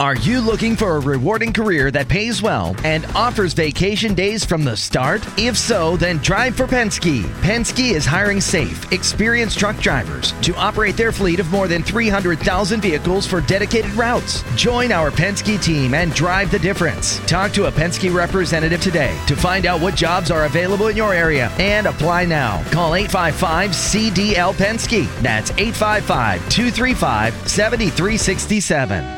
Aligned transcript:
Are 0.00 0.14
you 0.14 0.40
looking 0.40 0.76
for 0.76 0.94
a 0.94 1.00
rewarding 1.00 1.52
career 1.52 1.90
that 1.90 2.06
pays 2.06 2.40
well 2.40 2.76
and 2.84 3.04
offers 3.16 3.52
vacation 3.52 4.14
days 4.14 4.44
from 4.44 4.62
the 4.62 4.76
start? 4.76 5.26
If 5.36 5.58
so, 5.58 5.96
then 5.96 6.18
drive 6.18 6.54
for 6.54 6.68
Penske. 6.68 7.24
Penske 7.42 7.94
is 7.94 8.06
hiring 8.06 8.40
safe, 8.40 8.92
experienced 8.92 9.58
truck 9.58 9.76
drivers 9.78 10.34
to 10.42 10.54
operate 10.54 10.96
their 10.96 11.10
fleet 11.10 11.40
of 11.40 11.50
more 11.50 11.66
than 11.66 11.82
300,000 11.82 12.80
vehicles 12.80 13.26
for 13.26 13.40
dedicated 13.40 13.90
routes. 13.94 14.44
Join 14.54 14.92
our 14.92 15.10
Penske 15.10 15.60
team 15.60 15.94
and 15.94 16.14
drive 16.14 16.52
the 16.52 16.60
difference. 16.60 17.18
Talk 17.26 17.50
to 17.54 17.64
a 17.64 17.72
Penske 17.72 18.14
representative 18.14 18.80
today 18.80 19.20
to 19.26 19.34
find 19.34 19.66
out 19.66 19.80
what 19.80 19.96
jobs 19.96 20.30
are 20.30 20.44
available 20.44 20.86
in 20.86 20.96
your 20.96 21.12
area 21.12 21.50
and 21.58 21.88
apply 21.88 22.24
now. 22.24 22.62
Call 22.70 22.94
855 22.94 23.70
CDL 23.72 24.54
Penske. 24.54 25.08
That's 25.22 25.50
855 25.50 26.48
235 26.50 27.48
7367. 27.48 29.17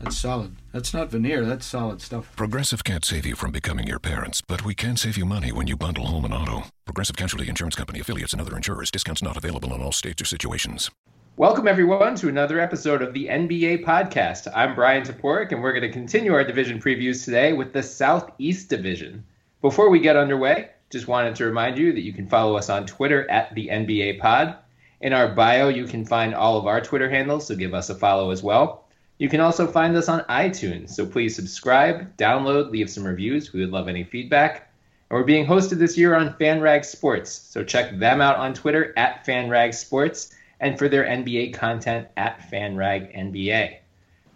That's 0.00 0.18
solid. 0.18 0.56
That's 0.72 0.92
not 0.92 1.10
veneer, 1.10 1.44
that's 1.44 1.66
solid 1.66 2.00
stuff. 2.02 2.34
Progressive 2.36 2.84
can't 2.84 3.04
save 3.04 3.24
you 3.24 3.36
from 3.36 3.52
becoming 3.52 3.86
your 3.86 3.98
parents, 3.98 4.40
but 4.40 4.64
we 4.64 4.74
can 4.74 4.96
save 4.96 5.16
you 5.16 5.24
money 5.24 5.52
when 5.52 5.66
you 5.66 5.76
bundle 5.76 6.06
home 6.06 6.24
and 6.24 6.34
auto. 6.34 6.64
Progressive 6.84 7.16
Casualty 7.16 7.48
Insurance 7.48 7.76
Company 7.76 8.00
affiliates 8.00 8.32
and 8.32 8.42
other 8.42 8.56
insurers. 8.56 8.90
Discounts 8.90 9.22
not 9.22 9.36
available 9.36 9.72
in 9.74 9.80
all 9.80 9.92
states 9.92 10.20
or 10.20 10.26
situations. 10.26 10.90
Welcome, 11.36 11.66
everyone, 11.66 12.14
to 12.16 12.28
another 12.28 12.60
episode 12.60 13.02
of 13.02 13.12
the 13.12 13.26
NBA 13.26 13.84
Podcast. 13.84 14.46
I'm 14.54 14.74
Bryan 14.74 15.02
Toporek, 15.02 15.50
and 15.50 15.62
we're 15.62 15.72
going 15.72 15.82
to 15.82 15.90
continue 15.90 16.32
our 16.32 16.44
division 16.44 16.80
previews 16.80 17.24
today 17.24 17.52
with 17.52 17.72
the 17.72 17.82
Southeast 17.82 18.68
Division. 18.68 19.24
Before 19.60 19.90
we 19.90 19.98
get 19.98 20.16
underway, 20.16 20.70
just 20.90 21.08
wanted 21.08 21.34
to 21.34 21.44
remind 21.44 21.76
you 21.76 21.92
that 21.92 22.04
you 22.04 22.12
can 22.12 22.28
follow 22.28 22.56
us 22.56 22.68
on 22.68 22.86
Twitter 22.86 23.28
at 23.30 23.52
the 23.54 23.68
NBA 23.68 24.20
Pod. 24.20 24.56
In 25.00 25.12
our 25.12 25.34
bio, 25.34 25.68
you 25.68 25.86
can 25.86 26.04
find 26.04 26.34
all 26.34 26.56
of 26.56 26.68
our 26.68 26.80
Twitter 26.80 27.10
handles, 27.10 27.48
so 27.48 27.56
give 27.56 27.74
us 27.74 27.90
a 27.90 27.96
follow 27.96 28.30
as 28.30 28.42
well. 28.42 28.83
You 29.24 29.30
can 29.30 29.40
also 29.40 29.66
find 29.66 29.96
us 29.96 30.10
on 30.10 30.20
iTunes, 30.24 30.90
so 30.90 31.06
please 31.06 31.34
subscribe, 31.34 32.14
download, 32.18 32.70
leave 32.70 32.90
some 32.90 33.04
reviews. 33.04 33.54
We 33.54 33.60
would 33.60 33.70
love 33.70 33.88
any 33.88 34.04
feedback. 34.04 34.70
And 35.08 35.18
we're 35.18 35.24
being 35.24 35.46
hosted 35.46 35.78
this 35.78 35.96
year 35.96 36.14
on 36.14 36.34
FanRag 36.34 36.84
Sports, 36.84 37.30
so 37.32 37.64
check 37.64 37.98
them 37.98 38.20
out 38.20 38.36
on 38.36 38.52
Twitter 38.52 38.92
at 38.98 39.24
FanRag 39.24 39.72
Sports 39.72 40.34
and 40.60 40.78
for 40.78 40.90
their 40.90 41.04
NBA 41.04 41.54
content 41.54 42.06
at 42.18 42.38
FanRag 42.50 43.16
NBA. 43.16 43.78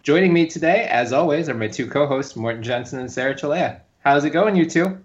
Joining 0.01 0.33
me 0.33 0.47
today, 0.47 0.87
as 0.89 1.13
always, 1.13 1.49
are 1.49 1.53
my 1.53 1.67
two 1.67 1.85
co-hosts, 1.85 2.35
Morten 2.35 2.63
Jensen 2.63 2.99
and 2.99 3.11
Sarah 3.11 3.35
Cilea. 3.35 3.81
How's 3.99 4.23
it 4.23 4.31
going, 4.31 4.55
you 4.55 4.67
two? 4.67 4.97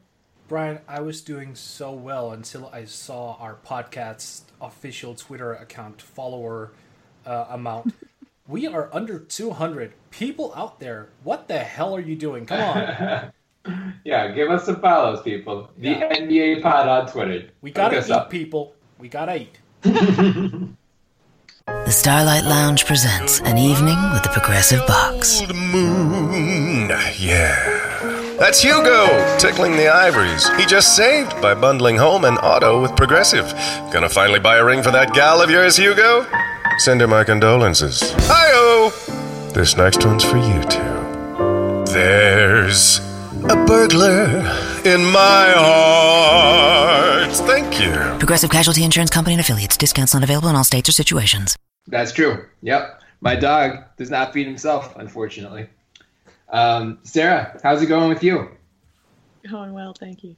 Bryan, 0.48 0.78
I 0.88 1.02
was 1.02 1.20
doing 1.20 1.54
so 1.54 1.92
well 1.92 2.32
until 2.32 2.70
I 2.72 2.86
saw 2.86 3.36
our 3.38 3.56
podcast 3.56 4.44
official 4.62 5.14
Twitter 5.14 5.52
account 5.52 6.00
follower 6.00 6.72
uh, 7.26 7.48
amount. 7.50 7.92
We 8.46 8.66
are 8.66 8.90
under 8.92 9.18
200 9.18 9.94
people 10.10 10.52
out 10.54 10.78
there. 10.78 11.08
What 11.22 11.48
the 11.48 11.58
hell 11.58 11.96
are 11.96 12.00
you 12.00 12.14
doing? 12.14 12.44
Come 12.44 12.60
on. 12.60 13.32
yeah, 14.04 14.30
give 14.32 14.50
us 14.50 14.66
some 14.66 14.82
follows, 14.82 15.22
people. 15.22 15.70
The 15.78 15.88
yeah. 15.88 16.12
NBA 16.12 16.60
pod 16.60 16.86
on 16.86 17.10
Twitter. 17.10 17.48
We 17.62 17.70
gotta 17.70 18.04
eat, 18.04 18.10
up. 18.10 18.28
people. 18.28 18.74
We 18.98 19.08
gotta 19.08 19.40
eat. 19.40 19.58
the 19.82 20.76
Starlight 21.86 22.44
Lounge 22.44 22.84
presents 22.84 23.40
an 23.40 23.56
evening 23.56 23.96
with 24.12 24.22
the 24.24 24.28
Progressive 24.30 24.86
Box. 24.86 25.40
Oh, 25.40 25.46
Old 25.46 25.56
moon, 25.56 26.90
yeah. 27.18 28.36
That's 28.38 28.60
Hugo 28.60 29.38
tickling 29.38 29.72
the 29.72 29.88
ivories. 29.88 30.46
He 30.58 30.66
just 30.66 30.94
saved 30.96 31.30
by 31.40 31.54
bundling 31.54 31.96
home 31.96 32.26
and 32.26 32.36
auto 32.40 32.82
with 32.82 32.94
Progressive. 32.94 33.50
Gonna 33.90 34.10
finally 34.10 34.40
buy 34.40 34.56
a 34.58 34.64
ring 34.64 34.82
for 34.82 34.90
that 34.90 35.14
gal 35.14 35.40
of 35.40 35.48
yours, 35.48 35.78
Hugo? 35.78 36.26
Send 36.78 37.00
her 37.00 37.06
my 37.06 37.24
condolences. 37.24 38.12
Hi-oh! 38.16 39.50
This 39.54 39.76
next 39.76 40.04
one's 40.04 40.24
for 40.24 40.36
you 40.36 40.60
two. 40.64 41.92
There's 41.92 42.98
a 43.44 43.64
burglar 43.66 44.38
in 44.84 45.04
my 45.04 45.52
heart. 45.56 47.32
Thank 47.46 47.80
you. 47.80 47.92
Progressive 48.18 48.50
Casualty 48.50 48.82
Insurance 48.82 49.10
Company 49.10 49.34
and 49.34 49.40
affiliates. 49.40 49.76
Discounts 49.76 50.14
not 50.14 50.24
available 50.24 50.48
in 50.48 50.56
all 50.56 50.64
states 50.64 50.88
or 50.88 50.92
situations. 50.92 51.56
That's 51.86 52.12
true. 52.12 52.46
Yep. 52.62 53.02
My 53.20 53.36
dog 53.36 53.84
does 53.96 54.10
not 54.10 54.32
feed 54.32 54.46
himself, 54.46 54.96
unfortunately. 54.96 55.68
Um, 56.48 56.98
Sarah, 57.04 57.58
how's 57.62 57.82
it 57.82 57.86
going 57.86 58.08
with 58.08 58.22
you? 58.22 58.48
Going 59.48 59.72
well, 59.72 59.94
thank 59.98 60.24
you. 60.24 60.36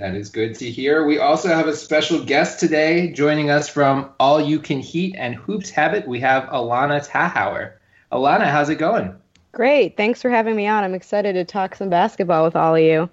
That 0.00 0.14
is 0.14 0.30
good 0.30 0.54
to 0.54 0.70
hear. 0.70 1.04
We 1.04 1.18
also 1.18 1.48
have 1.48 1.68
a 1.68 1.76
special 1.76 2.24
guest 2.24 2.58
today 2.58 3.12
joining 3.12 3.50
us 3.50 3.68
from 3.68 4.08
All 4.18 4.40
U 4.40 4.58
Can 4.58 4.80
Heat 4.80 5.14
and 5.18 5.34
Hoops 5.34 5.68
Habit. 5.68 6.08
We 6.08 6.18
have 6.20 6.44
Allana 6.44 7.06
Tachauer. 7.06 7.72
Allana, 8.10 8.46
how's 8.46 8.70
it 8.70 8.76
going? 8.76 9.14
Great. 9.52 9.98
Thanks 9.98 10.22
for 10.22 10.30
having 10.30 10.56
me 10.56 10.66
on. 10.66 10.84
I'm 10.84 10.94
excited 10.94 11.34
to 11.34 11.44
talk 11.44 11.74
some 11.74 11.90
basketball 11.90 12.44
with 12.44 12.56
all 12.56 12.76
of 12.76 12.80
you. 12.80 13.10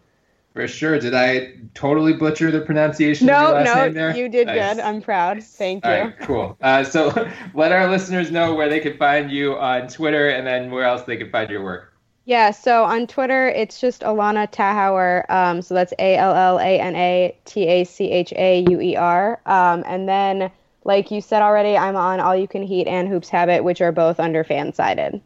For 0.53 0.65
sure. 0.65 0.97
Did 0.97 1.13
I 1.13 1.55
totally 1.73 2.13
butcher 2.13 2.51
the 2.51 2.61
pronunciation 2.61 3.27
no, 3.27 3.53
of 3.53 3.65
your 3.65 3.75
last 3.75 3.93
no, 3.93 4.09
you 4.15 4.29
did 4.29 4.47
nice. 4.47 4.75
good. 4.75 4.81
I'm 4.81 5.01
proud. 5.01 5.43
Thank 5.43 5.83
you. 5.83 5.91
All 5.91 5.99
right, 5.99 6.19
cool. 6.21 6.57
Uh, 6.61 6.85
so 6.85 7.29
let 7.53 7.73
our 7.73 7.91
listeners 7.91 8.31
know 8.31 8.55
where 8.55 8.69
they 8.69 8.79
can 8.79 8.97
find 8.97 9.29
you 9.29 9.57
on 9.57 9.89
Twitter 9.89 10.29
and 10.29 10.47
then 10.47 10.71
where 10.71 10.85
else 10.85 11.01
they 11.01 11.17
can 11.17 11.29
find 11.31 11.49
your 11.49 11.65
work. 11.65 11.96
Yeah, 12.27 12.51
so 12.51 12.83
on 12.83 13.07
Twitter, 13.07 13.47
it's 13.47 13.79
just 13.79 14.01
Allana 14.01 14.51
Tachauer. 14.51 15.23
Um, 15.31 15.61
so 15.61 15.73
that's 15.73 15.93
A 15.97 16.17
L 16.17 16.35
L 16.35 16.59
A 16.59 16.77
N 16.77 16.93
A 16.93 17.33
T 17.45 17.65
A 17.65 17.85
C 17.85 18.11
H 18.11 18.33
A 18.35 18.65
U 18.69 18.81
E 18.81 18.97
R. 18.97 19.39
Um, 19.45 19.81
and 19.87 20.09
then, 20.09 20.51
like 20.83 21.09
you 21.09 21.21
said 21.21 21.41
already, 21.41 21.77
I'm 21.77 21.95
on 21.95 22.19
All 22.19 22.35
U 22.35 22.45
Can 22.45 22.63
Heat 22.63 22.85
and 22.85 23.07
Hoops 23.07 23.29
Habit, 23.29 23.63
which 23.63 23.79
are 23.79 23.93
both 23.93 24.19
under 24.19 24.43
Fansided. 24.43 25.21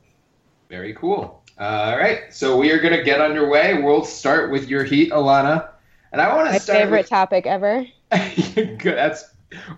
Very 0.70 0.94
cool. 0.94 1.44
all 1.58 1.98
right, 1.98 2.32
so 2.32 2.56
we 2.56 2.70
are 2.70 2.80
going 2.80 2.96
to 2.96 3.02
get 3.02 3.20
underway. 3.20 3.82
We'll 3.82 4.06
start 4.06 4.52
with 4.52 4.70
your 4.70 4.84
Heat, 4.84 5.10
Allana. 5.12 5.70
And 6.12 6.22
I 6.22 6.36
want 6.36 6.54
to 6.54 6.60
start. 6.60 6.78
My 6.78 6.84
favorite 6.84 7.00
with... 7.00 7.10
topic 7.10 7.48
ever. 7.48 7.84
Good. 8.12 8.80
That's 8.84 9.26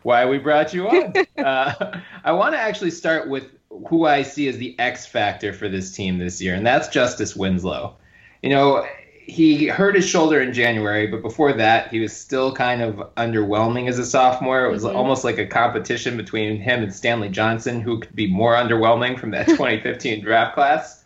why 0.01 0.25
we 0.25 0.40
brought 0.40 0.73
you 0.73 0.90
on. 0.90 1.13
uh, 1.38 2.01
I 2.25 2.34
want 2.34 2.53
to 2.53 2.59
actually 2.59 2.91
start 2.91 3.29
with 3.29 3.50
who 3.88 4.06
I 4.06 4.23
see 4.23 4.47
as 4.47 4.57
the 4.57 4.75
X 4.79 5.06
factor 5.06 5.53
for 5.53 5.69
this 5.69 5.91
team 5.91 6.17
this 6.17 6.41
year, 6.41 6.56
and 6.56 6.66
that's 6.66 6.88
Justice 6.88 7.35
Winslow. 7.35 7.95
You 8.41 8.50
know, 8.50 8.85
he 9.25 9.67
hurt 9.67 9.95
his 9.95 10.07
shoulder 10.07 10.41
in 10.41 10.53
January, 10.53 11.07
but 11.07 11.22
before 11.22 11.53
that, 11.53 11.89
he 11.89 12.00
was 12.00 12.16
still 12.16 12.53
kind 12.53 12.81
of 12.81 12.95
underwhelming 13.16 13.88
as 13.88 13.97
a 13.97 14.06
sophomore. 14.06 14.66
It 14.66 14.72
was 14.72 14.84
mm-hmm. 14.84 14.95
almost 14.95 15.23
like 15.23 15.38
a 15.38 15.45
competition 15.45 16.17
between 16.17 16.59
him 16.59 16.84
and 16.84 16.94
Stanley 16.94 17.29
Johnson, 17.29 17.81
who 17.81 18.00
could 18.00 18.16
be 18.16 18.28
more 18.28 18.53
underwhelming 18.53 19.17
from 19.17 19.31
that 19.31 19.47
2015 19.47 20.22
draft 20.23 20.55
class. 20.55 21.03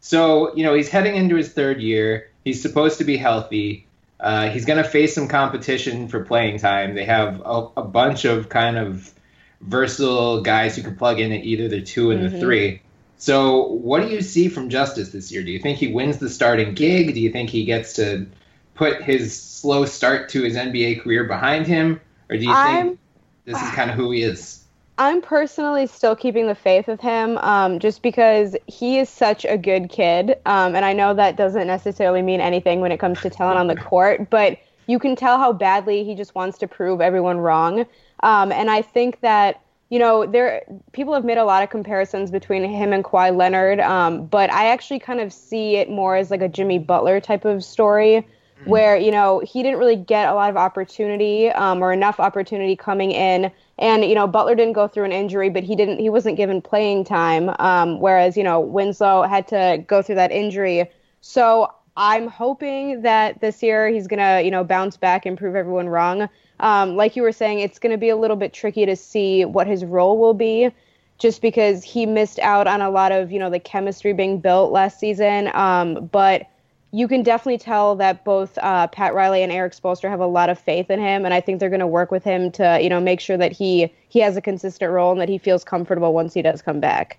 So, 0.00 0.54
you 0.56 0.64
know, 0.64 0.74
he's 0.74 0.88
heading 0.88 1.14
into 1.14 1.36
his 1.36 1.52
third 1.52 1.80
year. 1.80 2.30
He's 2.44 2.60
supposed 2.60 2.98
to 2.98 3.04
be 3.04 3.16
healthy. 3.16 3.86
Uh, 4.18 4.48
he's 4.48 4.64
going 4.64 4.82
to 4.82 4.88
face 4.88 5.14
some 5.14 5.28
competition 5.28 6.08
for 6.08 6.24
playing 6.24 6.58
time. 6.58 6.94
They 6.94 7.04
have 7.04 7.40
a, 7.44 7.68
a 7.76 7.84
bunch 7.84 8.24
of 8.24 8.48
kind 8.48 8.78
of 8.78 9.12
versatile 9.60 10.40
guys 10.40 10.76
who 10.76 10.82
can 10.82 10.96
plug 10.96 11.20
in 11.20 11.32
at 11.32 11.44
either 11.44 11.68
the 11.68 11.82
two 11.82 12.10
and 12.10 12.20
mm-hmm. 12.22 12.34
the 12.34 12.40
three. 12.40 12.82
So, 13.18 13.66
what 13.66 14.00
do 14.00 14.08
you 14.08 14.22
see 14.22 14.48
from 14.48 14.70
Justice 14.70 15.10
this 15.10 15.30
year? 15.30 15.42
Do 15.42 15.50
you 15.50 15.58
think 15.58 15.78
he 15.78 15.92
wins 15.92 16.18
the 16.18 16.30
starting 16.30 16.74
gig? 16.74 17.14
Do 17.14 17.20
you 17.20 17.30
think 17.30 17.50
he 17.50 17.64
gets 17.64 17.94
to 17.94 18.26
put 18.74 19.02
his 19.02 19.38
slow 19.38 19.84
start 19.84 20.30
to 20.30 20.42
his 20.42 20.56
NBA 20.56 21.02
career 21.02 21.24
behind 21.24 21.66
him? 21.66 22.00
Or 22.30 22.36
do 22.36 22.44
you 22.44 22.50
I'm, 22.50 22.86
think 22.86 22.98
this 23.44 23.60
is 23.60 23.70
kind 23.72 23.90
of 23.90 23.96
who 23.96 24.10
he 24.10 24.22
is? 24.22 24.64
I'm 24.96 25.20
personally 25.20 25.86
still 25.86 26.16
keeping 26.16 26.46
the 26.46 26.54
faith 26.54 26.88
of 26.88 27.00
him 27.00 27.36
um, 27.38 27.78
just 27.78 28.02
because 28.02 28.56
he 28.66 28.98
is 28.98 29.08
such 29.08 29.44
a 29.44 29.58
good 29.58 29.90
kid. 29.90 30.38
Um, 30.46 30.74
and 30.74 30.84
I 30.84 30.92
know 30.92 31.12
that 31.14 31.36
doesn't 31.36 31.66
necessarily 31.66 32.22
mean 32.22 32.40
anything 32.40 32.80
when 32.80 32.92
it 32.92 33.00
comes 33.00 33.20
to 33.22 33.30
talent 33.30 33.58
on 33.58 33.66
the 33.66 33.76
court, 33.76 34.30
but 34.30 34.58
you 34.86 34.98
can 34.98 35.14
tell 35.14 35.38
how 35.38 35.52
badly 35.52 36.04
he 36.04 36.14
just 36.14 36.34
wants 36.34 36.58
to 36.58 36.68
prove 36.68 37.00
everyone 37.00 37.38
wrong. 37.38 37.86
Um, 38.22 38.52
and 38.52 38.70
I 38.70 38.82
think 38.82 39.20
that 39.20 39.60
you 39.88 39.98
know 39.98 40.24
there 40.24 40.62
people 40.92 41.14
have 41.14 41.24
made 41.24 41.38
a 41.38 41.44
lot 41.44 41.62
of 41.62 41.70
comparisons 41.70 42.30
between 42.30 42.62
him 42.64 42.92
and 42.92 43.04
Kawhi 43.04 43.36
Leonard, 43.36 43.80
um, 43.80 44.26
but 44.26 44.52
I 44.52 44.68
actually 44.68 45.00
kind 45.00 45.20
of 45.20 45.32
see 45.32 45.76
it 45.76 45.90
more 45.90 46.16
as 46.16 46.30
like 46.30 46.42
a 46.42 46.48
Jimmy 46.48 46.78
Butler 46.78 47.20
type 47.20 47.44
of 47.44 47.64
story. 47.64 48.26
Mm-hmm. 48.60 48.70
Where 48.70 48.96
you 48.96 49.10
know 49.10 49.40
he 49.40 49.62
didn't 49.62 49.78
really 49.78 49.96
get 49.96 50.28
a 50.28 50.34
lot 50.34 50.50
of 50.50 50.56
opportunity 50.56 51.48
um, 51.50 51.82
or 51.82 51.92
enough 51.92 52.20
opportunity 52.20 52.76
coming 52.76 53.10
in, 53.10 53.50
and 53.78 54.04
you 54.04 54.14
know 54.14 54.26
Butler 54.26 54.54
didn't 54.54 54.74
go 54.74 54.86
through 54.86 55.04
an 55.04 55.12
injury, 55.12 55.50
but 55.50 55.64
he 55.64 55.74
didn't 55.74 55.98
he 55.98 56.10
wasn't 56.10 56.36
given 56.36 56.60
playing 56.60 57.04
time. 57.04 57.54
Um, 57.58 58.00
whereas 58.00 58.36
you 58.36 58.44
know 58.44 58.60
Winslow 58.60 59.22
had 59.22 59.48
to 59.48 59.82
go 59.86 60.02
through 60.02 60.16
that 60.16 60.30
injury. 60.30 60.90
So 61.22 61.72
I'm 61.96 62.28
hoping 62.28 63.02
that 63.02 63.40
this 63.40 63.62
year 63.62 63.88
he's 63.88 64.06
gonna, 64.06 64.40
you 64.42 64.50
know, 64.50 64.64
bounce 64.64 64.96
back 64.96 65.26
and 65.26 65.36
prove 65.36 65.54
everyone 65.54 65.88
wrong. 65.88 66.28
Um, 66.60 66.96
like 66.96 67.16
you 67.16 67.22
were 67.22 67.32
saying, 67.32 67.60
it's 67.60 67.78
going 67.78 67.92
to 67.92 67.98
be 67.98 68.08
a 68.08 68.16
little 68.16 68.36
bit 68.36 68.52
tricky 68.52 68.86
to 68.86 68.96
see 68.96 69.44
what 69.44 69.66
his 69.66 69.84
role 69.84 70.18
will 70.18 70.34
be, 70.34 70.70
just 71.18 71.42
because 71.42 71.82
he 71.82 72.06
missed 72.06 72.38
out 72.38 72.66
on 72.66 72.80
a 72.80 72.90
lot 72.90 73.12
of 73.12 73.32
you 73.32 73.38
know 73.38 73.50
the 73.50 73.60
chemistry 73.60 74.12
being 74.12 74.38
built 74.40 74.72
last 74.72 74.98
season. 74.98 75.50
Um, 75.54 76.06
but 76.06 76.46
you 76.92 77.06
can 77.06 77.22
definitely 77.22 77.58
tell 77.58 77.94
that 77.96 78.24
both 78.24 78.58
uh, 78.58 78.88
Pat 78.88 79.14
Riley 79.14 79.42
and 79.42 79.52
Erik 79.52 79.74
Spoelstra 79.74 80.10
have 80.10 80.20
a 80.20 80.26
lot 80.26 80.50
of 80.50 80.58
faith 80.58 80.90
in 80.90 80.98
him, 80.98 81.24
and 81.24 81.32
I 81.32 81.40
think 81.40 81.60
they're 81.60 81.70
going 81.70 81.80
to 81.80 81.86
work 81.86 82.10
with 82.10 82.24
him 82.24 82.50
to 82.52 82.78
you 82.82 82.88
know 82.88 83.00
make 83.00 83.20
sure 83.20 83.36
that 83.36 83.52
he 83.52 83.92
he 84.08 84.20
has 84.20 84.36
a 84.36 84.40
consistent 84.40 84.90
role 84.90 85.12
and 85.12 85.20
that 85.20 85.28
he 85.28 85.38
feels 85.38 85.64
comfortable 85.64 86.12
once 86.12 86.34
he 86.34 86.42
does 86.42 86.62
come 86.62 86.80
back. 86.80 87.18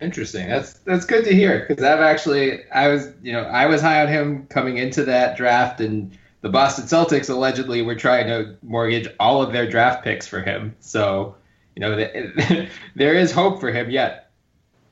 Interesting. 0.00 0.48
That's 0.48 0.74
that's 0.80 1.04
good 1.04 1.24
to 1.26 1.34
hear 1.34 1.66
because 1.68 1.84
I've 1.84 2.00
actually 2.00 2.64
I 2.70 2.88
was 2.88 3.08
you 3.22 3.32
know 3.32 3.42
I 3.42 3.66
was 3.66 3.82
high 3.82 4.00
on 4.00 4.08
him 4.08 4.46
coming 4.46 4.78
into 4.78 5.04
that 5.04 5.36
draft 5.36 5.80
and 5.80 6.16
the 6.42 6.48
Boston 6.48 6.84
Celtics 6.84 7.28
allegedly 7.28 7.82
were 7.82 7.94
trying 7.94 8.26
to 8.28 8.56
mortgage 8.62 9.08
all 9.18 9.42
of 9.42 9.52
their 9.52 9.68
draft 9.68 10.04
picks 10.04 10.26
for 10.26 10.40
him. 10.40 10.74
So 10.80 11.36
you 11.76 11.80
know 11.80 11.96
there 12.94 13.14
is 13.14 13.32
hope 13.32 13.60
for 13.60 13.70
him 13.70 13.90
yet. 13.90 14.30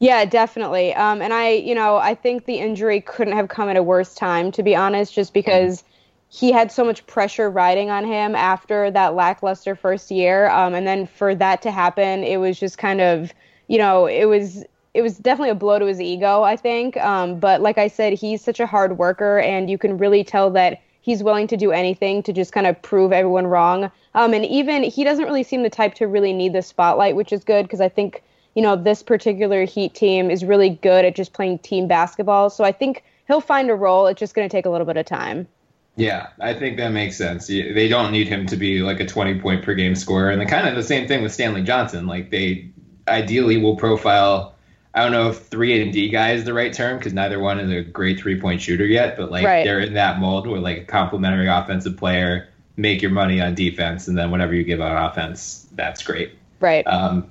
Yeah, 0.00 0.24
definitely. 0.24 0.94
Um, 0.94 1.20
and 1.20 1.32
I 1.32 1.50
you 1.50 1.74
know 1.74 1.96
I 1.96 2.14
think 2.14 2.44
the 2.44 2.58
injury 2.58 3.00
couldn't 3.00 3.34
have 3.34 3.48
come 3.48 3.68
at 3.68 3.76
a 3.76 3.82
worse 3.82 4.14
time 4.14 4.52
to 4.52 4.62
be 4.62 4.74
honest, 4.74 5.14
just 5.14 5.32
because. 5.32 5.84
He 6.30 6.52
had 6.52 6.70
so 6.70 6.84
much 6.84 7.06
pressure 7.06 7.48
riding 7.48 7.88
on 7.88 8.04
him 8.04 8.34
after 8.34 8.90
that 8.90 9.14
lackluster 9.14 9.74
first 9.74 10.10
year, 10.10 10.50
um, 10.50 10.74
and 10.74 10.86
then 10.86 11.06
for 11.06 11.34
that 11.34 11.62
to 11.62 11.70
happen, 11.70 12.22
it 12.22 12.36
was 12.36 12.60
just 12.60 12.76
kind 12.76 13.00
of, 13.00 13.32
you 13.66 13.78
know, 13.78 14.04
it 14.04 14.26
was 14.26 14.62
it 14.92 15.02
was 15.02 15.16
definitely 15.16 15.50
a 15.50 15.54
blow 15.54 15.78
to 15.78 15.86
his 15.86 16.00
ego, 16.00 16.42
I 16.42 16.56
think. 16.56 16.96
Um, 16.98 17.38
but 17.38 17.60
like 17.60 17.78
I 17.78 17.88
said, 17.88 18.12
he's 18.12 18.42
such 18.42 18.60
a 18.60 18.66
hard 18.66 18.98
worker, 18.98 19.38
and 19.38 19.70
you 19.70 19.78
can 19.78 19.96
really 19.96 20.24
tell 20.24 20.50
that 20.50 20.82
he's 21.08 21.22
willing 21.22 21.46
to 21.46 21.56
do 21.56 21.72
anything 21.72 22.22
to 22.22 22.34
just 22.34 22.52
kind 22.52 22.66
of 22.66 22.80
prove 22.82 23.12
everyone 23.12 23.46
wrong. 23.46 23.90
Um, 24.14 24.34
and 24.34 24.44
even 24.44 24.82
he 24.82 25.04
doesn't 25.04 25.24
really 25.24 25.42
seem 25.42 25.62
the 25.62 25.70
type 25.70 25.94
to 25.94 26.06
really 26.06 26.34
need 26.34 26.52
the 26.52 26.60
spotlight, 26.60 27.16
which 27.16 27.32
is 27.32 27.44
good 27.44 27.62
because 27.62 27.80
I 27.80 27.88
think 27.88 28.22
you 28.54 28.60
know 28.60 28.76
this 28.76 29.02
particular 29.02 29.64
Heat 29.64 29.94
team 29.94 30.30
is 30.30 30.44
really 30.44 30.68
good 30.68 31.06
at 31.06 31.16
just 31.16 31.32
playing 31.32 31.60
team 31.60 31.88
basketball. 31.88 32.50
So 32.50 32.62
I 32.62 32.72
think 32.72 33.04
he'll 33.26 33.40
find 33.40 33.70
a 33.70 33.74
role. 33.74 34.06
It's 34.06 34.20
just 34.20 34.34
going 34.34 34.46
to 34.46 34.54
take 34.54 34.66
a 34.66 34.70
little 34.70 34.86
bit 34.86 34.98
of 34.98 35.06
time. 35.06 35.48
Yeah, 35.96 36.26
I 36.40 36.52
think 36.52 36.76
that 36.76 36.90
makes 36.90 37.16
sense. 37.16 37.46
They 37.46 37.88
don't 37.88 38.12
need 38.12 38.28
him 38.28 38.44
to 38.44 38.56
be 38.58 38.80
like 38.80 39.00
a 39.00 39.06
20 39.06 39.40
point 39.40 39.64
per 39.64 39.72
game 39.72 39.94
scorer. 39.94 40.28
And 40.28 40.38
the 40.38 40.46
kind 40.46 40.68
of 40.68 40.76
the 40.76 40.82
same 40.82 41.08
thing 41.08 41.22
with 41.22 41.32
Stanley 41.32 41.62
Johnson. 41.62 42.06
Like 42.06 42.30
they 42.30 42.68
ideally 43.08 43.56
will 43.56 43.76
profile 43.76 44.54
I 44.98 45.02
don't 45.02 45.12
know 45.12 45.28
if 45.28 45.46
three 45.46 45.80
and 45.80 45.92
D 45.92 46.08
guy 46.08 46.32
is 46.32 46.42
the 46.42 46.52
right 46.52 46.72
term 46.72 46.98
because 46.98 47.12
neither 47.12 47.38
one 47.38 47.60
is 47.60 47.70
a 47.70 47.88
great 47.88 48.18
three 48.18 48.40
point 48.40 48.60
shooter 48.60 48.84
yet, 48.84 49.16
but 49.16 49.30
like 49.30 49.44
right. 49.44 49.62
they're 49.62 49.78
in 49.78 49.94
that 49.94 50.18
mold 50.18 50.48
where 50.48 50.58
like 50.58 50.78
a 50.78 50.84
complementary 50.84 51.46
offensive 51.46 51.96
player, 51.96 52.48
make 52.76 53.00
your 53.00 53.12
money 53.12 53.40
on 53.40 53.54
defense, 53.54 54.08
and 54.08 54.18
then 54.18 54.32
whatever 54.32 54.54
you 54.54 54.64
give 54.64 54.80
on 54.80 54.96
offense, 54.96 55.68
that's 55.76 56.02
great. 56.02 56.32
Right. 56.58 56.84
Um, 56.88 57.30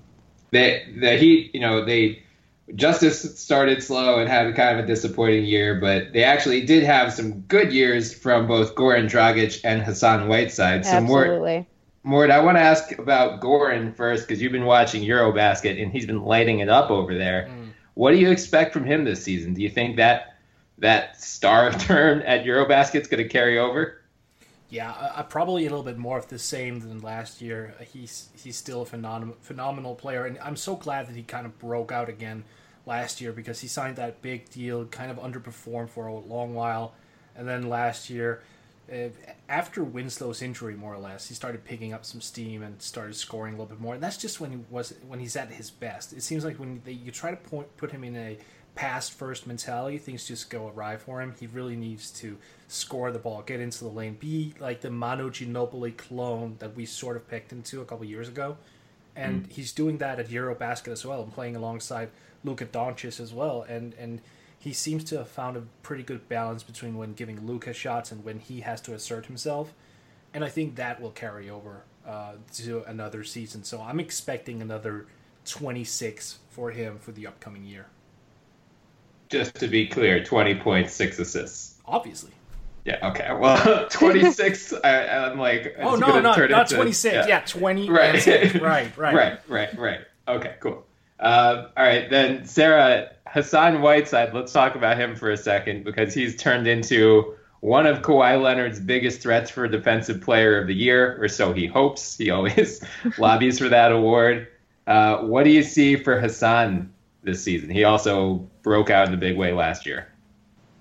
the 0.51 0.81
the 0.97 1.17
Heat, 1.17 1.53
you 1.53 1.59
know, 1.59 1.83
they 1.83 2.23
Justice 2.73 3.37
started 3.37 3.83
slow 3.83 4.19
and 4.19 4.29
had 4.29 4.55
kind 4.55 4.79
of 4.79 4.85
a 4.85 4.87
disappointing 4.87 5.43
year, 5.43 5.75
but 5.75 6.13
they 6.13 6.23
actually 6.23 6.65
did 6.65 6.83
have 6.83 7.11
some 7.11 7.41
good 7.41 7.73
years 7.73 8.13
from 8.13 8.47
both 8.47 8.75
Goran 8.75 9.09
Dragic 9.09 9.59
and 9.65 9.81
Hassan 9.81 10.29
Whiteside. 10.29 10.85
So 10.85 10.91
Absolutely. 10.91 11.55
more 11.57 11.67
Mort, 12.07 12.31
I 12.31 12.39
want 12.39 12.57
to 12.57 12.61
ask 12.61 12.97
about 12.97 13.41
Goran 13.41 13.93
first 13.93 14.25
because 14.25 14.41
you've 14.41 14.53
been 14.53 14.63
watching 14.63 15.03
Eurobasket 15.03 15.81
and 15.81 15.91
he's 15.91 16.05
been 16.05 16.23
lighting 16.23 16.59
it 16.59 16.69
up 16.69 16.89
over 16.89 17.13
there. 17.17 17.49
What 17.97 18.11
do 18.11 18.17
you 18.17 18.29
expect 18.29 18.73
from 18.73 18.85
him 18.85 19.05
this 19.05 19.23
season? 19.23 19.55
Do 19.55 19.63
you 19.63 19.71
think 19.71 19.95
that 19.95 20.37
that 20.77 21.19
star 21.19 21.71
turn 21.71 22.21
at 22.21 22.45
Eurobasket 22.45 23.01
is 23.01 23.07
going 23.07 23.23
to 23.23 23.27
carry 23.27 23.57
over? 23.57 24.03
Yeah, 24.69 24.91
uh, 24.91 25.23
probably 25.23 25.65
a 25.65 25.69
little 25.69 25.83
bit 25.83 25.97
more 25.97 26.19
of 26.19 26.27
the 26.27 26.37
same 26.37 26.79
than 26.79 26.99
last 26.99 27.41
year. 27.41 27.73
He's 27.91 28.29
he's 28.35 28.55
still 28.55 28.83
a 28.83 28.85
phenomenal 28.85 29.35
phenomenal 29.41 29.95
player, 29.95 30.27
and 30.27 30.37
I'm 30.43 30.55
so 30.55 30.75
glad 30.75 31.07
that 31.07 31.15
he 31.15 31.23
kind 31.23 31.47
of 31.47 31.57
broke 31.57 31.91
out 31.91 32.07
again 32.07 32.43
last 32.85 33.19
year 33.19 33.31
because 33.31 33.61
he 33.61 33.67
signed 33.67 33.95
that 33.95 34.21
big 34.21 34.47
deal, 34.51 34.85
kind 34.85 35.09
of 35.09 35.17
underperformed 35.17 35.89
for 35.89 36.05
a 36.05 36.13
long 36.13 36.53
while, 36.53 36.93
and 37.35 37.47
then 37.47 37.67
last 37.67 38.11
year 38.11 38.43
uh, 38.91 39.09
after 39.49 39.83
Winslow's 39.83 40.41
injury, 40.41 40.75
more 40.75 40.93
or 40.93 40.99
less, 40.99 41.27
he 41.27 41.33
started 41.33 41.65
picking 41.65 41.93
up 41.93 42.05
some 42.05 42.21
steam 42.21 42.63
and 42.63 42.81
started 42.81 43.15
scoring 43.15 43.53
a 43.53 43.57
little 43.57 43.69
bit 43.69 43.81
more. 43.81 43.93
And 43.93 44.03
that's 44.03 44.17
just 44.17 44.39
when 44.39 44.51
he 44.51 44.59
was 44.69 44.93
when 45.07 45.19
he's 45.19 45.35
at 45.35 45.49
his 45.49 45.69
best. 45.69 46.13
It 46.13 46.23
seems 46.23 46.45
like 46.45 46.57
when 46.57 46.81
they, 46.85 46.93
you 46.93 47.11
try 47.11 47.31
to 47.31 47.37
point, 47.37 47.75
put 47.77 47.91
him 47.91 48.03
in 48.03 48.15
a 48.15 48.37
pass 48.75 49.09
first 49.09 49.47
mentality, 49.47 49.97
things 49.97 50.25
just 50.25 50.49
go 50.49 50.69
awry 50.69 50.97
for 50.97 51.21
him. 51.21 51.33
He 51.39 51.47
really 51.47 51.75
needs 51.75 52.11
to 52.11 52.37
score 52.67 53.11
the 53.11 53.19
ball, 53.19 53.41
get 53.41 53.59
into 53.59 53.79
the 53.79 53.89
lane, 53.89 54.13
be 54.13 54.53
like 54.59 54.81
the 54.81 54.91
Manu 54.91 55.31
Ginobili 55.31 55.97
clone 55.97 56.55
that 56.59 56.75
we 56.75 56.85
sort 56.85 57.17
of 57.17 57.27
picked 57.27 57.51
into 57.51 57.81
a 57.81 57.85
couple 57.85 58.05
years 58.05 58.27
ago. 58.27 58.57
And 59.15 59.49
mm. 59.49 59.51
he's 59.51 59.71
doing 59.71 59.97
that 59.97 60.19
at 60.19 60.29
Eurobasket 60.29 60.89
as 60.89 61.03
well, 61.05 61.23
and 61.23 61.33
playing 61.33 61.55
alongside 61.55 62.09
Luka 62.43 62.65
Doncic 62.65 63.19
as 63.19 63.33
well. 63.33 63.63
And 63.67 63.93
and 63.95 64.21
he 64.67 64.73
seems 64.73 65.05
to 65.05 65.17
have 65.17 65.29
found 65.29 65.55
a 65.55 65.63
pretty 65.81 66.03
good 66.03 66.27
balance 66.27 66.61
between 66.61 66.97
when 66.97 67.13
giving 67.13 67.47
Luka 67.47 67.71
shots 67.71 68.11
and 68.11 68.23
when 68.25 68.37
he 68.37 68.59
has 68.59 68.81
to 68.81 68.93
assert 68.93 69.25
himself. 69.25 69.73
And 70.33 70.43
I 70.43 70.49
think 70.49 70.75
that 70.75 70.99
will 70.99 71.11
carry 71.11 71.49
over 71.49 71.83
uh, 72.05 72.33
to 72.55 72.83
another 72.83 73.23
season. 73.23 73.63
So 73.63 73.81
I'm 73.81 74.01
expecting 74.01 74.61
another 74.61 75.07
26 75.45 76.39
for 76.49 76.71
him 76.71 76.99
for 76.99 77.13
the 77.13 77.27
upcoming 77.27 77.63
year. 77.63 77.85
Just 79.29 79.55
to 79.55 79.69
be 79.69 79.87
clear, 79.87 80.21
20.6 80.21 81.19
assists. 81.19 81.79
Obviously. 81.85 82.31
Yeah. 82.83 83.09
Okay. 83.09 83.29
Well, 83.39 83.87
26. 83.89 84.73
I, 84.83 84.89
am 84.89 85.39
like. 85.39 85.77
Oh 85.79 85.95
no, 85.95 86.19
no, 86.19 86.19
not 86.19 86.39
into, 86.39 86.75
26. 86.75 87.13
Yeah, 87.13 87.27
yeah 87.27 87.39
20. 87.39 87.89
Right. 87.89 88.25
right. 88.61 88.61
Right. 88.61 88.97
Right. 88.97 89.39
Right. 89.47 89.77
Right. 89.77 89.99
Okay. 90.27 90.55
Cool. 90.59 90.85
Uh, 91.19 91.67
all 91.75 91.83
right, 91.83 92.09
then 92.09 92.45
Sarah 92.45 93.11
Hassan 93.27 93.81
Whiteside. 93.81 94.33
Let's 94.33 94.51
talk 94.51 94.75
about 94.75 94.97
him 94.97 95.15
for 95.15 95.31
a 95.31 95.37
second 95.37 95.83
because 95.83 96.13
he's 96.13 96.35
turned 96.35 96.67
into 96.67 97.35
one 97.59 97.87
of 97.87 98.01
Kawhi 98.01 98.41
Leonard's 98.41 98.79
biggest 98.79 99.21
threats 99.21 99.49
for 99.49 99.67
Defensive 99.67 100.21
Player 100.21 100.59
of 100.59 100.67
the 100.67 100.75
Year, 100.75 101.21
or 101.21 101.27
so 101.27 101.53
he 101.53 101.65
hopes. 101.65 102.17
He 102.17 102.29
always 102.29 102.83
lobbies 103.17 103.59
for 103.59 103.69
that 103.69 103.91
award. 103.91 104.47
Uh, 104.85 105.17
what 105.19 105.43
do 105.43 105.49
you 105.49 105.63
see 105.63 105.95
for 105.95 106.19
Hassan 106.19 106.93
this 107.23 107.43
season? 107.43 107.69
He 107.69 107.83
also 107.83 108.47
broke 108.61 108.89
out 108.89 109.07
in 109.07 109.13
a 109.13 109.17
big 109.17 109.37
way 109.37 109.53
last 109.53 109.85
year. 109.85 110.07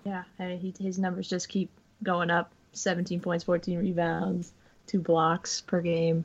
Yeah, 0.05 0.23
he, 0.39 0.73
his 0.79 0.99
numbers 0.99 1.29
just 1.29 1.49
keep 1.49 1.71
going 2.03 2.31
up 2.31 2.53
17 2.73 3.21
points, 3.21 3.43
14 3.45 3.79
rebounds, 3.79 4.53
two 4.87 5.01
blocks 5.01 5.63
per 5.63 5.81
game. 5.81 6.25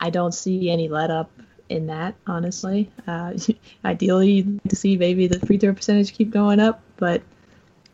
I 0.00 0.10
don't 0.10 0.34
see 0.34 0.70
any 0.70 0.88
let 0.88 1.10
up 1.10 1.30
in 1.72 1.86
that, 1.86 2.14
honestly. 2.26 2.90
Uh, 3.06 3.34
ideally, 3.84 4.46
to 4.68 4.76
see 4.76 4.96
maybe 4.96 5.26
the 5.26 5.44
free 5.44 5.58
throw 5.58 5.74
percentage 5.74 6.12
keep 6.12 6.30
going 6.30 6.60
up, 6.60 6.82
but 6.96 7.22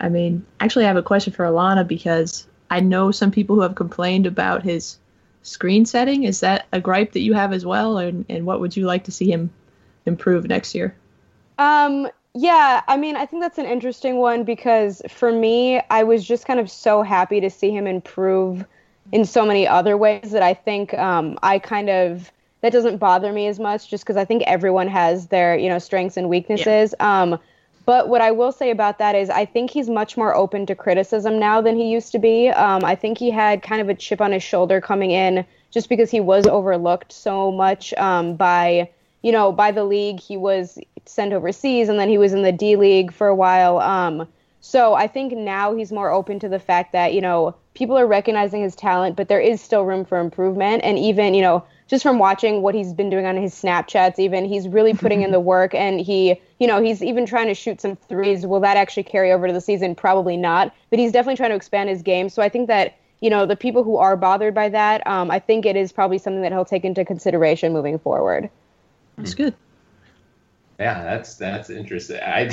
I 0.00 0.08
mean, 0.08 0.44
actually, 0.61 0.85
I 0.85 0.88
have 0.88 0.97
a 0.97 1.02
question 1.02 1.32
for 1.32 1.44
Allana 1.44 1.87
because 1.87 2.47
I 2.70 2.80
know 2.80 3.11
some 3.11 3.30
people 3.30 3.56
who 3.56 3.62
have 3.62 3.75
complained 3.75 4.26
about 4.26 4.62
his 4.62 4.99
screen 5.42 5.87
setting. 5.87 6.25
Is 6.25 6.40
that 6.40 6.66
a 6.73 6.80
gripe 6.80 7.12
that 7.12 7.20
you 7.20 7.35
have 7.35 7.52
as 7.52 7.64
well, 7.64 7.99
and 7.99 8.25
and 8.28 8.47
what 8.47 8.61
would 8.61 8.76
you 8.76 8.87
like 8.87 9.04
to 9.04 9.12
see 9.12 9.30
him 9.30 9.50
improve 10.06 10.47
next 10.47 10.75
year? 10.75 10.94
Um, 11.58 12.08
yeah, 12.35 12.82
I 12.87 12.97
mean, 12.97 13.16
I 13.16 13.26
think 13.26 13.42
that's 13.42 13.58
an 13.58 13.66
interesting 13.66 14.16
one 14.16 14.44
because 14.44 15.02
for 15.08 15.32
me, 15.32 15.80
I 15.90 16.04
was 16.04 16.25
just 16.25 16.47
kind 16.47 16.61
of 16.61 16.70
so 16.70 17.02
happy 17.02 17.40
to 17.40 17.50
see 17.50 17.70
him 17.70 17.87
improve 17.87 18.64
in 19.11 19.25
so 19.25 19.44
many 19.44 19.66
other 19.66 19.97
ways 19.97 20.30
that 20.32 20.42
I 20.42 20.54
think 20.54 20.94
um, 20.94 21.38
I 21.42 21.58
kind 21.58 21.88
of 21.88 22.30
that 22.61 22.73
doesn't 22.73 22.97
bother 22.97 23.33
me 23.33 23.47
as 23.47 23.59
much 23.59 23.88
just 23.88 24.05
because 24.05 24.17
I 24.17 24.25
think 24.25 24.43
everyone 24.47 24.88
has 24.88 25.29
their, 25.29 25.57
you 25.57 25.69
know, 25.69 25.79
strengths 25.79 26.17
and 26.17 26.29
weaknesses. 26.29 26.95
Yeah. 26.99 27.23
Um, 27.23 27.38
but 27.85 28.09
what 28.09 28.21
I 28.21 28.33
will 28.33 28.53
say 28.53 28.71
about 28.71 28.99
that 28.99 29.15
is 29.15 29.31
I 29.31 29.47
think 29.47 29.71
he's 29.71 29.88
much 29.88 30.17
more 30.17 30.35
open 30.35 30.67
to 30.67 30.75
criticism 30.75 31.38
now 31.38 31.62
than 31.62 31.77
he 31.77 31.91
used 31.91 32.12
to 32.12 32.19
be. 32.19 32.49
Um, 32.50 32.85
I 32.85 32.95
think 32.95 33.17
he 33.17 33.31
had 33.31 33.62
kind 33.62 33.81
of 33.81 33.88
a 33.88 33.95
chip 33.95 34.21
on 34.21 34.33
his 34.33 34.43
shoulder 34.43 34.81
coming 34.81 35.11
in 35.11 35.47
just 35.71 35.88
because 35.88 36.11
he 36.11 36.21
was 36.21 36.47
overlooked 36.47 37.12
so 37.12 37.50
much 37.50 37.95
um, 37.95 38.37
by, 38.37 38.91
you 39.23 39.33
know, 39.33 39.53
by 39.53 39.71
the 39.71 39.85
league. 39.85 40.21
He 40.21 40.37
was 40.37 40.79
sent 41.07 41.33
overseas 41.33 41.88
and 41.88 41.99
then 41.99 42.11
he 42.11 42.19
was 42.19 42.35
in 42.35 42.43
the 42.43 42.53
D 42.53 42.77
League 42.77 43.11
for 43.11 43.27
a 43.27 43.35
while. 43.35 43.79
Um, 43.79 44.29
so 44.61 44.93
I 44.93 45.07
think 45.07 45.33
now 45.33 45.75
he's 45.75 45.91
more 45.91 46.11
open 46.11 46.38
to 46.41 46.49
the 46.49 46.59
fact 46.59 46.93
that, 46.93 47.15
you 47.15 47.23
know, 47.23 47.55
people 47.73 47.97
are 47.97 48.07
recognizing 48.07 48.62
his 48.62 48.77
talent, 48.77 49.17
but 49.17 49.29
there 49.29 49.41
is 49.41 49.62
still 49.62 49.85
room 49.85 50.05
for 50.05 50.19
improvement. 50.19 50.83
And 50.85 50.99
even, 50.99 51.33
you 51.33 51.41
know, 51.41 51.65
just 51.88 52.02
from 52.02 52.18
watching 52.18 52.62
what 52.62 52.75
he's 52.75 52.92
been 52.92 53.11
doing 53.11 53.26
on 53.26 53.37
his 53.37 53.54
Snapchats, 53.54 54.18
even 54.18 54.45
he's 54.45 54.68
really 54.68 54.95
putting 54.95 55.23
in 55.23 55.33
the 55.33 55.40
work, 55.54 55.75
and 55.75 56.00
he, 56.00 56.40
you 56.61 56.66
know, 56.66 56.80
he's 56.80 57.02
even 57.02 57.26
trying 57.26 57.49
to 57.49 57.54
shoot 57.54 57.80
some 57.80 57.97
threes. 57.97 58.47
Will 58.47 58.61
that 58.61 58.76
actually 58.76 59.02
carry 59.02 59.33
over 59.33 59.47
to 59.47 59.52
the 59.52 59.61
season? 59.61 59.95
Probably 59.95 60.37
not, 60.37 60.73
but 60.90 60.99
he's 60.99 61.11
definitely 61.11 61.37
trying 61.37 61.50
to 61.50 61.57
expand 61.57 61.88
his 61.88 62.02
game. 62.02 62.28
So 62.28 62.42
I 62.42 62.49
think 62.49 62.68
that 62.68 62.97
you 63.21 63.30
know 63.30 63.47
the 63.47 63.57
people 63.57 63.83
who 63.83 63.97
are 63.97 64.16
bothered 64.16 64.54
by 64.54 64.68
that, 64.68 65.04
um, 65.07 65.30
I 65.30 65.38
think 65.38 65.66
it 65.66 65.75
is 65.75 65.90
probably 65.90 66.18
something 66.18 66.42
that 66.42 66.52
he'll 66.52 66.64
take 66.64 66.85
into 66.85 67.04
consideration 67.04 67.73
moving 67.73 67.99
forward. 67.99 68.50
That's 69.16 69.35
good. 69.35 69.54
Yeah, 70.78 71.02
that's 71.02 71.35
that's 71.35 71.70
interesting. 71.70 72.20
I 72.23 72.49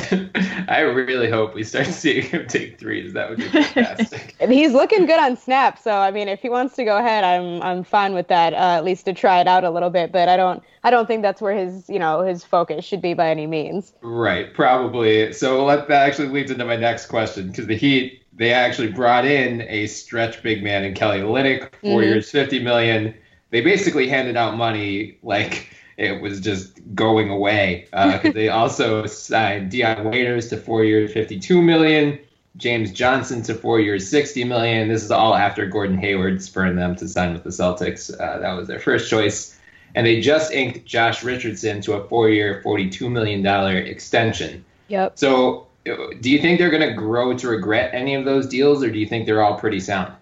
I 0.67 0.79
really 0.82 1.29
hope 1.29 1.53
we 1.53 1.63
start 1.63 1.86
seeing 2.01 2.24
him 2.24 2.48
take 2.48 2.79
threes. 2.79 3.13
That 3.13 3.29
would 3.29 3.39
be 3.39 3.50
fantastic. 3.50 4.36
And 4.39 4.51
he's 4.51 4.74
looking 4.74 5.05
good 5.05 5.20
on 5.20 5.38
snap, 5.38 5.77
so 5.79 5.91
I 5.96 6.12
mean, 6.12 6.27
if 6.27 6.41
he 6.41 6.50
wants 6.50 6.75
to 6.75 6.84
go 6.84 6.98
ahead, 6.98 7.24
I'm 7.24 7.62
I'm 7.62 7.84
fine 7.84 8.13
with 8.13 8.27
that. 8.29 8.53
Uh, 8.53 8.58
at 8.77 8.84
least 8.84 9.05
to 9.05 9.13
try 9.13 9.39
it 9.41 9.48
out 9.48 9.63
a 9.63 9.70
little 9.70 9.89
bit, 9.91 10.12
but 10.12 10.27
I 10.27 10.38
don't 10.38 10.63
I 10.84 10.89
don't 10.89 11.05
think 11.08 11.22
that's 11.22 11.41
where 11.41 11.55
his 11.55 11.88
you 11.89 12.00
know 12.00 12.22
his 12.22 12.44
focus 12.44 12.84
should 12.84 13.01
be 13.01 13.13
by 13.13 13.29
any 13.29 13.46
means. 13.48 13.94
right, 14.01 14.53
probably. 14.53 15.32
So 15.34 15.63
let, 15.65 15.88
that 15.88 16.08
actually 16.08 16.29
leads 16.29 16.51
into 16.51 16.65
my 16.65 16.75
next 16.75 17.05
question 17.08 17.48
because 17.48 17.67
the 17.67 17.77
Heat 17.77 18.24
they 18.34 18.51
actually 18.51 18.91
brought 18.91 19.25
in 19.25 19.62
a 19.62 19.88
stretch 19.88 20.44
big 20.44 20.63
man 20.63 20.84
in 20.84 20.94
Kelly 20.94 21.20
Olynyk, 21.20 21.74
4 21.86 22.01
Mhm. 22.01 22.03
years, 22.03 22.29
fifty 22.32 22.60
million. 22.60 23.13
They 23.51 23.62
basically 23.62 24.10
handed 24.10 24.36
out 24.36 24.58
money 24.58 25.17
like 25.24 25.70
it 25.98 26.22
was 26.22 26.40
just 26.40 26.80
going 26.94 27.30
away. 27.30 27.88
Uh, 27.94 28.20
they 28.34 28.50
also 28.50 29.06
signed 29.06 29.72
Dion 29.72 30.06
Waiters 30.06 30.50
to 30.50 30.58
four 30.58 30.84
years, 30.84 31.14
fifty-two 31.14 31.62
million. 31.62 32.20
James 32.58 32.92
Johnson 32.92 33.42
to 33.44 33.54
four 33.54 33.80
years, 33.80 34.10
sixty 34.10 34.44
million. 34.44 34.88
This 34.88 35.04
is 35.04 35.12
all 35.12 35.36
after 35.36 35.66
Gordon 35.66 35.98
Hayward 35.98 36.42
spurned 36.42 36.78
them 36.78 36.96
to 36.98 37.08
sign 37.08 37.34
with 37.34 37.44
the 37.44 37.50
Celtics. 37.50 38.14
Uh, 38.14 38.40
that 38.40 38.54
was 38.54 38.68
their 38.68 38.80
first 38.80 39.10
choice, 39.10 39.58
and 39.94 40.06
they 40.06 40.22
just 40.22 40.52
inked 40.52 40.86
Josh 40.86 41.24
Richardson 41.24 41.82
to 41.82 41.94
a 41.94 42.08
four-year, 42.08 42.62
forty-two 42.62 43.10
million 43.10 43.42
dollar 43.42 43.78
extension. 43.78 44.64
Yep. 44.88 45.18
So, 45.18 45.68
do 45.84 46.30
you 46.30 46.40
think 46.40 46.60
they're 46.60 46.70
going 46.70 46.88
to 46.88 46.94
grow 46.94 47.36
to 47.38 47.48
regret 47.48 47.94
any 47.94 48.16
of 48.16 48.25
those 48.25 48.48
deals, 48.48 48.84
or 48.84 48.90
do 48.90 49.00
you 49.00 49.06
think 49.06 49.25
they're 49.25 49.44
all 49.44 49.58
pretty 49.58 49.80
sound? 49.80 50.14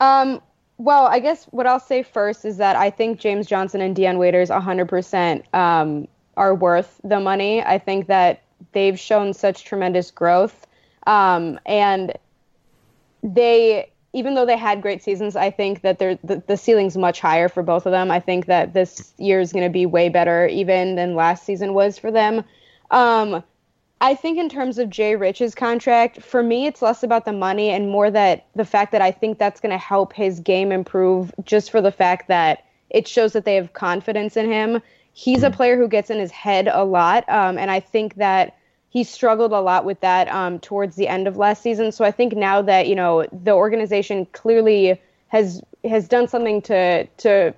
Um, 0.00 0.40
well, 0.82 1.06
I 1.06 1.20
guess 1.20 1.44
what 1.46 1.66
I'll 1.66 1.80
say 1.80 2.02
first 2.02 2.44
is 2.44 2.56
that 2.56 2.74
I 2.74 2.90
think 2.90 3.20
James 3.20 3.46
Johnson 3.46 3.80
and 3.80 3.94
Dion 3.94 4.18
Waiters 4.18 4.50
100% 4.50 5.54
um, 5.54 6.08
are 6.36 6.54
worth 6.54 7.00
the 7.04 7.20
money. 7.20 7.62
I 7.62 7.78
think 7.78 8.08
that 8.08 8.42
they've 8.72 8.98
shown 8.98 9.32
such 9.32 9.64
tremendous 9.64 10.10
growth. 10.10 10.66
Um, 11.06 11.60
and 11.66 12.12
they, 13.22 13.92
even 14.12 14.34
though 14.34 14.44
they 14.44 14.56
had 14.56 14.82
great 14.82 15.04
seasons, 15.04 15.36
I 15.36 15.50
think 15.50 15.82
that 15.82 16.00
they're, 16.00 16.18
the, 16.24 16.42
the 16.48 16.56
ceiling's 16.56 16.96
much 16.96 17.20
higher 17.20 17.48
for 17.48 17.62
both 17.62 17.86
of 17.86 17.92
them. 17.92 18.10
I 18.10 18.18
think 18.18 18.46
that 18.46 18.72
this 18.72 19.12
year 19.18 19.38
is 19.38 19.52
going 19.52 19.64
to 19.64 19.70
be 19.70 19.86
way 19.86 20.08
better 20.08 20.48
even 20.48 20.96
than 20.96 21.14
last 21.14 21.44
season 21.44 21.74
was 21.74 21.96
for 21.96 22.10
them. 22.10 22.42
Um, 22.90 23.44
I 24.02 24.16
think 24.16 24.36
in 24.36 24.48
terms 24.48 24.78
of 24.78 24.90
Jay 24.90 25.14
Rich's 25.14 25.54
contract, 25.54 26.20
for 26.20 26.42
me, 26.42 26.66
it's 26.66 26.82
less 26.82 27.04
about 27.04 27.24
the 27.24 27.32
money 27.32 27.70
and 27.70 27.88
more 27.88 28.10
that 28.10 28.46
the 28.56 28.64
fact 28.64 28.90
that 28.90 29.00
I 29.00 29.12
think 29.12 29.38
that's 29.38 29.60
going 29.60 29.70
to 29.70 29.78
help 29.78 30.12
his 30.12 30.40
game 30.40 30.72
improve 30.72 31.32
just 31.44 31.70
for 31.70 31.80
the 31.80 31.92
fact 31.92 32.26
that 32.26 32.64
it 32.90 33.06
shows 33.06 33.32
that 33.34 33.44
they 33.44 33.54
have 33.54 33.74
confidence 33.74 34.36
in 34.36 34.50
him. 34.50 34.82
He's 35.12 35.44
a 35.44 35.50
player 35.50 35.76
who 35.76 35.86
gets 35.86 36.10
in 36.10 36.18
his 36.18 36.32
head 36.32 36.66
a 36.66 36.84
lot. 36.84 37.28
Um, 37.28 37.56
and 37.56 37.70
I 37.70 37.78
think 37.78 38.16
that 38.16 38.56
he 38.88 39.04
struggled 39.04 39.52
a 39.52 39.60
lot 39.60 39.84
with 39.84 40.00
that 40.00 40.28
um, 40.28 40.58
towards 40.58 40.96
the 40.96 41.06
end 41.06 41.28
of 41.28 41.36
last 41.36 41.62
season. 41.62 41.92
So 41.92 42.04
I 42.04 42.10
think 42.10 42.34
now 42.34 42.60
that, 42.60 42.88
you 42.88 42.96
know, 42.96 43.24
the 43.32 43.52
organization 43.52 44.26
clearly 44.32 45.00
has 45.28 45.62
has 45.84 46.08
done 46.08 46.26
something 46.26 46.60
to 46.62 47.06
to 47.06 47.54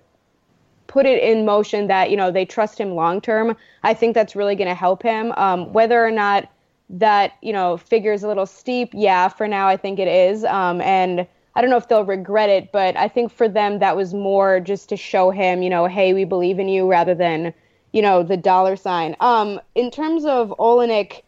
put 0.95 1.07
it 1.07 1.21
in 1.21 1.45
motion 1.45 1.89
that 1.89 2.09
you 2.09 2.17
know 2.17 2.31
they 2.31 2.45
trust 2.45 2.79
him 2.79 2.95
long 2.95 3.21
term 3.21 3.57
i 3.83 3.93
think 3.93 4.15
that's 4.15 4.37
really 4.37 4.55
going 4.55 4.69
to 4.69 4.77
help 4.77 5.03
him. 5.03 5.33
Um, 5.33 5.73
whether 5.73 6.07
or 6.07 6.13
not 6.13 6.49
that 6.89 7.33
you 7.43 7.53
know 7.53 7.77
figure 7.77 8.13
is 8.13 8.23
a 8.23 8.29
little 8.29 8.47
steep 8.47 8.91
yeah 8.93 9.27
for 9.27 9.49
now 9.49 9.67
i 9.67 9.77
think 9.77 9.99
it 9.99 10.07
is. 10.07 10.45
Um, 10.45 10.81
and 10.81 11.27
i 11.57 11.61
don't 11.61 11.71
know 11.71 11.77
if 11.77 11.89
they'll 11.89 12.05
regret 12.05 12.49
it 12.49 12.71
but 12.71 12.97
i 12.97 13.09
think 13.09 13.33
for 13.33 13.49
them 13.49 13.81
that 13.81 13.97
was 13.97 14.15
more 14.15 14.61
just 14.61 14.89
to 14.91 14.97
show 14.97 15.33
him 15.33 15.65
you 15.65 15.71
know 15.71 15.87
hey 15.87 16.15
we 16.15 16.25
believe 16.25 16.61
in 16.61 16.69
you 16.69 16.89
rather 16.89 17.15
than 17.15 17.53
you 17.93 18.01
know 18.01 18.23
the 18.23 18.37
dollar 18.37 18.77
sign. 18.77 19.17
Um, 19.19 19.61
in 19.75 19.91
terms 19.91 20.25
of 20.25 20.55
Olynyk, 20.61 21.23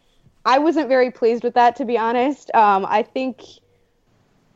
i 0.44 0.60
wasn't 0.60 0.88
very 0.88 1.10
pleased 1.10 1.42
with 1.42 1.54
that 1.54 1.74
to 1.76 1.84
be 1.84 1.98
honest. 1.98 2.54
Um, 2.54 2.86
i 2.88 3.02
think 3.02 3.42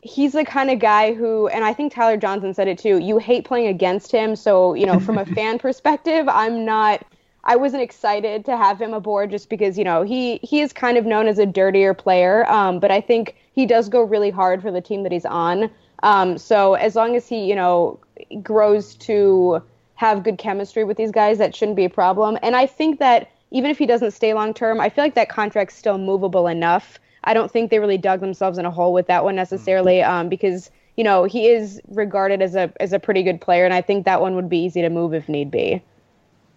he's 0.03 0.33
the 0.33 0.45
kind 0.45 0.71
of 0.71 0.79
guy 0.79 1.15
who, 1.15 1.49
and 1.49 1.65
I 1.65 1.73
think 1.73 1.93
Tyler 1.93 2.17
Johnson 2.17 2.55
said 2.55 2.69
it 2.69 2.79
too. 2.79 2.99
You 2.99 3.19
hate 3.19 3.45
playing 3.45 3.69
against 3.69 4.13
him, 4.13 4.37
so 4.37 4.75
you 4.75 4.87
know, 4.87 4.99
from 5.01 5.19
a 5.19 5.27
fan 5.35 5.59
perspective, 5.59 6.29
I'm 6.29 6.65
not. 6.65 7.05
I 7.43 7.57
wasn't 7.57 7.83
excited 7.83 8.45
to 8.45 8.57
have 8.57 8.81
him 8.81 8.93
aboard 8.93 9.31
just 9.31 9.49
because 9.49 9.79
you 9.79 9.85
know 9.85 10.03
he 10.03 10.39
he 10.43 10.61
is 10.61 10.73
kind 10.73 10.97
of 10.99 11.07
known 11.07 11.27
as 11.27 11.39
a 11.39 11.47
dirtier 11.47 11.95
player, 11.95 12.49
um, 12.51 12.81
but 12.81 12.91
I 12.91 13.01
think 13.01 13.37
he 13.53 13.67
does 13.67 13.89
go 13.89 14.03
really 14.03 14.31
hard 14.31 14.63
for 14.63 14.71
the 14.71 14.81
team 14.81 15.03
that 15.05 15.13
he's 15.13 15.27
on. 15.27 15.71
Um, 16.03 16.39
so 16.39 16.75
as 16.75 16.97
long 16.97 17.17
as 17.17 17.29
he 17.29 17.45
you 17.47 17.55
know 17.55 17.99
grows 18.43 18.95
to 18.97 19.63
have 19.95 20.23
good 20.23 20.39
chemistry 20.39 20.85
with 20.85 20.97
these 20.97 21.11
guys, 21.11 21.39
that 21.39 21.55
shouldn't 21.55 21.77
be 21.77 21.85
a 21.85 21.91
problem. 21.91 22.39
And 22.43 22.57
I 22.57 22.67
think 22.67 22.99
that 23.01 23.31
even 23.51 23.71
if 23.71 23.79
he 23.79 23.87
doesn't 23.87 24.13
stay 24.13 24.33
long 24.33 24.55
term, 24.55 24.81
I 24.81 24.89
feel 24.89 25.05
like 25.05 25.15
that 25.15 25.29
contract's 25.29 25.75
still 25.75 25.99
movable 25.99 26.47
enough. 26.47 26.99
I 27.25 27.35
don't 27.35 27.51
think 27.51 27.71
they 27.71 27.79
really 27.79 27.99
dug 27.99 28.21
themselves 28.21 28.59
in 28.59 28.67
a 28.67 28.71
hole 28.71 28.93
with 28.93 29.07
that 29.09 29.25
one 29.25 29.37
necessarily, 29.37 30.03
um, 30.03 30.29
because 30.29 30.71
you 30.97 31.05
know 31.05 31.25
he 31.25 31.49
is 31.49 31.81
regarded 31.89 32.43
as 32.43 32.55
a 32.55 32.73
as 32.81 32.93
a 32.93 32.99
pretty 32.99 33.23
good 33.23 33.41
player, 33.41 33.65
and 33.65 33.75
I 33.75 33.83
think 33.83 34.05
that 34.05 34.21
one 34.21 34.35
would 34.37 34.49
be 34.49 34.59
easy 34.59 34.83
to 34.83 34.91
move 34.91 35.15
if 35.15 35.29
need 35.29 35.51
be. 35.51 35.83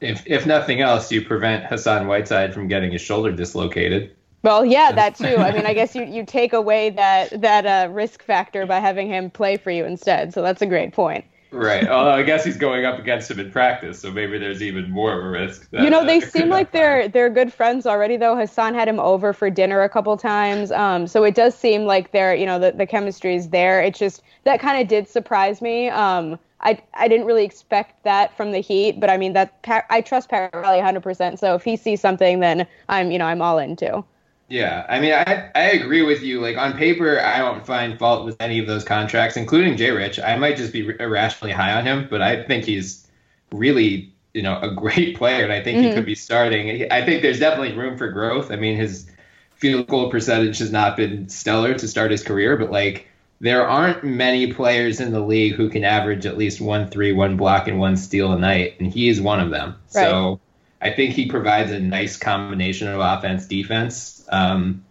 If 0.01 0.23
if 0.25 0.45
nothing 0.45 0.81
else, 0.81 1.11
you 1.11 1.21
prevent 1.21 1.65
Hassan 1.65 2.07
Whiteside 2.07 2.53
from 2.53 2.67
getting 2.67 2.91
his 2.91 3.01
shoulder 3.01 3.31
dislocated. 3.31 4.15
Well, 4.43 4.65
yeah, 4.65 4.91
that 4.91 5.15
too. 5.15 5.37
I 5.37 5.53
mean, 5.53 5.65
I 5.65 5.73
guess 5.79 5.95
you, 5.95 6.03
you 6.03 6.25
take 6.25 6.53
away 6.53 6.89
that 6.91 7.41
that 7.41 7.65
uh, 7.65 7.91
risk 7.91 8.23
factor 8.23 8.65
by 8.65 8.79
having 8.79 9.07
him 9.07 9.29
play 9.29 9.57
for 9.57 9.71
you 9.71 9.85
instead. 9.85 10.33
So 10.33 10.41
that's 10.41 10.61
a 10.61 10.65
great 10.65 10.93
point. 10.93 11.25
Right. 11.53 11.87
Although 11.87 12.11
I 12.11 12.23
guess 12.23 12.43
he's 12.43 12.57
going 12.57 12.83
up 12.85 12.97
against 12.99 13.29
him 13.29 13.39
in 13.39 13.51
practice, 13.51 13.99
so 13.99 14.11
maybe 14.11 14.37
there's 14.39 14.61
even 14.61 14.89
more 14.89 15.13
of 15.17 15.23
a 15.23 15.29
risk. 15.29 15.69
that- 15.71 15.83
You 15.83 15.89
know, 15.89 16.03
they 16.05 16.19
that 16.19 16.31
seem 16.31 16.49
like 16.49 16.71
they're 16.71 17.07
they're 17.07 17.29
good 17.29 17.53
friends 17.53 17.85
already, 17.85 18.17
though. 18.17 18.35
Hassan 18.35 18.73
had 18.73 18.87
him 18.87 18.99
over 18.99 19.33
for 19.33 19.49
dinner 19.49 19.81
a 19.81 19.89
couple 19.89 20.17
times, 20.17 20.71
um, 20.71 21.05
so 21.07 21.23
it 21.23 21.35
does 21.35 21.55
seem 21.55 21.85
like 21.85 22.11
they're 22.11 22.33
you 22.35 22.45
know 22.45 22.57
the 22.59 22.71
the 22.71 22.85
chemistry 22.87 23.35
is 23.35 23.49
there. 23.49 23.81
It 23.81 23.93
just 23.95 24.21
that 24.45 24.59
kind 24.59 24.81
of 24.81 24.87
did 24.87 25.07
surprise 25.07 25.61
me. 25.61 25.89
Um, 25.89 26.39
I 26.61 26.79
I 26.95 27.07
didn't 27.07 27.25
really 27.27 27.45
expect 27.45 28.03
that 28.03 28.35
from 28.35 28.51
the 28.51 28.59
Heat, 28.59 28.99
but 28.99 29.09
I 29.09 29.17
mean 29.17 29.33
that 29.33 29.53
I 29.89 30.01
trust 30.01 30.29
Pat 30.29 30.53
Riley 30.53 30.77
100. 30.77 31.01
percent 31.03 31.39
So 31.39 31.55
if 31.55 31.63
he 31.63 31.75
sees 31.77 32.01
something, 32.01 32.39
then 32.39 32.65
I'm 32.89 33.11
you 33.11 33.19
know 33.19 33.25
I'm 33.25 33.41
all 33.41 33.59
in 33.59 33.75
too. 33.75 34.03
Yeah, 34.49 34.85
I 34.89 34.99
mean, 34.99 35.13
I 35.13 35.49
I 35.55 35.71
agree 35.71 36.03
with 36.03 36.21
you. 36.21 36.39
Like 36.41 36.57
on 36.57 36.73
paper, 36.77 37.19
I 37.19 37.39
don't 37.39 37.65
find 37.65 37.97
fault 37.97 38.25
with 38.25 38.35
any 38.39 38.59
of 38.59 38.67
those 38.67 38.83
contracts, 38.83 39.37
including 39.37 39.77
Jay 39.77 39.89
Rich. 39.91 40.19
I 40.19 40.35
might 40.37 40.57
just 40.57 40.73
be 40.73 40.87
irrationally 40.99 41.53
high 41.53 41.73
on 41.73 41.85
him, 41.85 42.07
but 42.09 42.21
I 42.21 42.43
think 42.43 42.65
he's 42.65 43.07
really, 43.51 44.13
you 44.33 44.41
know, 44.43 44.59
a 44.61 44.69
great 44.75 45.17
player, 45.17 45.43
and 45.43 45.53
I 45.53 45.63
think 45.63 45.79
he 45.79 45.89
Mhm. 45.89 45.93
could 45.93 46.05
be 46.05 46.15
starting. 46.15 46.91
I 46.91 47.03
think 47.05 47.21
there's 47.21 47.39
definitely 47.39 47.75
room 47.75 47.97
for 47.97 48.09
growth. 48.09 48.51
I 48.51 48.57
mean, 48.57 48.77
his 48.77 49.09
field 49.55 49.87
goal 49.87 50.09
percentage 50.11 50.59
has 50.59 50.71
not 50.71 50.97
been 50.97 51.29
stellar 51.29 51.73
to 51.75 51.87
start 51.87 52.11
his 52.11 52.23
career, 52.23 52.57
but 52.57 52.69
like 52.71 53.07
there 53.39 53.67
aren't 53.67 54.03
many 54.03 54.53
players 54.53 54.99
in 54.99 55.11
the 55.11 55.19
league 55.21 55.53
who 55.55 55.69
can 55.69 55.83
average 55.83 56.25
at 56.25 56.37
least 56.37 56.61
one 56.61 56.89
three, 56.89 57.11
one 57.13 57.37
block, 57.37 57.67
and 57.67 57.79
one 57.79 57.97
steal 57.97 58.33
a 58.33 58.39
night, 58.39 58.75
and 58.79 58.93
he 58.93 59.09
is 59.09 59.19
one 59.21 59.39
of 59.39 59.49
them. 59.51 59.75
So 59.87 60.41
I 60.83 60.91
think 60.91 61.13
he 61.13 61.27
provides 61.27 61.71
a 61.71 61.79
nice 61.79 62.17
combination 62.17 62.89
of 62.89 62.99
offense, 62.99 63.47
defense. 63.47 64.27
Um, 64.29 64.83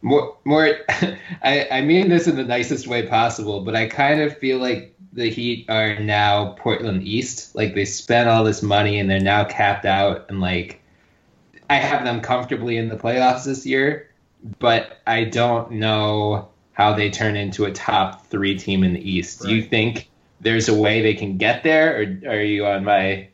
more, 0.00 0.36
more. 0.44 0.78
I, 1.42 1.68
I 1.70 1.80
mean 1.82 2.08
this 2.08 2.26
in 2.26 2.36
the 2.36 2.44
nicest 2.44 2.86
way 2.86 3.06
possible, 3.06 3.60
but 3.60 3.76
I 3.76 3.86
kind 3.86 4.22
of 4.22 4.36
feel 4.38 4.58
like 4.58 4.94
the 5.12 5.28
Heat 5.28 5.66
are 5.68 5.98
now 6.00 6.54
Portland 6.58 7.02
East. 7.02 7.54
Like 7.54 7.74
they 7.74 7.84
spent 7.84 8.28
all 8.28 8.42
this 8.42 8.62
money 8.62 8.98
and 8.98 9.08
they're 9.08 9.20
now 9.20 9.44
capped 9.44 9.84
out, 9.84 10.24
and 10.30 10.40
like 10.40 10.82
I 11.68 11.76
have 11.76 12.04
them 12.04 12.22
comfortably 12.22 12.78
in 12.78 12.88
the 12.88 12.96
playoffs 12.96 13.44
this 13.44 13.66
year, 13.66 14.10
but 14.58 14.98
I 15.06 15.24
don't 15.24 15.72
know 15.72 16.48
how 16.72 16.94
they 16.94 17.10
turn 17.10 17.36
into 17.36 17.66
a 17.66 17.70
top 17.70 18.26
three 18.28 18.58
team 18.58 18.82
in 18.82 18.94
the 18.94 19.10
East. 19.10 19.42
Do 19.42 19.54
you 19.54 19.62
think 19.62 20.08
there's 20.40 20.70
a 20.70 20.74
way 20.74 21.02
they 21.02 21.14
can 21.14 21.36
get 21.36 21.62
there, 21.62 22.00
or 22.24 22.30
are 22.32 22.42
you 22.42 22.64
on 22.64 22.84
my 22.84 23.28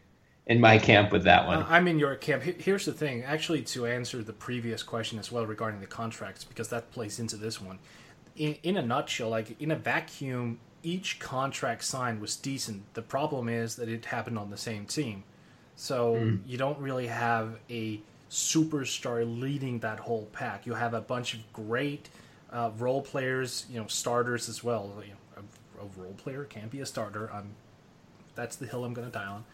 in 0.50 0.60
my 0.60 0.76
camp 0.76 1.12
with 1.12 1.22
that 1.24 1.46
one? 1.46 1.62
Uh, 1.62 1.66
I'm 1.68 1.86
in 1.88 1.98
your 1.98 2.14
camp. 2.16 2.42
Here's 2.42 2.84
the 2.84 2.92
thing, 2.92 3.22
actually, 3.22 3.62
to 3.62 3.86
answer 3.86 4.22
the 4.22 4.32
previous 4.32 4.82
question 4.82 5.18
as 5.18 5.30
well 5.32 5.46
regarding 5.46 5.80
the 5.80 5.86
contracts, 5.86 6.44
because 6.44 6.68
that 6.68 6.90
plays 6.90 7.20
into 7.20 7.36
this 7.36 7.60
one. 7.60 7.78
In, 8.36 8.56
in 8.64 8.76
a 8.76 8.82
nutshell, 8.82 9.30
like 9.30 9.60
in 9.60 9.70
a 9.70 9.76
vacuum, 9.76 10.58
each 10.82 11.20
contract 11.20 11.84
signed 11.84 12.20
was 12.20 12.34
decent. 12.36 12.82
The 12.94 13.02
problem 13.02 13.48
is 13.48 13.76
that 13.76 13.88
it 13.88 14.04
happened 14.04 14.38
on 14.38 14.50
the 14.50 14.56
same 14.56 14.84
team. 14.86 15.22
So 15.76 16.16
Mm. 16.16 16.40
you 16.46 16.58
don't 16.58 16.78
really 16.78 17.06
have 17.06 17.58
a 17.70 18.00
superstar 18.30 19.24
leading 19.40 19.78
that 19.80 19.98
whole 20.00 20.28
pack. 20.32 20.66
You 20.66 20.74
have 20.74 20.94
a 20.94 21.00
bunch 21.00 21.34
of 21.34 21.40
great 21.52 22.08
uh, 22.52 22.70
role 22.76 23.02
players, 23.02 23.66
you 23.70 23.80
know, 23.80 23.86
starters 23.86 24.48
as 24.48 24.64
well. 24.64 24.92
You 25.02 25.12
know, 25.12 25.42
a, 25.80 25.84
a 25.84 26.02
role 26.02 26.14
player 26.14 26.44
can't 26.44 26.70
be 26.70 26.80
a 26.80 26.86
starter. 26.86 27.30
I'm, 27.32 27.50
that's 28.34 28.56
the 28.56 28.66
hill 28.66 28.84
I'm 28.84 28.94
going 28.94 29.06
to 29.10 29.12
die 29.12 29.26
on. 29.26 29.44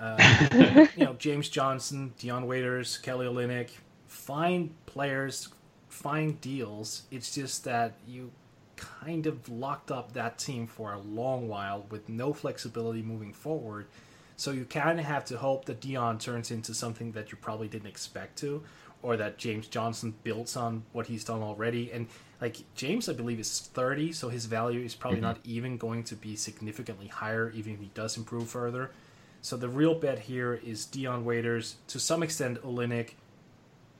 Uh, 0.00 0.86
you 0.96 1.04
know, 1.04 1.14
James 1.14 1.48
Johnson, 1.48 2.12
Dion 2.18 2.46
Waiters, 2.46 2.98
Kelly 2.98 3.26
Olynyk, 3.26 3.70
fine 4.06 4.74
players, 4.86 5.48
fine 5.88 6.32
deals. 6.40 7.02
It's 7.10 7.34
just 7.34 7.64
that 7.64 7.94
you 8.06 8.30
kind 8.76 9.26
of 9.26 9.48
locked 9.48 9.90
up 9.90 10.12
that 10.14 10.38
team 10.38 10.66
for 10.66 10.92
a 10.92 10.98
long 10.98 11.48
while 11.48 11.86
with 11.90 12.08
no 12.08 12.32
flexibility 12.32 13.02
moving 13.02 13.32
forward. 13.32 13.86
So 14.36 14.50
you 14.50 14.64
kind 14.64 14.98
of 14.98 15.06
have 15.06 15.24
to 15.26 15.38
hope 15.38 15.64
that 15.66 15.80
Dion 15.80 16.18
turns 16.18 16.50
into 16.50 16.74
something 16.74 17.12
that 17.12 17.30
you 17.30 17.38
probably 17.38 17.68
didn't 17.68 17.86
expect 17.86 18.36
to, 18.38 18.62
or 19.02 19.16
that 19.16 19.38
James 19.38 19.68
Johnson 19.68 20.14
builds 20.24 20.56
on 20.56 20.82
what 20.92 21.06
he's 21.06 21.24
done 21.24 21.42
already. 21.42 21.92
And 21.92 22.08
like 22.40 22.56
James, 22.74 23.08
I 23.08 23.12
believe 23.12 23.38
is 23.38 23.60
30, 23.72 24.12
so 24.12 24.28
his 24.28 24.46
value 24.46 24.80
is 24.80 24.94
probably 24.94 25.18
mm-hmm. 25.18 25.26
not 25.26 25.38
even 25.44 25.76
going 25.76 26.02
to 26.04 26.16
be 26.16 26.34
significantly 26.34 27.06
higher, 27.06 27.50
even 27.54 27.74
if 27.74 27.80
he 27.80 27.90
does 27.94 28.16
improve 28.16 28.48
further. 28.48 28.90
So 29.44 29.58
the 29.58 29.68
real 29.68 29.94
bet 29.94 30.20
here 30.20 30.54
is 30.54 30.86
Dion 30.86 31.26
Waiters, 31.26 31.76
to 31.88 32.00
some 32.00 32.22
extent 32.22 32.62
Olynyk, 32.62 33.10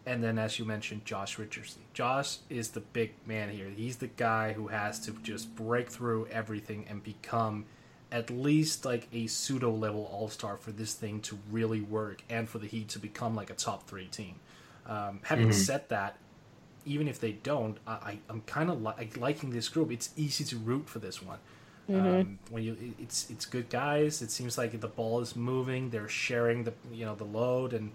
and 0.06 0.24
then 0.24 0.38
as 0.38 0.58
you 0.58 0.64
mentioned, 0.64 1.04
Josh 1.04 1.38
Richardson. 1.38 1.82
Josh 1.92 2.38
is 2.48 2.70
the 2.70 2.80
big 2.80 3.12
man 3.26 3.50
here. 3.50 3.68
He's 3.68 3.98
the 3.98 4.06
guy 4.06 4.54
who 4.54 4.68
has 4.68 4.98
to 5.00 5.12
just 5.22 5.54
break 5.54 5.90
through 5.90 6.28
everything 6.28 6.86
and 6.88 7.04
become 7.04 7.66
at 8.10 8.30
least 8.30 8.86
like 8.86 9.06
a 9.12 9.26
pseudo 9.26 9.70
level 9.70 10.08
all 10.10 10.30
star 10.30 10.56
for 10.56 10.72
this 10.72 10.94
thing 10.94 11.20
to 11.20 11.38
really 11.50 11.82
work 11.82 12.22
and 12.30 12.48
for 12.48 12.56
the 12.56 12.66
Heat 12.66 12.88
to 12.88 12.98
become 12.98 13.36
like 13.36 13.50
a 13.50 13.54
top 13.54 13.86
three 13.86 14.06
team. 14.06 14.36
Um, 14.86 15.20
having 15.24 15.48
mm-hmm. 15.48 15.52
said 15.52 15.90
that, 15.90 16.16
even 16.86 17.06
if 17.06 17.20
they 17.20 17.32
don't, 17.32 17.76
I, 17.86 18.18
am 18.30 18.40
kind 18.46 18.70
of 18.70 18.82
li- 18.82 19.10
liking 19.18 19.50
this 19.50 19.68
group. 19.68 19.92
It's 19.92 20.08
easy 20.16 20.44
to 20.44 20.56
root 20.56 20.88
for 20.88 21.00
this 21.00 21.20
one. 21.22 21.40
Mm-hmm. 21.90 22.06
Um, 22.06 22.38
when 22.50 22.62
you, 22.62 22.94
it's 22.98 23.30
it's 23.30 23.44
good 23.44 23.68
guys. 23.68 24.22
It 24.22 24.30
seems 24.30 24.56
like 24.56 24.78
the 24.80 24.88
ball 24.88 25.20
is 25.20 25.36
moving. 25.36 25.90
They're 25.90 26.08
sharing 26.08 26.64
the 26.64 26.72
you 26.92 27.04
know 27.04 27.14
the 27.14 27.24
load, 27.24 27.74
and 27.74 27.92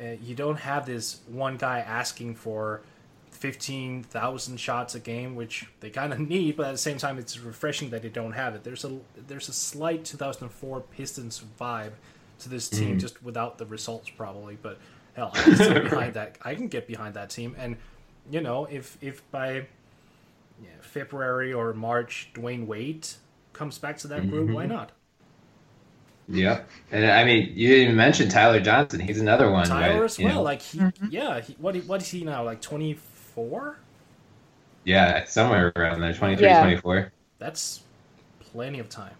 uh, 0.00 0.16
you 0.22 0.34
don't 0.34 0.58
have 0.58 0.84
this 0.84 1.20
one 1.26 1.56
guy 1.56 1.78
asking 1.80 2.34
for 2.34 2.82
fifteen 3.30 4.02
thousand 4.02 4.58
shots 4.58 4.94
a 4.94 5.00
game, 5.00 5.34
which 5.34 5.66
they 5.80 5.88
kind 5.88 6.12
of 6.12 6.20
need. 6.28 6.56
But 6.56 6.66
at 6.66 6.72
the 6.72 6.78
same 6.78 6.98
time, 6.98 7.18
it's 7.18 7.38
refreshing 7.38 7.88
that 7.90 8.02
they 8.02 8.10
don't 8.10 8.32
have 8.32 8.54
it. 8.54 8.64
There's 8.64 8.84
a 8.84 8.98
there's 9.26 9.48
a 9.48 9.54
slight 9.54 10.04
2004 10.04 10.80
Pistons 10.80 11.42
vibe 11.58 11.92
to 12.40 12.50
this 12.50 12.68
team, 12.68 12.90
mm-hmm. 12.90 12.98
just 12.98 13.22
without 13.22 13.56
the 13.56 13.64
results 13.64 14.10
probably. 14.10 14.58
But 14.60 14.78
hell, 15.14 15.30
I 15.32 15.42
can 15.42 15.84
behind 15.84 16.14
that. 16.14 16.36
I 16.42 16.54
can 16.54 16.68
get 16.68 16.86
behind 16.86 17.14
that 17.14 17.30
team, 17.30 17.56
and 17.58 17.76
you 18.30 18.42
know, 18.42 18.66
if 18.66 18.98
if 19.00 19.28
by 19.30 19.66
yeah, 20.62 20.68
February 20.80 21.52
or 21.52 21.72
March 21.72 22.30
Dwyane 22.34 22.66
Wade 22.66 23.06
comes 23.52 23.78
back 23.78 23.98
to 23.98 24.08
that 24.08 24.22
mm-hmm. 24.22 24.30
group, 24.30 24.50
why 24.50 24.66
not? 24.66 24.92
Yeah, 26.28 26.62
and 26.90 27.06
I 27.06 27.24
mean, 27.24 27.52
you 27.54 27.68
didn't 27.68 27.84
even 27.84 27.96
mention 27.96 28.28
Tyler 28.28 28.60
Johnson. 28.60 28.98
He's 29.00 29.20
another 29.20 29.50
one. 29.50 29.66
Tyler 29.66 30.00
right? 30.00 30.04
as 30.04 30.18
well. 30.18 30.28
You 30.28 30.34
know. 30.34 30.42
Like 30.42 30.60
he, 30.60 30.78
mm-hmm. 30.78 31.06
yeah. 31.10 31.40
He, 31.40 31.54
what 31.54 31.76
what 31.84 32.02
is 32.02 32.08
he 32.08 32.24
now? 32.24 32.44
Like 32.44 32.60
twenty 32.60 32.94
four. 32.94 33.78
Yeah, 34.84 35.24
somewhere 35.24 35.72
around 35.74 36.00
there, 36.00 36.14
23, 36.14 36.46
yeah. 36.46 36.62
24. 36.62 37.12
That's 37.40 37.82
plenty 38.38 38.78
of 38.78 38.88
time. 38.88 39.14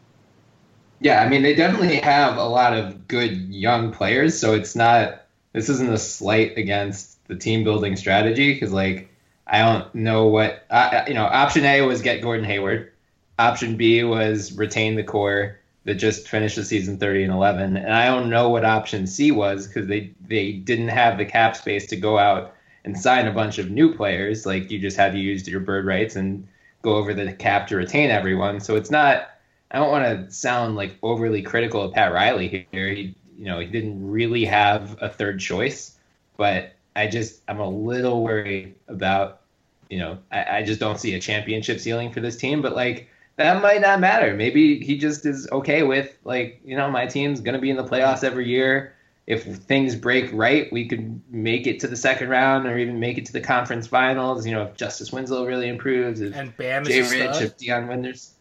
Yeah, 1.00 1.22
I 1.24 1.28
mean, 1.28 1.42
they 1.42 1.56
definitely 1.56 1.96
have 1.96 2.36
a 2.36 2.44
lot 2.44 2.72
of 2.72 3.08
good 3.08 3.36
young 3.48 3.92
players, 3.92 4.38
so 4.38 4.54
it's 4.54 4.76
not. 4.76 5.26
This 5.52 5.68
isn't 5.68 5.92
a 5.92 5.98
slight 5.98 6.56
against 6.56 7.26
the 7.26 7.34
team 7.34 7.64
building 7.64 7.96
strategy 7.96 8.54
because 8.54 8.72
like 8.72 9.10
I 9.46 9.58
don't 9.60 9.94
know 9.94 10.26
what 10.26 10.66
you 11.06 11.14
know. 11.14 11.24
Option 11.24 11.64
A 11.64 11.82
was 11.82 12.02
get 12.02 12.22
Gordon 12.22 12.44
Hayward. 12.44 12.92
Option 13.38 13.76
B 13.76 14.02
was 14.02 14.52
retain 14.52 14.96
the 14.96 15.04
core 15.04 15.58
that 15.84 15.94
just 15.94 16.26
finished 16.26 16.56
the 16.56 16.64
season 16.64 16.98
30 16.98 17.24
and 17.24 17.32
11, 17.32 17.76
and 17.76 17.92
I 17.92 18.06
don't 18.06 18.28
know 18.28 18.48
what 18.48 18.64
option 18.64 19.06
C 19.06 19.30
was 19.30 19.68
because 19.68 19.86
they 19.86 20.12
they 20.26 20.52
didn't 20.52 20.88
have 20.88 21.16
the 21.16 21.24
cap 21.24 21.56
space 21.56 21.86
to 21.88 21.96
go 21.96 22.18
out 22.18 22.54
and 22.84 22.98
sign 22.98 23.26
a 23.26 23.32
bunch 23.32 23.58
of 23.58 23.70
new 23.70 23.94
players. 23.94 24.46
Like 24.46 24.70
you 24.70 24.78
just 24.78 24.96
had 24.96 25.12
to 25.12 25.18
use 25.18 25.46
your 25.46 25.60
bird 25.60 25.86
rights 25.86 26.16
and 26.16 26.46
go 26.82 26.96
over 26.96 27.14
the 27.14 27.32
cap 27.32 27.68
to 27.68 27.76
retain 27.76 28.10
everyone. 28.10 28.60
So 28.60 28.76
it's 28.76 28.90
not. 28.90 29.30
I 29.72 29.78
don't 29.78 29.90
want 29.90 30.04
to 30.04 30.32
sound 30.32 30.76
like 30.76 30.96
overly 31.02 31.42
critical 31.42 31.82
of 31.82 31.92
Pat 31.92 32.12
Riley 32.12 32.68
here. 32.72 32.88
He 32.88 33.14
you 33.38 33.44
know 33.44 33.60
he 33.60 33.66
didn't 33.66 34.08
really 34.10 34.44
have 34.44 34.96
a 35.00 35.08
third 35.08 35.38
choice, 35.38 35.96
but 36.36 36.75
I 36.96 37.06
just 37.06 37.42
I'm 37.46 37.60
a 37.60 37.68
little 37.68 38.24
worried 38.24 38.74
about 38.88 39.42
you 39.90 39.98
know 39.98 40.18
I, 40.32 40.58
I 40.58 40.62
just 40.62 40.80
don't 40.80 40.98
see 40.98 41.14
a 41.14 41.20
championship 41.20 41.78
ceiling 41.78 42.10
for 42.10 42.20
this 42.20 42.36
team. 42.36 42.62
But 42.62 42.74
like 42.74 43.08
that 43.36 43.62
might 43.62 43.82
not 43.82 44.00
matter. 44.00 44.34
Maybe 44.34 44.80
he 44.82 44.96
just 44.96 45.26
is 45.26 45.46
okay 45.52 45.82
with 45.82 46.16
like 46.24 46.60
you 46.64 46.76
know 46.76 46.90
my 46.90 47.06
team's 47.06 47.40
gonna 47.40 47.60
be 47.60 47.70
in 47.70 47.76
the 47.76 47.84
playoffs 47.84 48.24
every 48.24 48.48
year. 48.48 48.94
If 49.26 49.44
things 49.44 49.96
break 49.96 50.30
right, 50.32 50.72
we 50.72 50.86
could 50.88 51.20
make 51.30 51.66
it 51.66 51.80
to 51.80 51.88
the 51.88 51.96
second 51.96 52.28
round 52.28 52.66
or 52.66 52.78
even 52.78 53.00
make 53.00 53.18
it 53.18 53.26
to 53.26 53.32
the 53.32 53.40
conference 53.40 53.86
finals. 53.86 54.46
You 54.46 54.52
know, 54.52 54.62
if 54.62 54.76
Justice 54.76 55.12
Winslow 55.12 55.44
really 55.44 55.68
improves, 55.68 56.20
if 56.20 56.34
and 56.34 56.56
Bam 56.56 56.84
Jay 56.84 57.02
Rich, 57.02 57.42
if 57.42 57.56
Dion 57.58 57.88
Winders. 57.88 58.32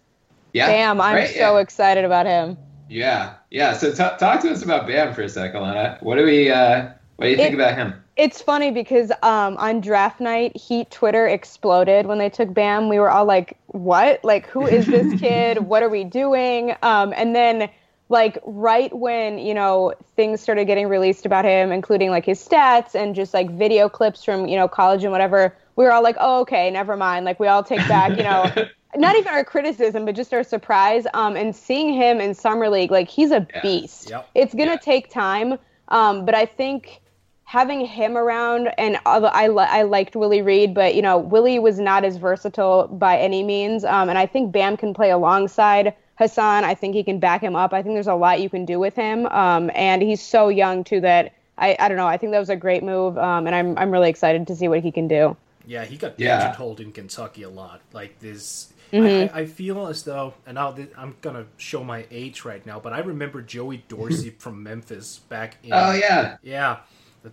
Yeah, 0.54 0.68
Bam, 0.68 1.02
I'm 1.02 1.16
right? 1.16 1.28
so 1.28 1.56
yeah. 1.56 1.60
excited 1.60 2.06
about 2.06 2.26
him. 2.28 2.58
Yeah, 2.88 3.34
yeah. 3.50 3.74
So 3.74 3.90
t- 3.90 3.98
talk 3.98 4.42
to 4.42 4.52
us 4.52 4.64
about 4.64 4.88
Bam 4.88 5.14
for 5.14 5.24
a 5.24 5.30
second, 5.30 5.62
Lana. 5.62 5.98
What 6.02 6.16
do 6.16 6.24
we? 6.24 6.50
Uh, 6.50 6.92
what 7.16 7.26
do 7.26 7.32
you 7.32 7.36
it, 7.36 7.38
think 7.38 7.56
about 7.56 7.76
him? 7.76 7.96
It's 8.18 8.42
funny 8.42 8.72
because 8.72 9.12
um, 9.24 9.58
on 9.58 9.82
draft 9.82 10.22
night, 10.22 10.56
Heat 10.56 10.90
Twitter 10.90 11.28
exploded 11.28 12.06
when 12.06 12.18
they 12.18 12.30
took 12.30 12.54
Bam. 12.54 12.88
We 12.88 12.98
were 12.98 13.12
all 13.12 13.26
like, 13.26 13.58
"What? 13.68 14.24
Like, 14.24 14.48
who 14.48 14.66
is 14.66 14.86
this 14.86 15.20
kid? 15.20 15.60
what 15.60 15.84
are 15.84 15.90
we 15.90 16.06
doing?" 16.06 16.74
Um, 16.82 17.14
and 17.18 17.36
then, 17.36 17.70
like, 18.08 18.38
right 18.46 18.96
when 18.96 19.38
you 19.38 19.54
know 19.54 19.94
things 20.16 20.40
started 20.40 20.66
getting 20.66 20.88
released 20.88 21.26
about 21.26 21.44
him, 21.44 21.74
including 21.74 22.10
like 22.10 22.26
his 22.26 22.40
stats 22.46 22.96
and 22.96 23.16
just 23.16 23.34
like 23.34 23.52
video 23.52 23.90
clips 23.90 24.24
from 24.24 24.48
you 24.48 24.56
know 24.56 24.70
college 24.70 25.04
and 25.04 25.12
whatever, 25.12 25.54
we 25.76 25.84
were 25.84 25.92
all 25.92 26.04
like, 26.04 26.16
"Oh, 26.18 26.40
okay, 26.42 26.72
never 26.72 26.96
mind." 26.96 27.26
Like, 27.26 27.40
we 27.40 27.48
all 27.48 27.64
take 27.64 27.86
back, 27.90 28.18
you 28.18 28.24
know. 28.24 28.50
not 28.96 29.18
even 29.18 29.34
our 29.34 29.44
criticism, 29.44 30.06
but 30.06 30.16
just 30.16 30.34
our 30.34 30.44
surprise. 30.44 31.06
Um, 31.14 31.36
and 31.36 31.54
seeing 31.54 31.94
him 31.94 32.22
in 32.22 32.34
summer 32.34 32.70
league, 32.70 32.92
like 32.92 33.10
he's 33.10 33.32
a 33.32 33.46
yeah. 33.54 33.62
beast. 33.62 34.10
Yep. 34.10 34.30
It's 34.36 34.54
gonna 34.54 34.72
yeah. 34.72 34.78
take 34.78 35.10
time, 35.10 35.60
um, 35.90 36.24
but 36.24 36.34
I 36.34 36.46
think 36.46 37.02
having 37.46 37.86
him 37.86 38.18
around, 38.18 38.70
and 38.78 38.98
I, 39.06 39.46
I 39.46 39.84
liked 39.84 40.16
Willie 40.16 40.42
Reed, 40.42 40.74
but 40.74 40.96
you 40.96 41.02
know 41.02 41.18
Willie 41.18 41.60
was 41.60 41.80
not 41.80 42.04
as 42.04 42.18
versatile 42.18 42.88
by 42.88 43.18
any 43.18 43.44
means, 43.44 43.86
um, 43.86 44.10
and 44.10 44.18
I 44.18 44.26
think 44.26 44.52
Bam 44.52 44.76
can 44.76 44.94
play 44.94 45.12
alongside 45.12 45.96
Hassan. 46.18 46.66
I 46.66 46.74
think 46.74 46.96
he 46.96 47.04
can 47.04 47.20
back 47.20 47.42
him 47.42 47.56
up. 47.56 47.74
I 47.74 47.82
think 47.82 47.96
there's 47.96 48.08
a 48.08 48.16
lot 48.16 48.42
you 48.42 48.50
can 48.50 48.66
do 48.66 48.80
with 48.80 48.96
him, 48.96 49.28
um, 49.28 49.72
and 49.74 50.02
he's 50.02 50.22
so 50.22 50.50
young 50.50 50.84
too 50.84 51.00
that 51.02 51.34
I, 51.58 51.78
I 51.80 51.88
don't 51.88 51.98
know. 51.98 52.08
I 52.08 52.18
think 52.18 52.32
that 52.32 52.40
was 52.40 52.50
a 52.50 52.56
great 52.56 52.84
move, 52.84 53.18
um, 53.18 53.46
and 53.46 53.56
I'm 53.56 53.78
I'm 53.78 53.92
really 53.92 54.10
excited 54.10 54.46
to 54.48 54.56
see 54.56 54.68
what 54.68 54.82
he 54.82 54.92
can 54.92 55.08
do. 55.08 55.38
Yeah, 55.68 55.86
he 55.86 55.98
got 55.98 56.20
yeah. 56.20 56.40
pigeonholed 56.40 56.80
in 56.80 56.92
Kentucky 56.92 57.44
a 57.44 57.50
lot. 57.50 57.82
Like 57.94 58.20
this, 58.20 58.74
mm-hmm. 58.92 59.36
I, 59.36 59.42
I, 59.42 59.46
feel 59.46 59.88
as 59.88 60.04
though, 60.04 60.34
and 60.46 60.56
now 60.56 60.76
I'm 60.98 61.16
gonna 61.22 61.46
show 61.58 61.84
my 61.84 62.06
age 62.10 62.44
right 62.44 62.66
now, 62.66 62.80
but 62.80 62.92
I 62.92 63.00
remember 63.00 63.44
Joey 63.44 63.84
Dorsey 63.88 64.30
from 64.40 64.64
Memphis 64.64 65.20
back 65.30 65.58
in. 65.64 65.74
Oh 65.74 65.94
yeah, 65.94 66.38
yeah 66.42 66.80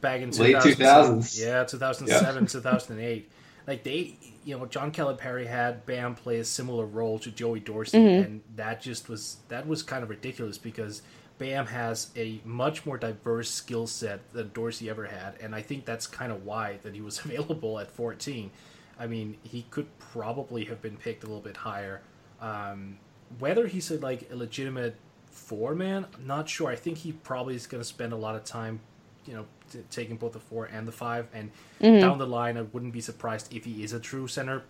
back 0.01 0.21
in 0.21 0.31
late 0.33 0.57
2000s. 0.57 1.41
Yeah, 1.41 1.65
2007, 1.65 2.47
2008. 2.47 3.31
Like 3.67 3.85
they, 3.85 4.17
you 4.45 4.59
know, 4.59 4.67
John 4.67 4.91
Calipari 4.93 5.47
had 5.47 5.87
Bam 5.87 6.15
play 6.15 6.39
a 6.39 6.45
similar 6.45 6.85
role 6.85 7.19
to 7.21 7.31
Joey 7.31 7.61
Dorsey, 7.61 7.99
mm-hmm. 7.99 8.25
and 8.25 8.41
that 8.57 8.81
just 8.81 9.09
was 9.09 9.37
that 9.49 9.67
was 9.67 9.83
kind 9.83 10.03
of 10.03 10.11
ridiculous 10.11 10.59
because 10.59 11.03
Bam 11.39 11.67
has 11.67 12.11
a 12.17 12.41
much 12.45 12.85
more 12.85 12.99
diverse 12.99 13.51
skill 13.51 13.87
set 13.87 14.33
than 14.33 14.51
Dorsey 14.53 14.91
ever 14.91 15.07
had, 15.07 15.35
and 15.41 15.55
I 15.55 15.63
think 15.63 15.85
that's 15.85 16.07
kind 16.07 16.33
of 16.33 16.45
why 16.45 16.79
that 16.83 16.95
he 16.95 17.01
was 17.01 17.19
available 17.25 17.79
at 17.79 17.91
14. 17.91 18.51
I 18.99 19.07
mean, 19.07 19.37
he 19.43 19.65
could 19.71 19.87
probably 19.99 20.65
have 20.67 20.83
been 20.83 20.97
picked 20.97 21.25
a 21.25 21.27
little 21.27 21.41
bit 21.41 21.57
higher. 21.57 22.03
Um, 22.41 22.99
whether 23.39 23.67
he's 23.67 23.91
a, 23.91 23.99
like 23.99 24.29
a 24.31 24.37
legitimate 24.37 24.97
four 25.31 25.75
man, 25.75 26.07
not 26.25 26.49
sure. 26.49 26.69
I 26.69 26.77
think 26.77 26.99
he 26.99 27.13
probably 27.13 27.55
is 27.55 27.67
going 27.67 27.81
to 27.81 27.89
spend 27.89 28.13
a 28.13 28.17
lot 28.17 28.35
of 28.35 28.45
time, 28.45 28.81
you 29.25 29.35
know, 29.35 29.47
taking 29.91 30.17
both 30.17 30.33
the 30.33 30.41
four 30.41 30.67
and 30.67 30.87
the 30.87 30.93
five. 30.93 31.29
And 31.33 31.51
mm-hmm. 31.81 32.01
down 32.01 32.19
the 32.19 32.27
line, 32.27 32.57
I 32.57 32.63
wouldn't 32.63 32.93
be 32.93 33.01
surprised 33.01 33.55
if 33.55 33.65
he 33.65 33.83
is 33.83 33.93
a 33.93 34.01
true 34.01 34.29
center. 34.29 34.63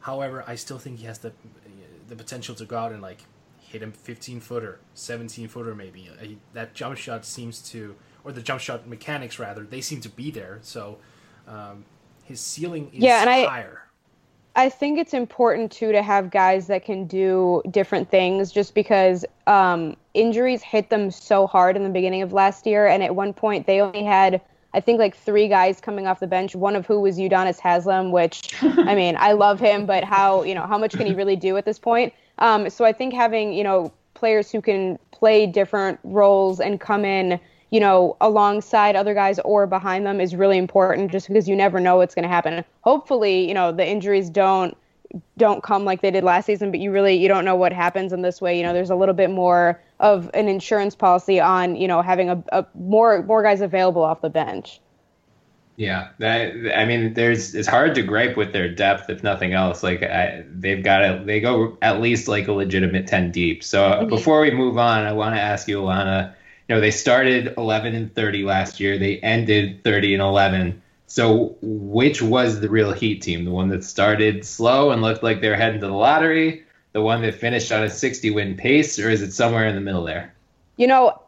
However, 0.00 0.44
I 0.46 0.54
still 0.54 0.78
think 0.78 0.98
he 0.98 1.06
has 1.06 1.18
the 1.18 1.32
the 2.08 2.16
potential 2.16 2.54
to 2.54 2.64
go 2.64 2.78
out 2.78 2.92
and 2.92 3.02
like 3.02 3.18
hit 3.58 3.82
him 3.82 3.92
15 3.92 4.40
footer, 4.40 4.78
17 4.94 5.48
footer 5.48 5.74
maybe. 5.74 6.08
Uh, 6.20 6.26
that 6.52 6.74
jump 6.74 6.96
shot 6.96 7.24
seems 7.24 7.60
to, 7.70 7.96
or 8.24 8.32
the 8.32 8.42
jump 8.42 8.60
shot 8.60 8.86
mechanics 8.86 9.38
rather, 9.38 9.64
they 9.64 9.80
seem 9.80 10.00
to 10.00 10.08
be 10.08 10.30
there. 10.30 10.60
So 10.62 10.98
um, 11.48 11.84
his 12.24 12.40
ceiling 12.40 12.90
is 12.92 13.02
yeah, 13.02 13.20
and 13.22 13.30
higher. 13.30 13.82
I 13.82 13.85
think 14.70 14.98
it's 14.98 15.12
important 15.12 15.70
too 15.70 15.92
to 15.92 16.02
have 16.02 16.30
guys 16.30 16.66
that 16.68 16.84
can 16.84 17.06
do 17.06 17.62
different 17.70 18.10
things 18.10 18.50
just 18.50 18.74
because 18.74 19.24
um, 19.46 19.96
injuries 20.14 20.62
hit 20.62 20.88
them 20.88 21.10
so 21.10 21.46
hard 21.46 21.76
in 21.76 21.82
the 21.82 21.90
beginning 21.90 22.22
of 22.22 22.32
last 22.32 22.66
year. 22.66 22.86
And 22.86 23.02
at 23.02 23.14
one 23.14 23.34
point, 23.34 23.66
they 23.66 23.82
only 23.82 24.02
had, 24.02 24.40
I 24.72 24.80
think, 24.80 24.98
like 24.98 25.14
three 25.14 25.48
guys 25.48 25.78
coming 25.80 26.06
off 26.06 26.20
the 26.20 26.26
bench, 26.26 26.56
one 26.56 26.74
of 26.74 26.86
who 26.86 27.00
was 27.00 27.18
Udonis 27.18 27.60
Haslem, 27.60 28.12
which, 28.12 28.54
I 28.62 28.94
mean, 28.94 29.16
I 29.18 29.32
love 29.32 29.60
him, 29.60 29.84
but 29.84 30.04
how, 30.04 30.42
you 30.42 30.54
know, 30.54 30.66
how 30.66 30.78
much 30.78 30.94
can 30.94 31.06
he 31.06 31.14
really 31.14 31.36
do 31.36 31.58
at 31.58 31.66
this 31.66 31.78
point? 31.78 32.14
Um, 32.38 32.70
so 32.70 32.86
I 32.86 32.92
think 32.92 33.12
having, 33.12 33.52
you 33.52 33.64
know, 33.64 33.92
players 34.14 34.50
who 34.50 34.62
can 34.62 34.98
play 35.10 35.46
different 35.46 35.98
roles 36.02 36.60
and 36.60 36.80
come 36.80 37.04
in 37.04 37.38
you 37.70 37.80
know, 37.80 38.16
alongside 38.20 38.96
other 38.96 39.14
guys 39.14 39.38
or 39.40 39.66
behind 39.66 40.06
them 40.06 40.20
is 40.20 40.34
really 40.34 40.58
important 40.58 41.10
just 41.10 41.28
because 41.28 41.48
you 41.48 41.56
never 41.56 41.80
know 41.80 41.96
what's 41.96 42.14
going 42.14 42.22
to 42.22 42.28
happen. 42.28 42.64
Hopefully, 42.82 43.46
you 43.46 43.54
know, 43.54 43.72
the 43.72 43.86
injuries 43.86 44.30
don't 44.30 44.76
don't 45.36 45.62
come 45.62 45.84
like 45.84 46.02
they 46.02 46.10
did 46.10 46.24
last 46.24 46.46
season, 46.46 46.70
but 46.70 46.80
you 46.80 46.90
really 46.90 47.14
you 47.14 47.28
don't 47.28 47.44
know 47.44 47.56
what 47.56 47.72
happens 47.72 48.12
in 48.12 48.22
this 48.22 48.40
way. 48.40 48.56
You 48.56 48.62
know, 48.62 48.72
there's 48.72 48.90
a 48.90 48.96
little 48.96 49.14
bit 49.14 49.30
more 49.30 49.80
of 50.00 50.30
an 50.34 50.48
insurance 50.48 50.94
policy 50.94 51.40
on 51.40 51.76
you 51.76 51.88
know 51.88 52.02
having 52.02 52.30
a, 52.30 52.42
a 52.52 52.66
more 52.74 53.22
more 53.22 53.42
guys 53.42 53.60
available 53.60 54.02
off 54.02 54.20
the 54.20 54.30
bench. 54.30 54.80
Yeah, 55.76 56.08
that 56.18 56.52
I 56.74 56.86
mean, 56.86 57.14
there's 57.14 57.54
it's 57.54 57.68
hard 57.68 57.94
to 57.96 58.02
gripe 58.02 58.36
with 58.36 58.52
their 58.52 58.68
depth 58.68 59.10
if 59.10 59.22
nothing 59.22 59.52
else. 59.52 59.82
Like 59.82 60.02
I, 60.02 60.44
they've 60.48 60.82
got 60.82 61.02
it, 61.02 61.26
they 61.26 61.40
go 61.40 61.76
at 61.82 62.00
least 62.00 62.28
like 62.28 62.48
a 62.48 62.52
legitimate 62.52 63.06
ten 63.06 63.30
deep. 63.30 63.62
So 63.62 63.82
mm-hmm. 63.82 64.08
before 64.08 64.40
we 64.40 64.50
move 64.50 64.78
on, 64.78 65.04
I 65.04 65.12
want 65.12 65.34
to 65.34 65.40
ask 65.40 65.68
you, 65.68 65.80
Allana. 65.80 66.34
You 66.68 66.74
know, 66.74 66.80
they 66.80 66.90
started 66.90 67.54
11 67.56 67.94
and 67.94 68.14
30 68.14 68.42
last 68.42 68.80
year. 68.80 68.98
They 68.98 69.18
ended 69.18 69.84
30 69.84 70.14
and 70.14 70.22
11. 70.22 70.82
So 71.06 71.56
which 71.62 72.20
was 72.20 72.60
the 72.60 72.68
real 72.68 72.92
Heat 72.92 73.22
team? 73.22 73.44
The 73.44 73.52
one 73.52 73.68
that 73.68 73.84
started 73.84 74.44
slow 74.44 74.90
and 74.90 75.02
looked 75.02 75.22
like 75.22 75.40
they 75.40 75.48
were 75.48 75.56
heading 75.56 75.80
to 75.80 75.86
the 75.86 75.92
lottery, 75.92 76.64
the 76.92 77.02
one 77.02 77.22
that 77.22 77.34
finished 77.34 77.70
on 77.70 77.84
a 77.84 77.90
60 77.90 78.30
win 78.30 78.56
pace, 78.56 78.98
or 78.98 79.08
is 79.08 79.22
it 79.22 79.32
somewhere 79.32 79.68
in 79.68 79.76
the 79.76 79.80
middle 79.80 80.04
there? 80.04 80.34
You 80.76 80.88
know, 80.88 81.20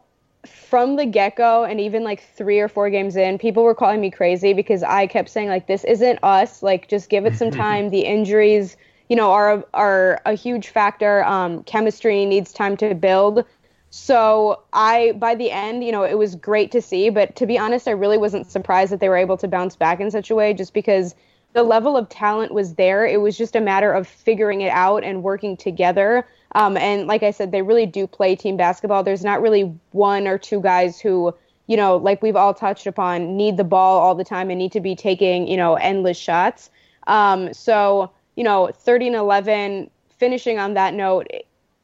from 0.46 0.96
the 0.96 1.06
get 1.06 1.36
go, 1.36 1.64
and 1.64 1.80
even 1.80 2.02
like 2.04 2.22
three 2.36 2.58
or 2.58 2.68
four 2.68 2.90
games 2.90 3.16
in, 3.16 3.38
people 3.38 3.62
were 3.62 3.74
calling 3.74 4.00
me 4.00 4.10
crazy 4.10 4.52
because 4.52 4.82
I 4.82 5.06
kept 5.06 5.28
saying 5.28 5.48
like, 5.48 5.66
"This 5.66 5.84
isn't 5.84 6.18
us. 6.22 6.62
Like, 6.62 6.88
just 6.88 7.08
give 7.08 7.26
it 7.26 7.36
some 7.36 7.50
time. 7.66 7.90
the 7.90 8.00
injuries, 8.00 8.76
you 9.08 9.16
know, 9.16 9.30
are 9.30 9.64
are 9.74 10.20
a 10.26 10.34
huge 10.34 10.68
factor. 10.68 11.24
Um, 11.24 11.62
chemistry 11.64 12.24
needs 12.26 12.52
time 12.52 12.76
to 12.78 12.94
build." 12.94 13.44
So 13.90 14.62
I, 14.72 15.12
by 15.12 15.34
the 15.34 15.50
end, 15.50 15.82
you 15.82 15.92
know, 15.92 16.04
it 16.04 16.18
was 16.18 16.34
great 16.34 16.70
to 16.72 16.82
see. 16.82 17.10
But 17.10 17.36
to 17.36 17.46
be 17.46 17.58
honest, 17.58 17.88
I 17.88 17.92
really 17.92 18.18
wasn't 18.18 18.50
surprised 18.50 18.92
that 18.92 19.00
they 19.00 19.08
were 19.08 19.16
able 19.16 19.36
to 19.38 19.48
bounce 19.48 19.76
back 19.76 20.00
in 20.00 20.10
such 20.10 20.30
a 20.30 20.34
way, 20.34 20.52
just 20.52 20.74
because 20.74 21.14
the 21.54 21.62
level 21.62 21.96
of 21.96 22.08
talent 22.08 22.52
was 22.52 22.74
there. 22.74 23.06
It 23.06 23.20
was 23.20 23.36
just 23.36 23.56
a 23.56 23.60
matter 23.60 23.92
of 23.92 24.06
figuring 24.06 24.60
it 24.60 24.70
out 24.70 25.04
and 25.04 25.22
working 25.22 25.56
together. 25.56 26.26
Um, 26.54 26.76
and 26.76 27.06
like 27.06 27.22
I 27.22 27.30
said, 27.30 27.52
they 27.52 27.62
really 27.62 27.86
do 27.86 28.06
play 28.06 28.36
team 28.36 28.56
basketball. 28.56 29.02
There's 29.02 29.24
not 29.24 29.40
really 29.40 29.74
one 29.92 30.26
or 30.26 30.38
two 30.38 30.60
guys 30.60 31.00
who, 31.00 31.34
you 31.66 31.76
know, 31.76 31.96
like 31.96 32.22
we've 32.22 32.36
all 32.36 32.54
touched 32.54 32.86
upon, 32.86 33.36
need 33.36 33.56
the 33.56 33.64
ball 33.64 33.98
all 33.98 34.14
the 34.14 34.24
time 34.24 34.50
and 34.50 34.58
need 34.58 34.72
to 34.72 34.80
be 34.80 34.94
taking, 34.94 35.46
you 35.46 35.56
know, 35.56 35.74
endless 35.74 36.18
shots. 36.18 36.70
Um, 37.06 37.52
so, 37.54 38.10
you 38.36 38.44
know, 38.44 38.70
30 38.72 39.08
and 39.08 39.16
11, 39.16 39.90
finishing 40.18 40.58
on 40.58 40.74
that 40.74 40.94
note, 40.94 41.26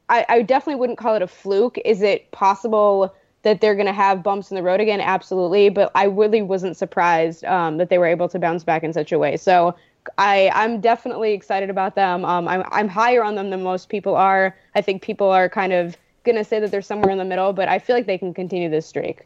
I, 0.09 0.25
I 0.29 0.41
definitely 0.41 0.79
wouldn't 0.79 0.99
call 0.99 1.15
it 1.15 1.21
a 1.21 1.27
fluke. 1.27 1.77
Is 1.83 2.01
it 2.01 2.29
possible 2.31 3.13
that 3.41 3.61
they're 3.61 3.75
going 3.75 3.87
to 3.87 3.93
have 3.93 4.23
bumps 4.23 4.51
in 4.51 4.55
the 4.55 4.63
road 4.63 4.79
again? 4.79 5.01
Absolutely. 5.01 5.69
But 5.69 5.91
I 5.95 6.05
really 6.05 6.41
wasn't 6.41 6.77
surprised 6.77 7.43
um, 7.45 7.77
that 7.77 7.89
they 7.89 7.97
were 7.97 8.07
able 8.07 8.29
to 8.29 8.39
bounce 8.39 8.63
back 8.63 8.83
in 8.83 8.93
such 8.93 9.11
a 9.11 9.19
way. 9.19 9.37
So 9.37 9.75
I, 10.17 10.51
I'm 10.53 10.81
definitely 10.81 11.33
excited 11.33 11.69
about 11.69 11.95
them. 11.95 12.25
Um, 12.25 12.47
I'm, 12.47 12.63
I'm 12.71 12.87
higher 12.87 13.23
on 13.23 13.35
them 13.35 13.49
than 13.49 13.63
most 13.63 13.89
people 13.89 14.15
are. 14.15 14.55
I 14.75 14.81
think 14.81 15.01
people 15.01 15.29
are 15.29 15.49
kind 15.49 15.73
of 15.73 15.97
going 16.23 16.35
to 16.35 16.43
say 16.43 16.59
that 16.59 16.71
they're 16.71 16.81
somewhere 16.81 17.11
in 17.11 17.17
the 17.17 17.25
middle, 17.25 17.53
but 17.53 17.67
I 17.67 17.79
feel 17.79 17.95
like 17.95 18.07
they 18.07 18.17
can 18.17 18.33
continue 18.33 18.69
this 18.69 18.85
streak. 18.85 19.21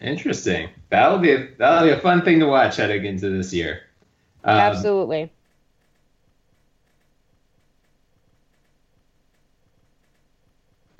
Interesting. 0.00 0.68
That'll 0.90 1.18
be 1.18 1.32
a, 1.32 1.48
that'll 1.56 1.88
be 1.88 1.92
a 1.92 2.00
fun 2.00 2.22
thing 2.22 2.40
to 2.40 2.46
watch 2.46 2.76
heading 2.76 3.04
into 3.04 3.30
this 3.30 3.52
year. 3.52 3.82
Um, 4.44 4.58
Absolutely. 4.58 5.30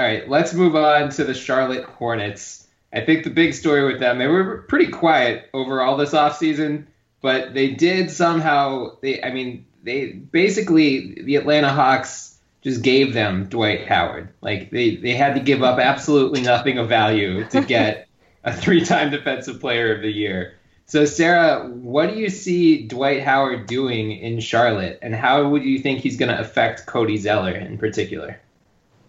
All 0.00 0.06
right, 0.06 0.28
let's 0.28 0.54
move 0.54 0.76
on 0.76 1.10
to 1.10 1.24
the 1.24 1.34
Charlotte 1.34 1.84
Hornets. 1.84 2.68
I 2.92 3.00
think 3.00 3.24
the 3.24 3.30
big 3.30 3.52
story 3.52 3.84
with 3.84 3.98
them, 3.98 4.18
they 4.18 4.28
were 4.28 4.58
pretty 4.68 4.92
quiet 4.92 5.50
over 5.52 5.82
all 5.82 5.96
this 5.96 6.12
offseason, 6.12 6.86
but 7.20 7.52
they 7.52 7.70
did 7.70 8.12
somehow 8.12 8.96
they 9.02 9.20
I 9.22 9.32
mean, 9.32 9.66
they 9.82 10.12
basically 10.12 11.20
the 11.22 11.34
Atlanta 11.34 11.70
Hawks 11.70 12.38
just 12.62 12.82
gave 12.82 13.12
them 13.12 13.46
Dwight 13.46 13.88
Howard. 13.88 14.28
Like 14.40 14.70
they, 14.70 14.94
they 14.94 15.14
had 15.14 15.34
to 15.34 15.40
give 15.40 15.64
up 15.64 15.80
absolutely 15.80 16.42
nothing 16.42 16.78
of 16.78 16.88
value 16.88 17.44
to 17.48 17.60
get 17.66 18.06
a 18.44 18.54
three 18.54 18.84
time 18.84 19.10
defensive 19.10 19.60
player 19.60 19.92
of 19.92 20.02
the 20.02 20.12
year. 20.12 20.54
So 20.86 21.06
Sarah, 21.06 21.68
what 21.68 22.10
do 22.10 22.20
you 22.20 22.30
see 22.30 22.86
Dwight 22.86 23.24
Howard 23.24 23.66
doing 23.66 24.12
in 24.12 24.38
Charlotte 24.38 25.00
and 25.02 25.12
how 25.12 25.48
would 25.48 25.64
you 25.64 25.80
think 25.80 26.00
he's 26.00 26.16
gonna 26.16 26.38
affect 26.38 26.86
Cody 26.86 27.16
Zeller 27.16 27.50
in 27.50 27.78
particular? 27.78 28.40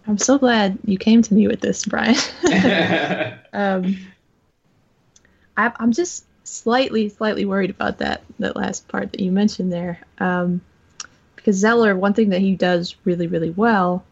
I'm 0.08 0.18
so 0.18 0.38
glad 0.38 0.78
you 0.86 0.98
came 0.98 1.22
to 1.22 1.34
me 1.34 1.48
with 1.48 1.62
this, 1.62 1.86
Bryan. 1.86 2.16
um, 3.54 3.98
I, 5.56 5.72
I'm 5.78 5.92
just 5.92 6.26
slightly, 6.44 7.10
slightly 7.10 7.46
worried 7.46 7.70
about 7.70 8.00
that 8.00 8.24
that 8.40 8.56
last 8.56 8.88
part 8.88 9.12
that 9.12 9.20
you 9.20 9.32
mentioned 9.32 9.72
there, 9.72 10.00
um, 10.20 10.62
because 11.36 11.58
Zeller, 11.58 11.96
one 11.96 12.14
thing 12.14 12.30
that 12.30 12.42
he 12.42 12.56
does 12.56 12.96
really, 13.06 13.28
really 13.28 13.52
well 13.52 14.04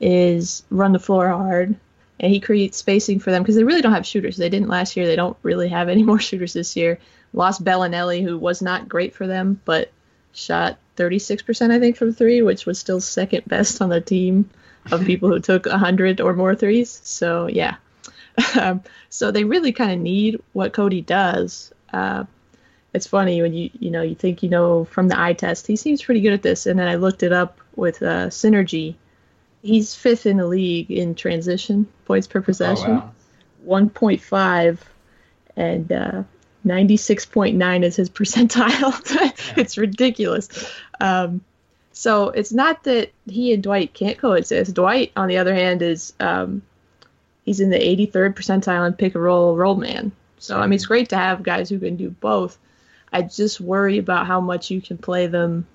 is 0.00 0.64
run 0.70 0.92
the 0.92 0.98
floor 0.98 1.28
hard, 1.28 1.76
and 2.20 2.32
he 2.32 2.40
creates 2.40 2.76
spacing 2.76 3.20
for 3.20 3.30
them 3.30 3.42
because 3.42 3.56
they 3.56 3.64
really 3.64 3.82
don't 3.82 3.94
have 3.94 4.06
shooters. 4.06 4.36
They 4.36 4.50
didn't 4.50 4.68
last 4.68 4.96
year. 4.96 5.06
They 5.06 5.16
don't 5.16 5.36
really 5.42 5.68
have 5.68 5.88
any 5.88 6.02
more 6.04 6.20
shooters 6.20 6.52
this 6.52 6.76
year. 6.76 6.98
Lost 7.32 7.64
Belinelli, 7.64 8.22
who 8.22 8.36
was 8.36 8.60
not 8.60 8.88
great 8.88 9.14
for 9.14 9.26
them, 9.26 9.60
but 9.64 9.90
shot 10.32 10.78
36%, 10.96 11.70
I 11.70 11.78
think, 11.78 11.96
from 11.96 12.12
three, 12.12 12.42
which 12.42 12.66
was 12.66 12.78
still 12.78 13.00
second 13.00 13.44
best 13.46 13.80
on 13.80 13.88
the 13.88 14.00
team 14.00 14.50
of 14.90 15.04
people 15.04 15.28
who 15.28 15.40
took 15.40 15.66
100 15.66 16.20
or 16.20 16.34
more 16.34 16.54
threes. 16.54 17.00
So, 17.04 17.46
yeah. 17.46 17.76
Um, 18.58 18.82
so 19.10 19.30
they 19.30 19.44
really 19.44 19.72
kind 19.72 19.92
of 19.92 19.98
need 19.98 20.40
what 20.54 20.72
Cody 20.72 21.02
does. 21.02 21.70
Uh, 21.92 22.24
it's 22.94 23.06
funny 23.06 23.40
when 23.40 23.54
you 23.54 23.70
you 23.78 23.90
know 23.90 24.02
you 24.02 24.14
think 24.14 24.42
you 24.42 24.48
know 24.48 24.84
from 24.84 25.08
the 25.08 25.18
eye 25.18 25.32
test 25.32 25.66
he 25.66 25.76
seems 25.76 26.02
pretty 26.02 26.20
good 26.20 26.32
at 26.32 26.42
this, 26.42 26.66
and 26.66 26.78
then 26.78 26.88
I 26.88 26.96
looked 26.96 27.22
it 27.22 27.32
up 27.32 27.58
with 27.76 28.02
uh, 28.02 28.28
synergy. 28.28 28.94
He's 29.62 29.94
fifth 29.94 30.26
in 30.26 30.38
the 30.38 30.46
league 30.46 30.90
in 30.90 31.14
transition 31.14 31.86
points 32.04 32.26
per 32.26 32.40
possession, 32.40 32.90
oh, 32.90 33.12
wow. 33.64 33.80
1.5, 33.86 34.78
and 35.56 35.92
uh, 35.92 36.22
96.9 36.66 37.84
is 37.84 37.96
his 37.96 38.10
percentile. 38.18 39.56
it's 39.56 39.78
ridiculous. 39.78 40.48
Um, 41.00 41.42
so 41.92 42.28
it's 42.28 42.52
not 42.52 42.84
that 42.84 43.10
he 43.26 43.52
and 43.52 43.62
Dwight 43.62 43.94
can't 43.94 44.18
coexist. 44.18 44.74
Dwight, 44.74 45.12
on 45.16 45.28
the 45.28 45.38
other 45.38 45.54
hand, 45.54 45.82
is 45.82 46.12
um, 46.20 46.62
he's 47.44 47.60
in 47.60 47.70
the 47.70 47.78
83rd 47.78 48.34
percentile 48.34 48.86
in 48.86 48.94
pick 48.94 49.14
and 49.14 49.24
roll 49.24 49.56
roll 49.56 49.76
man. 49.76 50.12
So 50.38 50.58
I 50.58 50.66
mean, 50.66 50.74
it's 50.74 50.86
great 50.86 51.10
to 51.10 51.16
have 51.16 51.42
guys 51.42 51.68
who 51.68 51.78
can 51.78 51.96
do 51.96 52.10
both. 52.10 52.58
I 53.12 53.22
just 53.22 53.60
worry 53.60 53.98
about 53.98 54.26
how 54.26 54.40
much 54.40 54.70
you 54.70 54.80
can 54.80 54.98
play 54.98 55.26
them 55.26 55.66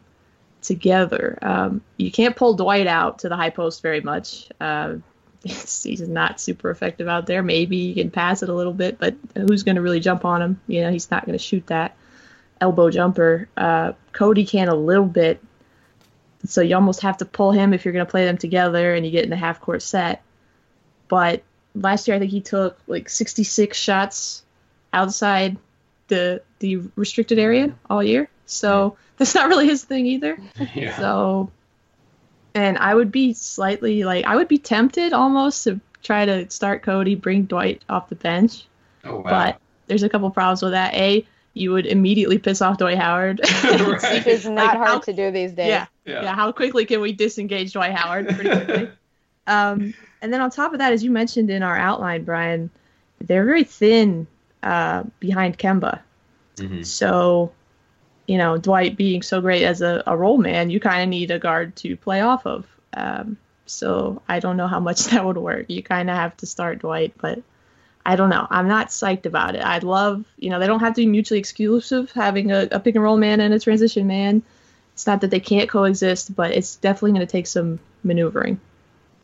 together. 0.62 1.38
Um, 1.41 1.82
you 1.97 2.12
can't 2.12 2.36
pull 2.36 2.56
Dwight 2.56 2.88
out 2.88 3.19
to 3.19 3.30
the 3.30 3.36
high 3.36 3.51
post 3.51 3.82
very 3.82 4.01
much. 4.01 4.49
Uh, 4.60 4.95
he's 5.43 6.01
not 6.01 6.41
super 6.41 6.69
effective 6.69 7.08
out 7.08 7.27
there. 7.27 7.43
Maybe 7.43 7.77
you 7.77 7.95
can 7.95 8.12
pass 8.12 8.43
it 8.43 8.49
a 8.49 8.53
little 8.53 8.73
bit, 8.73 8.97
but 8.99 9.15
who's 9.36 9.63
going 9.63 9.75
to 9.75 9.82
really 9.82 9.99
jump 9.99 10.25
on 10.25 10.41
him? 10.41 10.62
You 10.67 10.82
know, 10.82 10.91
he's 10.91 11.12
not 11.12 11.25
going 11.25 11.38
to 11.38 11.43
shoot 11.43 11.67
that 11.67 11.95
elbow 12.60 12.89
jumper. 12.89 13.47
Uh, 13.56 13.93
Cody 14.12 14.45
can 14.45 14.67
a 14.67 14.75
little 14.75 15.06
bit, 15.06 15.41
so 16.47 16.62
you 16.62 16.75
almost 16.75 17.01
have 17.01 17.17
to 17.17 17.25
pull 17.25 17.51
him 17.51 17.73
if 17.73 17.86
you're 17.86 17.93
going 17.93 18.05
to 18.05 18.10
play 18.10 18.25
them 18.25 18.38
together 18.38 18.93
and 18.93 19.05
you 19.05 19.12
get 19.12 19.23
in 19.23 19.29
the 19.29 19.36
half 19.36 19.60
court 19.62 19.81
set. 19.81 20.23
But 21.07 21.43
last 21.75 22.07
year, 22.07 22.15
I 22.15 22.19
think 22.19 22.31
he 22.31 22.41
took 22.41 22.77
like 22.88 23.10
66 23.10 23.77
shots 23.77 24.43
outside 24.93 25.57
the 26.07 26.41
the 26.60 26.77
restricted 26.95 27.39
area 27.39 27.67
mm-hmm. 27.67 27.91
all 27.91 28.03
year. 28.03 28.29
So 28.45 28.97
that's 29.17 29.36
not 29.36 29.49
really 29.49 29.67
his 29.67 29.83
thing 29.83 30.05
either. 30.05 30.38
Yeah. 30.73 30.97
So, 30.97 31.51
and 32.53 32.77
I 32.77 32.93
would 32.93 33.12
be 33.12 33.33
slightly 33.33 34.03
like 34.03 34.25
I 34.25 34.36
would 34.36 34.47
be 34.47 34.57
tempted 34.57 35.13
almost 35.13 35.63
to 35.65 35.79
try 36.03 36.25
to 36.25 36.49
start 36.49 36.83
Cody, 36.83 37.15
bring 37.15 37.43
Dwight 37.43 37.83
off 37.89 38.10
the 38.10 38.15
bench. 38.15 38.65
Oh 39.03 39.17
wow! 39.17 39.23
But 39.23 39.60
there's 39.88 40.03
a 40.03 40.10
couple 40.10 40.29
problems 40.31 40.62
with 40.62 40.71
that. 40.71 40.93
A, 40.93 41.25
you 41.57 41.71
would 41.71 41.85
immediately 41.85 42.37
piss 42.37 42.61
off 42.61 42.77
Dwight 42.77 42.97
Howard. 42.97 43.41
right. 43.63 44.25
Which 44.25 44.27
is 44.27 44.45
not 44.45 44.55
like 44.55 44.77
hard 44.77 44.87
how, 44.87 44.99
to 44.99 45.13
do 45.13 45.31
these 45.31 45.51
days. 45.51 45.69
Yeah, 45.69 45.85
yeah, 46.05 46.23
yeah. 46.23 46.35
How 46.35 46.51
quickly 46.51 46.85
can 46.85 47.01
we 47.01 47.13
disengage 47.13 47.73
Dwight 47.73 47.93
Howard? 47.93 48.27
Pretty 48.29 48.49
quickly. 48.49 48.89
um, 49.47 49.93
and 50.21 50.33
then 50.33 50.41
on 50.41 50.49
top 50.49 50.73
of 50.73 50.79
that, 50.79 50.93
as 50.93 51.03
you 51.03 51.11
mentioned 51.11 51.49
in 51.49 51.63
our 51.63 51.77
outline, 51.77 52.23
Bryan, 52.23 52.69
they're 53.19 53.45
very 53.45 53.63
thin 53.63 54.27
uh, 54.63 55.03
behind 55.19 55.57
Kemba. 55.57 55.99
Mm-hmm. 56.57 56.83
So, 56.83 57.51
you 58.27 58.37
know, 58.37 58.57
Dwight 58.57 58.97
being 58.97 59.21
so 59.21 59.41
great 59.41 59.63
as 59.63 59.81
a, 59.81 60.03
a 60.07 60.17
roll 60.17 60.37
man, 60.37 60.69
you 60.69 60.79
kind 60.79 61.03
of 61.03 61.09
need 61.09 61.31
a 61.31 61.39
guard 61.39 61.75
to 61.77 61.95
play 61.95 62.21
off 62.21 62.45
of. 62.45 62.65
Um, 62.93 63.37
so 63.65 64.21
I 64.27 64.39
don't 64.39 64.57
know 64.57 64.67
how 64.67 64.79
much 64.79 65.05
that 65.05 65.23
would 65.23 65.37
work. 65.37 65.65
You 65.69 65.83
kind 65.83 66.09
of 66.09 66.15
have 66.15 66.35
to 66.37 66.45
start 66.45 66.79
Dwight, 66.79 67.13
but 67.17 67.41
I 68.07 68.15
don't 68.15 68.29
know. 68.29 68.47
I'm 68.49 68.69
not 68.69 68.87
psyched 68.87 69.25
about 69.25 69.55
it. 69.55 69.63
I'd 69.63 69.83
love, 69.83 70.23
you 70.37 70.49
know, 70.49 70.59
they 70.59 70.65
don't 70.65 70.79
have 70.79 70.93
to 70.93 71.01
be 71.01 71.05
mutually 71.05 71.39
exclusive, 71.39 72.09
having 72.13 72.53
a, 72.53 72.69
a 72.71 72.79
pick 72.79 72.95
and 72.95 73.03
roll 73.03 73.17
man 73.17 73.41
and 73.41 73.53
a 73.53 73.59
transition 73.59 74.07
man. 74.07 74.41
It's 74.93 75.05
not 75.05 75.19
that 75.21 75.29
they 75.29 75.41
can't 75.41 75.69
coexist, 75.69 76.33
but 76.33 76.51
it's 76.51 76.77
definitely 76.77 77.11
going 77.11 77.27
to 77.27 77.31
take 77.31 77.47
some 77.47 77.79
maneuvering. 78.05 78.61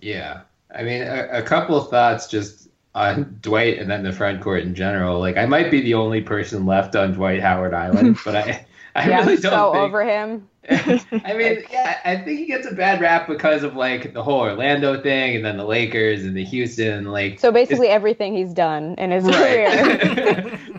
Yeah. 0.01 0.41
I 0.75 0.83
mean, 0.83 1.01
a, 1.01 1.29
a 1.31 1.41
couple 1.41 1.77
of 1.77 1.89
thoughts 1.89 2.27
just 2.27 2.67
on 2.93 3.37
Dwight 3.41 3.79
and 3.79 3.89
then 3.89 4.03
the 4.03 4.11
front 4.11 4.41
court 4.41 4.63
in 4.63 4.75
general. 4.75 5.17
Like, 5.17 5.37
I 5.37 5.45
might 5.45 5.71
be 5.71 5.79
the 5.79 5.93
only 5.93 6.19
person 6.19 6.65
left 6.65 6.93
on 6.97 7.13
Dwight 7.13 7.39
Howard 7.41 7.73
Island, 7.73 8.17
but 8.25 8.35
I. 8.35 8.65
I 8.95 9.09
yeah, 9.09 9.19
really 9.21 9.37
don't 9.37 9.51
so 9.51 9.71
think. 9.73 9.83
over 9.83 10.03
him. 10.03 10.47
I 10.69 11.33
mean, 11.35 11.63
yeah, 11.71 11.99
I 12.05 12.15
think 12.17 12.39
he 12.39 12.45
gets 12.45 12.65
a 12.67 12.73
bad 12.73 13.01
rap 13.01 13.27
because 13.27 13.63
of 13.63 13.75
like 13.75 14.13
the 14.13 14.23
whole 14.23 14.39
Orlando 14.41 15.01
thing, 15.01 15.35
and 15.35 15.43
then 15.43 15.57
the 15.57 15.65
Lakers 15.65 16.23
and 16.23 16.37
the 16.37 16.43
Houston, 16.45 17.05
like 17.05 17.39
So 17.39 17.51
basically, 17.51 17.87
everything 17.87 18.35
he's 18.35 18.53
done 18.53 18.95
in 18.97 19.11
his 19.11 19.25
career. 19.25 19.67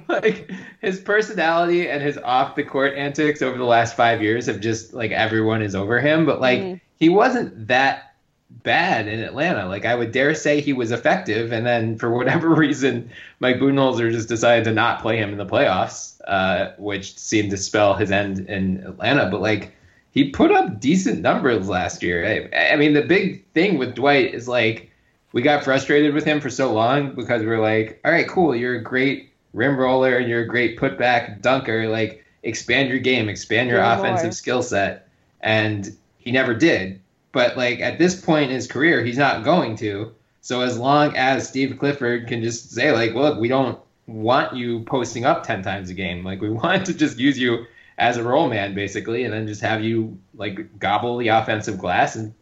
Right. 0.09 0.23
like 0.23 0.51
his 0.81 1.01
personality 1.01 1.89
and 1.89 2.03
his 2.03 2.17
off 2.19 2.55
the 2.57 2.63
court 2.63 2.95
antics 2.95 3.43
over 3.43 3.59
the 3.59 3.65
last 3.65 3.97
five 3.97 4.23
years 4.23 4.47
have 4.47 4.61
just 4.61 4.95
like 4.95 5.11
everyone 5.11 5.61
is 5.63 5.75
over 5.75 6.01
him. 6.01 6.25
But 6.25 6.41
like 6.41 6.61
Mhm. 6.61 6.81
he 6.99 7.09
wasn't 7.09 7.69
that 7.69 8.15
bad 8.63 9.09
in 9.09 9.21
Atlanta. 9.21 9.67
Like 9.69 9.85
I 9.85 9.95
would 9.95 10.13
dare 10.13 10.35
say 10.35 10.61
he 10.61 10.73
was 10.73 10.93
effective, 10.93 11.53
and 11.53 11.67
then 11.67 11.99
for 11.99 12.11
whatever 12.11 12.49
reason, 12.55 13.11
Mike 13.41 13.57
Budenholzer 13.57 14.11
just 14.13 14.29
decided 14.29 14.65
to 14.65 14.73
not 14.73 15.03
play 15.03 15.19
him 15.19 15.31
in 15.33 15.39
the 15.39 15.47
playoffs, 15.47 16.14
uh, 16.27 16.73
which 16.79 17.17
seemed 17.19 17.51
to 17.51 17.57
spell 17.57 17.95
his 17.95 18.11
end 18.11 18.41
in 18.49 18.79
Atlanta. 18.87 19.29
But 19.31 19.41
like 19.41 19.75
he 20.11 20.31
put 20.31 20.53
up 20.53 20.81
decent 20.81 21.21
numbers 21.21 21.69
last 21.69 22.03
year. 22.03 22.49
I, 22.55 22.73
I 22.73 22.77
mean, 22.77 22.95
the 22.95 23.03
big 23.03 23.45
thing 23.53 23.79
with 23.79 23.95
Dwight 23.95 24.33
is 24.35 24.49
like 24.49 24.91
we 25.33 25.43
got 25.43 25.65
frustrated 25.65 26.15
with 26.15 26.25
him 26.25 26.41
for 26.41 26.51
so 26.51 26.73
long 26.73 27.15
because 27.15 27.43
we're 27.43 27.61
like, 27.61 28.01
all 28.05 28.13
right, 28.13 28.29
cool, 28.29 28.55
you're 28.55 28.77
a 28.77 28.83
great 28.83 29.33
rim 29.53 29.77
roller 29.77 30.17
and 30.17 30.29
you're 30.29 30.43
a 30.43 30.49
great 30.49 30.79
putback 30.79 31.43
dunker. 31.43 31.89
Like, 31.89 32.25
expand 32.45 32.89
your 32.89 33.01
game, 33.01 33.29
expand 33.29 33.69
your 33.69 33.81
offensive 33.83 34.35
skill 34.35 34.63
set. 34.63 35.09
And 35.41 35.97
he 36.19 36.31
never 36.31 36.55
did. 36.55 37.01
But 37.33 37.57
like 37.57 37.81
at 37.81 37.99
this 37.99 38.21
point 38.21 38.51
in 38.51 38.55
his 38.55 38.69
career, 38.69 39.05
he's 39.05 39.19
not 39.19 39.43
going 39.45 39.77
to. 39.79 40.15
So 40.41 40.61
as 40.61 40.79
long 40.79 41.17
as 41.17 41.49
Steve 41.49 41.79
Clifford 41.81 42.29
can 42.29 42.43
just 42.43 42.71
say 42.71 42.93
like, 42.93 43.15
look, 43.15 43.41
we 43.41 43.49
don't 43.49 43.79
want 44.07 44.55
you 44.55 44.81
posting 44.81 45.25
up 45.25 45.45
ten 45.45 45.63
times 45.63 45.91
a 45.91 45.95
game. 45.95 46.25
Like 46.25 46.41
we 46.41 46.51
want 46.63 46.87
to 46.87 46.95
just 46.95 47.19
use 47.19 47.39
you 47.39 47.67
as 47.99 48.17
a 48.17 48.23
roll 48.23 48.49
man 48.49 48.75
basically, 48.75 49.25
and 49.25 49.33
then 49.33 49.47
just 49.47 49.61
have 49.61 49.83
you 49.83 50.19
like 50.35 50.79
gobble 50.79 51.17
the 51.17 51.29
offensive 51.29 51.79
glass 51.79 52.17
and 52.17 52.35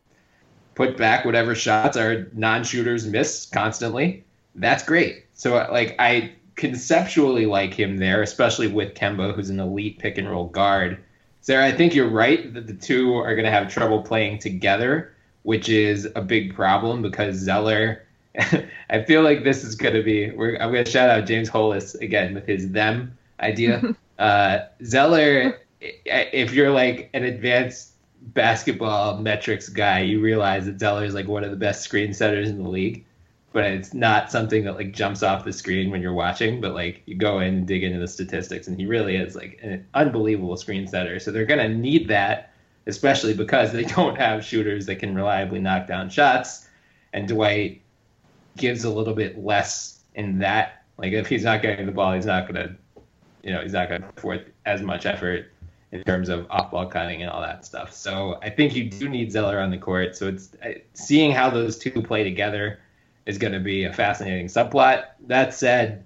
put 0.74 0.96
back 0.96 1.24
whatever 1.24 1.54
shots 1.54 1.96
our 1.96 2.26
non-shooters 2.32 3.06
miss 3.06 3.46
constantly. 3.46 4.24
That's 4.54 4.84
great. 4.84 5.26
So 5.34 5.54
like 5.70 5.96
I 5.98 6.32
conceptually 6.56 7.46
like 7.46 7.74
him 7.74 7.98
there, 7.98 8.22
especially 8.22 8.68
with 8.68 8.94
Kemba, 8.94 9.34
who's 9.34 9.50
an 9.50 9.60
elite 9.60 9.98
pick 9.98 10.18
and 10.18 10.30
roll 10.30 10.48
guard. 10.48 11.02
Sarah, 11.40 11.66
I 11.66 11.72
think 11.72 11.94
you're 11.94 12.08
right 12.08 12.52
that 12.54 12.66
the 12.66 12.74
two 12.74 13.16
are 13.16 13.34
going 13.34 13.44
to 13.44 13.50
have 13.50 13.72
trouble 13.72 14.02
playing 14.02 14.38
together, 14.38 15.14
which 15.42 15.68
is 15.68 16.08
a 16.14 16.22
big 16.22 16.54
problem 16.54 17.02
because 17.02 17.36
Zeller. 17.36 18.04
I 18.90 19.02
feel 19.02 19.22
like 19.22 19.44
this 19.44 19.64
is 19.64 19.74
going 19.74 19.94
to 19.94 20.02
be. 20.02 20.30
We're, 20.30 20.56
I'm 20.56 20.72
going 20.72 20.84
to 20.84 20.90
shout 20.90 21.10
out 21.10 21.26
James 21.26 21.48
Hollis 21.48 21.94
again 21.96 22.34
with 22.34 22.46
his 22.46 22.70
them 22.70 23.16
idea. 23.40 23.94
uh, 24.18 24.58
Zeller, 24.84 25.60
if 25.80 26.52
you're 26.52 26.70
like 26.70 27.10
an 27.12 27.24
advanced 27.24 27.92
basketball 28.20 29.18
metrics 29.18 29.68
guy, 29.68 30.00
you 30.00 30.20
realize 30.20 30.66
that 30.66 30.78
Zeller 30.78 31.04
is 31.04 31.14
like 31.14 31.28
one 31.28 31.44
of 31.44 31.50
the 31.50 31.56
best 31.56 31.82
screen 31.82 32.14
setters 32.14 32.48
in 32.48 32.62
the 32.62 32.68
league. 32.68 33.04
But 33.52 33.64
it's 33.64 33.92
not 33.92 34.30
something 34.30 34.64
that 34.64 34.76
like 34.76 34.94
jumps 34.94 35.22
off 35.22 35.44
the 35.44 35.52
screen 35.52 35.90
when 35.90 36.00
you're 36.00 36.14
watching. 36.14 36.62
But 36.62 36.72
like 36.72 37.02
you 37.04 37.14
go 37.16 37.40
in 37.40 37.54
and 37.54 37.66
dig 37.66 37.84
into 37.84 37.98
the 37.98 38.08
statistics, 38.08 38.66
and 38.66 38.78
he 38.78 38.86
really 38.86 39.16
is 39.16 39.34
like 39.34 39.58
an 39.62 39.84
unbelievable 39.92 40.56
screen 40.56 40.86
setter. 40.86 41.20
So 41.20 41.30
they're 41.30 41.44
gonna 41.44 41.68
need 41.68 42.08
that, 42.08 42.50
especially 42.86 43.34
because 43.34 43.72
they 43.72 43.84
don't 43.96 44.16
have 44.16 44.42
shooters 44.42 44.86
that 44.86 44.96
can 44.96 45.14
reliably 45.14 45.58
knock 45.58 45.86
down 45.86 46.08
shots. 46.08 46.66
And 47.12 47.28
Dwight 47.28 47.81
gives 48.56 48.84
a 48.84 48.90
little 48.90 49.14
bit 49.14 49.38
less 49.38 50.00
in 50.14 50.38
that. 50.40 50.84
Like 50.98 51.12
if 51.12 51.26
he's 51.26 51.44
not 51.44 51.62
getting 51.62 51.86
the 51.86 51.92
ball, 51.92 52.12
he's 52.12 52.26
not 52.26 52.46
gonna, 52.46 52.76
you 53.42 53.52
know, 53.52 53.60
he's 53.62 53.72
not 53.72 53.88
gonna 53.88 54.06
put 54.06 54.20
forth 54.20 54.42
as 54.66 54.82
much 54.82 55.06
effort 55.06 55.50
in 55.92 56.02
terms 56.04 56.30
of 56.30 56.46
off-ball 56.50 56.86
cutting 56.86 57.22
and 57.22 57.30
all 57.30 57.42
that 57.42 57.64
stuff. 57.66 57.92
So 57.92 58.38
I 58.42 58.48
think 58.48 58.74
you 58.74 58.88
do 58.88 59.08
need 59.08 59.30
Zeller 59.30 59.60
on 59.60 59.70
the 59.70 59.78
court. 59.78 60.16
So 60.16 60.28
it's 60.28 60.56
seeing 60.94 61.32
how 61.32 61.50
those 61.50 61.78
two 61.78 62.02
play 62.02 62.24
together 62.24 62.80
is 63.26 63.36
going 63.38 63.52
to 63.52 63.60
be 63.60 63.84
a 63.84 63.92
fascinating 63.92 64.46
subplot. 64.46 65.04
That 65.26 65.52
said, 65.52 66.04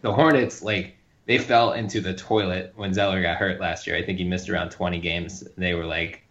the 0.00 0.12
Hornets 0.12 0.62
like 0.62 0.96
they 1.26 1.36
fell 1.38 1.74
into 1.74 2.00
the 2.00 2.14
toilet 2.14 2.72
when 2.76 2.94
Zeller 2.94 3.22
got 3.22 3.36
hurt 3.36 3.60
last 3.60 3.86
year. 3.86 3.94
I 3.94 4.02
think 4.02 4.18
he 4.18 4.24
missed 4.24 4.48
around 4.48 4.70
20 4.70 4.98
games. 5.00 5.46
They 5.56 5.74
were 5.74 5.84
like, 5.84 6.22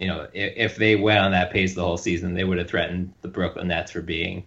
you 0.00 0.08
know, 0.08 0.26
if, 0.32 0.72
if 0.72 0.76
they 0.76 0.96
went 0.96 1.20
on 1.20 1.32
that 1.32 1.52
pace 1.52 1.74
the 1.74 1.82
whole 1.82 1.98
season, 1.98 2.32
they 2.34 2.44
would 2.44 2.58
have 2.58 2.68
threatened 2.68 3.12
the 3.20 3.28
Brooklyn 3.28 3.68
Nets 3.68 3.92
for 3.92 4.00
being, 4.00 4.44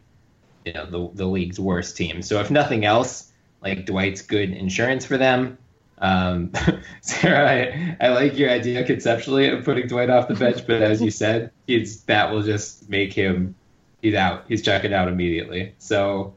you 0.66 0.74
know, 0.74 0.86
the 0.86 1.10
the 1.14 1.26
league's 1.26 1.60
worst 1.60 1.96
team. 1.96 2.22
So 2.22 2.40
if 2.40 2.50
nothing 2.50 2.86
else, 2.86 3.32
like 3.62 3.86
Dwight's 3.86 4.22
good 4.22 4.52
insurance 4.52 5.06
for 5.06 5.18
them. 5.18 5.58
Um, 6.00 6.52
Sarah, 7.02 7.50
I, 7.50 7.98
I 8.06 8.10
like 8.10 8.38
your 8.38 8.50
idea 8.50 8.84
conceptually 8.84 9.48
of 9.48 9.64
putting 9.64 9.88
Dwight 9.88 10.10
off 10.10 10.28
the 10.28 10.36
bench, 10.36 10.68
but 10.68 10.82
as 10.82 11.02
you 11.02 11.12
said, 11.24 11.52
he's 11.68 12.04
that 12.04 12.32
will 12.32 12.44
just 12.44 12.90
make 12.90 13.14
him 13.14 13.56
he's 14.02 14.16
out. 14.16 14.46
He's 14.48 14.62
checking 14.62 14.94
out 14.94 15.08
immediately. 15.08 15.74
So, 15.78 16.36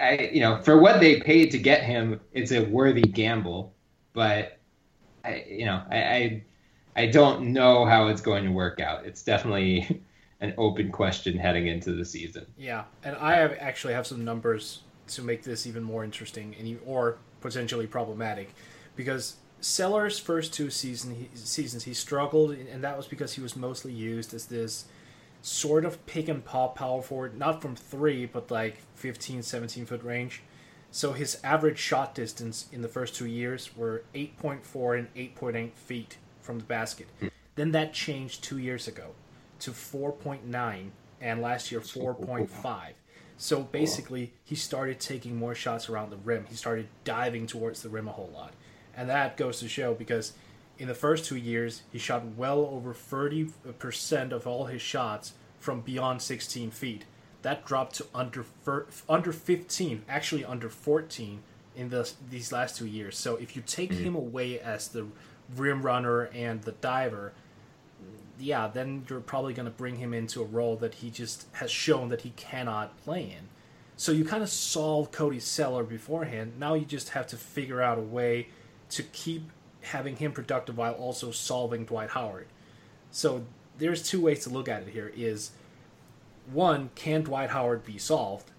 I 0.00 0.30
you 0.32 0.40
know 0.40 0.60
for 0.62 0.78
what 0.78 1.00
they 1.00 1.20
paid 1.20 1.50
to 1.52 1.58
get 1.58 1.82
him, 1.82 2.20
it's 2.32 2.52
a 2.52 2.64
worthy 2.64 3.02
gamble. 3.02 3.72
But 4.12 4.58
I 5.24 5.44
you 5.48 5.66
know 5.66 5.82
I 5.90 5.96
I, 5.96 6.44
I 6.96 7.06
don't 7.06 7.52
know 7.52 7.84
how 7.84 8.08
it's 8.08 8.20
going 8.20 8.44
to 8.44 8.50
work 8.50 8.80
out. 8.80 9.06
It's 9.06 9.22
definitely 9.22 10.02
an 10.42 10.52
open 10.58 10.90
question 10.90 11.38
heading 11.38 11.68
into 11.68 11.92
the 11.92 12.04
season. 12.04 12.44
Yeah, 12.58 12.84
and 13.04 13.16
I 13.16 13.36
have 13.36 13.56
actually 13.58 13.94
have 13.94 14.06
some 14.06 14.24
numbers 14.24 14.82
to 15.08 15.22
make 15.22 15.44
this 15.44 15.66
even 15.66 15.82
more 15.82 16.04
interesting 16.04 16.54
and 16.58 16.78
or 16.84 17.16
potentially 17.40 17.86
problematic, 17.86 18.52
because 18.96 19.36
Zeller's 19.62 20.18
first 20.18 20.52
two 20.52 20.68
season 20.68 21.14
he, 21.14 21.28
seasons 21.34 21.84
he 21.84 21.94
struggled, 21.94 22.50
and 22.50 22.82
that 22.82 22.96
was 22.96 23.06
because 23.06 23.34
he 23.34 23.40
was 23.40 23.56
mostly 23.56 23.92
used 23.92 24.34
as 24.34 24.46
this 24.46 24.86
sort 25.42 25.84
of 25.84 26.04
pick 26.06 26.28
and 26.28 26.44
pop 26.44 26.76
power 26.76 27.02
forward, 27.02 27.38
not 27.38 27.62
from 27.62 27.76
three, 27.76 28.26
but 28.26 28.50
like 28.50 28.78
15, 28.96 29.42
17 29.42 29.86
foot 29.86 30.02
range. 30.02 30.42
So 30.90 31.12
his 31.12 31.38
average 31.42 31.78
shot 31.78 32.14
distance 32.14 32.66
in 32.72 32.82
the 32.82 32.88
first 32.88 33.14
two 33.14 33.26
years 33.26 33.76
were 33.76 34.02
8.4 34.14 34.98
and 34.98 35.14
8.8 35.14 35.72
feet 35.74 36.18
from 36.40 36.58
the 36.58 36.64
basket. 36.64 37.08
Hmm. 37.20 37.28
Then 37.54 37.72
that 37.72 37.92
changed 37.92 38.42
two 38.42 38.58
years 38.58 38.88
ago 38.88 39.14
to 39.62 39.70
4.9 39.70 40.90
and 41.20 41.40
last 41.40 41.70
year 41.70 41.80
4.5. 41.80 42.48
So 43.36 43.62
basically, 43.62 44.32
he 44.44 44.54
started 44.54 45.00
taking 45.00 45.36
more 45.36 45.54
shots 45.54 45.88
around 45.88 46.10
the 46.10 46.16
rim. 46.16 46.46
He 46.48 46.54
started 46.54 46.88
diving 47.04 47.46
towards 47.46 47.82
the 47.82 47.88
rim 47.88 48.08
a 48.08 48.12
whole 48.12 48.30
lot. 48.32 48.52
And 48.96 49.08
that 49.08 49.36
goes 49.36 49.60
to 49.60 49.68
show 49.68 49.94
because 49.94 50.32
in 50.78 50.88
the 50.88 50.94
first 50.94 51.24
two 51.24 51.36
years, 51.36 51.82
he 51.92 51.98
shot 51.98 52.24
well 52.36 52.60
over 52.60 52.92
30% 52.92 54.32
of 54.32 54.46
all 54.46 54.66
his 54.66 54.82
shots 54.82 55.32
from 55.58 55.80
beyond 55.80 56.22
16 56.22 56.70
feet. 56.70 57.04
That 57.42 57.64
dropped 57.64 57.96
to 57.96 58.06
under 58.14 58.44
under 59.08 59.32
15, 59.32 60.02
actually 60.08 60.44
under 60.44 60.68
14 60.68 61.40
in 61.74 61.88
the, 61.88 62.10
these 62.30 62.52
last 62.52 62.76
two 62.76 62.86
years. 62.86 63.16
So 63.16 63.36
if 63.36 63.56
you 63.56 63.62
take 63.62 63.92
him 63.92 64.14
away 64.14 64.60
as 64.60 64.88
the 64.88 65.06
rim 65.56 65.82
runner 65.82 66.22
and 66.34 66.62
the 66.62 66.72
diver, 66.72 67.32
yeah, 68.38 68.68
then 68.68 69.04
you're 69.08 69.20
probably 69.20 69.54
going 69.54 69.66
to 69.66 69.72
bring 69.72 69.96
him 69.96 70.12
into 70.12 70.42
a 70.42 70.44
role 70.44 70.76
that 70.76 70.94
he 70.94 71.10
just 71.10 71.46
has 71.52 71.70
shown 71.70 72.08
that 72.08 72.22
he 72.22 72.30
cannot 72.30 72.96
play 73.04 73.22
in. 73.22 73.48
So 73.96 74.10
you 74.10 74.24
kind 74.24 74.42
of 74.42 74.48
solved 74.48 75.12
Cody 75.12 75.38
Zeller 75.38 75.84
beforehand. 75.84 76.54
Now 76.58 76.74
you 76.74 76.84
just 76.84 77.10
have 77.10 77.26
to 77.28 77.36
figure 77.36 77.80
out 77.80 77.98
a 77.98 78.02
way 78.02 78.48
to 78.90 79.02
keep 79.02 79.50
having 79.82 80.16
him 80.16 80.32
productive 80.32 80.76
while 80.76 80.94
also 80.94 81.30
solving 81.30 81.84
Dwight 81.84 82.10
Howard. 82.10 82.46
So 83.10 83.44
there's 83.78 84.02
two 84.02 84.20
ways 84.20 84.42
to 84.44 84.50
look 84.50 84.68
at 84.68 84.82
it 84.82 84.88
here 84.88 85.12
is 85.14 85.52
one, 86.52 86.90
can 86.94 87.22
Dwight 87.22 87.50
Howard 87.50 87.84
be 87.84 87.98
solved? 87.98 88.50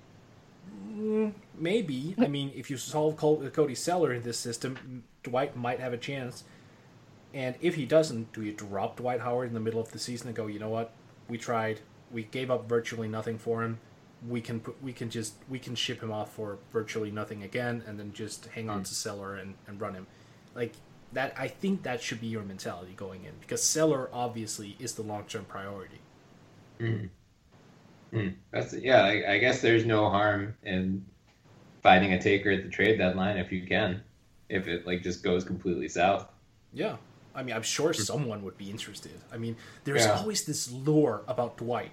Mm, 0.90 1.34
maybe. 1.58 2.16
I 2.18 2.28
mean, 2.28 2.52
if 2.56 2.70
you 2.70 2.78
solve 2.78 3.18
Cody 3.18 3.76
Zeller 3.76 4.14
in 4.14 4.24
this 4.24 4.38
system, 4.40 5.04
Dwight 5.24 5.56
might 5.58 5.80
have 5.80 5.94
a 5.94 5.98
chance. 5.98 6.44
And 7.34 7.56
if 7.62 7.76
he 7.76 7.86
doesn't, 7.86 8.32
do 8.32 8.44
you 8.44 8.52
drop 8.52 8.98
Dwight 8.98 9.22
Howard 9.22 9.48
in 9.48 9.54
the 9.54 9.60
middle 9.60 9.82
of 9.82 9.92
the 9.92 10.00
season 10.00 10.28
and 10.28 10.36
go, 10.36 10.48
you 10.48 10.60
know 10.60 10.70
what? 10.70 10.92
We 11.28 11.38
tried. 11.38 11.80
We 12.12 12.24
gave 12.24 12.52
up 12.52 12.70
virtually 12.70 13.08
nothing 13.08 13.40
for 13.40 13.64
him. 13.64 13.80
We 14.28 14.40
can 14.40 14.60
put, 14.60 14.82
we 14.82 14.94
can 14.94 15.10
just 15.10 15.34
we 15.50 15.60
can 15.60 15.76
ship 15.76 16.02
him 16.02 16.12
off 16.12 16.34
for 16.34 16.60
virtually 16.72 17.12
nothing 17.12 17.44
again, 17.44 17.84
and 17.86 18.00
then 18.00 18.14
just 18.14 18.46
hang 18.48 18.70
on 18.70 18.84
to 18.84 18.94
Zeller 18.94 19.36
and, 19.36 19.56
and 19.68 19.82
run 19.82 19.96
him. 19.96 20.08
Like 20.56 20.74
that, 21.12 21.34
I 21.38 21.48
think 21.48 21.84
that 21.84 22.02
should 22.02 22.22
be 22.22 22.28
your 22.28 22.44
mentality 22.44 22.94
going 22.96 23.26
in 23.26 23.34
because 23.42 23.64
Zeller 23.66 24.10
obviously 24.14 24.78
is 24.80 24.94
the 24.94 25.02
long 25.02 25.26
term 25.26 25.46
priority. 25.46 26.00
Hmm. 26.80 27.06
That's 28.52 28.74
yeah. 28.74 29.04
I, 29.04 29.34
I 29.34 29.38
guess 29.40 29.60
there's 29.62 29.86
no 29.86 30.10
harm 30.10 30.56
in 30.64 31.04
finding 31.82 32.14
a 32.14 32.22
taker 32.22 32.52
at 32.52 32.64
the 32.64 32.70
trade 32.70 32.98
deadline 32.98 33.38
if 33.38 33.52
you 33.52 33.66
can, 33.66 34.02
if 34.50 34.68
it 34.68 34.86
like 34.86 35.04
just 35.04 35.24
goes 35.24 35.44
completely 35.44 35.90
south. 35.90 36.28
Yeah. 36.74 36.96
I 37.36 37.44
mean, 37.44 37.56
I'm 37.56 37.64
sure 37.64 37.94
hmm. 37.94 38.02
someone 38.02 38.44
would 38.44 38.58
be 38.58 38.70
interested. 38.70 39.20
I 39.32 39.38
mean, 39.38 39.56
there's 39.84 40.06
Yeah. 40.06 40.18
always 40.20 40.44
this 40.46 40.72
lore 40.72 41.24
about 41.28 41.58
Dwight. 41.58 41.92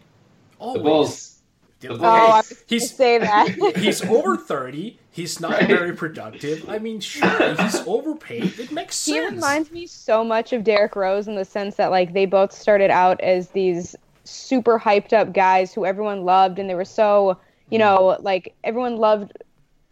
The 0.58 0.64
Always. 0.64 0.82
Bulls, 0.82 1.40
Oh, 1.88 2.04
I 2.04 2.36
was 2.36 2.52
he's 2.66 2.94
say 2.94 3.18
that. 3.18 3.48
he's 3.76 4.04
over 4.04 4.36
thirty. 4.36 4.98
He's 5.10 5.40
not 5.40 5.62
very 5.62 5.94
productive. 5.94 6.68
I 6.68 6.78
mean, 6.78 7.00
sure, 7.00 7.54
he's 7.54 7.86
overpaid. 7.86 8.58
It 8.58 8.70
makes 8.70 9.04
He 9.04 9.12
sense. 9.12 9.34
reminds 9.34 9.70
me 9.70 9.86
so 9.86 10.22
much 10.22 10.52
of 10.52 10.62
Derrick 10.62 10.94
Rose 10.94 11.26
in 11.26 11.36
the 11.36 11.44
sense 11.44 11.76
that 11.76 11.90
like 11.90 12.12
they 12.12 12.26
both 12.26 12.52
started 12.52 12.90
out 12.90 13.20
as 13.22 13.48
these 13.50 13.96
super 14.24 14.78
hyped 14.78 15.14
up 15.14 15.32
guys 15.32 15.72
who 15.72 15.86
everyone 15.86 16.24
loved 16.24 16.58
and 16.58 16.68
they 16.68 16.74
were 16.74 16.84
so, 16.84 17.38
you 17.70 17.78
hmm. 17.78 17.84
know, 17.84 18.16
like 18.20 18.54
everyone 18.62 18.96
loved 18.96 19.32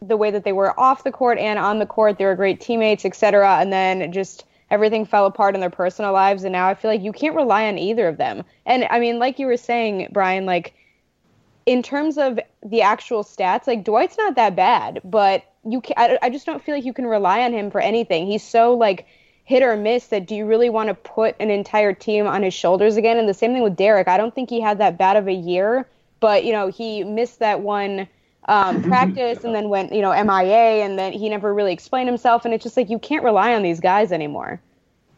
the 0.02 0.16
way 0.16 0.30
that 0.30 0.44
they 0.44 0.52
were 0.52 0.78
off 0.78 1.04
the 1.04 1.10
court 1.10 1.38
and 1.38 1.58
on 1.58 1.78
the 1.78 1.86
court. 1.86 2.18
They 2.18 2.26
were 2.26 2.36
great 2.36 2.60
teammates, 2.60 3.06
etc. 3.06 3.58
And 3.60 3.72
then 3.72 4.12
just 4.12 4.44
everything 4.70 5.04
fell 5.04 5.26
apart 5.26 5.54
in 5.54 5.60
their 5.60 5.70
personal 5.70 6.12
lives 6.12 6.44
and 6.44 6.52
now 6.52 6.68
I 6.68 6.74
feel 6.74 6.90
like 6.90 7.02
you 7.02 7.12
can't 7.12 7.34
rely 7.34 7.66
on 7.66 7.78
either 7.78 8.08
of 8.08 8.18
them. 8.18 8.44
And 8.66 8.86
I 8.90 9.00
mean, 9.00 9.18
like 9.18 9.38
you 9.38 9.46
were 9.46 9.56
saying, 9.56 10.08
Bryan, 10.12 10.46
like 10.46 10.74
in 11.66 11.82
terms 11.82 12.18
of 12.18 12.38
the 12.64 12.82
actual 12.82 13.24
stats, 13.24 13.66
like 13.66 13.84
Dwight's 13.84 14.18
not 14.18 14.36
that 14.36 14.56
bad, 14.56 15.00
but 15.04 15.44
you 15.64 15.80
can, 15.80 15.94
I, 15.96 16.18
I 16.22 16.30
just 16.30 16.46
don't 16.46 16.62
feel 16.62 16.74
like 16.74 16.84
you 16.84 16.92
can 16.92 17.06
rely 17.06 17.42
on 17.42 17.52
him 17.52 17.70
for 17.70 17.80
anything. 17.80 18.26
He's 18.26 18.42
so 18.42 18.74
like 18.74 19.06
hit 19.44 19.62
or 19.62 19.76
miss 19.76 20.08
that 20.08 20.26
do 20.26 20.34
you 20.34 20.44
really 20.44 20.70
want 20.70 20.88
to 20.88 20.94
put 20.94 21.34
an 21.40 21.50
entire 21.50 21.92
team 21.92 22.26
on 22.26 22.42
his 22.42 22.54
shoulders 22.54 22.96
again? 22.96 23.18
And 23.18 23.28
the 23.28 23.34
same 23.34 23.52
thing 23.52 23.62
with 23.62 23.76
Derrick. 23.76 24.08
I 24.08 24.16
don't 24.16 24.34
think 24.34 24.50
he 24.50 24.60
had 24.60 24.78
that 24.78 24.98
bad 24.98 25.16
of 25.16 25.26
a 25.26 25.32
year, 25.32 25.86
but 26.20 26.44
you 26.44 26.52
know 26.52 26.68
he 26.68 27.04
missed 27.04 27.38
that 27.38 27.60
one 27.60 28.08
um, 28.48 28.82
practice 28.90 29.44
and 29.44 29.54
then 29.54 29.68
went 29.68 29.92
you 29.92 30.02
know 30.02 30.12
MIA, 30.12 30.84
and 30.84 30.98
then 30.98 31.12
he 31.12 31.28
never 31.28 31.54
really 31.54 31.72
explained 31.72 32.08
himself. 32.08 32.44
And 32.44 32.52
it's 32.52 32.64
just 32.64 32.76
like 32.76 32.90
you 32.90 32.98
can't 32.98 33.22
rely 33.22 33.54
on 33.54 33.62
these 33.62 33.80
guys 33.80 34.10
anymore. 34.10 34.60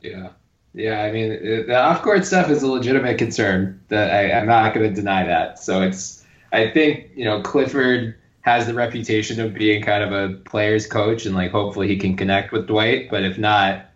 Yeah. 0.03 0.31
Yeah, 0.73 1.03
I 1.03 1.11
mean, 1.11 1.31
the 1.67 1.77
off-court 1.77 2.25
stuff 2.25 2.49
is 2.49 2.63
a 2.63 2.69
legitimate 2.69 3.19
concern. 3.19 3.81
That 3.89 4.11
I, 4.13 4.31
I'm 4.39 4.47
not 4.47 4.73
going 4.73 4.89
to 4.89 4.95
deny 4.95 5.25
that. 5.25 5.59
So 5.59 5.83
it's, 5.83 6.25
I 6.53 6.71
think, 6.71 7.11
you 7.17 7.25
know, 7.25 7.43
Clifford 7.43 8.15
has 8.43 8.67
the 8.67 8.75
reputation 8.75 9.41
of 9.41 9.53
being 9.53 9.83
kind 9.83 10.03
of 10.03 10.13
a 10.13 10.35
player's 10.45 10.87
coach, 10.87 11.27
and 11.27 11.35
like 11.35 11.51
hopefully 11.51 11.89
he 11.89 11.97
can 11.97 12.17
connect 12.17 12.53
with 12.53 12.69
Dwight. 12.69 13.11
But 13.11 13.25
if 13.25 13.37
not, 13.37 13.87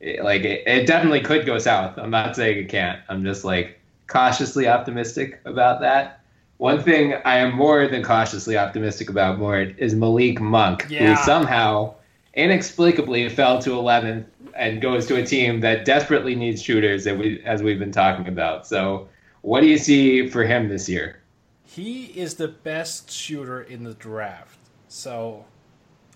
it, 0.00 0.24
like 0.24 0.42
it, 0.42 0.66
it 0.66 0.86
definitely 0.86 1.20
could 1.20 1.44
go 1.44 1.58
south. 1.58 1.98
I'm 1.98 2.10
not 2.10 2.34
saying 2.34 2.58
it 2.58 2.68
can't. 2.68 3.00
I'm 3.08 3.24
just 3.24 3.44
like 3.44 3.78
cautiously 4.06 4.66
optimistic 4.66 5.40
about 5.44 5.80
that. 5.80 6.21
One 6.62 6.80
thing 6.80 7.14
I 7.24 7.38
am 7.38 7.56
more 7.56 7.88
than 7.88 8.04
cautiously 8.04 8.56
optimistic 8.56 9.10
about 9.10 9.36
more 9.36 9.58
is 9.62 9.96
Malik 9.96 10.40
Monk, 10.40 10.86
Yeah. 10.88 11.16
who 11.16 11.24
somehow 11.24 11.94
inexplicably 12.34 13.28
fell 13.30 13.58
to 13.62 13.70
11th 13.70 14.26
and 14.54 14.80
goes 14.80 15.08
to 15.08 15.16
a 15.16 15.26
team 15.26 15.58
that 15.62 15.84
desperately 15.84 16.36
needs 16.36 16.62
shooters, 16.62 17.02
that 17.02 17.18
we, 17.18 17.42
as 17.44 17.64
we've 17.64 17.80
been 17.80 17.90
talking 17.90 18.28
about. 18.28 18.64
So, 18.64 19.08
what 19.40 19.62
do 19.62 19.66
you 19.66 19.76
see 19.76 20.28
for 20.28 20.44
him 20.44 20.68
this 20.68 20.88
year? 20.88 21.20
He 21.64 22.04
is 22.14 22.34
the 22.34 22.46
best 22.46 23.10
shooter 23.10 23.60
in 23.60 23.82
the 23.82 23.94
draft. 23.94 24.56
So 24.86 25.46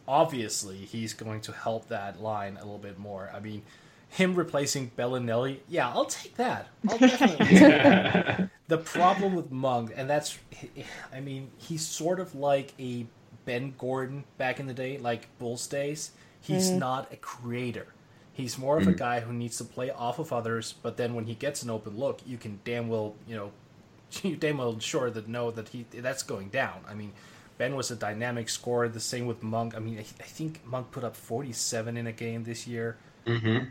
obviously 0.07 0.77
he's 0.77 1.13
going 1.13 1.41
to 1.41 1.51
help 1.51 1.89
that 1.89 2.23
line 2.23 2.57
a 2.57 2.61
little 2.61 2.79
bit 2.79 3.01
more. 3.01 3.33
I 3.35 3.41
mean, 3.41 3.63
him 4.11 4.35
replacing 4.35 4.91
Belinelli, 4.97 5.59
yeah, 5.69 5.89
I'll 5.89 6.05
take 6.05 6.37
that. 6.37 6.69
I'll 6.89 6.99
definitely 6.99 7.47
take 7.47 7.59
that. 7.61 8.51
The 8.69 8.79
problem 8.79 9.35
with 9.35 9.51
Monk, 9.51 9.93
and 9.95 10.09
that's, 10.09 10.39
I 11.13 11.21
mean, 11.21 11.51
he's 11.59 11.87
sort 11.87 12.19
of 12.19 12.35
like 12.35 12.73
a 12.81 13.07
Ben 13.45 13.75
Gordon 13.79 14.25
back 14.39 14.59
in 14.59 14.67
the 14.67 14.75
day, 14.75 14.99
like 14.99 15.29
Bulls 15.39 15.67
days. 15.67 16.13
He's 16.41 16.71
mm. 16.71 16.79
not 16.79 17.13
a 17.13 17.17
creator. 17.17 17.87
He's 18.33 18.59
more 18.59 18.77
of 18.77 18.87
a 18.87 18.93
mm. 18.93 18.99
guy 18.99 19.21
who 19.21 19.33
needs 19.33 19.59
to 19.59 19.65
play 19.65 19.91
off 19.91 20.19
of 20.19 20.33
others, 20.33 20.75
but 20.83 20.97
then 20.97 21.15
when 21.15 21.27
he 21.27 21.35
gets 21.35 21.63
an 21.63 21.71
open 21.71 21.97
look, 21.97 22.21
you 22.27 22.39
can 22.39 22.61
damn 22.65 22.89
well, 22.89 23.15
you 23.27 23.37
know, 23.37 23.53
you 24.23 24.37
damn 24.37 24.59
well 24.59 24.79
sure 24.79 25.11
that 25.11 25.29
know 25.29 25.51
that 25.51 25.69
he 25.69 25.87
that's 25.93 26.23
going 26.23 26.49
down. 26.49 26.81
I 26.89 26.95
mean, 26.95 27.13
Ben 27.59 27.77
was 27.77 27.91
a 27.91 27.97
dynamic 27.97 28.49
scorer. 28.49 28.89
The 28.89 29.01
same 29.01 29.27
with 29.27 29.43
Monk. 29.43 29.77
I 29.77 29.79
mean, 29.79 29.99
I, 29.99 30.01
I 30.01 30.27
think 30.27 30.67
Monk 30.67 30.91
put 30.91 31.05
up 31.05 31.17
47 31.17 31.97
in 31.97 32.07
a 32.07 32.13
game 32.13 32.45
this 32.45 32.67
year 32.67 32.97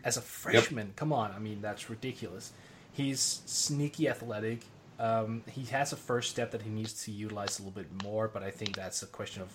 as 0.04 0.18
a 0.18 0.22
freshman. 0.22 0.94
Come 0.96 1.14
on, 1.14 1.32
I 1.32 1.40
mean 1.40 1.62
that's 1.62 1.90
ridiculous. 1.90 2.54
He's 2.92 3.42
sneaky 3.46 4.08
athletic. 4.10 4.62
Um, 5.00 5.44
he 5.52 5.66
has 5.66 5.92
a 5.92 5.98
first 5.98 6.32
step 6.32 6.52
that 6.52 6.62
he 6.62 6.70
needs 6.70 7.04
to 7.06 7.12
utilize 7.12 7.60
a 7.60 7.64
little 7.64 7.82
bit 7.82 8.04
more, 8.04 8.28
but 8.30 8.44
I 8.44 8.52
think 8.52 8.76
that's 8.76 9.04
a 9.04 9.08
question 9.08 9.42
of 9.42 9.50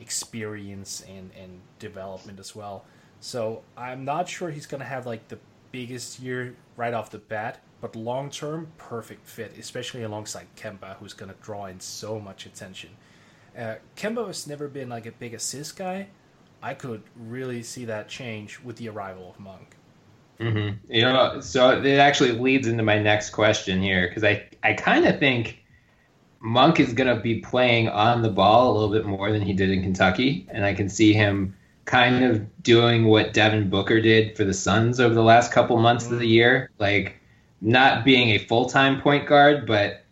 experience 0.00 1.04
and 1.08 1.30
and 1.40 1.60
development 1.78 2.40
as 2.40 2.54
well. 2.54 2.84
So 3.20 3.62
I'm 3.76 4.04
not 4.04 4.28
sure 4.28 4.50
he's 4.50 4.66
gonna 4.66 4.84
have 4.84 5.06
like 5.06 5.28
the 5.28 5.38
biggest 5.72 6.20
year 6.20 6.54
right 6.76 6.94
off 6.94 7.10
the 7.10 7.18
bat, 7.18 7.60
but 7.80 7.96
long 7.96 8.30
term, 8.30 8.68
perfect 8.78 9.26
fit, 9.26 9.56
especially 9.58 10.02
alongside 10.02 10.46
Kemba, 10.56 10.96
who's 10.96 11.14
gonna 11.14 11.34
draw 11.42 11.66
in 11.66 11.80
so 11.80 12.18
much 12.20 12.46
attention. 12.46 12.90
Uh, 13.56 13.76
Kemba 13.96 14.26
has 14.26 14.46
never 14.46 14.68
been 14.68 14.88
like 14.88 15.06
a 15.06 15.12
big 15.12 15.34
assist 15.34 15.76
guy. 15.76 16.08
I 16.64 16.72
could 16.72 17.02
really 17.14 17.62
see 17.62 17.84
that 17.84 18.08
change 18.08 18.58
with 18.58 18.76
the 18.76 18.88
arrival 18.88 19.28
of 19.28 19.38
Monk. 19.38 19.76
Mm-hmm. 20.40 20.90
You 20.90 21.02
know, 21.02 21.40
so 21.40 21.82
it 21.82 21.98
actually 21.98 22.32
leads 22.32 22.66
into 22.66 22.82
my 22.82 22.98
next 22.98 23.30
question 23.30 23.82
here 23.82 24.08
because 24.08 24.24
I, 24.24 24.48
I 24.62 24.72
kind 24.72 25.04
of 25.04 25.18
think 25.18 25.62
Monk 26.40 26.80
is 26.80 26.94
going 26.94 27.14
to 27.14 27.22
be 27.22 27.40
playing 27.40 27.90
on 27.90 28.22
the 28.22 28.30
ball 28.30 28.70
a 28.70 28.72
little 28.72 28.88
bit 28.88 29.04
more 29.04 29.30
than 29.30 29.42
he 29.42 29.52
did 29.52 29.68
in 29.68 29.82
Kentucky, 29.82 30.48
and 30.48 30.64
I 30.64 30.72
can 30.72 30.88
see 30.88 31.12
him 31.12 31.54
kind 31.84 32.24
of 32.24 32.62
doing 32.62 33.04
what 33.04 33.34
Devin 33.34 33.68
Booker 33.68 34.00
did 34.00 34.34
for 34.34 34.44
the 34.44 34.54
Suns 34.54 35.00
over 35.00 35.14
the 35.14 35.22
last 35.22 35.52
couple 35.52 35.76
months 35.76 36.06
of 36.06 36.18
the 36.18 36.24
mm. 36.24 36.30
year, 36.30 36.70
like 36.78 37.20
not 37.60 38.06
being 38.06 38.30
a 38.30 38.38
full 38.38 38.70
time 38.70 39.02
point 39.02 39.26
guard, 39.26 39.66
but 39.66 40.03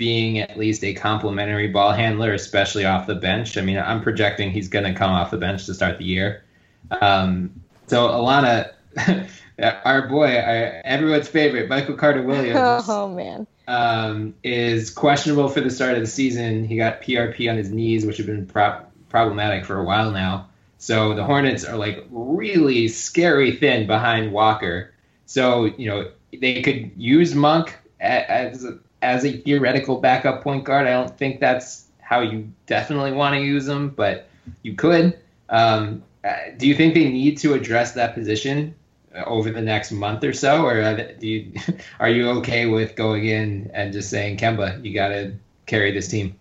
being 0.00 0.38
at 0.38 0.56
least 0.56 0.82
a 0.82 0.94
complimentary 0.94 1.68
ball 1.68 1.92
handler, 1.92 2.32
especially 2.32 2.86
off 2.86 3.06
the 3.06 3.14
bench. 3.14 3.58
I 3.58 3.60
mean, 3.60 3.76
I'm 3.76 4.00
projecting 4.00 4.50
he's 4.50 4.66
going 4.66 4.86
to 4.86 4.94
come 4.94 5.10
off 5.10 5.30
the 5.30 5.36
bench 5.36 5.66
to 5.66 5.74
start 5.74 5.98
the 5.98 6.06
year. 6.06 6.42
Um, 7.02 7.60
so 7.86 8.08
Allana, 8.08 8.72
our 9.84 10.08
boy, 10.08 10.34
our, 10.38 10.80
everyone's 10.86 11.28
favorite, 11.28 11.68
Michael 11.68 11.96
Carter 11.96 12.22
Williams, 12.22 12.84
Oh 12.88 13.10
man. 13.10 13.46
um, 13.68 14.32
is 14.42 14.88
questionable 14.88 15.48
for 15.50 15.60
the 15.60 15.68
start 15.68 15.96
of 15.96 16.00
the 16.00 16.06
season. 16.06 16.64
He 16.64 16.78
got 16.78 17.02
PRP 17.02 17.50
on 17.50 17.58
his 17.58 17.70
knees, 17.70 18.06
which 18.06 18.16
have 18.16 18.26
been 18.26 18.46
pro- 18.46 18.80
problematic 19.10 19.66
for 19.66 19.78
a 19.78 19.84
while 19.84 20.10
now. 20.12 20.48
So 20.78 21.12
the 21.12 21.24
Hornets 21.24 21.62
are 21.62 21.76
like 21.76 22.06
really 22.10 22.88
scary 22.88 23.52
thin 23.54 23.86
behind 23.86 24.32
Walker. 24.32 24.94
So 25.26 25.66
you 25.66 25.90
know 25.90 26.10
they 26.32 26.62
could 26.62 26.90
use 26.96 27.34
Monk 27.34 27.76
as 28.00 28.64
a, 28.64 28.78
as 29.02 29.24
a 29.24 29.32
theoretical 29.32 30.00
backup 30.00 30.42
point 30.42 30.64
guard. 30.64 30.86
I 30.86 30.92
don't 30.92 31.16
think 31.16 31.40
that's 31.40 31.86
how 32.00 32.20
you 32.20 32.50
definitely 32.66 33.12
want 33.12 33.34
to 33.34 33.40
use 33.40 33.68
him, 33.68 33.90
but 33.90 34.28
you 34.62 34.74
could. 34.74 35.18
Um, 35.48 36.02
do 36.56 36.66
you 36.66 36.74
think 36.74 36.94
they 36.94 37.08
need 37.08 37.38
to 37.38 37.54
address 37.54 37.92
that 37.92 38.14
position 38.14 38.74
over 39.26 39.50
the 39.50 39.60
next 39.60 39.90
month 39.90 40.22
or 40.22 40.32
so, 40.32 40.64
or 40.64 40.94
do 41.18 41.26
you, 41.26 41.52
are 42.00 42.08
you 42.08 42.30
okay 42.30 42.66
with 42.66 42.94
going 42.96 43.24
in 43.26 43.70
and 43.74 43.92
just 43.92 44.10
saying, 44.10 44.36
Kemba, 44.36 44.84
you 44.84 44.94
got 44.94 45.08
to 45.08 45.34
carry 45.66 45.92
this 45.92 46.08
team? 46.08 46.36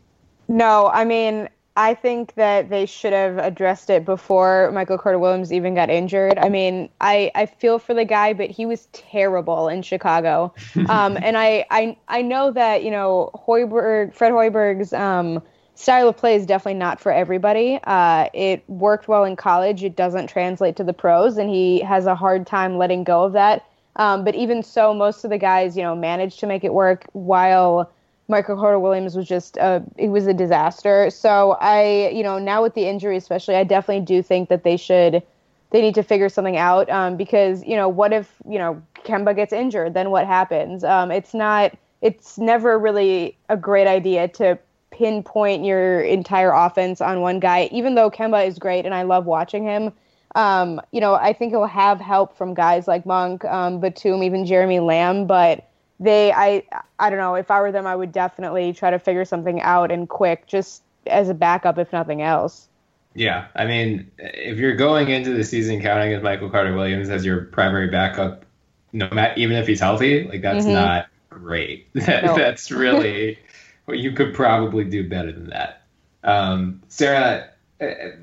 No, 0.48 0.88
I 0.88 1.06
mean, 1.06 1.50
I 1.80 1.94
think 1.94 2.36
that 2.36 2.70
they 2.70 2.86
should 2.86 3.14
have 3.14 3.38
addressed 3.38 3.90
it 3.90 4.04
before 4.04 4.70
Michael 4.74 4.98
Carter 4.98 5.18
Williams 5.18 5.54
even 5.54 5.76
got 5.76 5.90
injured. 5.90 6.38
I 6.38 6.50
mean, 6.50 6.90
I, 7.00 7.32
I 7.36 7.46
feel 7.46 7.80
for 7.80 7.94
the 7.94 8.04
guy, 8.04 8.34
but 8.34 8.50
he 8.50 8.66
was 8.66 8.88
terrible 8.92 9.70
in 9.70 9.82
Chicago. 9.82 10.54
Um, 10.90 11.18
and 11.22 11.38
I, 11.38 11.66
I 11.70 11.98
I 12.08 12.22
know 12.24 12.52
that, 12.52 12.84
you 12.84 12.90
know, 12.90 13.30
Hoiberg, 13.36 14.14
Fred 14.14 14.32
Hoiberg's 14.32 14.92
um, 14.92 15.42
style 15.76 16.10
of 16.10 16.18
play 16.18 16.36
is 16.36 16.46
definitely 16.48 16.80
not 16.80 17.00
for 17.00 17.12
everybody. 17.12 17.80
Uh, 17.84 18.28
it 18.34 18.68
worked 18.68 19.08
well 19.08 19.24
in 19.24 19.36
college. 19.36 19.84
It 19.84 19.96
doesn't 19.96 20.28
translate 20.28 20.76
to 20.78 20.84
the 20.84 20.94
pros, 20.94 21.38
and 21.38 21.50
he 21.50 21.80
has 21.82 22.08
a 22.08 22.16
hard 22.16 22.48
time 22.48 22.78
letting 22.78 23.04
go 23.04 23.24
of 23.24 23.34
that. 23.34 23.66
Um, 23.98 24.24
but 24.24 24.34
even 24.34 24.64
so, 24.64 24.94
most 24.94 25.24
of 25.24 25.30
the 25.30 25.38
guys, 25.38 25.78
you 25.78 25.84
know, 25.84 25.96
managed 25.96 26.40
to 26.40 26.48
make 26.48 26.64
it 26.64 26.74
work 26.74 27.06
while 27.14 27.92
Michael 28.30 28.56
Carter 28.56 28.80
Williams 28.80 29.16
was 29.16 29.28
just 29.28 29.58
it 29.58 30.10
was 30.10 30.28
a 30.28 30.34
disaster. 30.34 31.10
So 31.10 31.58
I, 31.60 32.10
you 32.14 32.24
know, 32.24 32.38
now 32.38 32.62
with 32.62 32.76
the 32.76 32.88
injury 32.88 33.18
especially, 33.18 33.56
I 33.56 33.64
definitely 33.64 34.06
do 34.06 34.22
think 34.22 34.50
that 34.50 34.64
they 34.64 34.78
should 34.78 35.24
they 35.72 35.82
need 35.82 35.96
to 35.96 36.04
figure 36.04 36.30
something 36.30 36.58
out 36.58 36.90
um, 36.90 37.18
because 37.18 37.64
you 37.66 37.76
know 37.76 37.90
what 37.90 38.14
if 38.14 38.36
you 38.48 38.58
know 38.58 38.82
Kemba 39.04 39.36
gets 39.36 39.52
injured, 39.52 39.96
then 39.96 40.12
what 40.12 40.28
happens? 40.28 40.84
Um, 40.84 41.12
it's 41.12 41.34
not 41.34 41.76
it's 42.02 42.38
never 42.38 42.78
really 42.78 43.38
a 43.50 43.58
great 43.58 43.88
idea 43.88 44.28
to 44.30 44.58
pinpoint 44.92 45.66
your 45.66 46.02
entire 46.02 46.52
offense 46.52 47.02
on 47.02 47.22
one 47.22 47.40
guy, 47.40 47.70
even 47.72 47.96
though 47.96 48.12
Kemba 48.12 48.48
is 48.48 48.60
great 48.60 48.86
and 48.86 48.94
I 48.94 49.04
love 49.04 49.26
watching 49.26 49.64
him. 49.64 49.92
Um, 50.36 50.80
you 50.92 51.02
know, 51.02 51.16
I 51.16 51.34
think 51.34 51.52
he'll 51.52 51.66
have 51.66 52.00
help 52.00 52.38
from 52.38 52.54
guys 52.54 52.88
like 52.88 53.06
Monk, 53.06 53.44
um, 53.46 53.80
Batum, 53.80 54.22
even 54.22 54.46
Jeremy 54.46 54.80
Lamb, 54.80 55.26
but 55.26 55.69
they 56.00 56.32
I 56.34 56.64
I 57.00 57.10
don't 57.10 57.20
know 57.20 57.36
if 57.36 57.52
I 57.52 57.62
were 57.62 57.72
them 57.72 57.88
I 57.88 57.96
would 57.96 58.12
definitely 58.12 58.74
try 58.74 58.92
to 58.92 59.00
figure 59.00 59.26
something 59.26 59.62
out 59.62 59.92
and 59.92 60.08
quick 60.10 60.48
just 60.48 60.84
as 61.08 61.30
a 61.30 61.34
backup 61.34 61.78
if 61.78 61.92
nothing 61.94 62.22
else. 62.22 62.68
Yeah, 63.16 63.48
I 63.56 63.66
mean, 63.66 64.12
if 64.20 64.58
you're 64.60 64.76
going 64.76 65.10
into 65.10 65.34
the 65.34 65.44
season 65.44 65.82
counting 65.82 66.14
as 66.14 66.22
Michael 66.22 66.50
Carter 66.50 66.76
Williams 66.76 67.10
as 67.10 67.26
your 67.26 67.46
primary 67.46 67.88
backup, 67.90 68.46
no 68.94 69.10
matter 69.12 69.34
even 69.38 69.58
if 69.58 69.68
he's 69.68 69.80
healthy, 69.80 70.24
like 70.28 70.42
that's 70.42 70.66
Mhm. 70.66 70.74
not 70.74 71.08
great. 71.30 71.88
That, 71.94 72.24
No. 72.26 72.36
That's 72.36 72.72
really 72.72 73.40
what 73.86 73.98
you 74.00 74.12
could 74.12 74.34
probably 74.34 74.84
do 74.86 75.08
better 75.10 75.32
than 75.32 75.50
that. 75.50 75.82
Um, 76.24 76.82
Sarah, 76.88 77.50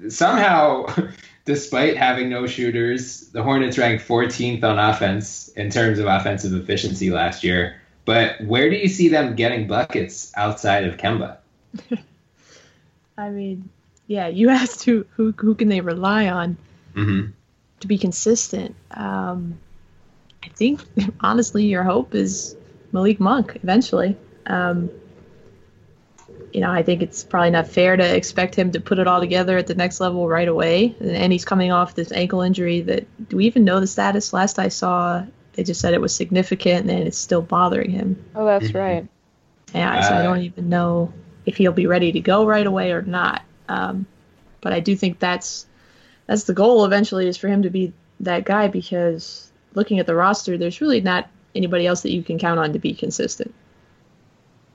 somehow, 0.08 0.86
despite 1.44 1.96
having 1.96 2.28
no 2.28 2.46
shooters, 2.46 3.28
the 3.28 3.42
Hornets 3.42 3.78
ranked 3.78 4.06
14th 4.06 4.62
on 4.64 4.78
offense 4.78 5.48
in 5.48 5.70
terms 5.70 5.98
of 5.98 6.06
offensive 6.06 6.52
efficiency 6.54 7.10
last 7.10 7.44
year. 7.44 7.80
But 8.04 8.40
where 8.40 8.70
do 8.70 8.76
you 8.76 8.88
see 8.88 9.08
them 9.08 9.34
getting 9.34 9.66
buckets 9.66 10.32
outside 10.36 10.84
of 10.84 10.96
Kemba? 10.96 11.38
I 13.18 13.30
mean, 13.30 13.68
yeah, 14.06 14.28
you 14.28 14.48
asked 14.50 14.84
who 14.84 15.06
who 15.10 15.32
who 15.32 15.54
can 15.54 15.68
they 15.68 15.80
rely 15.80 16.28
on 16.28 16.56
mm-hmm. 16.94 17.30
to 17.80 17.86
be 17.86 17.98
consistent. 17.98 18.74
Um, 18.92 19.58
I 20.44 20.48
think 20.48 20.80
honestly, 21.20 21.66
your 21.66 21.82
hope 21.82 22.14
is 22.14 22.56
Malik 22.92 23.18
Monk 23.18 23.58
eventually. 23.62 24.16
Um, 24.46 24.90
you 26.56 26.62
know, 26.62 26.70
I 26.70 26.82
think 26.82 27.02
it's 27.02 27.22
probably 27.22 27.50
not 27.50 27.68
fair 27.68 27.98
to 27.98 28.16
expect 28.16 28.54
him 28.54 28.72
to 28.72 28.80
put 28.80 28.98
it 28.98 29.06
all 29.06 29.20
together 29.20 29.58
at 29.58 29.66
the 29.66 29.74
next 29.74 30.00
level 30.00 30.26
right 30.26 30.48
away. 30.48 30.96
And 31.02 31.30
he's 31.30 31.44
coming 31.44 31.70
off 31.70 31.94
this 31.94 32.10
ankle 32.12 32.40
injury 32.40 32.80
that 32.80 33.28
do 33.28 33.36
we 33.36 33.44
even 33.44 33.64
know 33.64 33.78
the 33.78 33.86
status? 33.86 34.32
Last 34.32 34.58
I 34.58 34.68
saw, 34.68 35.26
they 35.52 35.64
just 35.64 35.82
said 35.82 35.92
it 35.92 36.00
was 36.00 36.16
significant 36.16 36.88
and 36.90 37.06
it's 37.06 37.18
still 37.18 37.42
bothering 37.42 37.90
him. 37.90 38.24
Oh, 38.34 38.46
that's 38.46 38.72
right. 38.72 39.06
Yeah, 39.74 40.00
so 40.08 40.14
I 40.14 40.22
don't 40.22 40.40
even 40.40 40.70
know 40.70 41.12
if 41.44 41.58
he'll 41.58 41.72
be 41.72 41.86
ready 41.86 42.10
to 42.12 42.20
go 42.20 42.46
right 42.46 42.66
away 42.66 42.90
or 42.92 43.02
not. 43.02 43.42
Um, 43.68 44.06
but 44.62 44.72
I 44.72 44.80
do 44.80 44.96
think 44.96 45.18
that's 45.18 45.66
that's 46.24 46.44
the 46.44 46.54
goal 46.54 46.86
eventually 46.86 47.28
is 47.28 47.36
for 47.36 47.48
him 47.48 47.64
to 47.64 47.70
be 47.70 47.92
that 48.20 48.46
guy 48.46 48.68
because 48.68 49.52
looking 49.74 49.98
at 49.98 50.06
the 50.06 50.14
roster, 50.14 50.56
there's 50.56 50.80
really 50.80 51.02
not 51.02 51.28
anybody 51.54 51.86
else 51.86 52.00
that 52.00 52.12
you 52.12 52.22
can 52.22 52.38
count 52.38 52.58
on 52.58 52.72
to 52.72 52.78
be 52.78 52.94
consistent. 52.94 53.54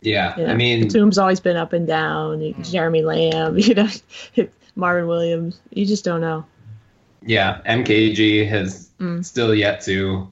Yeah, 0.02 0.36
You 0.38 0.46
know, 0.48 0.52
I 0.54 0.56
mean, 0.56 0.88
Batum's 0.88 1.18
always 1.20 1.40
been 1.40 1.58
up 1.58 1.74
and 1.74 1.86
down. 1.86 2.56
Jeremy 2.64 3.04
Lamb, 3.04 3.58
you 3.60 3.76
know, 3.76 3.88
Marvin 4.76 5.08
Williams. 5.08 5.60
You 5.70 5.86
just 5.86 6.04
don't 6.04 6.22
know. 6.22 6.46
yeah, 7.26 7.62
MKG 7.66 8.48
has 8.50 8.90
Mm. 9.00 9.26
still 9.26 9.54
yet 9.56 9.82
to 9.82 10.30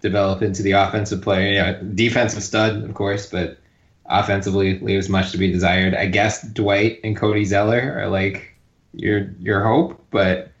develop 0.00 0.42
into 0.42 0.62
the 0.62 0.72
offensive 0.72 1.22
player. 1.22 1.52
Yeah, 1.52 1.80
defensive 1.94 2.42
stud, 2.44 2.84
of 2.84 2.94
course, 2.94 3.26
but 3.26 3.58
offensively 4.06 4.78
leaves 4.80 5.08
much 5.08 5.32
to 5.32 5.38
be 5.38 5.50
desired. 5.50 5.94
I 5.94 6.06
guess 6.06 6.42
Dwight 6.42 7.00
and 7.02 7.16
Cody 7.16 7.44
Zeller 7.44 7.94
are 7.98 8.08
like 8.08 8.54
your 8.94 9.30
your 9.40 9.64
hope, 9.64 10.04
but 10.10 10.52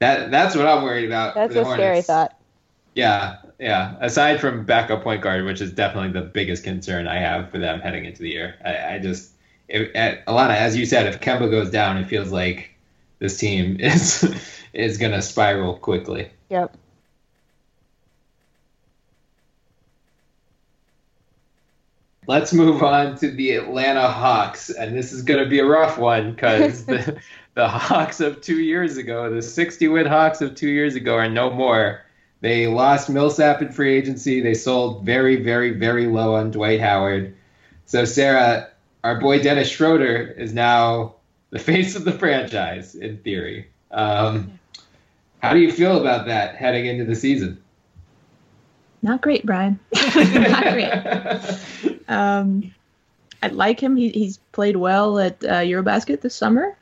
that 0.00 0.30
that's 0.32 0.56
what 0.56 0.66
I'm 0.66 0.82
worried 0.82 1.04
about. 1.06 1.34
That's 1.34 1.54
for 1.54 1.62
the 1.64 1.70
a 1.70 1.74
scary 1.74 2.02
thought. 2.02 2.36
Yeah, 2.94 3.36
yeah. 3.58 3.96
Aside 4.00 4.40
from 4.40 4.64
backup 4.64 5.02
point 5.02 5.22
guard, 5.22 5.44
which 5.44 5.60
is 5.60 5.72
definitely 5.72 6.18
the 6.18 6.26
biggest 6.26 6.64
concern 6.64 7.06
I 7.08 7.18
have 7.18 7.50
for 7.50 7.58
them 7.58 7.80
heading 7.80 8.04
into 8.04 8.22
the 8.22 8.30
year, 8.30 8.54
I, 8.64 8.94
I 8.94 8.98
just, 8.98 9.32
if, 9.68 9.94
at, 9.94 10.24
Allana, 10.26 10.56
as 10.56 10.76
you 10.76 10.86
said, 10.86 11.06
if 11.06 11.20
Kemba 11.20 11.50
goes 11.50 11.70
down, 11.70 11.96
it 11.96 12.06
feels 12.06 12.30
like 12.30 12.70
this 13.18 13.38
team 13.38 13.76
is 13.80 14.34
is 14.72 14.98
gonna 14.98 15.22
spiral 15.22 15.78
quickly. 15.78 16.30
Yep. 16.50 16.76
Let's 22.28 22.52
move 22.52 22.82
on 22.82 23.16
to 23.18 23.30
the 23.30 23.52
Atlanta 23.52 24.10
Hawks, 24.10 24.68
and 24.68 24.96
this 24.96 25.12
is 25.12 25.22
going 25.22 25.42
to 25.42 25.48
be 25.48 25.60
a 25.60 25.64
rough 25.64 25.96
one 25.96 26.32
because 26.32 26.84
the, 26.86 27.20
the 27.54 27.68
Hawks 27.68 28.20
of 28.20 28.40
two 28.40 28.58
years 28.58 28.96
ago, 28.96 29.32
the 29.32 29.42
60 29.42 29.86
win 29.88 30.06
Hawks 30.06 30.40
of 30.40 30.56
two 30.56 30.68
years 30.68 30.96
ago, 30.96 31.14
are 31.14 31.28
no 31.28 31.50
more. 31.50 32.02
They 32.46 32.68
lost 32.68 33.10
Millsap 33.10 33.60
in 33.60 33.72
free 33.72 33.96
agency. 33.96 34.40
They 34.40 34.54
sold 34.54 35.04
very, 35.04 35.34
very, 35.34 35.72
very 35.72 36.06
low 36.06 36.36
on 36.36 36.52
Dwight 36.52 36.78
Howard. 36.78 37.34
So, 37.86 38.04
Sarah, 38.04 38.68
our 39.02 39.18
boy 39.18 39.42
Dennis 39.42 39.68
Schroder 39.68 40.32
is 40.38 40.54
now 40.54 41.16
the 41.50 41.58
face 41.72 41.96
of 41.96 42.04
the 42.04 42.12
franchise 42.12 42.94
in 42.94 43.18
theory. 43.18 43.66
Um, 43.90 44.60
how 45.42 45.54
do 45.54 45.58
you 45.58 45.72
feel 45.72 46.00
about 46.00 46.26
that 46.26 46.54
heading 46.54 46.86
into 46.86 47.04
the 47.04 47.16
season? 47.16 47.60
Not 49.02 49.22
great, 49.22 49.44
Bryan. 49.44 49.80
Not 50.14 50.62
great. 50.72 51.98
Um, 52.06 52.72
I 53.42 53.48
like 53.48 53.80
him. 53.80 53.96
He, 53.96 54.10
he's 54.10 54.36
played 54.52 54.76
well 54.76 55.18
at 55.18 55.42
uh, 55.42 55.62
Eurobasket 55.62 56.20
this 56.20 56.36
summer, 56.36 56.76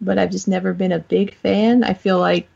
but 0.00 0.18
I've 0.18 0.32
just 0.32 0.48
never 0.48 0.74
been 0.74 0.90
a 0.90 0.98
big 0.98 1.32
fan. 1.36 1.84
I 1.84 1.94
feel 1.94 2.18
like 2.18 2.48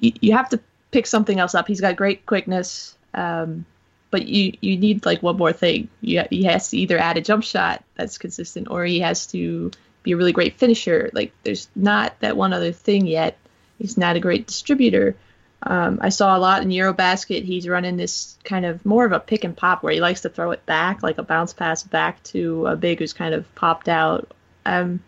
you, 0.00 0.12
you 0.20 0.32
have 0.32 0.48
to 0.48 0.60
pick 0.90 1.06
something 1.06 1.38
else 1.38 1.54
up. 1.54 1.66
He's 1.68 1.80
got 1.80 1.96
great 1.96 2.26
quickness, 2.26 2.96
um, 3.14 3.64
but 4.10 4.26
you, 4.26 4.54
you 4.60 4.76
need 4.76 5.04
like 5.04 5.22
one 5.22 5.36
more 5.36 5.52
thing. 5.52 5.88
You, 6.00 6.24
he 6.30 6.44
has 6.44 6.70
to 6.70 6.78
either 6.78 6.98
add 6.98 7.16
a 7.16 7.20
jump 7.20 7.44
shot 7.44 7.84
that's 7.94 8.18
consistent, 8.18 8.68
or 8.70 8.84
he 8.84 9.00
has 9.00 9.26
to 9.28 9.70
be 10.02 10.12
a 10.12 10.16
really 10.16 10.32
great 10.32 10.58
finisher. 10.58 11.10
Like 11.12 11.32
there's 11.42 11.68
not 11.74 12.18
that 12.20 12.36
one 12.36 12.52
other 12.52 12.72
thing 12.72 13.06
yet. 13.06 13.36
He's 13.78 13.98
not 13.98 14.16
a 14.16 14.20
great 14.20 14.46
distributor. 14.46 15.16
Um, 15.62 15.98
I 16.00 16.08
saw 16.10 16.36
a 16.36 16.38
lot 16.38 16.62
in 16.62 16.68
Eurobasket. 16.68 17.44
He's 17.44 17.68
running 17.68 17.96
this 17.96 18.38
kind 18.44 18.64
of 18.64 18.84
more 18.86 19.04
of 19.04 19.12
a 19.12 19.20
pick 19.20 19.44
and 19.44 19.56
pop 19.56 19.82
where 19.82 19.92
he 19.92 20.00
likes 20.00 20.22
to 20.22 20.28
throw 20.28 20.52
it 20.52 20.64
back, 20.66 21.02
like 21.02 21.18
a 21.18 21.22
bounce 21.22 21.52
pass 21.52 21.82
back 21.82 22.22
to 22.24 22.66
a 22.66 22.76
big 22.76 23.00
who's 23.00 23.12
kind 23.12 23.34
of 23.34 23.52
popped 23.54 23.88
out. 23.88 24.32
Um, 24.64 25.00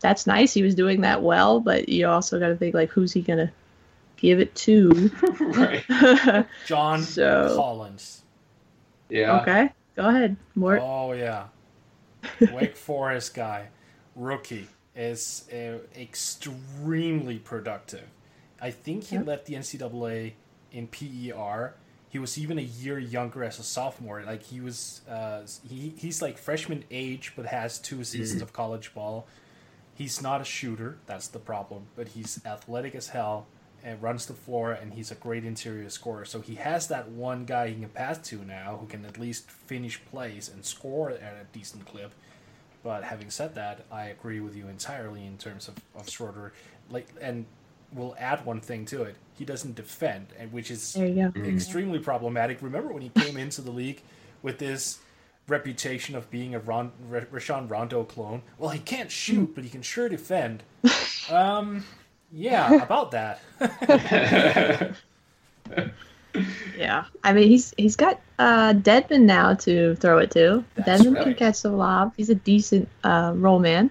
that's 0.00 0.26
nice. 0.26 0.54
He 0.54 0.62
was 0.62 0.74
doing 0.74 1.02
that 1.02 1.22
well, 1.22 1.60
but 1.60 1.88
you 1.88 2.08
also 2.08 2.38
got 2.40 2.48
to 2.48 2.56
think 2.56 2.74
like, 2.74 2.90
who's 2.90 3.12
he 3.12 3.20
gonna 3.20 3.52
give 4.18 4.40
it 4.40 4.54
to? 4.56 5.10
right. 5.40 6.46
John 6.66 7.02
So- 7.02 7.54
Collins. 7.56 8.22
Yeah. 9.08 9.40
okay, 9.40 9.70
go 9.96 10.06
ahead. 10.08 10.36
More. 10.54 10.78
Oh 10.78 11.12
yeah, 11.12 11.44
Wake 12.52 12.76
Forest 12.76 13.34
guy, 13.34 13.68
rookie 14.14 14.68
is 14.94 15.48
uh, 15.50 15.78
extremely 15.98 17.38
productive. 17.38 18.04
I 18.60 18.70
think 18.70 19.04
he 19.04 19.16
left 19.18 19.46
the 19.46 19.54
NCAA 19.54 20.32
in 20.72 20.88
PER. 20.88 21.74
He 22.10 22.18
was 22.18 22.36
even 22.38 22.58
a 22.58 22.62
year 22.62 22.98
younger 22.98 23.44
as 23.44 23.58
a 23.58 23.62
sophomore. 23.62 24.22
Like 24.26 24.42
he 24.42 24.60
was, 24.60 25.00
uh, 25.08 25.42
he 25.66 25.94
he's 25.96 26.20
like 26.20 26.36
freshman 26.36 26.84
age, 26.90 27.32
but 27.36 27.46
has 27.46 27.78
two 27.78 28.02
seasons 28.04 28.42
of 28.42 28.52
college 28.52 28.92
ball. 28.94 29.26
He's 29.94 30.20
not 30.20 30.40
a 30.40 30.44
shooter. 30.44 30.98
That's 31.06 31.28
the 31.28 31.38
problem. 31.38 31.84
But 31.96 32.08
he's 32.08 32.40
athletic 32.44 32.94
as 32.94 33.08
hell 33.08 33.46
and 33.84 34.02
runs 34.02 34.26
the 34.26 34.34
floor, 34.34 34.72
and 34.72 34.92
he's 34.94 35.10
a 35.10 35.14
great 35.14 35.44
interior 35.44 35.88
scorer. 35.90 36.24
So 36.24 36.40
he 36.40 36.56
has 36.56 36.88
that 36.88 37.08
one 37.10 37.44
guy 37.44 37.68
he 37.68 37.74
can 37.80 37.88
pass 37.88 38.18
to 38.28 38.36
now 38.44 38.78
who 38.80 38.86
can 38.86 39.04
at 39.04 39.18
least 39.18 39.50
finish 39.50 40.00
plays 40.10 40.48
and 40.48 40.64
score 40.64 41.10
at 41.10 41.20
a 41.20 41.46
decent 41.52 41.86
clip. 41.86 42.12
But 42.82 43.04
having 43.04 43.30
said 43.30 43.54
that, 43.56 43.84
I 43.90 44.04
agree 44.06 44.40
with 44.40 44.56
you 44.56 44.68
entirely 44.68 45.24
in 45.26 45.36
terms 45.38 45.68
of, 45.68 45.74
of 45.96 46.08
Schroder. 46.08 46.52
Like, 46.90 47.08
and 47.20 47.44
we'll 47.92 48.14
add 48.18 48.44
one 48.44 48.60
thing 48.60 48.84
to 48.86 49.02
it. 49.02 49.16
He 49.36 49.44
doesn't 49.44 49.74
defend, 49.74 50.28
and 50.38 50.52
which 50.52 50.70
is 50.70 50.92
There 50.94 51.06
you 51.06 51.30
go. 51.34 51.40
extremely 51.42 51.98
problematic. 51.98 52.62
Remember 52.62 52.92
when 52.92 53.02
he 53.02 53.08
came 53.10 53.36
into 53.36 53.62
the 53.62 53.70
league 53.70 54.02
with 54.42 54.58
this 54.58 54.98
reputation 55.48 56.14
of 56.14 56.30
being 56.30 56.54
a 56.54 56.58
Ron, 56.60 56.92
R- 57.12 57.26
Rajon 57.30 57.68
Rondo 57.68 58.04
clone? 58.04 58.42
Well, 58.58 58.70
he 58.70 58.78
can't 58.78 59.10
shoot, 59.10 59.54
but 59.54 59.64
he 59.64 59.70
can 59.70 59.82
sure 59.82 60.08
defend. 60.08 60.62
Um, 61.30 61.84
yeah, 62.32 62.82
about 62.82 63.10
that. 63.12 63.40
Yeah, 66.76 67.06
I 67.24 67.32
mean 67.32 67.48
he's 67.48 67.74
he's 67.76 67.96
got 67.96 68.20
uh, 68.38 68.72
Dedmon 68.74 69.22
now 69.22 69.54
to 69.54 69.96
throw 69.96 70.18
it 70.18 70.30
to. 70.32 70.62
That's 70.76 71.02
Dedmon 71.02 71.14
right. 71.16 71.24
can 71.24 71.34
catch 71.34 71.62
the 71.62 71.70
lob. 71.72 72.12
He's 72.16 72.30
a 72.30 72.34
decent 72.36 72.88
uh, 73.02 73.32
roll 73.34 73.58
man. 73.58 73.90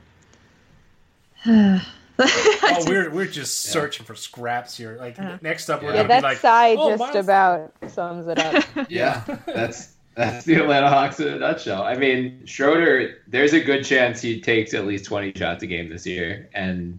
oh, 1.45 1.81
we're 2.87 3.09
we're 3.09 3.25
just 3.27 3.63
searching 3.63 4.05
for 4.05 4.15
scraps 4.15 4.77
here. 4.77 4.95
Like 4.97 5.17
next 5.41 5.69
up, 5.69 5.83
we're 5.83 5.89
Yeah, 5.89 6.03
gonna 6.03 6.07
that 6.07 6.19
be 6.19 6.23
like, 6.23 6.37
side 6.37 6.77
oh, 6.79 6.89
just 6.89 6.99
Miles- 6.99 7.15
about 7.15 7.73
sums 7.89 8.27
it 8.27 8.39
up. 8.39 8.63
Yeah, 8.89 9.23
that's 9.45 9.95
that's 10.15 10.45
the 10.45 10.55
Atlanta 10.55 10.87
Hawks 10.89 11.19
in 11.19 11.27
a 11.27 11.39
nutshell. 11.39 11.83
I 11.83 11.95
mean, 11.95 12.45
Schroder, 12.45 13.17
there's 13.27 13.53
a 13.53 13.59
good 13.59 13.83
chance 13.83 14.21
he 14.21 14.39
takes 14.39 14.73
at 14.73 14.85
least 14.87 15.05
20 15.05 15.33
shots 15.35 15.63
a 15.63 15.67
game 15.67 15.89
this 15.89 16.05
year, 16.07 16.49
and 16.53 16.97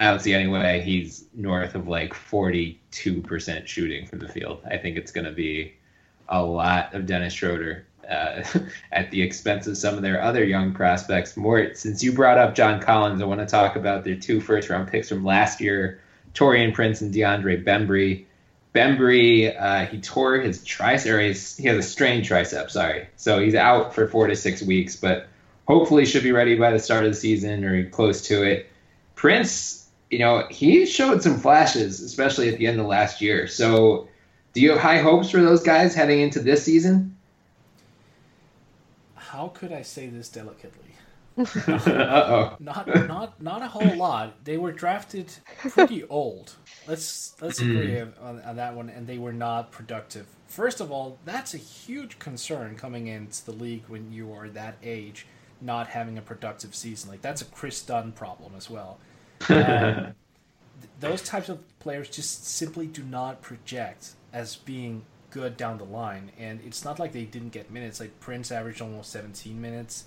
I 0.00 0.10
don't 0.10 0.20
see 0.20 0.34
any 0.34 0.46
way 0.46 0.80
he's 0.80 1.24
north 1.34 1.74
of 1.74 1.88
like 1.88 2.14
42% 2.14 3.66
shooting 3.66 4.06
from 4.06 4.20
the 4.20 4.28
field. 4.28 4.62
I 4.70 4.76
think 4.76 4.96
it's 4.96 5.10
going 5.10 5.24
to 5.24 5.32
be 5.32 5.74
a 6.28 6.42
lot 6.42 6.94
of 6.94 7.06
Dennis 7.06 7.32
Schroder 7.32 7.86
uh, 8.08 8.42
at 8.92 9.10
the 9.10 9.22
expense 9.22 9.66
of 9.66 9.76
some 9.76 9.94
of 9.94 10.02
their 10.02 10.22
other 10.22 10.44
young 10.44 10.72
prospects. 10.72 11.36
Mort, 11.36 11.76
since 11.76 12.02
you 12.02 12.12
brought 12.12 12.38
up 12.38 12.54
John 12.54 12.80
Collins, 12.80 13.20
I 13.20 13.24
want 13.24 13.40
to 13.40 13.46
talk 13.46 13.76
about 13.76 14.04
their 14.04 14.16
two 14.16 14.40
first 14.40 14.68
round 14.68 14.88
picks 14.88 15.08
from 15.08 15.24
last 15.24 15.60
year, 15.60 16.00
Taurean 16.34 16.74
Prince 16.74 17.00
and 17.00 17.12
DeAndre 17.12 17.64
Bembry. 17.64 18.24
Bembry, 18.74 19.54
uh, 19.60 19.86
he 19.86 20.00
tore 20.00 20.36
his 20.38 20.60
tricep, 20.60 21.56
he 21.58 21.66
has 21.66 21.78
a 21.78 21.82
strained 21.82 22.24
tricep, 22.24 22.70
sorry. 22.70 23.08
So 23.16 23.40
he's 23.40 23.54
out 23.54 23.94
for 23.94 24.06
four 24.06 24.26
to 24.28 24.36
six 24.36 24.62
weeks, 24.62 24.94
but 24.94 25.26
hopefully 25.66 26.04
should 26.04 26.22
be 26.22 26.32
ready 26.32 26.54
by 26.54 26.70
the 26.70 26.78
start 26.78 27.04
of 27.04 27.10
the 27.10 27.16
season 27.16 27.64
or 27.64 27.88
close 27.90 28.22
to 28.28 28.42
it. 28.44 28.70
Prince, 29.14 29.77
you 30.10 30.18
know, 30.18 30.46
he 30.50 30.86
showed 30.86 31.22
some 31.22 31.38
flashes, 31.38 32.00
especially 32.00 32.48
at 32.48 32.58
the 32.58 32.66
end 32.66 32.80
of 32.80 32.86
last 32.86 33.20
year. 33.20 33.46
So 33.46 34.08
do 34.52 34.60
you 34.60 34.70
have 34.70 34.80
high 34.80 34.98
hopes 34.98 35.30
for 35.30 35.40
those 35.40 35.62
guys 35.62 35.94
heading 35.94 36.20
into 36.20 36.40
this 36.40 36.64
season? 36.64 37.14
how 39.38 39.48
could 39.48 39.72
I 39.72 39.82
say 39.82 40.08
this 40.08 40.28
delicately? 40.28 40.84
Uh-oh. 41.38 42.56
Not 42.58 42.88
not 43.06 43.40
not 43.40 43.62
a 43.62 43.68
whole 43.68 43.96
lot. 43.96 44.42
They 44.44 44.56
were 44.56 44.72
drafted 44.72 45.32
pretty 45.58 46.02
old. 46.08 46.56
Let's 46.88 47.40
let's 47.40 47.60
hmm. 47.60 47.70
agree 47.70 48.00
on, 48.00 48.40
on 48.42 48.56
that 48.56 48.74
one, 48.74 48.88
and 48.90 49.06
they 49.06 49.18
were 49.18 49.32
not 49.32 49.70
productive. 49.70 50.26
First 50.48 50.80
of 50.80 50.90
all, 50.90 51.18
that's 51.24 51.54
a 51.54 51.58
huge 51.58 52.18
concern 52.18 52.74
coming 52.74 53.06
into 53.06 53.44
the 53.44 53.52
league 53.52 53.84
when 53.86 54.10
you 54.10 54.32
are 54.32 54.48
that 54.48 54.76
age, 54.82 55.26
not 55.60 55.86
having 55.86 56.18
a 56.18 56.22
productive 56.22 56.74
season. 56.74 57.10
Like 57.10 57.22
that's 57.22 57.42
a 57.42 57.44
Kris 57.44 57.80
Dunn 57.82 58.10
problem 58.10 58.54
as 58.56 58.68
well. 58.68 58.98
Um, 59.50 60.14
those 61.00 61.22
types 61.22 61.48
of 61.48 61.60
players 61.78 62.08
just 62.08 62.46
simply 62.46 62.86
do 62.86 63.02
not 63.02 63.40
project 63.40 64.14
as 64.32 64.56
being 64.56 65.04
good 65.30 65.56
down 65.56 65.78
the 65.78 65.84
line, 65.84 66.32
and 66.38 66.60
it's 66.64 66.84
not 66.84 66.98
like 66.98 67.12
they 67.12 67.24
didn't 67.24 67.50
get 67.50 67.70
minutes. 67.70 68.00
Like 68.00 68.18
Prince 68.20 68.50
averaged 68.50 68.80
almost 68.80 69.10
17 69.12 69.60
minutes, 69.60 70.04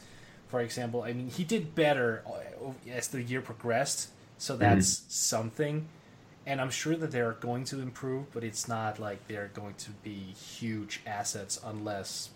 for 0.47 0.61
example. 0.61 1.03
I 1.03 1.13
mean, 1.13 1.29
he 1.29 1.43
did 1.43 1.75
better 1.75 2.23
uh, 2.27 2.71
as 2.89 3.07
the 3.07 3.21
year 3.21 3.41
progressed, 3.41 4.09
so 4.37 4.57
that's 4.57 5.03
something. 5.07 5.87
And 6.45 6.59
I'm 6.59 6.71
sure 6.71 6.95
that 6.95 7.11
they're 7.11 7.33
going 7.33 7.65
to 7.65 7.81
improve, 7.81 8.31
but 8.33 8.43
it's 8.43 8.67
not 8.67 8.99
like 8.99 9.27
they're 9.27 9.51
going 9.53 9.75
to 9.75 9.91
be 10.03 10.33
huge 10.33 11.01
assets 11.05 11.59
unless, 11.63 12.31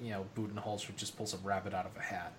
you 0.00 0.10
know, 0.10 0.26
Budenholzer 0.36 0.96
just 0.96 1.16
pulls 1.16 1.32
a 1.32 1.38
rabbit 1.38 1.72
out 1.72 1.86
of 1.86 1.96
a 1.96 2.00
hat. 2.02 2.32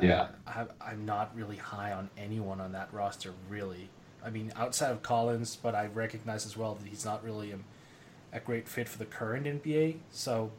Yeah. 0.00 0.28
Uh, 0.46 0.66
I, 0.80 0.90
I'm 0.90 1.04
not 1.06 1.34
really 1.34 1.56
high 1.56 1.92
on 1.92 2.10
anyone 2.16 2.60
on 2.60 2.72
that 2.72 2.92
roster, 2.92 3.32
really. 3.48 3.88
I 4.24 4.30
mean, 4.30 4.52
outside 4.56 4.90
of 4.90 5.02
Collins, 5.02 5.56
but 5.60 5.74
I 5.74 5.86
recognize 5.86 6.46
as 6.46 6.56
well 6.56 6.74
that 6.74 6.88
he's 6.88 7.04
not 7.04 7.22
really 7.22 7.52
a, 7.52 7.58
a 8.32 8.40
great 8.40 8.68
fit 8.68 8.88
for 8.88 8.98
the 8.98 9.04
current 9.04 9.46
NBA. 9.46 9.96
So 10.10 10.50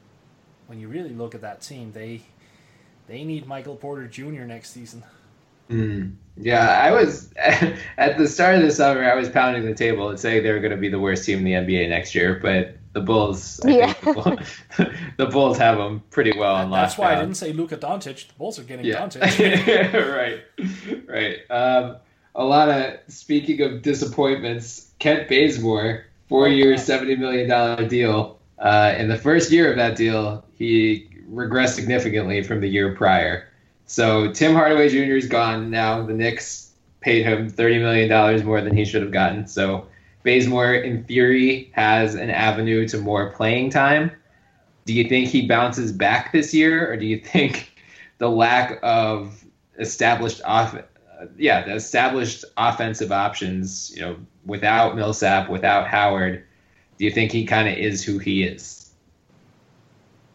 when 0.67 0.79
you 0.79 0.87
really 0.87 1.09
look 1.09 1.35
at 1.35 1.41
that 1.41 1.61
team, 1.61 1.91
they 1.91 2.21
they 3.07 3.23
need 3.23 3.45
Michael 3.47 3.75
Porter 3.75 4.07
Jr. 4.07 4.43
next 4.43 4.71
season. 4.71 5.03
Mm. 5.69 6.15
Yeah, 6.37 6.67
I 6.67 6.91
was 6.91 7.31
at 7.37 8.17
the 8.17 8.27
start 8.27 8.55
of 8.55 8.61
the 8.61 8.71
summer. 8.71 9.03
I 9.03 9.15
was 9.15 9.29
pounding 9.29 9.65
the 9.65 9.73
table 9.73 10.09
and 10.09 10.19
saying 10.19 10.43
they 10.43 10.51
were 10.51 10.59
going 10.59 10.71
to 10.71 10.77
be 10.77 10.89
the 10.89 10.99
worst 10.99 11.25
team 11.25 11.39
in 11.39 11.43
the 11.43 11.53
NBA 11.53 11.89
next 11.89 12.13
year. 12.13 12.39
But 12.41 12.77
the 12.95 13.01
Bulls, 13.01 13.59
I 13.65 13.69
Yeah. 13.71 13.93
think 13.93 14.15
the, 14.15 14.21
Bull- 14.23 14.87
the 15.17 15.25
Bulls 15.25 15.57
have 15.57 15.77
them 15.77 16.01
pretty 16.11 16.31
well 16.35 16.55
on 16.55 16.71
That's 16.71 16.97
why 16.97 17.11
I 17.13 17.19
didn't 17.19 17.35
say 17.35 17.51
Luka 17.51 17.75
Doncic. 17.75 18.27
The 18.29 18.33
Bulls 18.35 18.57
are 18.57 18.63
getting 18.63 18.85
Yeah. 18.85 19.05
Doncic. 19.05 19.93
right, 20.17 20.41
right. 21.07 21.39
Um, 21.51 21.97
a 22.35 22.43
lot 22.43 22.69
of 22.69 22.93
speaking 23.07 23.61
of 23.61 23.81
disappointments, 23.81 24.91
Kent 24.99 25.27
Bazemore, 25.27 26.05
four 26.29 26.47
year, 26.47 26.77
seventy 26.77 27.15
million 27.17 27.49
dollar 27.49 27.85
deal. 27.87 28.39
Uh, 28.59 28.95
in 28.97 29.09
the 29.09 29.17
first 29.17 29.51
year 29.51 29.69
of 29.69 29.75
that 29.75 29.97
deal, 29.97 30.45
he 30.57 31.09
regressed 31.29 31.75
significantly 31.75 32.43
from 32.43 32.61
the 32.61 32.67
year 32.69 32.95
prior. 32.95 33.49
So 33.87 34.31
Tim 34.31 34.53
Hardaway 34.53 34.87
Jr. 34.87 35.15
is 35.17 35.27
gone 35.27 35.69
now. 35.69 36.01
The 36.05 36.13
Knicks 36.13 36.71
paid 37.01 37.25
him 37.25 37.49
thirty 37.49 37.77
million 37.77 38.07
dollars 38.07 38.41
more 38.45 38.61
than 38.61 38.75
he 38.75 38.85
should 38.85 39.01
have 39.01 39.11
gotten. 39.11 39.45
So 39.47 39.85
Bazemore, 40.25 40.73
in 40.73 41.03
theory, 41.05 41.71
has 41.73 42.15
an 42.15 42.31
avenue 42.31 42.87
to 42.89 42.97
more 42.97 43.31
playing 43.31 43.69
time. 43.69 44.11
Do 44.85 44.93
you 44.93 45.07
think 45.07 45.29
he 45.29 45.47
bounces 45.47 45.91
back 45.91 46.33
this 46.33 46.53
year, 46.53 46.91
or 46.91 46.97
do 46.97 47.05
you 47.05 47.19
think 47.19 47.79
the 48.17 48.29
lack 48.29 48.79
of 48.83 49.45
established 49.77 50.41
off, 50.43 50.75
yeah, 51.37 51.63
the 51.63 51.75
established 51.75 52.43
offensive 52.57 53.11
options, 53.11 53.95
you 53.95 54.01
know, 54.01 54.17
without 54.45 54.95
Millsap, 54.95 55.47
without 55.49 55.87
Howard, 55.87 56.43
do 56.97 57.05
you 57.05 57.11
think 57.11 57.31
he 57.31 57.45
kind 57.45 57.69
of 57.69 57.77
is 57.77 58.03
who 58.03 58.17
he 58.17 58.43
is? 58.43 58.89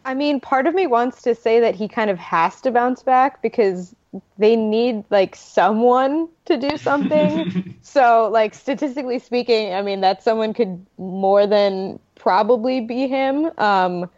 I 0.05 0.13
mean, 0.13 0.39
part 0.39 0.67
of 0.67 0.73
me 0.73 0.87
wants 0.87 1.21
to 1.23 1.35
say 1.35 1.59
that 1.59 1.75
he 1.75 1.87
kind 1.87 2.09
of 2.09 2.17
has 2.17 2.61
to 2.61 2.71
bounce 2.71 3.03
back 3.03 3.41
because 3.41 3.93
they 4.37 4.55
need 4.55 5.05
like 5.09 5.35
someone 5.35 6.27
to 6.45 6.57
do 6.57 6.77
something. 6.77 7.77
so, 7.81 8.29
like 8.31 8.53
statistically 8.53 9.19
speaking, 9.19 9.73
I 9.73 9.81
mean 9.81 10.01
that 10.01 10.23
someone 10.23 10.53
could 10.53 10.85
more 10.97 11.47
than 11.47 11.99
probably 12.15 12.81
be 12.81 13.07
him. 13.07 13.51
Um, 13.57 14.09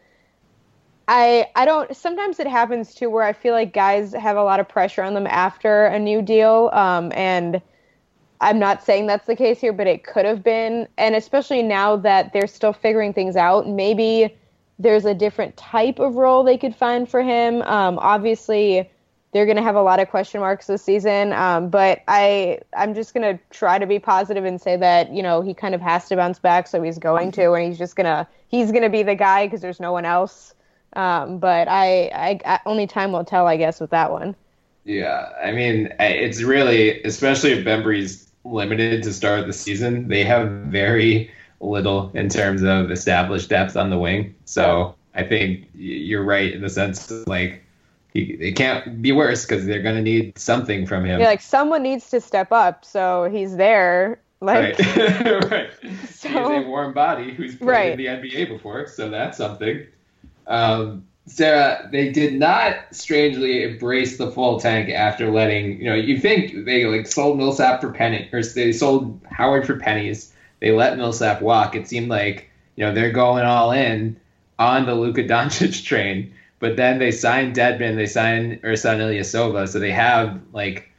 I 1.07 1.47
I 1.55 1.65
don't. 1.65 1.95
Sometimes 1.95 2.39
it 2.39 2.47
happens 2.47 2.95
too, 2.95 3.09
where 3.09 3.23
I 3.23 3.33
feel 3.33 3.53
like 3.53 3.73
guys 3.73 4.13
have 4.13 4.37
a 4.37 4.43
lot 4.43 4.59
of 4.59 4.67
pressure 4.67 5.03
on 5.03 5.13
them 5.13 5.27
after 5.27 5.85
a 5.85 5.99
new 5.99 6.21
deal, 6.21 6.69
um, 6.73 7.11
and 7.15 7.61
I'm 8.41 8.59
not 8.59 8.83
saying 8.83 9.07
that's 9.07 9.27
the 9.27 9.35
case 9.35 9.61
here, 9.61 9.73
but 9.73 9.87
it 9.87 10.03
could 10.03 10.25
have 10.25 10.43
been. 10.43 10.87
And 10.97 11.15
especially 11.15 11.63
now 11.63 11.95
that 11.97 12.33
they're 12.33 12.47
still 12.47 12.73
figuring 12.73 13.13
things 13.13 13.35
out, 13.35 13.67
maybe 13.69 14.35
there's 14.79 15.05
a 15.05 15.13
different 15.13 15.55
type 15.55 15.99
of 15.99 16.15
role 16.15 16.43
they 16.43 16.57
could 16.57 16.75
find 16.75 17.07
for 17.07 17.21
him. 17.21 17.61
Um, 17.61 17.97
obviously, 17.99 18.89
they're 19.33 19.45
going 19.45 19.57
to 19.57 19.63
have 19.63 19.75
a 19.75 19.81
lot 19.81 19.99
of 19.99 20.09
question 20.09 20.39
marks 20.39 20.67
this 20.67 20.83
season, 20.83 21.33
um, 21.33 21.69
but 21.69 22.03
I 22.07 22.59
I'm 22.77 22.93
just 22.93 23.13
going 23.13 23.37
to 23.37 23.43
try 23.49 23.79
to 23.79 23.87
be 23.87 23.99
positive 23.99 24.45
and 24.45 24.61
say 24.61 24.77
that 24.77 25.11
you 25.11 25.23
know 25.23 25.41
he 25.41 25.53
kind 25.53 25.75
of 25.75 25.81
has 25.81 26.07
to 26.09 26.15
bounce 26.15 26.39
back, 26.39 26.67
so 26.67 26.81
he's 26.81 26.99
going 26.99 27.31
to, 27.33 27.53
and 27.53 27.67
he's 27.67 27.77
just 27.77 27.95
gonna 27.95 28.27
he's 28.47 28.71
gonna 28.71 28.89
be 28.89 29.03
the 29.03 29.15
guy 29.15 29.47
because 29.47 29.61
there's 29.61 29.79
no 29.79 29.91
one 29.91 30.05
else. 30.05 30.53
Um, 30.95 31.39
but 31.39 31.67
I, 31.67 32.11
I, 32.13 32.39
I 32.45 32.59
only 32.65 32.87
time 32.87 33.11
will 33.11 33.25
tell, 33.25 33.47
I 33.47 33.57
guess, 33.57 33.79
with 33.79 33.89
that 33.89 34.11
one. 34.11 34.35
Yeah, 34.85 35.29
I 35.43 35.51
mean, 35.51 35.93
it's 35.99 36.41
really, 36.41 37.01
especially 37.03 37.51
if 37.53 37.65
Bembry's 37.65 38.31
limited 38.43 39.03
to 39.03 39.13
start 39.13 39.47
the 39.47 39.53
season, 39.53 40.07
they 40.07 40.23
have 40.23 40.49
very 40.49 41.31
little 41.61 42.11
in 42.13 42.29
terms 42.29 42.61
of 42.63 42.91
established 42.91 43.49
depth 43.49 43.77
on 43.77 43.89
the 43.89 43.97
wing. 43.97 44.35
So 44.45 44.95
I 45.15 45.23
think 45.23 45.69
you're 45.73 46.23
right 46.23 46.53
in 46.53 46.61
the 46.61 46.69
sense 46.69 47.09
like, 47.25 47.63
he, 48.13 48.21
it 48.39 48.51
can't 48.55 49.01
be 49.01 49.11
worse 49.11 49.45
because 49.45 49.65
they're 49.65 49.81
going 49.81 49.95
to 49.95 50.01
need 50.01 50.37
something 50.37 50.85
from 50.85 51.03
him. 51.05 51.19
Yeah, 51.19 51.27
like 51.27 51.41
someone 51.41 51.81
needs 51.83 52.09
to 52.11 52.21
step 52.21 52.51
up, 52.51 52.85
so 52.85 53.29
he's 53.31 53.57
there. 53.57 54.19
Like, 54.39 54.77
right. 54.79 55.51
right. 55.51 55.69
So- 56.09 56.29
He's 56.29 56.65
a 56.65 56.67
warm 56.67 56.93
body 56.93 57.33
who's 57.33 57.55
played 57.55 57.67
Right. 57.67 57.91
in 57.91 57.97
the 57.97 58.05
NBA 58.29 58.47
before, 58.49 58.87
so 58.87 59.09
that's 59.09 59.37
something. 59.37 59.85
Um, 60.47 61.05
Sarah, 61.25 61.87
they 61.91 62.11
did 62.11 62.33
not 62.33 62.75
strangely 62.91 63.63
embrace 63.63 64.17
the 64.17 64.29
full 64.31 64.59
tank 64.59 64.89
after 64.89 65.31
letting 65.31 65.79
you 65.79 65.85
know. 65.85 65.95
You 65.95 66.19
think 66.19 66.65
they 66.65 66.85
like 66.85 67.07
sold 67.07 67.37
Millsap 67.37 67.79
for 67.79 67.91
penny, 67.91 68.29
or 68.33 68.43
they 68.43 68.73
sold 68.73 69.21
Howard 69.31 69.65
for 69.65 69.77
pennies. 69.77 70.33
They 70.59 70.71
let 70.71 70.97
Millsap 70.97 71.41
walk. 71.41 71.75
It 71.75 71.87
seemed 71.87 72.09
like 72.09 72.49
you 72.75 72.85
know 72.85 72.93
they're 72.93 73.11
going 73.13 73.45
all 73.45 73.71
in 73.71 74.17
on 74.59 74.85
the 74.85 74.95
Luka 74.95 75.23
Doncic 75.23 75.83
train. 75.85 76.33
But 76.63 76.77
then 76.77 76.97
they 76.97 77.11
signed 77.11 77.57
Dedmon, 77.57 77.97
they 77.97 78.05
signed 78.05 78.61
Ersan 78.61 78.99
Ilyasova, 78.99 79.67
so 79.67 79.79
they 79.79 79.91
have 79.91 80.39
like 80.53 80.89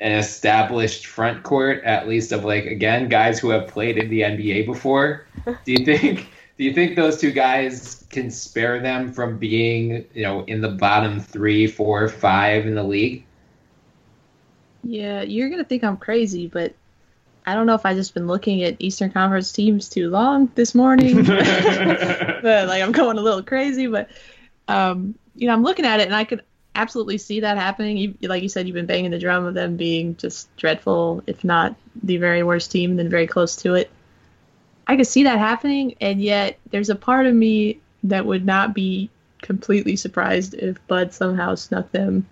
an 0.00 0.10
established 0.18 1.06
front 1.06 1.44
court, 1.44 1.80
at 1.84 2.08
least 2.08 2.32
of 2.32 2.44
like 2.44 2.64
again 2.64 3.08
guys 3.08 3.38
who 3.38 3.50
have 3.50 3.68
played 3.68 3.98
in 3.98 4.10
the 4.10 4.22
NBA 4.22 4.66
before. 4.66 5.28
Do 5.44 5.54
you 5.66 5.84
think? 5.84 6.28
Do 6.58 6.64
you 6.64 6.72
think 6.72 6.96
those 6.96 7.20
two 7.20 7.30
guys 7.30 8.04
can 8.10 8.32
spare 8.32 8.80
them 8.80 9.12
from 9.12 9.38
being, 9.38 10.04
you 10.12 10.24
know, 10.24 10.42
in 10.46 10.60
the 10.60 10.70
bottom 10.70 11.20
three, 11.20 11.68
four, 11.68 12.08
five 12.08 12.66
in 12.66 12.74
the 12.74 12.82
league? 12.82 13.24
Yeah, 14.82 15.22
you're 15.22 15.50
gonna 15.50 15.62
think 15.62 15.84
I'm 15.84 15.98
crazy, 15.98 16.48
but 16.48 16.74
I 17.46 17.54
don't 17.54 17.66
know 17.66 17.74
if 17.74 17.86
I 17.86 17.94
just 17.94 18.12
been 18.12 18.26
looking 18.26 18.64
at 18.64 18.74
Eastern 18.80 19.12
Conference 19.12 19.52
teams 19.52 19.88
too 19.88 20.10
long 20.10 20.50
this 20.56 20.74
morning. 20.74 21.22
but 21.24 22.66
like 22.66 22.82
I'm 22.82 22.90
going 22.90 23.18
a 23.18 23.22
little 23.22 23.44
crazy, 23.44 23.86
but 23.86 24.10
um, 24.72 25.14
you 25.34 25.46
know, 25.46 25.52
I'm 25.52 25.62
looking 25.62 25.84
at 25.84 26.00
it 26.00 26.06
and 26.06 26.14
I 26.14 26.24
could 26.24 26.42
absolutely 26.74 27.18
see 27.18 27.40
that 27.40 27.58
happening. 27.58 27.96
You, 27.98 28.14
like 28.22 28.42
you 28.42 28.48
said, 28.48 28.66
you've 28.66 28.74
been 28.74 28.86
banging 28.86 29.10
the 29.10 29.18
drum 29.18 29.44
of 29.44 29.54
them 29.54 29.76
being 29.76 30.16
just 30.16 30.54
dreadful, 30.56 31.22
if 31.26 31.44
not 31.44 31.76
the 32.02 32.16
very 32.16 32.42
worst 32.42 32.70
team, 32.70 32.96
then 32.96 33.10
very 33.10 33.26
close 33.26 33.56
to 33.56 33.74
it. 33.74 33.90
I 34.86 34.96
could 34.96 35.06
see 35.06 35.24
that 35.24 35.38
happening, 35.38 35.94
and 36.00 36.20
yet 36.20 36.58
there's 36.70 36.90
a 36.90 36.96
part 36.96 37.26
of 37.26 37.34
me 37.34 37.80
that 38.04 38.26
would 38.26 38.44
not 38.44 38.74
be 38.74 39.10
completely 39.40 39.94
surprised 39.94 40.54
if 40.54 40.84
Bud 40.86 41.12
somehow 41.12 41.54
snuck 41.54 41.92
them, 41.92 42.26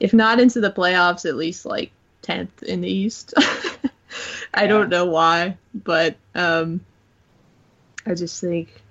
if 0.00 0.12
not 0.12 0.40
into 0.40 0.60
the 0.60 0.70
playoffs, 0.70 1.28
at 1.28 1.36
least 1.36 1.64
like 1.64 1.92
10th 2.22 2.62
in 2.62 2.80
the 2.80 2.90
East. 2.90 3.34
I 4.54 4.66
don't 4.66 4.88
know 4.88 5.04
why, 5.04 5.58
but 5.74 6.16
um, 6.34 6.80
I 8.04 8.14
just 8.14 8.40
think 8.40 8.82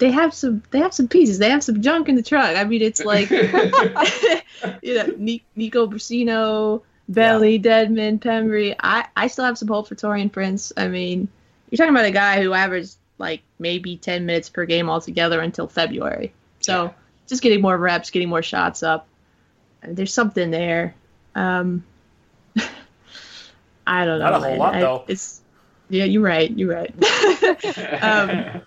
they 0.00 0.10
have 0.10 0.34
some 0.34 0.62
they 0.72 0.78
have 0.80 0.92
some 0.92 1.06
pieces. 1.06 1.38
They 1.38 1.50
have 1.50 1.62
some 1.62 1.80
junk 1.82 2.08
in 2.08 2.16
the 2.16 2.22
truck. 2.22 2.56
I 2.56 2.64
mean, 2.64 2.82
it's 2.82 3.04
like 3.04 3.30
you 4.82 4.94
know 4.94 5.14
Nico 5.54 5.86
Brussino, 5.86 6.82
Belly, 7.08 7.60
Dedmon, 7.60 8.18
Bembry. 8.18 8.74
I 8.80 9.06
I 9.16 9.28
still 9.28 9.44
have 9.44 9.56
some 9.58 9.68
hope 9.68 9.86
for 9.88 9.94
Taurean 9.94 10.32
Prince. 10.32 10.72
I 10.76 10.88
mean, 10.88 11.28
you're 11.70 11.76
talking 11.76 11.94
about 11.94 12.06
a 12.06 12.10
guy 12.10 12.42
who 12.42 12.52
averaged 12.52 12.96
like 13.18 13.42
maybe 13.58 13.96
10 13.98 14.24
minutes 14.26 14.48
per 14.48 14.64
game 14.64 14.88
altogether 14.90 15.40
until 15.40 15.68
February. 15.68 16.32
So 16.60 16.84
Yeah. 16.84 16.90
just 17.28 17.42
getting 17.42 17.60
more 17.60 17.76
reps, 17.76 18.10
getting 18.10 18.30
more 18.30 18.42
shots 18.42 18.82
up. 18.82 19.06
There's 19.82 20.12
something 20.14 20.50
there. 20.50 20.94
Um, 21.34 21.84
I 23.86 24.04
don't 24.04 24.18
know. 24.18 24.24
Not 24.30 24.34
a 24.34 24.38
whole 24.40 24.48
man. 24.50 24.58
lot, 24.58 24.74
I- 24.74 24.80
though. 24.80 25.04
It's 25.08 25.40
yeah, 25.90 26.04
you're 26.04 26.22
right. 26.22 26.50
You're 26.50 26.72
right. 26.72 26.94
um, 28.02 28.62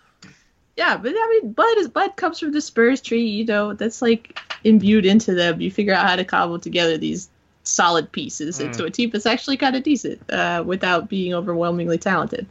Yeah, 0.75 0.97
but 0.97 1.11
I 1.15 1.39
mean, 1.41 1.51
Bud 1.53 1.77
is 1.77 1.87
Bud 1.87 2.15
comes 2.15 2.39
from 2.39 2.51
the 2.51 2.61
Spurs 2.61 2.99
tree. 3.01 3.25
You 3.27 3.45
know, 3.45 3.73
that's 3.73 4.01
like 4.01 4.39
imbued 4.63 5.05
into 5.05 5.33
them. 5.35 5.61
You 5.61 5.69
figure 5.69 5.93
out 5.93 6.07
how 6.07 6.15
to 6.15 6.25
cobble 6.25 6.57
together 6.59 6.97
these 6.97 7.29
solid 7.63 8.11
pieces 8.11 8.59
Mm. 8.59 8.65
into 8.65 8.83
a 8.85 8.89
team 8.89 9.09
that's 9.11 9.25
actually 9.25 9.57
kind 9.57 9.75
of 9.75 9.83
decent 9.83 10.19
uh, 10.31 10.63
without 10.65 11.09
being 11.09 11.33
overwhelmingly 11.33 11.97
talented. 11.97 12.45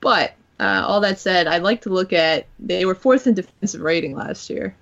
But 0.00 0.34
uh, 0.60 0.84
all 0.86 1.00
that 1.00 1.18
said, 1.18 1.46
I'd 1.46 1.62
like 1.62 1.80
to 1.82 1.88
look 1.90 2.12
at 2.12 2.46
they 2.58 2.84
were 2.84 2.94
fourth 2.94 3.26
in 3.26 3.34
defensive 3.34 3.80
rating 3.80 4.14
last 4.14 4.50
year, 4.50 4.74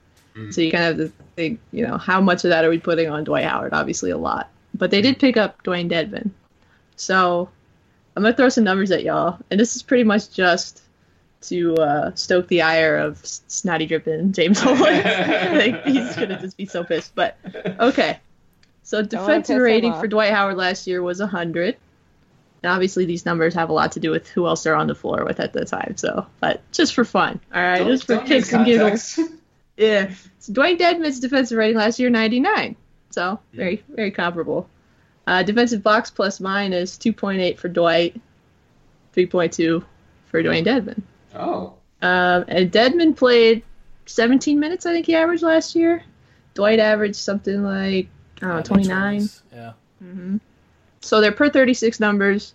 so 0.50 0.61
you 0.61 0.70
kind 0.72 0.84
of 0.84 0.98
have 0.98 1.09
to 1.09 1.12
think, 1.36 1.61
you 1.72 1.86
know, 1.86 1.96
how 1.96 2.20
much 2.20 2.44
of 2.44 2.50
that 2.50 2.64
are 2.64 2.70
we 2.70 2.78
putting 2.78 3.09
on 3.09 3.24
Dwight 3.24 3.44
Howard? 3.44 3.72
Obviously, 3.72 4.11
a 4.11 4.18
lot. 4.18 4.50
But 4.74 4.90
they 4.90 5.00
did 5.00 5.18
pick 5.18 5.36
up 5.36 5.62
Dewayne 5.62 5.90
Dedmon, 5.90 6.30
so 6.96 7.48
I'm 8.16 8.22
gonna 8.24 8.34
throw 8.34 8.48
some 8.48 8.64
numbers 8.64 8.90
at 8.90 9.02
y'all, 9.04 9.38
and 9.50 9.59
this 9.59 9.76
is 9.76 9.82
pretty 9.82 10.04
much 10.04 10.30
just 10.32 10.82
to 11.43 11.74
uh, 11.76 12.14
stoke 12.14 12.49
the 12.49 12.62
ire 12.62 12.97
of 12.99 13.24
snotty 13.24 13.86
dripping 13.86 14.32
James 14.32 14.59
Holland. 14.62 15.05
like, 15.57 15.84
he's 15.84 16.16
gonna 16.16 16.41
just 16.41 16.57
be 16.57 16.66
so 16.66 16.84
pissed. 16.84 17.14
But 17.14 17.36
okay, 17.78 18.18
so 18.82 19.03
defensive 19.03 19.61
rating 19.61 19.93
for 19.95 20.07
Dwight 20.09 20.32
Howard 20.32 20.57
last 20.57 20.86
year 20.86 21.03
was 21.03 21.20
100. 21.20 21.76
And 22.61 22.72
obviously, 22.72 23.05
these 23.05 23.24
numbers 23.24 23.55
have 23.55 23.70
a 23.70 23.72
lot 23.72 23.93
to 23.93 24.01
do 24.01 24.11
with 24.11 24.26
who 24.28 24.47
else 24.49 24.64
they're 24.64 24.74
on 24.74 24.89
the 24.89 24.95
floor 24.95 25.24
with 25.24 25.39
at 25.39 25.53
the 25.53 25.64
time. 25.64 25.97
So, 25.97 26.26
but 26.41 26.61
just 26.72 26.93
for 26.93 27.05
fun, 27.05 27.41
all 27.55 27.62
right, 27.62 27.78
Don't- 27.78 27.89
just 27.89 28.05
for 28.05 28.18
kicks 28.18 28.53
and 28.53 28.66
giggles. 28.66 29.18
Yeah. 29.76 30.11
So 30.41 30.53
Dewayne 30.53 30.76
Dedmon's 30.76 31.20
defensive 31.20 31.57
rating 31.57 31.76
last 31.76 32.01
year 32.01 32.11
99. 32.11 32.74
So 33.11 33.39
very 33.53 33.84
very 33.89 34.11
comparable. 34.11 34.68
Uh, 35.26 35.43
defensive 35.45 35.82
box 35.84 36.11
plus 36.11 36.41
minus 36.41 36.97
2.8 36.97 37.59
for 37.59 37.68
Dwight, 37.68 38.20
3.2 39.14 39.84
for 40.26 40.43
Dewayne 40.43 40.64
Dedmon. 40.66 41.03
Oh, 41.35 41.74
Um, 42.01 42.45
and 42.49 42.70
Dedmon 42.70 43.16
played 43.16 43.62
17 44.07 44.59
minutes. 44.59 44.87
I 44.87 44.93
think 44.93 45.07
he 45.07 45.14
averaged 45.14 45.43
last 45.43 45.74
year. 45.74 46.03
Dwight 46.55 46.79
averaged 46.79 47.16
something 47.16 47.62
like 47.62 48.09
I 48.41 48.47
don't 48.47 48.57
know 48.57 48.62
29. 48.62 49.29
Yeah. 49.53 49.72
Mhm. 50.03 50.41
So 51.01 51.20
they're 51.20 51.33
per 51.33 51.49
36 51.49 52.01
numbers. 52.01 52.55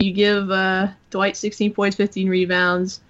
You 0.00 0.12
give 0.12 0.50
uh, 0.50 0.88
Dwight 1.10 1.36
16 1.36 1.72
points, 1.72 1.96
15 1.96 2.28
rebounds. 2.28 3.00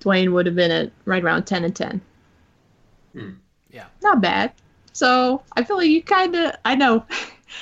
Dewayne 0.00 0.32
would 0.32 0.46
have 0.46 0.54
been 0.56 0.70
at 0.70 0.90
right 1.04 1.22
around 1.22 1.44
10 1.44 1.64
and 1.64 1.76
10. 1.76 2.00
Yeah. 3.70 3.86
Not 4.02 4.20
bad. 4.20 4.52
So 4.92 5.42
I 5.56 5.64
feel 5.64 5.76
like 5.76 5.88
you 5.88 6.02
kind 6.02 6.34
of 6.34 6.54
I 6.64 6.74
know 6.74 7.04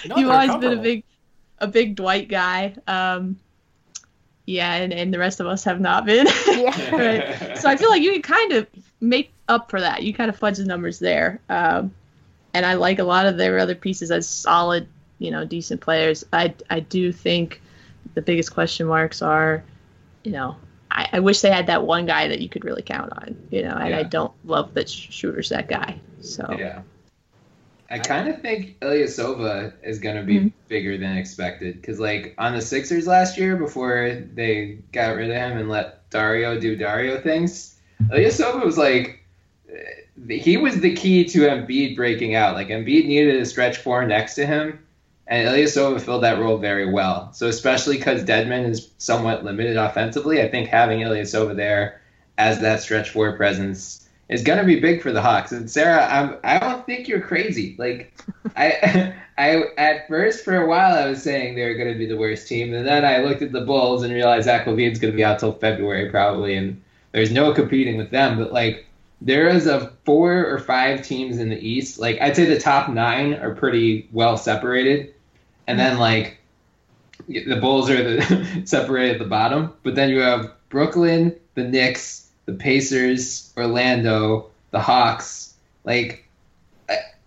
No, 0.07 0.16
you've 0.16 0.31
always 0.31 0.55
been 0.57 0.78
a 0.78 0.83
big 0.83 1.05
a 1.59 1.66
big 1.66 1.97
Dwight 1.97 2.28
guy. 2.28 2.74
Um, 2.87 3.39
yeah, 4.51 4.74
and, 4.74 4.92
and 4.92 5.14
the 5.14 5.18
rest 5.18 5.38
of 5.38 5.46
us 5.46 5.62
have 5.64 5.80
not 5.80 6.05
been. 6.05 6.26
Yeah. 6.46 6.90
right. 6.94 7.59
So 7.59 7.68
I 7.68 7.76
feel 7.76 7.88
like 7.88 8.03
you 8.03 8.12
can 8.12 8.22
kind 8.22 8.53
of 8.53 8.66
make 9.01 9.32
up 9.48 9.70
for 9.70 9.80
that. 9.80 10.03
You 10.03 10.12
kind 10.12 10.28
of 10.28 10.36
fudge 10.36 10.59
the 10.59 10.64
numbers 10.64 10.98
there. 10.98 11.40
Um, 11.48 11.94
and 12.53 12.66
I 12.66 12.74
like 12.74 12.98
a 12.98 13.05
lot 13.05 13.26
of 13.26 13.36
their 13.36 13.59
other 13.59 13.74
pieces 13.74 14.11
as 14.11 14.28
solid, 14.28 14.88
you 15.18 15.30
know, 15.30 15.44
decent 15.44 15.80
players. 15.80 16.24
I 16.32 16.55
I 16.68 16.80
do 16.80 17.12
think 17.12 17.62
the 18.14 18.22
biggest 18.22 18.53
question 18.53 18.88
marks 18.88 19.22
are, 19.22 19.62
you 20.24 20.32
know, 20.32 20.57
I, 20.90 21.09
I 21.12 21.20
wish 21.20 21.40
they 21.40 21.51
had 21.53 21.68
that 21.68 21.86
one 21.86 22.07
guy 22.07 22.28
that 22.28 22.40
you 22.40 22.48
could 22.48 22.64
really 22.64 22.82
count 22.82 23.12
on, 23.12 23.36
you 23.51 23.62
know, 23.62 23.76
and 23.76 23.94
I 23.94 24.03
don't 24.03 24.32
love 24.44 24.74
that 24.74 24.90
Sh- 24.90 25.09
Shooter's 25.11 25.51
that 25.51 25.68
guy. 25.68 26.01
So 26.20 26.44
yeah. 26.59 26.82
I 27.91 27.99
kind 27.99 28.28
of 28.28 28.41
think 28.41 28.78
Ilyasova 28.80 29.72
is 29.82 29.99
going 29.99 30.16
to 30.16 30.22
be 30.22 30.38
Mhm. 30.38 30.53
bigger 30.68 30.97
than 30.97 31.16
expected 31.16 31.80
because, 31.80 31.99
like, 31.99 32.34
on 32.38 32.55
the 32.55 32.61
Sixers 32.61 33.09
last 33.09 33.36
year, 33.36 33.57
before 33.57 34.16
they 34.34 34.78
got 34.93 35.16
rid 35.16 35.30
of 35.30 35.36
him 35.36 35.59
and 35.59 35.68
let 35.68 36.09
Dario 36.11 36.59
do 36.59 36.76
Dario 36.76 37.18
things, 37.20 37.76
Ilyasova 38.09 38.64
was 38.64 38.78
like, 38.78 39.18
he 40.28 40.57
was 40.57 40.80
the 40.80 40.95
key 40.95 41.24
to 41.24 41.49
Embiid 41.49 41.97
breaking 41.97 42.36
out. 42.36 42.55
Like, 42.55 42.68
Embiid 42.68 43.07
needed 43.07 43.41
a 43.41 43.45
stretch 43.45 43.78
four 43.78 44.07
next 44.07 44.36
to 44.36 44.47
him, 44.47 44.78
and 45.26 45.49
Ilyasova 45.49 46.01
filled 46.01 46.22
that 46.22 46.38
role 46.38 46.59
very 46.59 46.86
well. 46.91 47.32
So, 47.32 47.49
especially 47.49 47.97
because 47.97 48.22
Dedmon 48.22 48.68
is 48.68 48.91
somewhat 48.99 49.45
limited 49.45 49.76
offensively, 49.76 50.41
I 50.41 50.49
think 50.49 50.68
having 50.68 51.01
Ilyasova 51.01 51.57
there 51.57 52.01
as 52.38 52.61
that 52.61 52.82
stretch 52.82 53.11
four 53.11 53.32
presence 53.32 54.09
is 54.31 54.43
going 54.43 54.59
to 54.59 54.64
be 54.64 54.78
big 54.78 55.03
for 55.03 55.12
the 55.12 55.20
Hawks. 55.20 55.51
And 55.51 55.68
Sarah, 55.68 56.07
I'm, 56.07 56.37
I 56.45 56.59
don't 56.59 56.87
think 56.87 57.09
you're 57.09 57.20
crazy. 57.20 57.74
Like, 57.78 58.14
I, 58.57 59.12
I 59.39 59.64
at 59.76 60.09
first 60.09 60.45
for 60.45 60.57
a 60.57 60.68
while 60.68 60.97
I 60.97 61.09
was 61.09 61.22
saying 61.22 61.55
they 61.55 61.64
were 61.64 61.74
going 61.74 61.93
to 61.93 61.99
be 61.99 62.07
the 62.07 62.16
worst 62.16 62.47
team, 62.47 62.72
and 62.72 62.87
then 62.87 63.05
I 63.05 63.18
looked 63.18 63.43
at 63.43 63.53
the 63.53 63.61
Bulls 63.62 64.03
and 64.03 64.14
realized 64.14 64.45
Zach 64.45 64.66
LaVine's 64.66 64.99
going 64.99 65.12
to 65.12 65.16
be 65.16 65.24
out 65.24 65.41
till 65.41 65.53
February 65.53 66.11
probably, 66.11 66.55
and 66.55 66.81
there's 67.12 67.33
no 67.33 67.53
competing 67.53 67.97
with 67.97 68.11
them. 68.11 68.39
But 68.39 68.53
like, 68.53 68.87
there 69.20 69.49
is 69.49 69.66
a 69.66 69.93
four 70.05 70.47
or 70.47 70.59
five 70.61 71.03
teams 71.03 71.39
in 71.39 71.49
the 71.49 71.59
East. 71.59 71.99
Like, 71.99 72.20
I'd 72.20 72.37
say 72.37 72.45
the 72.45 72.61
top 72.61 72.89
nine 72.89 73.35
are 73.35 73.55
pretty 73.55 74.09
well 74.12 74.37
separated, 74.37 75.12
and 75.66 75.78
then 75.78 75.93
mm-hmm. 75.93 76.01
like 76.01 76.39
the 77.26 77.59
Bulls 77.61 77.91
are 77.91 78.03
the 78.03 78.62
separated 78.64 79.14
at 79.14 79.18
the 79.18 79.28
bottom, 79.28 79.72
but 79.83 79.97
then 79.97 80.11
you 80.11 80.20
have 80.20 80.53
Brooklyn, 80.68 81.35
the 81.55 81.64
Knicks, 81.64 82.30
the 82.47 82.55
Pacers, 82.55 83.53
Orlando, 83.57 84.51
the 84.70 84.80
Hawks. 84.80 85.55
Like 85.84 86.28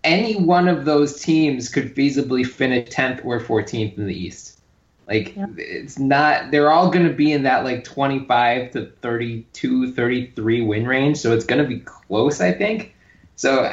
any 0.03 0.35
one 0.35 0.67
of 0.67 0.85
those 0.85 1.21
teams 1.21 1.69
could 1.69 1.95
feasibly 1.95 2.45
finish 2.45 2.89
10th 2.89 3.23
or 3.25 3.39
14th 3.39 3.97
in 3.97 4.05
the 4.07 4.13
East. 4.13 4.59
Like 5.07 5.35
Yeah. 5.35 5.47
it's 5.57 5.99
not 5.99 6.51
they're 6.51 6.71
all 6.71 6.89
going 6.89 7.07
to 7.07 7.13
be 7.13 7.31
in 7.33 7.43
that 7.43 7.63
like 7.63 7.83
25 7.83 8.71
to 8.71 8.85
32, 9.01 9.91
33 9.93 10.61
win 10.61 10.87
range, 10.87 11.17
so 11.17 11.33
it's 11.33 11.45
going 11.45 11.61
to 11.61 11.67
be 11.67 11.79
close, 11.79 12.39
I 12.41 12.51
think. 12.53 12.95
So 13.35 13.71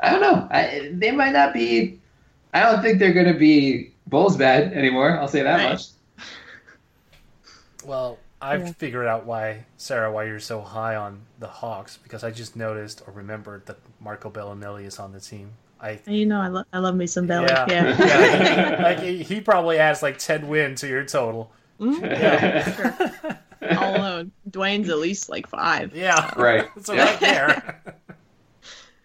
I 0.00 0.10
don't 0.10 0.20
know. 0.20 0.48
I, 0.50 0.90
they 0.92 1.10
might 1.12 1.32
not 1.32 1.54
be 1.54 2.00
I 2.52 2.60
don't 2.60 2.82
think 2.82 2.98
they're 2.98 3.12
going 3.12 3.32
to 3.32 3.38
be 3.38 3.92
Bulls 4.06 4.36
bad 4.36 4.72
anymore. 4.72 5.18
I'll 5.18 5.28
say 5.28 5.42
that 5.42 5.56
Right. 5.58 5.70
much. 5.70 5.86
Well, 7.84 8.23
I've 8.44 8.66
Yeah. 8.66 8.72
figured 8.72 9.06
out 9.06 9.24
why, 9.26 9.64
Sarah, 9.76 10.12
why 10.12 10.24
you're 10.24 10.38
so 10.40 10.60
high 10.60 10.96
on 10.96 11.22
the 11.38 11.46
Hawks 11.46 11.96
because 12.02 12.22
I 12.24 12.30
just 12.30 12.56
noticed 12.56 13.02
or 13.06 13.12
remembered 13.12 13.66
that 13.66 13.78
Marco 14.00 14.30
Belinelli 14.30 14.84
is 14.84 14.98
on 14.98 15.12
the 15.12 15.20
team. 15.20 15.52
I 15.80 15.98
you 16.06 16.24
know 16.26 16.40
I, 16.40 16.48
lo- 16.48 16.64
I 16.72 16.78
love 16.78 16.94
me 16.94 17.06
some 17.06 17.26
Belly. 17.26 17.46
yeah, 17.48 17.66
Yeah. 17.68 17.96
yeah. 18.78 18.82
like 18.82 19.00
he, 19.00 19.22
he 19.22 19.40
probably 19.40 19.78
adds 19.78 20.02
like 20.02 20.18
ten 20.18 20.48
wins 20.48 20.80
to 20.82 20.88
your 20.88 21.04
total. 21.04 21.50
Yeah, 21.80 23.00
All 23.78 23.96
alone. 23.96 24.32
Dewayne's 24.48 24.88
at 24.88 24.98
least 24.98 25.28
like 25.28 25.46
five. 25.48 25.94
yeah, 25.94 26.30
Right. 26.36 26.68
So 26.82 26.92
Yeah. 26.94 27.04
right 27.04 27.20
there. 27.20 27.82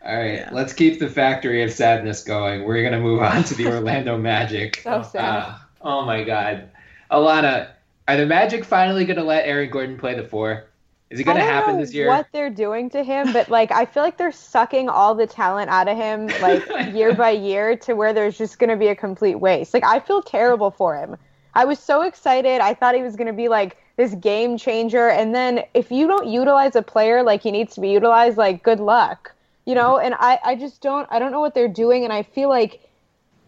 All 0.05 0.15
right, 0.15 0.33
Yeah. 0.35 0.49
let's 0.53 0.73
keep 0.73 0.99
the 0.99 1.09
factory 1.09 1.63
of 1.63 1.71
sadness 1.71 2.23
going. 2.23 2.63
We're 2.63 2.83
gonna 2.83 3.01
move 3.01 3.21
on 3.21 3.43
to 3.45 3.55
the 3.55 3.67
Orlando 3.67 4.17
Magic. 4.17 4.81
So 4.83 5.01
sad. 5.03 5.43
Ah, 5.47 5.67
oh 5.81 6.05
my 6.05 6.23
God, 6.23 6.69
Allana, 7.11 7.69
are 8.13 8.17
the 8.17 8.25
Magic 8.25 8.65
finally 8.65 9.05
gonna 9.05 9.23
let 9.23 9.45
Aaron 9.45 9.69
Gordon 9.69 9.97
play 9.97 10.15
the 10.15 10.23
four? 10.23 10.65
Is 11.09 11.19
it 11.19 11.27
I 11.27 11.33
don't 11.33 11.41
happen 11.41 11.79
this 11.79 11.93
year? 11.93 12.07
What 12.07 12.27
they're 12.31 12.49
doing 12.49 12.89
to 12.91 13.03
him, 13.03 13.33
but 13.33 13.49
like 13.49 13.71
I 13.71 13.85
feel 13.85 14.03
like 14.03 14.17
they're 14.17 14.31
sucking 14.31 14.89
all 14.89 15.15
the 15.15 15.27
talent 15.27 15.69
out 15.69 15.87
of 15.87 15.95
him, 15.95 16.27
like 16.41 16.93
year 16.93 17.13
by 17.13 17.31
year, 17.31 17.75
to 17.77 17.93
where 17.93 18.13
there's 18.13 18.37
just 18.37 18.57
gonna 18.59 18.77
be 18.77 18.87
a 18.87 18.95
complete 18.95 19.35
waste. 19.35 19.73
Like 19.73 19.83
I 19.83 19.99
feel 19.99 20.21
terrible 20.21 20.71
for 20.71 20.95
him. 20.95 21.17
I 21.53 21.65
was 21.65 21.79
so 21.79 22.01
excited. 22.01 22.61
I 22.61 22.73
thought 22.73 22.95
he 22.95 23.01
was 23.03 23.15
gonna 23.15 23.33
be 23.33 23.47
like 23.47 23.77
this 23.95 24.15
game 24.15 24.57
changer, 24.57 25.09
and 25.09 25.35
then 25.35 25.63
if 25.73 25.91
you 25.91 26.07
don't 26.07 26.27
utilize 26.27 26.75
a 26.75 26.81
player 26.81 27.21
like 27.21 27.43
he 27.43 27.51
needs 27.51 27.75
to 27.75 27.81
be 27.81 27.89
utilized, 27.89 28.37
like 28.37 28.63
good 28.63 28.79
luck, 28.79 29.33
you 29.65 29.75
know. 29.75 29.95
Mm-hmm. 29.95 30.05
And 30.07 30.15
I, 30.19 30.39
I 30.43 30.55
just 30.55 30.81
don't, 30.81 31.07
I 31.11 31.19
don't 31.19 31.31
know 31.31 31.41
what 31.41 31.53
they're 31.53 31.67
doing, 31.67 32.03
and 32.03 32.13
I 32.13 32.23
feel 32.23 32.49
like 32.49 32.88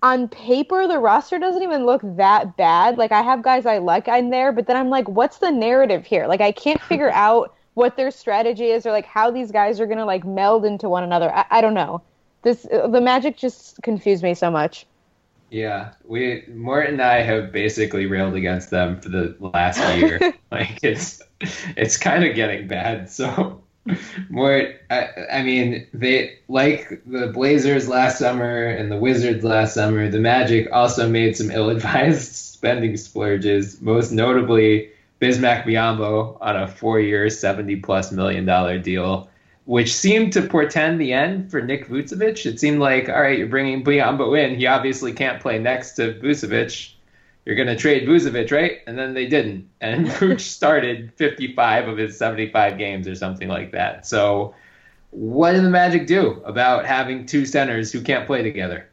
on 0.04 0.28
paper 0.28 0.88
the 0.88 0.98
roster 0.98 1.38
doesn't 1.38 1.62
even 1.62 1.86
look 1.86 2.02
that 2.18 2.58
bad. 2.58 2.98
Like 2.98 3.12
I 3.12 3.22
have 3.22 3.44
guys 3.44 3.66
I 3.66 3.78
like 3.78 4.08
in 4.08 4.30
there, 4.30 4.52
but 4.52 4.68
then 4.68 4.76
I'm 4.76 4.90
like, 4.90 5.08
what's 5.08 5.38
the 5.38 5.52
narrative 5.52 6.06
here? 6.06 6.28
Like 6.28 6.42
I 6.42 6.52
can't 6.52 6.82
figure 6.82 7.12
out 7.14 7.56
what 7.74 7.96
their 7.96 8.12
strategy 8.12 8.68
is 8.68 8.86
or 8.86 8.92
like 8.92 9.06
how 9.06 9.32
these 9.32 9.52
guys 9.52 9.80
are 9.80 9.86
gonna 9.86 10.06
like 10.06 10.26
meld 10.26 10.66
into 10.66 10.90
one 10.90 11.04
another. 11.04 11.34
I, 11.34 11.46
I 11.50 11.62
don't 11.62 11.74
know. 11.74 12.02
This 12.42 12.68
uh, 12.72 12.88
the 12.88 13.02
magic 13.02 13.38
just 13.38 13.82
confused 13.84 14.24
me 14.24 14.34
so 14.34 14.50
much. 14.50 14.86
Yeah, 15.52 15.92
we 16.06 16.46
Mort 16.48 16.88
and 16.88 17.02
I 17.02 17.22
have 17.22 17.52
basically 17.52 18.06
railed 18.06 18.36
against 18.36 18.70
them 18.70 19.00
for 19.02 19.10
the 19.10 19.36
last 19.40 19.80
year. 19.98 20.34
like 20.52 20.80
it's 20.82 21.22
it's 21.78 21.98
kind 21.98 22.24
of 22.24 22.36
getting 22.36 22.68
bad. 22.68 23.10
So 23.10 23.62
Mort, 24.30 24.82
I, 24.90 25.10
I 25.32 25.44
mean, 25.44 25.88
they 25.94 26.38
like 26.48 27.02
the 27.06 27.28
Blazers 27.28 27.88
last 27.88 28.20
summer 28.20 28.66
and 28.66 28.92
the 28.92 28.98
Wizards 28.98 29.44
last 29.44 29.74
summer. 29.74 30.10
The 30.10 30.20
Magic 30.20 30.68
also 30.72 31.10
made 31.10 31.36
some 31.36 31.52
ill-advised 31.52 32.32
spending 32.36 32.96
splurges, 32.98 33.82
most 33.82 34.12
notably 34.12 34.92
Bismack 35.20 35.64
Biyombo 35.64 36.38
on 36.42 36.56
a 36.56 36.68
four-year, 36.68 37.30
seventy-plus 37.30 38.12
million 38.12 38.46
dollar 38.46 38.78
deal 38.78 39.30
which 39.66 39.94
seemed 39.94 40.34
to 40.34 40.42
portend 40.42 41.00
the 41.00 41.14
end 41.14 41.50
for 41.52 41.62
Nick 41.62 41.88
Vucevic. 41.88 42.46
It 42.46 42.60
seemed 42.60 42.80
like, 42.80 43.10
all 43.10 43.22
right, 43.22 43.38
you're 43.38 43.48
bringing 43.48 43.84
Biyombo 43.84 44.38
in. 44.38 44.56
He 44.56 44.66
obviously 44.66 45.14
can't 45.14 45.42
play 45.42 45.60
next 45.60 45.94
to 45.94 46.14
Vucevic. 46.16 46.92
You're 47.46 47.56
going 47.56 47.68
to 47.68 47.76
trade 47.76 48.08
Vucevic, 48.08 48.52
right? 48.52 48.80
And 48.88 48.98
then 48.98 49.14
they 49.14 49.28
didn't. 49.28 49.70
And 49.82 50.08
Vooch 50.08 50.42
started 50.42 51.12
55 51.16 51.88
of 51.88 51.98
his 51.98 52.18
75 52.18 52.78
games 52.78 53.08
or 53.08 53.16
something 53.16 53.48
like 53.48 53.72
that. 53.72 54.06
So, 54.06 54.54
what 55.10 55.54
did 55.54 55.64
the 55.64 55.70
Magic 55.70 56.08
do 56.08 56.42
about 56.46 56.86
having 56.86 57.26
two 57.26 57.46
centers 57.46 57.92
who 57.92 58.02
can't 58.02 58.26
play 58.26 58.44
together? 58.44 58.88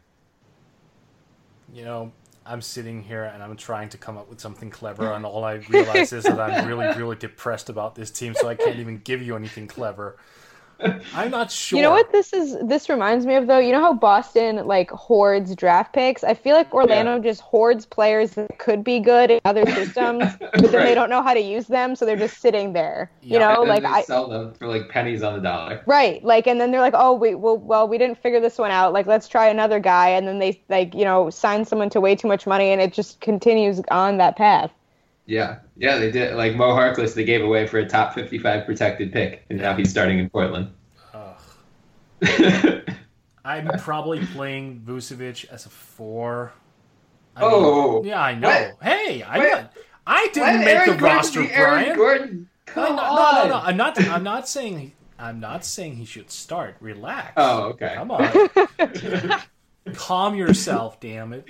You 1.73 1.85
know, 1.85 2.13
I'm 2.45 2.63
sitting 2.63 3.03
here 3.03 3.25
and 3.25 3.43
I'm 3.43 3.57
trying 3.57 3.91
to 3.91 3.99
come 3.99 4.17
up 4.17 4.29
with 4.29 4.41
something 4.41 4.71
clever, 4.71 5.13
and 5.13 5.25
all 5.25 5.45
I 5.45 5.55
realize 5.69 6.13
is 6.13 6.25
that 6.25 6.41
I'm 6.41 6.67
really, 6.67 6.87
really 6.97 7.15
depressed 7.15 7.69
about 7.69 7.95
this 7.95 8.11
team, 8.11 8.35
so 8.35 8.49
I 8.49 8.55
can't 8.55 8.79
even 8.79 8.99
give 8.99 9.23
you 9.23 9.37
anything 9.37 9.69
clever. 9.69 10.17
I'm 11.15 11.31
not 11.31 11.51
sure. 11.51 11.77
You 11.77 11.83
know 11.83 11.91
what 11.91 12.13
this 12.13 12.33
is? 12.33 12.57
This 12.63 12.89
reminds 12.89 13.27
me 13.27 13.35
of 13.35 13.47
though. 13.47 13.59
You 13.59 13.73
know 13.73 13.81
how 13.81 13.95
Boston 13.95 14.67
like 14.67 14.91
hoards 14.91 15.55
draft 15.57 15.93
picks. 15.93 16.23
I 16.23 16.35
feel 16.35 16.55
like 16.55 16.73
Orlando 16.73 17.17
yeah. 17.17 17.23
just 17.23 17.41
hoards 17.41 17.85
players 17.85 18.33
that 18.33 18.59
could 18.59 18.85
be 18.85 19.01
good 19.01 19.31
in 19.31 19.41
other 19.45 19.67
systems, 19.67 20.25
but 20.41 20.53
then 20.55 20.73
right. 20.75 20.85
they 20.85 20.95
don't 20.95 21.11
know 21.11 21.23
how 21.23 21.35
to 21.35 21.41
use 21.41 21.67
them, 21.67 21.97
so 21.97 22.07
they're 22.07 22.17
just 22.17 22.39
sitting 22.39 22.73
there. 22.73 23.11
Yeah. 23.23 23.35
You 23.35 23.39
know, 23.41 23.63
like 23.63 23.85
I 23.85 24.03
sell 24.03 24.29
them 24.29 24.55
for 24.55 24.69
like 24.69 24.89
pennies 24.89 25.23
on 25.23 25.35
the 25.35 25.41
dollar. 25.41 25.83
Right. 25.87 26.23
Like, 26.23 26.47
and 26.47 26.61
then 26.61 26.71
they're 26.71 26.81
like, 26.81 26.95
oh 26.97 27.13
wait, 27.13 27.37
well, 27.37 27.59
well, 27.59 27.89
we 27.89 27.99
didn't 27.99 28.19
figure 28.19 28.41
this 28.41 28.59
one 28.59 28.71
out. 28.71 28.93
Like, 28.93 29.07
let's 29.07 29.29
try 29.29 29.49
another 29.49 29.81
guy, 29.81 30.11
and 30.11 30.29
then 30.29 30.39
they 30.39 30.63
like 30.69 30.95
you 30.95 31.05
know 31.05 31.31
sign 31.31 31.65
someone 31.65 31.91
to 31.91 32.01
way 32.01 32.15
too 32.15 32.29
much 32.29 32.47
money, 32.47 32.71
and 32.71 32.81
it 32.81 32.93
just 32.93 33.21
continues 33.21 33.81
on 33.91 34.19
that 34.19 34.37
path. 34.37 34.71
Yeah, 35.29 35.59
yeah, 35.77 35.99
they 35.99 36.11
did. 36.11 36.35
Like 36.37 36.57
Mo 36.57 36.71
Harkless, 36.71 37.13
they 37.15 37.23
gave 37.23 37.45
away 37.45 37.67
for 37.67 37.79
a 37.79 37.87
top 37.87 38.15
55 38.15 38.65
protected 38.65 39.13
pick, 39.13 39.45
and 39.51 39.59
now 39.61 39.77
he's 39.77 39.91
starting 39.91 40.19
in 40.19 40.31
Portland. 40.31 40.73
I'm 43.45 43.69
probably 43.79 44.25
playing 44.25 44.81
Vucevic 44.87 45.47
as 45.51 45.67
a 45.67 45.69
four. 45.69 46.53
I 47.37 47.43
mean, 47.43 47.51
oh, 47.53 48.03
yeah, 48.05 48.23
I 48.23 48.35
know. 48.35 48.49
What? 48.49 48.77
Hey, 48.83 49.23
I 49.23 49.39
what? 49.39 49.73
I 50.07 50.29
didn't 50.33 50.61
make 50.61 50.69
Aaron 50.69 50.97
the 50.97 51.05
roster, 51.05 51.45
Bryan. 51.45 51.97
Gordon. 51.97 52.49
Come 52.65 52.97
no, 52.97 53.03
on. 53.03 53.35
No, 53.35 53.43
no, 53.43 53.49
no. 53.51 53.61
I'm 53.63 53.77
not. 53.77 54.03
I'm 54.09 54.25
not 54.25 54.49
saying. 54.49 54.93
I'm 55.19 55.41
not 55.41 55.63
saying 55.63 55.97
he 55.97 56.07
should 56.07 56.31
start. 56.31 56.77
Relax. 56.81 57.35
Oh, 57.37 57.65
okay. 57.65 57.93
Come 57.97 58.13
on. 58.13 59.43
Calm 59.95 60.35
yourself, 60.35 61.01
damn 61.01 61.35
it. 61.35 61.45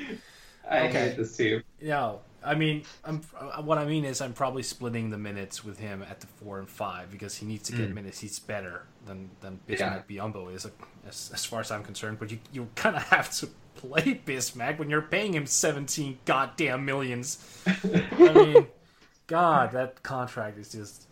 I 0.68 0.88
okay. 0.88 1.10
hate 1.10 1.16
this 1.16 1.36
team. 1.36 1.62
No, 1.80 2.20
I 2.48 2.54
mean, 2.54 2.84
I'm, 3.04 3.20
what 3.64 3.78
I 3.78 3.84
mean 3.84 4.04
is 4.04 4.20
I'm 4.20 4.32
probably 4.32 4.62
splitting 4.62 5.10
the 5.10 5.18
minutes 5.18 5.64
with 5.64 5.78
him 5.78 6.02
at 6.08 6.20
the 6.20 6.26
four 6.26 6.58
and 6.58 6.68
five 6.68 7.10
because 7.10 7.36
he 7.36 7.46
needs 7.46 7.68
to 7.68 7.76
get 7.76 7.90
mm. 7.90 7.94
minutes. 7.94 8.20
He's 8.20 8.38
better 8.38 8.84
than 9.06 9.30
than 9.40 9.60
Bismack 9.68 10.04
yeah. 10.08 10.22
Biyombo 10.22 10.54
is, 10.54 10.66
as, 11.06 11.30
as 11.34 11.44
far 11.44 11.60
as 11.60 11.70
I'm 11.70 11.84
concerned. 11.84 12.18
But 12.18 12.30
you 12.30 12.38
you 12.52 12.68
kind 12.74 12.96
of 12.96 13.02
have 13.08 13.30
to 13.32 13.48
play 13.76 14.20
Bismack 14.26 14.78
when 14.78 14.88
you're 14.88 15.02
paying 15.02 15.34
him 15.34 15.46
17 15.46 16.18
goddamn 16.24 16.84
millions. 16.84 17.62
I 17.66 18.32
mean, 18.32 18.66
God, 19.26 19.72
that 19.72 20.02
contract 20.02 20.58
is 20.58 20.72
just. 20.72 21.04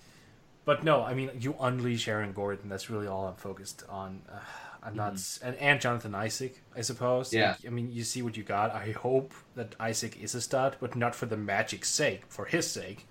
But 0.64 0.82
no, 0.82 1.04
I 1.04 1.14
mean, 1.14 1.30
you 1.38 1.54
unleash 1.60 2.08
Aaron 2.08 2.32
Gordon. 2.32 2.68
That's 2.68 2.90
really 2.90 3.06
all 3.06 3.28
I'm 3.28 3.36
focused 3.36 3.84
on. 3.88 4.22
Uh, 4.28 4.40
I'm 4.86 4.94
not, 4.94 5.14
mm-hmm. 5.14 5.48
and, 5.48 5.56
and 5.56 5.80
Jonathan 5.80 6.14
Isaac, 6.14 6.62
I 6.76 6.80
suppose. 6.82 7.32
Yeah. 7.32 7.56
I 7.66 7.70
mean, 7.70 7.90
you 7.90 8.04
see 8.04 8.22
what 8.22 8.36
you 8.36 8.44
got. 8.44 8.72
I 8.72 8.92
hope 8.92 9.34
that 9.56 9.74
Isaac 9.80 10.16
is 10.22 10.36
a 10.36 10.40
stud, 10.40 10.76
but 10.78 10.94
not 10.94 11.14
for 11.14 11.26
the 11.26 11.36
Magic's 11.36 11.88
sake, 11.88 12.22
for 12.28 12.44
his 12.44 12.70
sake, 12.70 13.08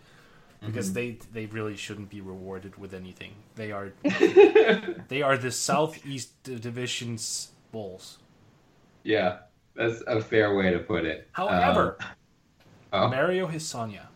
because 0.62 0.92
mm-hmm. 0.92 0.96
they 0.96 1.18
they 1.34 1.46
really 1.48 1.76
shouldn't 1.76 2.10
be 2.10 2.22
rewarded 2.22 2.78
with 2.78 2.94
anything. 2.94 3.34
They 3.56 3.74
are 3.74 3.92
they 5.10 5.22
are 5.22 5.38
the 5.38 5.52
Southeast 5.52 6.44
Division's 6.44 7.52
Bulls. 7.74 8.20
Yeah, 9.04 9.40
that's 9.76 10.02
a 10.08 10.22
fair 10.22 10.56
way 10.56 10.72
to 10.72 10.80
put 10.80 11.04
it. 11.04 11.28
However, 11.34 11.98
uh, 12.00 12.06
oh. 12.94 13.08
Mario 13.10 13.48
Hezonja, 13.48 14.08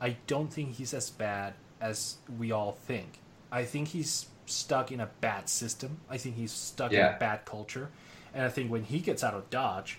I 0.00 0.16
don't 0.26 0.52
think 0.52 0.74
he's 0.74 0.94
as 0.94 1.10
bad 1.10 1.54
as 1.80 2.16
we 2.38 2.50
all 2.50 2.72
think. 2.72 3.20
I 3.52 3.64
think 3.64 3.88
he's 3.88 4.26
stuck 4.52 4.92
in 4.92 5.00
a 5.00 5.08
bad 5.20 5.48
system. 5.48 5.98
I 6.10 6.16
think 6.16 6.36
he's 6.36 6.52
stuck 6.52 6.92
yeah. 6.92 7.10
in 7.10 7.16
a 7.16 7.18
bad 7.18 7.44
culture. 7.44 7.88
And 8.34 8.44
I 8.44 8.48
think 8.48 8.70
when 8.70 8.84
he 8.84 9.00
gets 9.00 9.22
out 9.22 9.34
of 9.34 9.50
Dodge, 9.50 9.98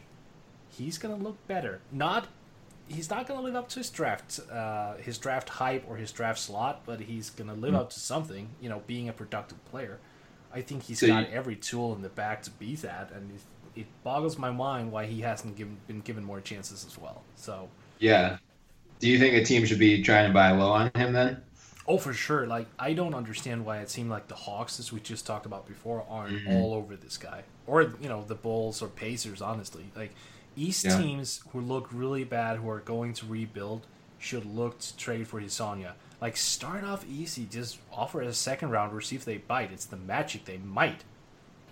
he's 0.70 0.98
gonna 0.98 1.16
look 1.16 1.46
better. 1.48 1.82
Not 1.92 2.28
he's 2.88 3.10
not 3.10 3.28
gonna 3.28 3.42
live 3.42 3.56
up 3.56 3.70
to 3.70 3.80
his 3.80 3.90
draft 3.90 4.40
uh, 4.52 4.96
his 4.96 5.18
draft 5.18 5.50
hype 5.50 5.86
or 5.88 5.98
his 5.98 6.12
draft 6.12 6.40
slot, 6.40 6.82
but 6.86 7.02
he's 7.02 7.30
gonna 7.30 7.54
live 7.54 7.74
mm. 7.74 7.80
up 7.80 7.90
to 7.92 8.00
something. 8.00 8.50
You 8.62 8.70
know, 8.70 8.82
being 8.88 9.10
a 9.10 9.14
productive 9.14 9.64
player. 9.66 10.00
I 10.54 10.62
think 10.62 10.84
he's 10.84 11.00
so 11.00 11.08
got 11.08 11.30
you, 11.30 11.36
every 11.36 11.56
tool 11.56 11.96
in 11.96 12.04
the 12.04 12.10
bag 12.10 12.44
to 12.44 12.52
be 12.52 12.76
that, 12.78 13.12
and 13.12 13.32
it, 13.32 13.82
it 13.82 13.88
boggles 14.04 14.38
my 14.38 14.52
mind 14.52 14.92
why 14.92 15.08
he 15.08 15.22
hasn't 15.22 15.56
given, 15.56 15.78
been 15.88 16.02
given 16.02 16.24
more 16.24 16.42
chances 16.42 16.86
as 16.86 16.96
well. 16.96 17.24
So 17.36 17.70
yeah, 17.98 18.38
do 19.00 19.10
you 19.10 19.18
think 19.18 19.36
a 19.36 19.44
team 19.44 19.66
should 19.66 19.80
be 19.80 20.04
trying 20.04 20.28
to 20.28 20.34
buy 20.34 20.52
low 20.52 20.72
on 20.72 20.92
him 20.96 21.14
then? 21.14 21.42
Oh, 21.88 21.98
for 21.98 22.14
sure. 22.14 22.48
Like 22.48 22.68
I 22.80 22.94
don't 22.94 23.14
understand 23.14 23.66
why 23.66 23.80
it 23.80 23.90
seemed 23.90 24.10
like 24.10 24.28
the 24.28 24.36
Hawks, 24.36 24.80
as 24.80 24.92
we 24.92 25.00
just 25.00 25.26
talked 25.26 25.46
about 25.46 25.68
before, 25.68 26.06
aren't 26.10 26.38
mm-hmm. 26.38 26.54
all 26.54 26.74
over 26.74 26.96
this 26.96 27.18
guy, 27.18 27.44
or 27.68 27.94
you 28.02 28.10
know 28.10 28.24
the 28.26 28.36
Bulls 28.36 28.82
or 28.82 28.88
Pacers. 28.88 29.42
Honestly, 29.42 29.86
like 29.96 30.12
East 30.56 30.86
yeah. 30.86 30.98
teams 30.98 31.44
who 31.52 31.60
look 31.60 31.90
really 31.92 32.24
bad, 32.24 32.58
who 32.58 32.70
are 32.70 32.80
going 32.80 33.14
to 33.16 33.26
rebuild, 33.26 33.86
should 34.18 34.46
look 34.46 34.80
to 34.80 34.98
trade 34.98 35.28
for 35.28 35.42
Hezonja. 35.42 35.94
Like 36.22 36.38
start 36.38 36.86
off 36.86 37.06
easy, 37.10 37.48
just 37.52 37.80
offer 37.92 38.22
a 38.22 38.34
second 38.34 38.70
rounder, 38.70 39.02
see 39.02 39.18
if 39.18 39.26
they 39.26 39.38
bite. 39.38 39.72
It's 39.74 39.86
the 39.86 39.98
Magic; 39.98 40.46
they 40.46 40.58
might. 40.58 41.04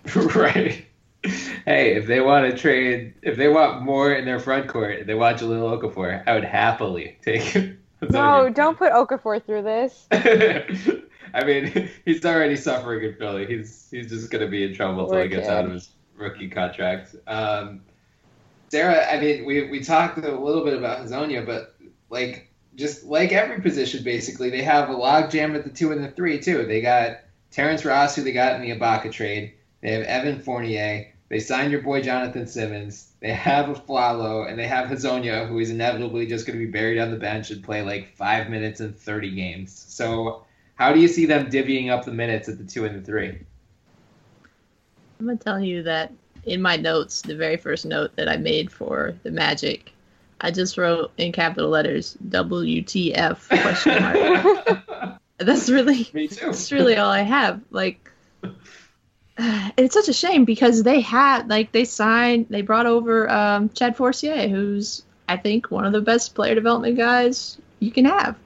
right. 0.14 0.84
Hey, 1.24 1.94
if 1.94 2.06
they 2.08 2.20
want 2.20 2.50
to 2.50 2.58
trade, 2.58 3.14
if 3.22 3.36
they 3.36 3.48
want 3.48 3.82
more 3.82 4.12
in 4.12 4.24
their 4.24 4.40
front 4.40 4.68
court, 4.68 5.06
they 5.06 5.14
want 5.14 5.38
Jahlil 5.38 5.80
Okafor, 5.80 6.24
I 6.26 6.34
would 6.34 6.44
happily 6.44 7.16
take 7.22 7.54
it. 7.54 7.78
No, 8.10 8.50
don't 8.50 8.76
put 8.76 8.92
Okafor 8.92 9.44
through 9.44 9.62
this. 9.62 10.06
I 11.34 11.44
mean, 11.44 11.88
he's 12.04 12.24
already 12.24 12.56
suffering 12.56 13.04
in 13.04 13.14
Philly. 13.14 13.46
He's 13.46 13.88
he's 13.90 14.08
just 14.08 14.30
going 14.30 14.44
to 14.44 14.50
be 14.50 14.64
in 14.64 14.74
trouble 14.74 15.04
until 15.04 15.22
he 15.22 15.28
gets 15.28 15.48
out 15.48 15.66
of 15.66 15.72
his 15.72 15.90
rookie 16.16 16.48
contract. 16.48 17.14
Um, 17.26 17.82
Sarah, 18.70 19.06
I 19.06 19.20
mean, 19.20 19.44
we 19.44 19.70
we 19.70 19.84
talked 19.84 20.18
a 20.18 20.36
little 20.36 20.64
bit 20.64 20.76
about 20.76 21.04
Hezonja, 21.04 21.46
but 21.46 21.76
like 22.10 22.50
just 22.74 23.04
like 23.04 23.32
every 23.32 23.60
position, 23.60 24.02
basically, 24.02 24.50
they 24.50 24.62
have 24.62 24.88
a 24.88 24.94
logjam 24.94 25.54
at 25.54 25.64
the 25.64 25.70
two 25.70 25.92
and 25.92 26.02
the 26.02 26.10
three 26.10 26.40
too. 26.40 26.66
They 26.66 26.80
got 26.80 27.20
Terrence 27.50 27.84
Ross, 27.84 28.16
who 28.16 28.22
they 28.22 28.32
got 28.32 28.56
in 28.56 28.62
the 28.62 28.76
Ibaka 28.76 29.12
trade. 29.12 29.54
They 29.80 29.92
have 29.92 30.04
Evan 30.04 30.40
Fournier. 30.40 31.11
They 31.32 31.40
signed 31.40 31.72
your 31.72 31.80
boy 31.80 32.02
Jonathan 32.02 32.46
Simmons. 32.46 33.10
They 33.20 33.32
have 33.32 33.64
Afflalo, 33.64 34.46
and 34.46 34.58
they 34.58 34.66
have 34.66 34.90
Hezonja, 34.90 35.48
who 35.48 35.60
is 35.60 35.70
inevitably 35.70 36.26
just 36.26 36.46
going 36.46 36.58
to 36.58 36.62
be 36.62 36.70
buried 36.70 36.98
on 36.98 37.10
the 37.10 37.16
bench 37.16 37.50
and 37.50 37.64
play 37.64 37.80
like 37.80 38.14
five 38.14 38.50
minutes 38.50 38.82
in 38.82 38.92
30 38.92 39.30
games. 39.30 39.72
So, 39.72 40.44
how 40.74 40.92
do 40.92 41.00
you 41.00 41.08
see 41.08 41.24
them 41.24 41.46
divvying 41.46 41.88
up 41.88 42.04
the 42.04 42.12
minutes 42.12 42.50
at 42.50 42.58
the 42.58 42.64
two 42.64 42.84
and 42.84 42.94
the 42.94 43.00
three? 43.00 43.38
I'm 45.18 45.24
going 45.24 45.38
to 45.38 45.42
tell 45.42 45.58
you 45.58 45.82
that 45.84 46.12
in 46.44 46.60
my 46.60 46.76
notes, 46.76 47.22
the 47.22 47.34
very 47.34 47.56
first 47.56 47.86
note 47.86 48.14
that 48.16 48.28
I 48.28 48.36
made 48.36 48.70
for 48.70 49.14
the 49.22 49.30
Magic, 49.30 49.90
I 50.42 50.50
just 50.50 50.76
wrote 50.76 51.12
in 51.16 51.32
capital 51.32 51.70
letters 51.70 52.14
WTF 52.28 53.48
question 53.62 54.02
mark. 54.02 55.18
that's 55.38 55.70
really 55.70 56.10
Me 56.12 56.28
too. 56.28 56.44
That's 56.44 56.70
really 56.70 56.98
all 56.98 57.10
I 57.10 57.22
have. 57.22 57.62
Like 57.70 58.11
it's 59.76 59.94
such 59.94 60.08
a 60.08 60.12
shame 60.12 60.44
because 60.44 60.82
they 60.82 61.00
had 61.00 61.48
like 61.48 61.72
they 61.72 61.84
signed 61.84 62.46
they 62.50 62.62
brought 62.62 62.86
over 62.86 63.30
um, 63.30 63.68
Chad 63.70 63.96
Forcier, 63.96 64.48
who's 64.48 65.02
I 65.28 65.36
think 65.36 65.70
one 65.70 65.84
of 65.84 65.92
the 65.92 66.00
best 66.00 66.34
player 66.34 66.54
development 66.54 66.96
guys 66.96 67.58
you 67.78 67.90
can 67.90 68.04
have. 68.04 68.36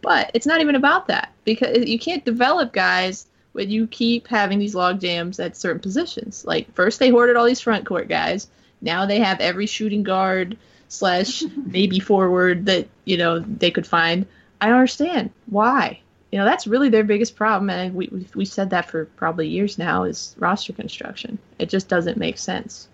But 0.00 0.30
it's 0.34 0.46
not 0.46 0.60
even 0.60 0.74
about 0.74 1.08
that 1.08 1.32
because 1.44 1.88
you 1.88 1.98
can't 1.98 2.24
develop 2.24 2.72
guys 2.72 3.26
when 3.52 3.70
you 3.70 3.86
keep 3.86 4.28
having 4.28 4.58
these 4.58 4.74
log 4.74 5.00
jams 5.00 5.40
at 5.40 5.56
certain 5.56 5.80
positions. 5.80 6.44
Like 6.44 6.72
first 6.74 6.98
they 6.98 7.08
hoarded 7.08 7.36
all 7.36 7.46
these 7.46 7.60
front 7.60 7.86
court 7.86 8.08
guys. 8.08 8.48
Now 8.80 9.06
they 9.06 9.18
have 9.18 9.40
every 9.40 9.66
shooting 9.66 10.02
guard 10.02 10.56
slash 10.88 11.42
maybe 11.66 12.00
forward 12.00 12.66
that 12.66 12.88
you 13.04 13.16
know 13.16 13.40
they 13.40 13.70
could 13.70 13.86
find. 13.86 14.26
I 14.60 14.66
don't 14.66 14.76
understand 14.76 15.30
why 15.46 16.00
you 16.30 16.38
know 16.38 16.44
that's 16.44 16.66
really 16.66 16.88
their 16.88 17.04
biggest 17.04 17.36
problem 17.36 17.70
and 17.70 17.94
we 17.94 18.26
we 18.34 18.44
said 18.44 18.70
that 18.70 18.90
for 18.90 19.06
probably 19.16 19.48
years 19.48 19.78
now 19.78 20.04
is 20.04 20.34
roster 20.38 20.72
construction 20.72 21.38
it 21.58 21.68
just 21.68 21.88
doesn't 21.88 22.16
make 22.16 22.38
sense 22.38 22.88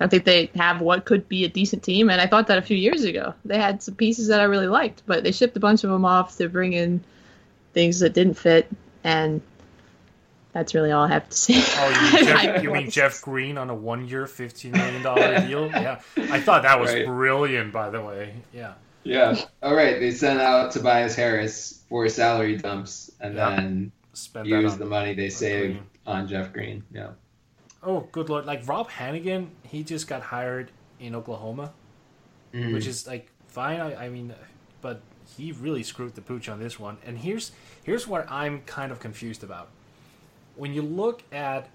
i 0.00 0.06
think 0.06 0.24
they 0.24 0.50
have 0.54 0.80
what 0.80 1.04
could 1.04 1.28
be 1.28 1.44
a 1.44 1.48
decent 1.48 1.82
team 1.82 2.10
and 2.10 2.20
i 2.20 2.26
thought 2.26 2.46
that 2.46 2.58
a 2.58 2.62
few 2.62 2.76
years 2.76 3.04
ago 3.04 3.34
they 3.44 3.58
had 3.58 3.82
some 3.82 3.94
pieces 3.94 4.28
that 4.28 4.40
i 4.40 4.44
really 4.44 4.66
liked 4.66 5.02
but 5.06 5.22
they 5.22 5.32
shipped 5.32 5.56
a 5.56 5.60
bunch 5.60 5.84
of 5.84 5.90
them 5.90 6.04
off 6.04 6.36
to 6.36 6.48
bring 6.48 6.72
in 6.72 7.02
things 7.72 8.00
that 8.00 8.12
didn't 8.12 8.34
fit 8.34 8.70
and 9.04 9.40
that's 10.52 10.72
really 10.72 10.92
all 10.92 11.04
I 11.04 11.08
have 11.08 11.28
to 11.28 11.36
say. 11.36 11.54
Oh, 11.56 11.88
you 11.90 12.12
mean 12.12 12.26
Jeff, 12.26 12.62
you 12.62 12.70
mean 12.70 12.88
Jeff 12.88 13.20
Green 13.22 13.58
on 13.58 13.70
a 13.70 13.74
one-year, 13.74 14.28
fifteen 14.28 14.70
million 14.70 15.02
dollar 15.02 15.40
deal? 15.40 15.66
Yeah, 15.66 16.00
I 16.16 16.40
thought 16.40 16.62
that 16.62 16.80
was 16.80 16.94
right. 16.94 17.04
brilliant. 17.04 17.72
By 17.72 17.90
the 17.90 18.00
way, 18.00 18.34
yeah. 18.52 18.74
Yeah. 19.04 19.36
All 19.62 19.74
right. 19.74 20.00
They 20.00 20.10
sent 20.10 20.40
out 20.40 20.72
Tobias 20.72 21.14
Harris 21.14 21.84
for 21.88 22.08
salary 22.08 22.56
dumps 22.56 23.10
and 23.20 23.34
yep. 23.34 23.56
then 23.56 23.92
Spend 24.14 24.46
use 24.46 24.76
the 24.76 24.86
money 24.86 25.14
they 25.14 25.28
saved 25.28 25.74
Green. 25.74 25.86
on 26.06 26.28
Jeff 26.28 26.52
Green. 26.52 26.82
Yeah. 26.92 27.10
Oh, 27.82 28.08
good 28.12 28.30
lord! 28.30 28.46
Like 28.46 28.66
Rob 28.66 28.88
Hennigan, 28.88 29.48
he 29.62 29.82
just 29.82 30.08
got 30.08 30.22
hired 30.22 30.70
in 31.00 31.14
Oklahoma, 31.14 31.72
mm. 32.52 32.72
which 32.72 32.86
is 32.86 33.06
like 33.06 33.30
fine. 33.46 33.80
I, 33.80 34.06
I 34.06 34.08
mean, 34.08 34.34
but 34.80 35.02
he 35.36 35.52
really 35.52 35.82
screwed 35.82 36.14
the 36.14 36.22
pooch 36.22 36.48
on 36.48 36.58
this 36.58 36.78
one. 36.78 36.96
And 37.04 37.18
here's 37.18 37.52
here's 37.82 38.06
what 38.06 38.30
I'm 38.30 38.62
kind 38.62 38.90
of 38.90 39.00
confused 39.00 39.44
about. 39.44 39.68
When 40.56 40.72
you 40.72 40.82
look 40.82 41.22
at 41.32 41.68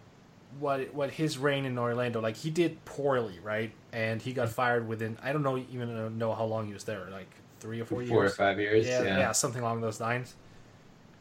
what 0.59 0.93
what 0.93 1.11
his 1.11 1.37
reign 1.37 1.65
in 1.65 1.77
Orlando, 1.77 2.19
like 2.21 2.35
he 2.37 2.49
did 2.49 2.83
poorly, 2.85 3.39
right? 3.43 3.71
And 3.93 4.21
he 4.21 4.33
got 4.33 4.49
fired 4.49 4.87
within 4.87 5.17
I 5.21 5.31
don't 5.33 5.43
know 5.43 5.57
even 5.57 6.17
know 6.17 6.33
how 6.33 6.45
long 6.45 6.67
he 6.67 6.73
was 6.73 6.83
there, 6.85 7.07
like 7.11 7.29
three 7.59 7.79
or 7.81 7.85
four, 7.85 8.03
Four 8.05 8.23
years, 8.23 8.31
or 8.33 8.35
five 8.35 8.59
years, 8.59 8.87
yeah, 8.87 9.03
yeah. 9.03 9.31
something 9.33 9.61
along 9.61 9.81
those 9.81 9.99
lines. 9.99 10.33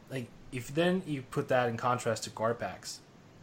Like 0.09 0.27
if 0.51 0.73
then 0.73 1.03
you 1.05 1.21
put 1.21 1.47
that 1.49 1.69
in 1.69 1.77
contrast 1.77 2.23
to 2.23 2.29
Garpax, 2.31 2.97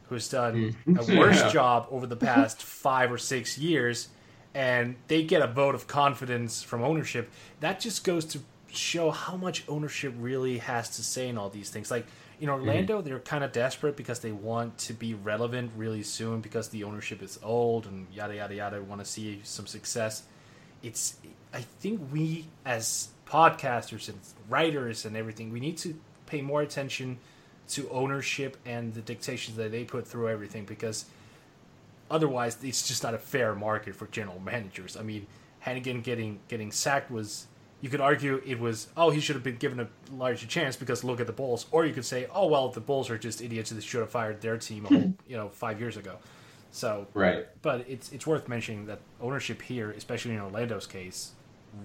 who's 0.09 0.28
done 0.28 0.74
Mm. 0.87 0.99
a 1.14 1.18
worse 1.18 1.41
Yeah. 1.41 1.51
job 1.51 1.87
over 1.91 2.07
the 2.07 2.16
past 2.16 2.62
five 2.62 3.12
or 3.12 3.18
six 3.18 3.57
years, 3.59 4.09
and 4.55 4.97
they 5.09 5.22
get 5.22 5.43
a 5.43 5.47
vote 5.47 5.74
of 5.74 5.87
confidence 5.87 6.62
from 6.62 6.82
ownership. 6.82 7.30
That 7.61 7.78
just 7.80 8.03
goes 8.05 8.24
to 8.26 8.41
show 8.68 9.11
how 9.11 9.37
much 9.37 9.64
ownership 9.68 10.12
really 10.18 10.59
has 10.59 10.91
to 10.97 11.05
say 11.05 11.28
in 11.28 11.39
all 11.39 11.49
these 11.49 11.70
things. 11.70 11.91
Like 11.91 12.07
in 12.41 12.49
mm-hmm. 12.49 12.61
Orlando, 12.61 13.01
they're 13.01 13.18
kind 13.20 13.45
of 13.45 13.53
desperate 13.53 13.97
because 13.97 14.20
they 14.20 14.32
want 14.32 14.78
to 14.78 14.93
be 14.93 15.14
relevant 15.14 15.72
really 15.76 16.03
soon 16.03 16.41
because 16.41 16.68
the 16.68 16.84
ownership 16.84 17.22
is 17.22 17.39
old 17.43 17.87
and 17.87 18.07
yada 18.12 18.37
yada 18.37 18.55
yada. 18.55 18.82
Want 18.82 19.01
to 19.01 19.07
see 19.07 19.41
some 19.43 19.66
success. 19.66 20.24
It's 20.82 21.16
I 21.53 21.61
think 21.61 22.01
we 22.12 22.47
as 22.64 23.09
podcasters 23.26 24.09
and 24.09 24.18
writers 24.49 25.05
and 25.05 25.16
everything, 25.16 25.53
we 25.53 25.61
need 25.61 25.78
to 25.78 25.99
pay 26.26 26.43
more 26.43 26.62
attention 26.62 27.18
to 27.68 27.89
ownership 27.91 28.57
and 28.64 28.95
the 28.95 29.01
dictations 29.01 29.57
that 29.57 29.72
they 29.72 29.84
put 29.84 30.07
through 30.07 30.28
everything 30.28 30.64
because 30.64 31.07
otherwise 32.11 32.57
it's 32.62 32.87
just 32.87 33.03
not 33.03 33.14
a 33.14 33.18
fair 33.18 33.55
market 33.55 33.95
for 33.95 34.07
general 34.09 34.39
managers. 34.39 34.97
I 34.97 35.03
mean, 35.03 35.26
Hennigan 35.64 36.03
getting 36.03 36.39
getting 36.49 36.70
sacked 36.70 37.11
was 37.11 37.47
you 37.81 37.89
could 37.91 38.01
argue 38.01 38.41
it 38.47 38.59
was 38.59 38.89
oh 38.97 39.11
he 39.11 39.20
should 39.20 39.37
have 39.37 39.43
been 39.45 39.57
given 39.57 39.81
a 39.81 39.89
larger 40.12 40.47
chance 40.47 40.77
because 40.77 41.05
look 41.05 41.20
at 41.20 41.27
the 41.27 41.33
Bulls, 41.33 41.66
or 41.70 41.85
you 41.87 41.93
could 41.95 42.05
say 42.05 42.27
oh 42.35 42.47
well 42.47 42.68
the 42.68 42.81
Bulls 42.81 43.09
are 43.11 43.18
just 43.18 43.41
idiots 43.41 43.70
that 43.70 43.83
should 43.83 44.01
have 44.01 44.11
fired 44.11 44.41
their 44.41 44.59
team 44.59 44.87
a 44.87 44.89
whole 44.89 45.14
you 45.29 45.37
know 45.37 45.49
five 45.49 45.81
years 45.81 45.97
ago. 45.97 46.16
So 46.72 47.07
Right. 47.14 47.47
but 47.62 47.85
it's 47.89 48.12
it's 48.12 48.27
worth 48.27 48.49
mentioning 48.49 48.87
that 48.87 49.01
ownership 49.20 49.62
here, 49.62 49.91
especially 49.93 50.35
in 50.35 50.41
Orlando's 50.41 50.87
case, 50.87 51.33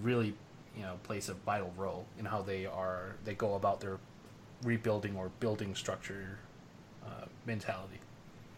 really 0.01 0.33
you 0.75 0.83
know 0.83 0.95
plays 1.03 1.29
a 1.29 1.33
vital 1.33 1.73
role 1.77 2.05
in 2.19 2.25
how 2.25 2.41
they 2.41 2.65
are 2.65 3.15
they 3.23 3.33
go 3.33 3.55
about 3.55 3.79
their 3.79 3.97
rebuilding 4.63 5.15
or 5.15 5.29
building 5.39 5.75
structure 5.75 6.39
uh, 7.05 7.25
mentality. 7.45 7.99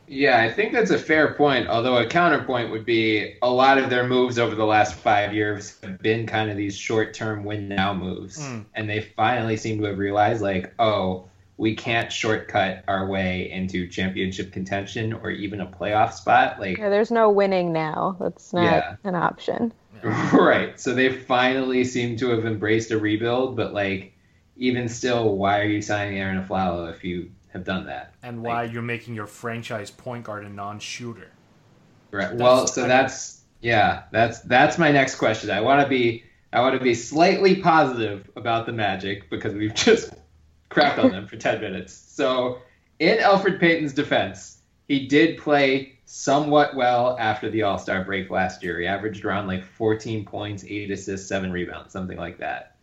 Yeah, 0.08 0.42
I 0.42 0.52
think 0.52 0.74
that's 0.74 0.92
a 0.92 0.98
fair 1.00 1.34
point. 1.34 1.68
Although 1.68 1.98
a 1.98 2.06
counterpoint 2.06 2.72
would 2.72 2.86
be 2.86 3.36
a 3.42 3.50
lot 3.50 3.78
of 3.78 3.90
their 3.90 4.06
moves 4.08 4.38
over 4.38 4.54
the 4.56 4.66
last 4.66 4.96
five 4.96 5.34
years 5.34 5.80
have 5.82 6.00
been 6.00 6.28
kind 6.28 6.52
of 6.52 6.58
these 6.58 6.76
short-term 6.78 7.44
win-now 7.46 7.94
moves, 7.94 8.38
Mm. 8.40 8.66
and 8.76 8.90
they 8.90 9.02
finally 9.02 9.56
seem 9.58 9.80
to 9.80 9.86
have 9.86 9.98
realized, 9.98 10.42
like, 10.42 10.74
oh, 10.80 11.26
we 11.58 11.76
can't 11.76 12.12
shortcut 12.12 12.84
our 12.88 13.08
way 13.08 13.50
into 13.52 13.88
championship 13.88 14.52
contention 14.52 15.14
or 15.14 15.30
even 15.30 15.62
a 15.62 15.66
playoff 15.68 16.14
spot. 16.14 16.60
Like, 16.60 16.78
Yeah, 16.78 16.90
there's 16.90 17.12
no 17.12 17.30
winning 17.30 17.72
now. 17.72 18.18
That's 18.20 18.52
not 18.54 18.64
Yeah. 18.64 18.96
an 19.04 19.16
option. 19.16 19.72
right. 20.34 20.78
So 20.80 20.94
they 20.94 21.10
finally 21.14 21.86
seem 21.86 22.18
to 22.18 22.30
have 22.32 22.46
embraced 22.46 22.92
a 22.92 22.98
rebuild, 22.98 23.56
but 23.56 23.74
like, 23.74 24.14
even 24.58 24.90
still, 24.90 25.38
why 25.38 25.60
are 25.62 25.66
you 25.66 25.82
signing 25.82 26.20
Arron 26.20 26.44
Afflalo 26.44 26.92
if 26.92 27.04
you 27.04 27.30
have 27.54 27.64
done 27.64 27.86
that? 27.86 28.16
And 28.24 28.42
why 28.42 28.64
you're 28.64 28.82
making 28.82 29.16
your 29.16 29.28
franchise 29.28 29.92
point 29.92 30.26
guard 30.26 30.44
a 30.44 30.50
non-shooter? 30.50 31.32
Right. 32.12 32.22
That's- 32.24 32.40
well, 32.40 32.68
so 32.68 32.88
that's 32.88 33.42
yeah, 33.62 34.04
that's 34.12 34.40
that's 34.42 34.78
my 34.78 34.92
next 34.92 35.16
question. 35.16 35.50
I 35.50 35.62
want 35.62 35.82
to 35.82 35.88
be 35.88 36.24
I 36.52 36.62
want 36.62 36.78
to 36.78 36.84
be 36.84 36.94
slightly 36.94 37.56
positive 37.56 38.30
about 38.36 38.66
the 38.66 38.74
Magic 38.74 39.30
because 39.30 39.54
we've 39.54 39.74
just 39.76 40.14
crapped 40.70 41.04
on 41.04 41.12
them 41.12 41.28
for 41.28 41.38
10 41.38 41.62
minutes. 41.62 41.94
So, 41.94 42.60
in 43.00 43.18
Elfrid 43.18 43.60
Payton's 43.60 43.94
defense, 43.94 44.60
he 44.88 45.08
did 45.08 45.38
play 45.38 46.00
somewhat 46.06 46.76
well 46.76 47.18
after 47.20 47.50
the 47.50 47.64
All-Star 47.64 48.04
break 48.04 48.30
last 48.30 48.62
year. 48.64 48.80
He 48.80 48.86
averaged 48.86 49.26
around 49.26 49.48
like 49.48 49.64
14 49.64 50.26
points, 50.26 50.64
8 50.64 50.92
assists, 50.92 51.28
7 51.28 51.52
rebounds, 51.52 51.92
something 51.92 52.18
like 52.18 52.38
that. 52.40 52.76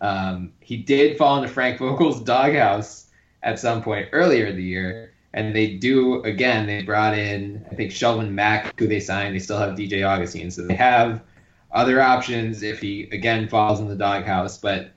Um, 0.00 0.52
he 0.60 0.76
did 0.76 1.16
fall 1.16 1.36
into 1.36 1.48
Frank 1.48 1.78
Vogel's 1.78 2.20
doghouse 2.20 3.03
at 3.44 3.60
some 3.60 3.82
point 3.82 4.08
earlier 4.12 4.46
in 4.46 4.56
the 4.56 4.62
year. 4.62 5.12
And 5.32 5.54
they 5.54 5.76
do 5.76 6.22
again. 6.22 6.66
They 6.66 6.82
brought 6.82 7.16
in, 7.16 7.64
I 7.70 7.74
think, 7.74 7.90
Shelvin 7.90 8.30
Mack, 8.30 8.78
who 8.78 8.86
they 8.86 9.00
signed. 9.00 9.34
They 9.34 9.40
still 9.40 9.58
have 9.58 9.76
DJ 9.76 10.06
Augustin, 10.06 10.50
so 10.50 10.62
they 10.62 10.74
have 10.74 11.22
other 11.72 12.00
options 12.00 12.62
if 12.62 12.80
he 12.80 13.08
again 13.10 13.48
falls 13.48 13.80
in 13.80 13.88
the 13.88 13.96
doghouse. 13.96 14.58
But 14.58 14.92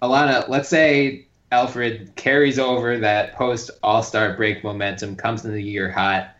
Allana, 0.00 0.48
let's 0.48 0.68
say 0.68 1.26
Elfrid 1.50 2.14
carries 2.14 2.58
over 2.58 2.98
that 2.98 3.34
post 3.34 3.70
All 3.82 4.02
Star 4.02 4.34
break 4.34 4.62
momentum, 4.62 5.16
comes 5.16 5.44
into 5.44 5.56
the 5.56 5.62
year 5.62 5.90
hot. 5.90 6.36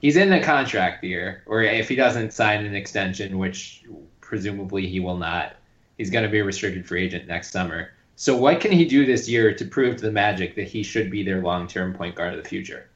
He's 0.00 0.16
in 0.16 0.32
a 0.32 0.42
contract 0.42 1.04
year, 1.04 1.42
or 1.46 1.62
if 1.62 1.88
he 1.88 1.96
doesn't 1.96 2.32
sign 2.32 2.64
an 2.64 2.74
extension, 2.74 3.38
which 3.38 3.84
presumably 4.20 4.86
he 4.86 5.00
will 5.00 5.16
not, 5.16 5.56
he's 5.98 6.10
going 6.10 6.24
to 6.24 6.30
be 6.30 6.38
a 6.38 6.44
restricted 6.44 6.86
free 6.86 7.04
agent 7.04 7.28
next 7.28 7.50
summer. 7.50 7.90
So, 8.16 8.36
what 8.36 8.60
can 8.60 8.70
he 8.70 8.84
do 8.84 9.04
this 9.04 9.28
year 9.28 9.54
to 9.54 9.64
prove 9.64 9.96
to 9.96 10.02
the 10.04 10.12
Magic 10.12 10.54
that 10.54 10.68
he 10.68 10.82
should 10.82 11.10
be 11.10 11.22
their 11.22 11.42
long 11.42 11.66
term 11.66 11.94
point 11.94 12.14
guard 12.14 12.34
of 12.34 12.42
the 12.42 12.48
future? 12.48 12.88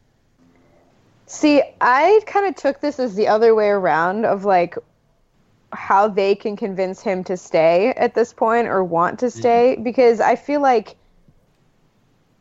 See, 1.26 1.62
I 1.80 2.20
kind 2.26 2.46
of 2.46 2.56
took 2.56 2.80
this 2.80 2.98
as 2.98 3.14
the 3.14 3.28
other 3.28 3.54
way 3.54 3.68
around 3.68 4.24
of 4.24 4.44
like 4.44 4.76
how 5.72 6.08
they 6.08 6.34
can 6.34 6.56
convince 6.56 7.02
him 7.02 7.22
to 7.24 7.36
stay 7.36 7.88
at 7.96 8.14
this 8.14 8.32
point 8.32 8.68
or 8.68 8.82
want 8.82 9.18
to 9.18 9.30
stay 9.30 9.76
because 9.82 10.20
I 10.20 10.36
feel 10.36 10.62
like 10.62 10.96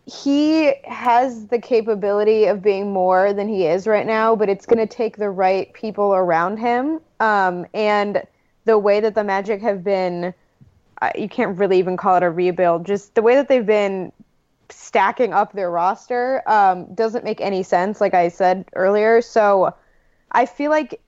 he 0.05 0.73
has 0.86 1.47
the 1.47 1.59
capability 1.59 2.45
of 2.45 2.61
being 2.61 2.93
more 2.93 3.34
than 3.34 3.49
he 3.49 3.65
is 3.65 3.86
right 3.86 4.07
now, 4.07 4.38
but 4.38 4.47
it's 4.47 4.65
going 4.65 4.80
to 4.80 4.88
take 4.88 5.17
the 5.17 5.30
right 5.30 5.73
people 5.73 6.15
around 6.15 6.57
him. 6.57 7.01
Um, 7.19 7.65
and 7.73 8.23
the 8.63 8.78
way 8.78 9.01
that 9.01 9.15
the 9.15 9.25
Magic 9.25 9.61
have 9.61 9.84
been, 9.84 10.34
you 11.15 11.29
can't 11.29 11.57
really 11.57 11.79
even 11.79 11.97
call 11.97 12.15
it 12.15 12.23
a 12.23 12.29
rebuild, 12.29 12.85
just 12.85 13.15
the 13.15 13.21
way 13.21 13.35
that 13.35 13.47
they've 13.47 13.65
been 13.65 14.11
stacking 14.69 15.33
up 15.33 15.53
their 15.53 15.71
roster 15.71 16.43
um, 16.47 16.93
doesn't 16.93 17.23
make 17.23 17.39
any 17.39 17.63
sense, 17.63 18.01
like 18.01 18.13
I 18.13 18.27
said 18.27 18.65
earlier. 18.73 19.21
So 19.21 19.73
I 20.31 20.45
feel 20.45 20.71
like 20.71 20.99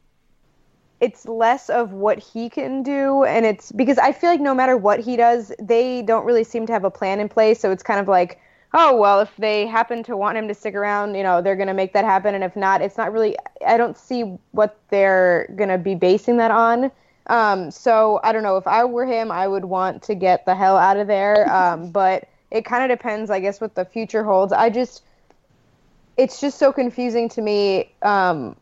it's 1.01 1.25
less 1.25 1.69
of 1.69 1.93
what 1.93 2.19
he 2.19 2.49
can 2.49 2.83
do, 2.83 3.23
and 3.23 3.45
it's 3.45 3.71
because 3.71 3.97
I 3.97 4.11
feel 4.11 4.29
like 4.29 4.41
no 4.41 4.53
matter 4.53 4.75
what 4.75 4.99
he 4.99 5.15
does, 5.15 5.51
they 5.59 6.01
don't 6.01 6.25
really 6.25 6.43
seem 6.43 6.65
to 6.67 6.73
have 6.73 6.83
a 6.83 6.91
plan 6.91 7.19
in 7.19 7.29
place. 7.29 7.59
So 7.59 7.71
it's 7.71 7.83
kind 7.83 7.99
of 7.99 8.07
like, 8.07 8.39
oh, 8.73 8.95
well, 8.95 9.19
if 9.21 9.35
they 9.37 9.65
happen 9.65 10.03
to 10.03 10.17
want 10.17 10.37
him 10.37 10.47
to 10.47 10.53
stick 10.53 10.75
around, 10.75 11.15
you 11.15 11.23
know, 11.23 11.41
they're 11.41 11.55
going 11.55 11.67
to 11.67 11.73
make 11.73 11.93
that 11.93 12.05
happen. 12.05 12.35
And 12.35 12.43
if 12.43 12.55
not, 12.55 12.81
it's 12.81 12.97
not 12.97 13.11
really, 13.11 13.35
I 13.65 13.77
don't 13.77 13.97
see 13.97 14.37
what 14.51 14.77
they're 14.89 15.51
going 15.55 15.69
to 15.69 15.77
be 15.77 15.95
basing 15.95 16.37
that 16.37 16.51
on. 16.51 16.91
Um, 17.29 17.69
so 17.69 18.19
I 18.23 18.31
don't 18.33 18.43
know. 18.43 18.57
If 18.57 18.67
I 18.67 18.83
were 18.83 19.05
him, 19.05 19.31
I 19.31 19.47
would 19.47 19.63
want 19.63 20.03
to 20.03 20.15
get 20.15 20.45
the 20.45 20.55
hell 20.55 20.75
out 20.77 20.97
of 20.97 21.07
there. 21.07 21.47
Um, 21.59 21.91
but 21.91 22.27
it 22.51 22.63
kind 22.63 22.89
of 22.89 22.97
depends, 22.97 23.29
I 23.29 23.39
guess, 23.39 23.59
what 23.59 23.75
the 23.75 23.83
future 23.85 24.23
holds. 24.23 24.53
I 24.53 24.69
just, 24.69 25.03
it's 26.17 26.39
just 26.39 26.57
so 26.57 26.71
confusing 26.71 27.27
to 27.29 27.41
me 27.41 27.91
um, 28.01 28.55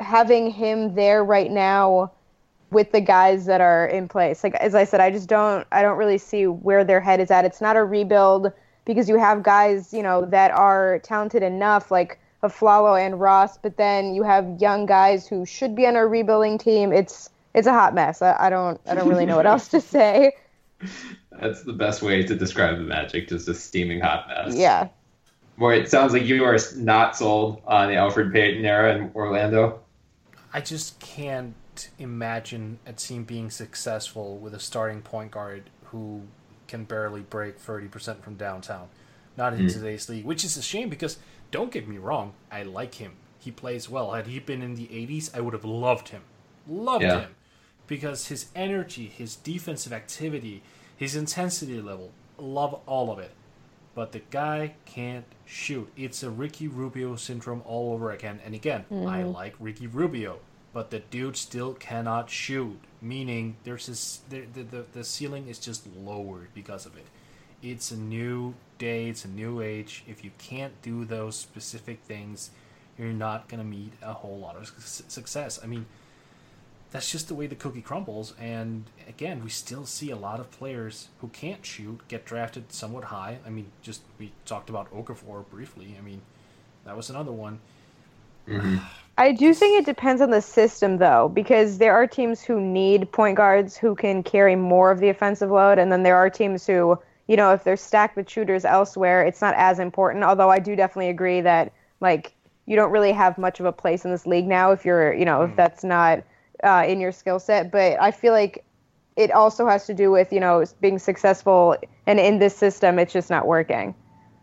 having 0.00 0.50
him 0.50 0.94
there 0.94 1.24
right 1.24 1.50
now 1.50 2.10
with 2.70 2.92
the 2.92 3.00
guys 3.00 3.46
that 3.46 3.60
are 3.60 3.86
in 3.86 4.08
place. 4.08 4.42
Like 4.42 4.54
as 4.56 4.74
I 4.74 4.84
said, 4.84 5.00
I 5.00 5.10
just 5.10 5.28
don't, 5.28 5.66
I 5.70 5.80
don't 5.80 5.96
really 5.96 6.18
see 6.18 6.46
where 6.46 6.84
their 6.84 7.00
head 7.00 7.20
is 7.20 7.30
at. 7.30 7.44
It's 7.44 7.60
not 7.60 7.76
a 7.76 7.84
rebuild 7.84 8.52
because 8.84 9.08
you 9.08 9.18
have 9.18 9.42
guys, 9.42 9.94
you 9.94 10.02
know, 10.02 10.24
that 10.26 10.50
are 10.50 10.98
talented 11.00 11.42
enough, 11.42 11.90
like 11.90 12.18
Afflalo 12.42 13.00
and 13.00 13.20
Ross, 13.20 13.58
but 13.58 13.76
then 13.76 14.14
you 14.14 14.22
have 14.22 14.60
young 14.60 14.86
guys 14.86 15.26
who 15.26 15.46
should 15.46 15.74
be 15.76 15.86
on 15.86 15.96
a 15.96 16.06
rebuilding 16.06 16.58
team. 16.58 16.92
It's, 16.92 17.30
it's 17.58 17.66
a 17.66 17.72
hot 17.72 17.94
mess. 17.94 18.22
I, 18.22 18.36
I 18.38 18.50
don't, 18.50 18.80
I 18.86 18.94
don't 18.94 19.08
really 19.08 19.26
know 19.26 19.36
what 19.36 19.46
else 19.46 19.68
to 19.68 19.80
say. 19.80 20.32
That's 21.40 21.62
the 21.62 21.72
best 21.72 22.02
way 22.02 22.22
to 22.24 22.34
describe 22.34 22.78
the 22.78 22.84
Magic, 22.84 23.28
just 23.28 23.48
a 23.48 23.54
steaming 23.54 24.00
hot 24.00 24.28
mess. 24.28 24.56
Yeah. 24.56 24.88
Boy, 25.56 25.74
it 25.76 25.90
sounds 25.90 26.12
like 26.12 26.24
you 26.24 26.44
are 26.44 26.58
not 26.76 27.16
sold 27.16 27.62
on 27.66 27.88
the 27.88 27.94
Elfrid 27.94 28.32
Payton 28.32 28.64
era 28.64 28.96
in 28.96 29.10
Orlando. 29.14 29.80
I 30.52 30.60
just 30.60 30.98
can't 31.00 31.54
imagine 31.98 32.78
a 32.86 32.92
team 32.92 33.24
being 33.24 33.50
successful 33.50 34.36
with 34.38 34.54
a 34.54 34.60
starting 34.60 35.02
point 35.02 35.32
guard 35.32 35.64
who 35.86 36.22
can 36.68 36.84
barely 36.84 37.20
break 37.22 37.60
30% 37.60 38.20
from 38.22 38.34
downtown. 38.36 38.88
Not 39.36 39.54
in 39.54 39.66
Mm. 39.66 39.72
today's 39.72 40.08
league, 40.08 40.24
which 40.24 40.44
is 40.44 40.56
a 40.56 40.62
shame 40.62 40.88
because 40.88 41.18
don't 41.50 41.72
get 41.72 41.86
me 41.88 41.98
wrong, 41.98 42.34
I 42.50 42.62
like 42.62 42.94
him. 42.94 43.12
He 43.38 43.50
plays 43.50 43.88
well. 43.88 44.12
Had 44.12 44.26
he 44.26 44.38
been 44.40 44.62
in 44.62 44.74
the 44.74 44.88
80s, 44.92 45.30
I 45.36 45.40
would 45.40 45.54
have 45.54 45.64
loved 45.64 46.08
him. 46.08 46.22
Loved 46.68 47.04
Yeah. 47.04 47.20
him. 47.20 47.34
Because 47.88 48.28
his 48.28 48.46
energy, 48.54 49.06
his 49.06 49.34
defensive 49.34 49.92
activity, 49.92 50.62
his 50.96 51.16
intensity 51.16 51.80
level, 51.80 52.12
love 52.38 52.80
all 52.86 53.10
of 53.10 53.18
it. 53.18 53.32
But 53.96 54.12
the 54.12 54.20
guy 54.30 54.74
can't 54.84 55.24
shoot. 55.44 55.90
It's 55.96 56.22
a 56.22 56.30
Ricky 56.30 56.68
Rubio 56.68 57.16
syndrome 57.16 57.62
all 57.64 57.92
over 57.94 58.12
again. 58.12 58.38
And 58.44 58.54
again, 58.54 58.84
I 58.90 59.22
Mhm. 59.22 59.34
like 59.34 59.54
Ricky 59.58 59.88
Rubio, 59.88 60.38
but 60.72 60.90
the 60.90 61.00
dude 61.00 61.36
still 61.36 61.74
cannot 61.74 62.30
shoot. 62.30 62.78
meaning 63.00 63.54
there's 63.62 63.86
this 63.86 64.22
the, 64.28 64.40
the 64.40 64.84
the 64.92 65.04
ceiling 65.04 65.46
is 65.46 65.60
just 65.60 65.86
lowered 65.96 66.48
because 66.52 66.84
of 66.84 66.96
it. 66.96 67.06
It's 67.62 67.92
a 67.92 67.96
new 67.96 68.54
day, 68.76 69.08
it's 69.08 69.24
a 69.24 69.28
new 69.28 69.60
age. 69.60 70.02
If 70.08 70.24
you 70.24 70.32
can't 70.38 70.72
do 70.82 71.04
those 71.04 71.36
specific 71.36 72.00
things, 72.02 72.50
you're 72.98 73.12
not 73.12 73.46
gonna 73.48 73.62
meet 73.62 73.92
a 74.02 74.12
whole 74.14 74.36
lot 74.40 74.56
of 74.56 74.66
su- 74.84 75.04
success. 75.06 75.60
I 75.62 75.66
mean, 75.68 75.86
that's 76.90 77.10
just 77.10 77.28
the 77.28 77.34
way 77.34 77.46
the 77.46 77.54
cookie 77.54 77.82
crumbles. 77.82 78.34
And 78.40 78.84
again, 79.08 79.42
we 79.44 79.50
still 79.50 79.84
see 79.84 80.10
a 80.10 80.16
lot 80.16 80.40
of 80.40 80.50
players 80.50 81.08
who 81.20 81.28
can't 81.28 81.64
shoot 81.64 82.00
get 82.08 82.24
drafted 82.24 82.72
somewhat 82.72 83.04
high. 83.04 83.38
I 83.46 83.50
mean, 83.50 83.66
just 83.82 84.02
we 84.18 84.32
talked 84.46 84.70
about 84.70 84.90
Okafor 84.92 85.48
briefly. 85.50 85.96
I 85.98 86.02
mean, 86.02 86.22
that 86.84 86.96
was 86.96 87.10
another 87.10 87.32
one. 87.32 87.60
Mm-hmm. 88.48 88.78
I 89.18 89.32
do 89.32 89.52
think 89.52 89.80
it 89.80 89.84
depends 89.84 90.22
on 90.22 90.30
the 90.30 90.40
system, 90.40 90.98
though, 90.98 91.28
because 91.28 91.78
there 91.78 91.92
are 91.92 92.06
teams 92.06 92.40
who 92.40 92.60
need 92.60 93.10
point 93.10 93.36
guards 93.36 93.76
who 93.76 93.96
can 93.96 94.22
carry 94.22 94.54
more 94.54 94.92
of 94.92 95.00
the 95.00 95.08
offensive 95.08 95.50
load, 95.50 95.76
and 95.76 95.90
then 95.90 96.04
there 96.04 96.14
are 96.14 96.30
teams 96.30 96.64
who, 96.64 96.96
you 97.26 97.36
know, 97.36 97.52
if 97.52 97.64
they're 97.64 97.76
stacked 97.76 98.14
with 98.14 98.30
shooters 98.30 98.64
elsewhere, 98.64 99.24
it's 99.24 99.40
not 99.40 99.54
as 99.56 99.80
important. 99.80 100.22
Although 100.22 100.50
I 100.50 100.60
do 100.60 100.76
definitely 100.76 101.08
agree 101.08 101.40
that, 101.40 101.72
like, 102.00 102.32
you 102.66 102.76
don't 102.76 102.92
really 102.92 103.10
have 103.10 103.38
much 103.38 103.58
of 103.58 103.66
a 103.66 103.72
place 103.72 104.04
in 104.04 104.12
this 104.12 104.24
league 104.24 104.46
now 104.46 104.70
if 104.70 104.84
you're, 104.84 105.12
you 105.12 105.24
know, 105.24 105.42
if 105.42 105.50
mm. 105.50 105.56
that's 105.56 105.82
not 105.82 106.22
uh, 106.64 106.84
in 106.86 107.00
your 107.00 107.12
skill 107.12 107.38
set. 107.38 107.70
But 107.70 108.00
I 108.00 108.10
feel 108.10 108.32
like 108.32 108.64
it 109.16 109.30
also 109.32 109.66
has 109.66 109.86
to 109.86 109.94
do 109.94 110.10
with, 110.10 110.32
you 110.32 110.40
know, 110.40 110.64
being 110.80 110.98
successful, 110.98 111.76
and 112.06 112.20
in 112.20 112.38
this 112.38 112.56
system, 112.56 112.98
it's 112.98 113.12
just 113.12 113.30
not 113.30 113.46
working. 113.46 113.94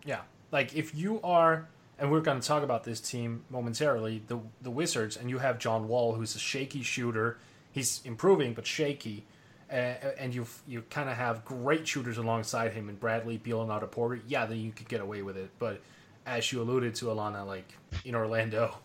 Yeah, 0.05 0.22
like 0.51 0.76
if 0.76 0.93
you 0.93 1.22
are, 1.24 1.68
and 1.97 2.11
we're 2.11 2.22
going 2.22 2.39
to 2.39 2.47
talk 2.47 2.61
about 2.63 2.84
this 2.84 2.99
team 2.99 3.45
momentarily, 3.49 4.22
the 4.28 4.39
the 4.61 4.72
Wizards, 4.72 5.18
and 5.18 5.30
you 5.30 5.39
have 5.39 5.59
John 5.59 5.88
Wall, 5.88 6.13
who's 6.13 6.36
a 6.36 6.39
shaky 6.39 6.84
shooter. 6.84 7.38
He's 7.72 8.01
improving, 8.05 8.53
but 8.53 8.66
shaky. 8.66 9.26
Uh, 9.72 10.13
and 10.20 10.36
you 10.36 10.45
you 10.68 10.84
kind 10.89 11.09
of 11.09 11.18
have 11.18 11.43
great 11.43 11.88
shooters 11.88 12.18
alongside 12.18 12.74
him, 12.74 12.88
and 12.89 12.99
Bradley, 12.99 13.38
Beal, 13.38 13.61
and 13.61 13.72
Otto 13.72 13.88
Porter. 13.88 14.22
Yeah, 14.28 14.45
then 14.45 14.59
you 14.59 14.72
could 14.72 14.88
get 14.88 15.01
away 15.01 15.24
with 15.24 15.38
it. 15.38 15.49
But 15.57 15.82
as 16.26 16.51
you 16.51 16.61
alluded 16.61 16.95
to, 16.95 17.05
Allana, 17.05 17.45
like 17.47 17.74
in 18.03 18.13
Orlando, 18.13 18.78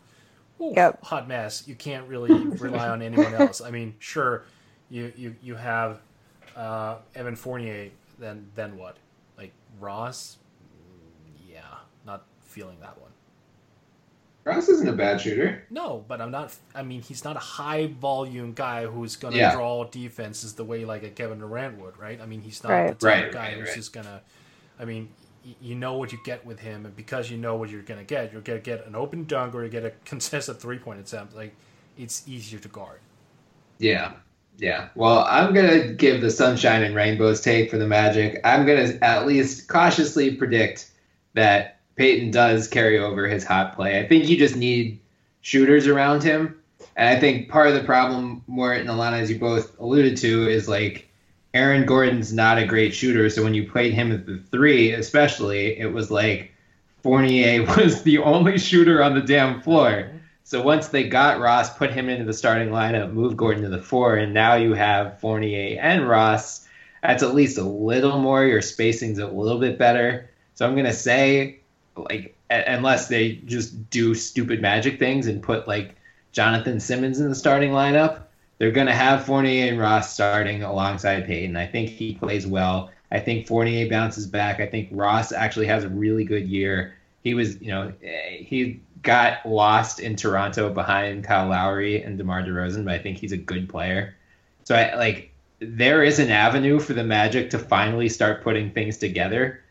oof, 0.61 0.77
Yep. 0.77 1.03
hot 1.05 1.29
mess. 1.29 1.67
You 1.67 1.75
can't 1.75 2.07
really 2.09 2.47
rely 2.59 2.89
on 2.89 3.03
anyone 3.03 3.35
else. 3.35 3.61
I 3.61 3.71
mean, 3.71 3.95
sure, 3.99 4.45
you 4.91 5.13
you 5.17 5.35
you 5.43 5.55
have 5.57 6.01
uh, 6.57 6.97
Evan 7.15 7.37
Fournier. 7.37 7.91
Then 8.19 8.47
then 8.55 8.77
what? 8.77 8.97
Like 9.39 9.53
Ross? 9.79 10.39
Yeah, 11.49 11.61
not 12.07 12.25
feeling 12.45 12.79
that 12.81 13.01
one. 13.01 13.11
Ross 14.45 14.69
isn't 14.71 14.89
a 14.89 14.93
bad 14.93 15.21
shooter. 15.21 15.65
No, 15.71 16.05
but 16.09 16.21
I'm 16.21 16.31
not. 16.31 16.55
I 16.75 16.83
mean, 16.83 17.03
he's 17.03 17.25
not 17.25 17.37
a 17.37 17.41
high 17.41 17.89
volume 17.89 18.53
guy 18.53 18.87
who's 18.87 19.17
gonna 19.17 19.37
Yeah. 19.37 19.53
draw 19.55 19.85
defenses 19.85 20.55
the 20.55 20.65
way 20.65 20.85
like 20.85 21.03
a 21.03 21.11
Kevin 21.11 21.39
Durant 21.41 21.79
would, 21.79 21.99
right? 21.99 22.21
I 22.21 22.27
mean, 22.27 22.41
he's 22.41 22.63
not 22.63 22.71
Right. 22.73 22.89
the 22.89 22.95
type 22.95 23.03
Right, 23.03 23.27
of 23.27 23.33
guy 23.35 23.41
right, 23.49 23.53
who's 23.59 23.69
right. 23.69 23.77
just 23.77 23.93
gonna. 23.93 24.23
I 24.79 24.87
mean, 24.87 25.11
y- 25.20 25.20
you 25.61 25.75
know 25.75 25.95
what 25.95 26.13
you 26.13 26.19
get 26.25 26.45
with 26.45 26.61
him, 26.61 26.87
and 26.87 26.95
because 26.95 27.31
you 27.31 27.37
know 27.37 27.57
what 27.57 27.71
you're 27.71 27.83
gonna 27.83 28.05
get, 28.05 28.33
you're 28.33 28.43
gonna 28.43 28.59
get 28.59 28.87
an 28.87 28.95
open 28.95 29.25
dunk 29.25 29.55
or 29.55 29.65
you 29.65 29.71
get 29.71 29.85
a 29.85 29.91
contested 30.05 30.59
three 30.59 30.79
point 30.79 31.01
attempt. 31.01 31.35
Like, 31.35 31.55
it's 31.97 32.27
easier 32.29 32.59
to 32.59 32.69
guard. 32.69 33.01
Yeah. 33.79 34.13
Yeah. 34.59 34.89
Well, 34.95 35.25
I'm 35.29 35.55
going 35.55 35.71
to 35.71 35.95
give 35.95 36.21
the 36.21 36.31
sunshine 36.31 36.83
and 36.83 36.95
rainbows 36.95 37.41
take 37.41 37.71
for 37.71 37.79
the 37.79 37.87
Magic. 37.87 38.41
I'm 38.45 38.67
going 38.67 38.87
to 38.87 39.05
at 39.05 39.27
least 39.27 39.69
cautiously 39.69 40.37
predict 40.37 40.91
that 41.33 41.81
Payton 41.97 42.31
does 42.31 42.69
carry 42.69 42.99
over 42.99 43.27
his 43.27 43.43
hot 43.43 43.75
play. 43.75 43.99
I 43.99 44.07
think 44.07 44.29
you 44.29 44.37
just 44.37 44.57
need 44.57 45.01
shooters 45.41 45.87
around 45.87 46.23
him. 46.23 46.61
And 46.97 47.09
I 47.09 47.19
think 47.19 47.49
part 47.49 47.69
of 47.69 47.75
the 47.75 47.85
problem, 47.85 48.45
Mort 48.47 48.79
and 48.79 48.89
Allana, 48.91 49.21
as 49.21 49.31
you 49.31 49.39
both 49.39 49.79
alluded 49.79 50.19
to, 50.19 50.49
is 50.49 50.69
like 50.69 51.10
Aaron 51.53 51.85
Gordon's 51.85 52.33
not 52.33 52.59
a 52.59 52.67
great 52.67 52.95
shooter. 52.95 53.29
So 53.29 53.43
when 53.43 53.55
you 53.55 53.69
played 53.69 53.93
him 53.93 54.13
at 54.13 54.27
the 54.27 54.39
three, 54.51 54.93
especially, 54.93 55.79
it 55.79 55.93
was 55.93 56.11
like 56.11 56.53
Fournier 57.03 57.65
was 57.77 58.03
the 58.03 58.19
only 58.19 58.59
shooter 58.59 59.03
on 59.03 59.15
the 59.15 59.23
damn 59.23 59.61
floor. 59.61 60.11
So 60.45 60.63
once 60.63 60.89
they 60.89 61.05
got 61.09 61.41
Ross, 61.41 61.77
put 61.77 61.93
him 61.93 62.09
into 62.09 62.25
the 62.25 62.33
starting 62.33 62.71
lineup, 62.71 63.13
move 63.13 63.37
Gordon 63.37 63.63
to 63.63 63.69
the 63.69 63.83
four, 63.83 64.17
and 64.17 64.35
now 64.35 64.55
you 64.55 64.75
have 64.75 65.21
Fournier 65.21 65.79
and 65.81 66.09
Ross. 66.09 66.67
That's 67.03 67.23
at 67.23 67.35
least 67.35 67.57
a 67.59 67.63
little 67.63 68.19
more. 68.19 68.45
Your 68.45 68.61
spacing's 68.63 69.19
a 69.19 69.27
little 69.29 69.61
bit 69.61 69.79
better. 69.79 70.29
So 70.55 70.67
I'm 70.67 70.77
gonna 70.77 70.93
say, 70.93 71.61
like, 71.97 72.35
a- 72.51 72.65
unless 72.75 73.09
they 73.09 73.33
just 73.47 73.91
do 73.91 74.15
stupid 74.15 74.61
magic 74.61 74.99
things 74.99 75.27
and 75.27 75.43
put 75.43 75.67
like 75.69 75.95
Jonathan 76.33 76.81
Simmons 76.81 77.21
in 77.21 77.29
the 77.29 77.35
starting 77.35 77.71
lineup, 77.71 78.23
they're 78.61 78.71
gonna 78.71 78.95
have 78.95 79.25
Fournier 79.25 79.69
and 79.69 79.81
Ross 79.81 80.13
starting 80.13 80.63
alongside 80.63 81.25
Payton. 81.25 81.57
I 81.57 81.67
think 81.67 81.89
he 81.89 82.15
plays 82.15 82.47
well. 82.47 82.91
I 83.11 83.19
think 83.19 83.47
Fournier 83.47 83.89
bounces 83.89 84.27
back. 84.27 84.61
I 84.61 84.67
think 84.67 84.89
Ross 84.93 85.33
actually 85.33 85.67
has 85.67 85.83
a 85.83 85.89
really 85.89 86.25
good 86.25 86.47
year. 86.47 86.95
He 87.25 87.33
was, 87.33 87.61
you 87.63 87.69
know, 87.69 87.95
he 88.03 88.81
got 89.03 89.47
lost 89.47 89.99
in 89.99 90.15
Toronto 90.15 90.69
behind 90.69 91.25
Kyle 91.25 91.49
Lowry 91.49 92.03
and 92.03 92.19
DeMar 92.19 92.43
DeRozan, 92.43 92.85
but 92.85 92.93
I 92.93 92.99
think 92.99 93.17
he's 93.17 93.33
a 93.33 93.39
good 93.39 93.67
player. 93.67 94.15
So 94.65 94.75
I 94.75 94.95
like 94.95 95.33
there 95.61 96.05
is 96.05 96.19
an 96.19 96.31
avenue 96.31 96.81
for 96.81 96.93
the 96.93 97.03
Magic 97.03 97.49
to 97.51 97.59
finally 97.59 98.11
start 98.11 98.45
putting 98.45 98.73
things 98.73 98.99
together. 98.99 99.63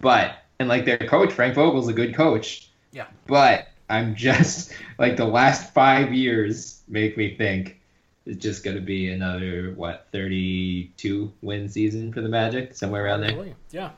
But 0.00 0.38
and 0.60 0.68
like 0.68 0.84
their 0.84 0.98
coach 0.98 1.32
Frank 1.32 1.56
Vogel's 1.56 1.88
a 1.88 1.92
good 1.92 2.14
coach. 2.14 2.70
Yeah. 2.92 3.06
But 3.26 3.66
I'm 3.90 4.14
just 4.14 4.72
like 5.00 5.16
the 5.16 5.26
last 5.26 5.74
five 5.74 6.14
years 6.14 6.82
make 6.86 7.16
me 7.16 7.36
think 7.36 7.75
it's 8.26 8.42
just 8.42 8.64
going 8.64 8.76
to 8.76 8.82
be 8.82 9.08
another 9.08 9.72
what 9.76 10.08
32 10.12 11.32
win 11.42 11.68
season 11.68 12.12
for 12.12 12.20
the 12.20 12.28
Magic 12.28 12.74
somewhere 12.74 13.04
around 13.04 13.20
there. 13.20 13.54
Yeah. 13.70 13.90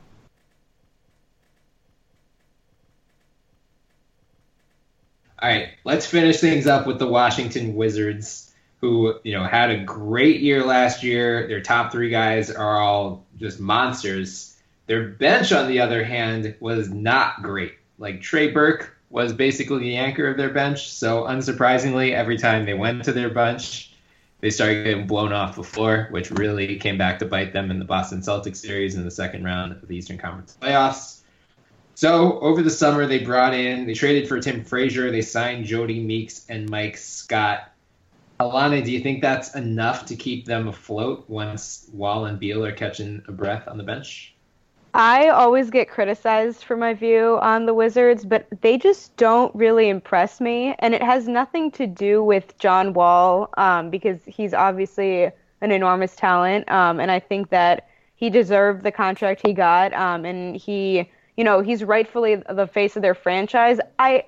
All 5.41 5.49
right, 5.49 5.68
let's 5.85 6.05
finish 6.05 6.39
things 6.39 6.66
up 6.66 6.87
with 6.87 6.99
the 6.99 7.07
Washington 7.07 7.76
Wizards, 7.76 8.53
who 8.81 9.14
you 9.22 9.33
know 9.33 9.45
had 9.45 9.70
a 9.70 9.85
great 9.85 10.41
year 10.41 10.64
last 10.64 11.05
year. 11.05 11.47
Their 11.47 11.61
top 11.61 11.93
three 11.93 12.11
guys 12.11 12.51
are 12.51 12.81
all 12.81 13.24
just 13.39 13.61
monsters. 13.61 14.57
Their 14.89 15.07
bench, 15.07 15.53
on 15.53 15.68
the 15.68 15.81
other 15.81 16.03
hand, 16.03 16.57
was 16.59 16.91
not 16.91 17.43
great. 17.43 17.74
Like 17.99 18.20
Trey 18.20 18.51
Burke 18.51 18.97
was 19.11 19.33
basically 19.33 19.79
the 19.81 19.97
anchor 19.97 20.26
of 20.26 20.37
their 20.37 20.51
bench. 20.51 20.91
So 20.91 21.22
unsurprisingly, 21.22 22.12
every 22.12 22.37
time 22.37 22.66
they 22.66 22.74
went 22.74 23.05
to 23.05 23.12
their 23.12 23.31
bench, 23.31 23.88
they 24.41 24.51
started 24.51 24.84
getting 24.84 25.07
blown 25.07 25.32
off 25.32 25.57
the 25.57 25.62
floor, 25.62 26.09
which 26.11 26.30
really 26.30 26.76
came 26.76 26.97
back 26.97 27.18
to 27.18 27.26
bite 27.26 27.53
them 27.53 27.70
in 27.70 27.78
the 27.78 27.84
Boston 27.84 28.20
Celtics 28.20 28.57
series 28.57 28.95
in 28.95 29.05
the 29.05 29.11
second 29.11 29.45
round 29.45 29.72
of 29.72 29.89
the 29.89 29.97
Eastern 29.97 30.18
Conference 30.18 30.57
playoffs. 30.61 31.20
So 31.95 32.39
over 32.39 32.62
the 32.62 32.70
summer, 32.70 33.07
they 33.07 33.18
brought 33.18 33.55
in, 33.55 33.86
they 33.86 33.95
traded 33.95 34.28
for 34.28 34.39
Tim 34.39 34.62
Frazier, 34.62 35.11
they 35.11 35.22
signed 35.22 35.64
Jody 35.64 36.01
Meeks 36.01 36.47
and 36.49 36.70
Mike 36.70 36.97
Scott. 36.97 37.72
Allana, 38.39 38.84
do 38.84 38.93
you 38.93 39.01
think 39.01 39.20
that's 39.20 39.57
enough 39.57 40.07
to 40.07 40.14
keep 40.14 40.45
them 40.45 40.68
afloat 40.68 41.24
once 41.28 41.91
Wall 41.93 42.26
and 42.26 42.39
Beal 42.39 42.64
are 42.64 42.70
catching 42.70 43.20
a 43.26 43.32
breath 43.32 43.66
on 43.66 43.78
the 43.78 43.82
bench? 43.82 44.36
I 44.95 45.28
always 45.28 45.70
get 45.70 45.89
criticized 45.89 46.64
for 46.64 46.76
my 46.76 46.95
view 46.95 47.39
on 47.43 47.66
the 47.66 47.74
Wizards, 47.74 48.24
but 48.24 48.47
they 48.62 48.78
just 48.78 49.16
don't 49.16 49.55
really 49.55 49.89
impress 49.89 50.41
me. 50.41 50.74
And 50.78 50.95
it 50.95 51.03
has 51.03 51.28
nothing 51.28 51.70
to 51.72 51.86
do 51.86 52.22
with 52.24 52.57
John 52.59 52.95
Wall, 52.95 53.51
um, 53.57 53.91
because 53.91 54.18
he's 54.26 54.55
obviously 54.55 55.30
an 55.61 55.70
enormous 55.70 56.16
talent. 56.16 56.70
Um, 56.70 57.01
and 57.01 57.11
I 57.11 57.20
think 57.20 57.51
that 57.51 57.89
he 58.16 58.30
deserved 58.30 58.82
the 58.82 58.91
contract 58.91 59.47
he 59.47 59.53
got. 59.53 59.93
Um, 59.93 60.24
and 60.24 60.57
he, 60.57 61.11
you 61.36 61.45
know, 61.45 61.61
he's 61.61 61.84
rightfully 61.84 62.36
the 62.36 62.66
face 62.66 62.97
of 62.97 63.03
their 63.03 63.14
franchise. 63.14 63.78
I, 63.99 64.24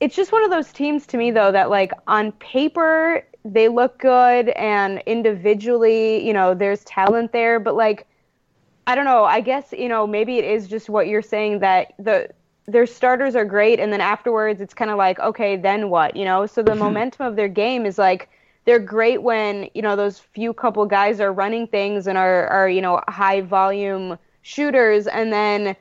it's 0.00 0.14
just 0.14 0.32
one 0.32 0.44
of 0.44 0.50
those 0.50 0.72
teams 0.72 1.06
to 1.08 1.16
me, 1.16 1.30
though, 1.30 1.50
that 1.50 1.70
like 1.70 1.92
on 2.06 2.30
paper, 2.32 3.26
they 3.44 3.68
look 3.68 3.98
good 3.98 4.50
and 4.50 5.02
individually, 5.06 6.26
you 6.26 6.32
know, 6.32 6.54
there's 6.54 6.84
talent 6.84 7.32
there, 7.32 7.58
but 7.58 7.74
like, 7.74 8.06
I 8.86 8.94
don't 8.94 9.04
know. 9.04 9.24
I 9.24 9.40
guess 9.40 9.72
you 9.72 9.88
know 9.88 10.06
maybe 10.06 10.38
it 10.38 10.44
is 10.44 10.68
just 10.68 10.88
what 10.88 11.08
you're 11.08 11.22
saying 11.22 11.60
that 11.60 11.94
the 11.98 12.28
their 12.66 12.86
starters 12.86 13.36
are 13.36 13.44
great, 13.44 13.80
and 13.80 13.92
then 13.92 14.00
afterwards 14.00 14.60
it's 14.60 14.74
kind 14.74 14.90
of 14.90 14.98
like 14.98 15.18
okay, 15.20 15.56
then 15.56 15.90
what? 15.90 16.16
You 16.16 16.24
know. 16.24 16.46
So 16.46 16.62
the 16.62 16.74
momentum 16.74 17.26
of 17.26 17.36
their 17.36 17.48
game 17.48 17.86
is 17.86 17.98
like 17.98 18.28
they're 18.64 18.78
great 18.78 19.22
when 19.22 19.68
you 19.74 19.82
know 19.82 19.96
those 19.96 20.18
few 20.18 20.52
couple 20.52 20.84
guys 20.86 21.20
are 21.20 21.32
running 21.32 21.66
things 21.66 22.06
and 22.06 22.18
are 22.18 22.46
are 22.48 22.68
you 22.68 22.80
know 22.80 23.00
high 23.08 23.40
volume 23.40 24.18
shooters, 24.42 25.06
and 25.06 25.32
then 25.32 25.76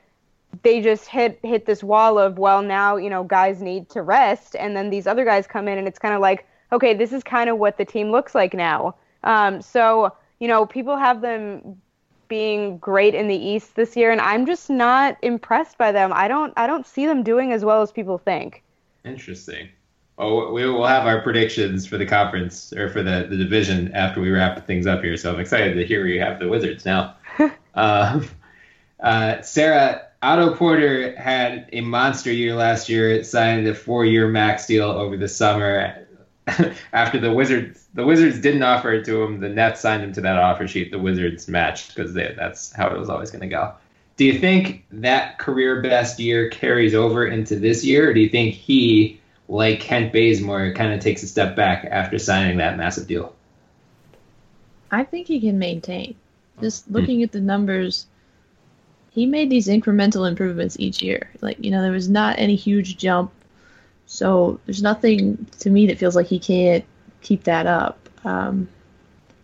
they 0.62 0.82
just 0.82 1.08
hit 1.08 1.40
hit 1.44 1.66
this 1.66 1.84
wall 1.84 2.18
of 2.18 2.38
well 2.38 2.62
now 2.62 2.96
you 2.96 3.10
know 3.10 3.24
guys 3.24 3.62
need 3.62 3.90
to 3.90 4.02
rest, 4.02 4.56
and 4.58 4.76
then 4.76 4.90
these 4.90 5.08
other 5.08 5.26
guys 5.26 5.48
come 5.48 5.68
in 5.68 5.78
and 5.78 5.88
it's 5.88 6.00
kind 6.00 6.14
of 6.14 6.22
like 6.22 6.46
okay, 6.72 6.94
this 6.96 7.14
is 7.14 7.24
kind 7.24 7.50
of 7.50 7.60
what 7.60 7.78
the 7.78 7.86
team 7.86 8.10
looks 8.12 8.34
like 8.34 8.54
now. 8.54 8.96
Um, 9.24 9.62
so 9.62 10.16
you 10.40 10.48
know 10.48 10.66
people 10.66 10.98
have 10.98 11.22
them 11.22 11.82
being 12.34 12.80
great 12.80 13.14
in 13.14 13.28
the 13.28 13.36
East 13.36 13.76
this 13.76 13.96
year, 13.96 14.12
and 14.12 14.20
I'm 14.20 14.48
just 14.48 14.68
not 14.68 15.18
impressed 15.22 15.78
by 15.78 15.92
them. 15.92 16.12
I 16.12 16.28
don't 16.28 16.52
I 16.58 16.66
don't 16.66 16.88
see 16.88 17.06
them 17.06 17.22
doing 17.22 17.52
as 17.52 17.64
well 17.64 17.84
as 17.84 17.92
people 17.92 18.18
think. 18.18 18.64
Interesting. 19.06 19.70
Oh, 20.18 20.52
we 20.52 20.66
will 20.66 20.88
have 20.88 21.06
our 21.06 21.22
predictions 21.22 21.86
for 21.86 22.00
the 22.00 22.08
conference 22.08 22.74
or 22.74 22.90
for 22.90 23.04
the, 23.04 23.28
the 23.30 23.38
division 23.38 23.92
after 23.94 24.20
we 24.20 24.32
wrap 24.32 24.66
things 24.66 24.88
up 24.88 25.04
here. 25.04 25.16
So 25.16 25.32
I'm 25.32 25.40
excited 25.40 25.76
to 25.76 25.86
hear 25.86 26.00
where 26.00 26.08
you 26.08 26.22
have 26.22 26.40
the 26.40 26.48
Wizards 26.48 26.86
now. 26.86 27.18
uh, 27.76 28.20
uh, 29.00 29.42
Sarah, 29.44 30.08
Otto 30.24 30.56
Porter 30.56 31.16
had 31.16 31.70
a 31.72 31.82
monster 31.82 32.32
year 32.32 32.56
last 32.56 32.90
year, 32.90 33.24
signed 33.24 33.68
a 33.68 33.76
four 33.76 34.06
year 34.06 34.28
max 34.28 34.66
deal 34.66 34.90
over 34.90 35.18
the 35.18 35.28
summer. 35.28 36.03
after 36.94 37.20
the 37.20 37.32
Wizards, 37.32 37.88
the 37.94 38.06
Wizards 38.06 38.40
didn't 38.40 38.64
offer 38.64 38.94
it 38.94 39.06
to 39.06 39.24
him. 39.24 39.40
The 39.40 39.50
Nets 39.50 39.82
signed 39.82 40.04
him 40.04 40.14
to 40.14 40.22
that 40.22 40.38
offer 40.38 40.68
sheet. 40.68 40.92
The 40.92 41.00
Wizards 41.00 41.48
matched 41.48 41.96
because 41.96 42.14
that's 42.14 42.74
how 42.74 42.88
it 42.88 43.00
was 43.00 43.10
always 43.10 43.32
going 43.32 43.42
to 43.42 43.48
go. 43.48 43.74
Do 44.18 44.26
you 44.26 44.40
think 44.40 44.86
that 44.92 45.40
career 45.40 45.82
best 45.82 46.20
year 46.20 46.50
carries 46.50 46.94
over 46.94 47.26
into 47.26 47.56
this 47.56 47.84
year, 47.84 48.10
or 48.10 48.14
do 48.14 48.20
you 48.20 48.30
think 48.30 48.54
he, 48.54 49.20
like 49.48 49.80
Kent 49.80 50.14
Bazemore, 50.14 50.74
kind 50.74 50.94
of 50.94 51.00
takes 51.00 51.24
a 51.24 51.28
step 51.28 51.56
back 51.56 51.86
after 51.90 52.20
signing 52.20 52.58
that 52.58 52.78
massive 52.78 53.08
deal? 53.08 53.34
I 54.92 55.04
think 55.04 55.28
he 55.28 55.40
can 55.40 55.58
maintain. 55.58 56.16
Just 56.62 56.86
hmm. 56.86 56.94
looking 56.94 57.24
at 57.24 57.32
the 57.32 57.42
numbers, 57.42 58.06
he 59.12 59.26
made 59.26 59.50
these 59.50 59.68
incremental 59.68 60.28
improvements 60.28 60.76
each 60.80 61.02
year. 61.02 61.32
Like, 61.42 61.64
you 61.64 61.72
know, 61.72 61.82
there 61.82 61.92
was 61.92 62.10
not 62.10 62.38
any 62.38 62.56
huge 62.56 62.98
jump. 62.98 63.32
So 64.06 64.60
there's 64.66 64.82
nothing 64.82 65.48
to 65.60 65.70
me 65.70 65.88
that 65.88 65.98
feels 65.98 66.16
like 66.16 66.28
he 66.28 66.40
can't 66.40 66.86
keep 67.22 67.44
that 67.46 67.68
up. 67.68 68.10
Um, 68.24 68.68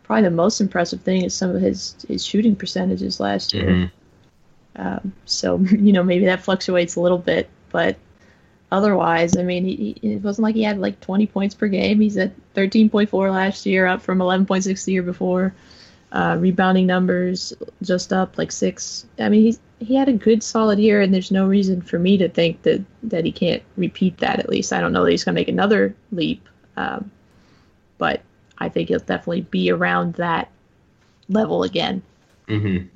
probably 0.03 0.23
the 0.23 0.31
most 0.31 0.61
impressive 0.61 1.01
thing 1.01 1.23
is 1.23 1.35
some 1.35 1.55
of 1.55 1.61
his, 1.61 1.95
his 2.07 2.25
shooting 2.25 2.55
percentages 2.55 3.19
last 3.19 3.53
year. 3.53 3.69
Mm-hmm. 3.69 4.81
Um, 4.81 5.13
so, 5.25 5.57
you 5.71 5.93
know, 5.93 6.03
maybe 6.03 6.25
that 6.25 6.43
fluctuates 6.43 6.95
a 6.95 7.01
little 7.01 7.17
bit, 7.17 7.49
but 7.71 7.97
otherwise, 8.71 9.37
I 9.37 9.43
mean, 9.43 9.65
he, 9.65 9.97
he, 10.01 10.13
it 10.13 10.23
wasn't 10.23 10.43
like 10.43 10.55
he 10.55 10.63
had 10.63 10.79
like 10.79 10.99
20 10.99 11.27
points 11.27 11.55
per 11.55 11.67
game. 11.67 11.99
He's 11.99 12.17
at 12.17 12.31
13.4 12.55 13.31
last 13.31 13.65
year, 13.65 13.85
up 13.85 14.01
from 14.01 14.19
11.6 14.19 14.85
the 14.85 14.91
year 14.91 15.03
before. 15.03 15.53
Uh, 16.11 16.35
rebounding 16.39 16.87
numbers 16.87 17.53
just 17.83 18.11
up 18.11 18.37
like 18.37 18.51
six. 18.51 19.05
I 19.19 19.29
mean, 19.29 19.43
he's 19.43 19.59
he 19.79 19.95
had 19.95 20.09
a 20.09 20.13
good 20.13 20.41
solid 20.41 20.79
year, 20.79 21.01
and 21.01 21.13
there's 21.13 21.31
no 21.31 21.47
reason 21.47 21.81
for 21.81 21.99
me 21.99 22.17
to 22.17 22.27
think 22.27 22.63
that 22.63 22.83
that 23.03 23.25
he 23.25 23.31
can't 23.31 23.61
repeat 23.77 24.17
that. 24.17 24.39
At 24.39 24.49
least 24.49 24.73
I 24.73 24.81
don't 24.81 24.91
know 24.91 25.05
that 25.05 25.11
he's 25.11 25.23
going 25.23 25.35
to 25.35 25.39
make 25.39 25.47
another 25.47 25.95
leap, 26.11 26.47
um, 26.77 27.11
but 27.99 28.21
I 28.57 28.69
think 28.69 28.89
he'll 28.89 28.99
definitely 28.99 29.41
be 29.41 29.69
around 29.69 30.15
that 30.15 30.49
level 31.29 31.63
again. 31.63 32.01
Mm-hmm. 32.47 32.87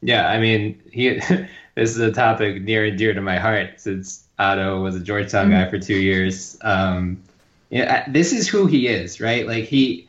Yeah, 0.00 0.28
I 0.28 0.40
mean, 0.40 0.80
he. 0.90 1.20
this 1.74 1.90
is 1.90 1.98
a 1.98 2.12
topic 2.12 2.62
near 2.62 2.84
and 2.84 2.98
dear 2.98 3.14
to 3.14 3.20
my 3.20 3.38
heart 3.38 3.80
since 3.80 4.26
Otto 4.38 4.82
was 4.82 4.96
a 4.96 5.00
Georgetown 5.00 5.50
mm-hmm. 5.50 5.64
guy 5.64 5.70
for 5.70 5.78
two 5.78 5.96
years. 5.96 6.58
Um, 6.62 7.22
yeah, 7.70 8.04
this 8.08 8.32
is 8.32 8.48
who 8.48 8.66
he 8.66 8.86
is, 8.88 9.20
right? 9.20 9.46
Like 9.46 9.64
he 9.64 10.08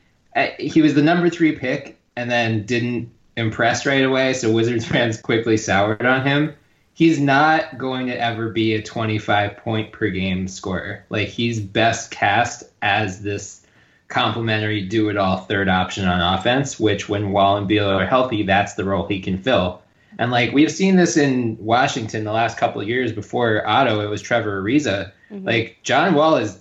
he 0.59 0.81
was 0.81 0.95
the 0.95 1.01
number 1.01 1.29
three 1.29 1.53
pick 1.53 1.97
and 2.15 2.29
then 2.29 2.65
didn't 2.65 3.11
impress 3.35 3.85
right 3.85 4.03
away, 4.03 4.33
so 4.33 4.51
Wizards 4.51 4.85
fans 4.85 5.19
quickly 5.19 5.57
soured 5.57 6.05
on 6.05 6.25
him. 6.25 6.53
He's 6.95 7.19
not 7.19 7.77
going 7.79 8.07
to 8.07 8.19
ever 8.19 8.49
be 8.49 8.75
a 8.75 8.81
25 8.81 9.57
point 9.57 9.91
per 9.91 10.09
game 10.09 10.47
scorer. 10.47 11.03
Like 11.09 11.27
he's 11.27 11.59
best 11.59 12.11
cast 12.11 12.63
as 12.81 13.23
this 13.23 13.65
complementary 14.09 14.81
do 14.81 15.09
it 15.09 15.17
all 15.17 15.37
third 15.37 15.67
option 15.67 16.07
on 16.07 16.37
offense, 16.37 16.79
which 16.79 17.09
when 17.09 17.31
Wall 17.31 17.57
and 17.57 17.67
Beal 17.67 17.89
are 17.89 18.05
healthy, 18.05 18.43
that's 18.43 18.75
the 18.75 18.85
role 18.85 19.07
he 19.07 19.19
can 19.19 19.39
fill. 19.39 19.81
And 20.19 20.29
like 20.29 20.51
we've 20.53 20.71
seen 20.71 20.95
this 20.95 21.17
in 21.17 21.57
Washington 21.59 22.23
the 22.23 22.31
last 22.31 22.57
couple 22.57 22.79
of 22.79 22.87
years 22.87 23.11
before 23.11 23.67
Otto, 23.67 24.01
it 24.01 24.09
was 24.09 24.21
Trevor 24.21 24.61
Ariza. 24.61 25.11
Mm-hmm. 25.31 25.47
Like 25.47 25.79
John 25.81 26.13
Wall 26.13 26.35
is 26.35 26.59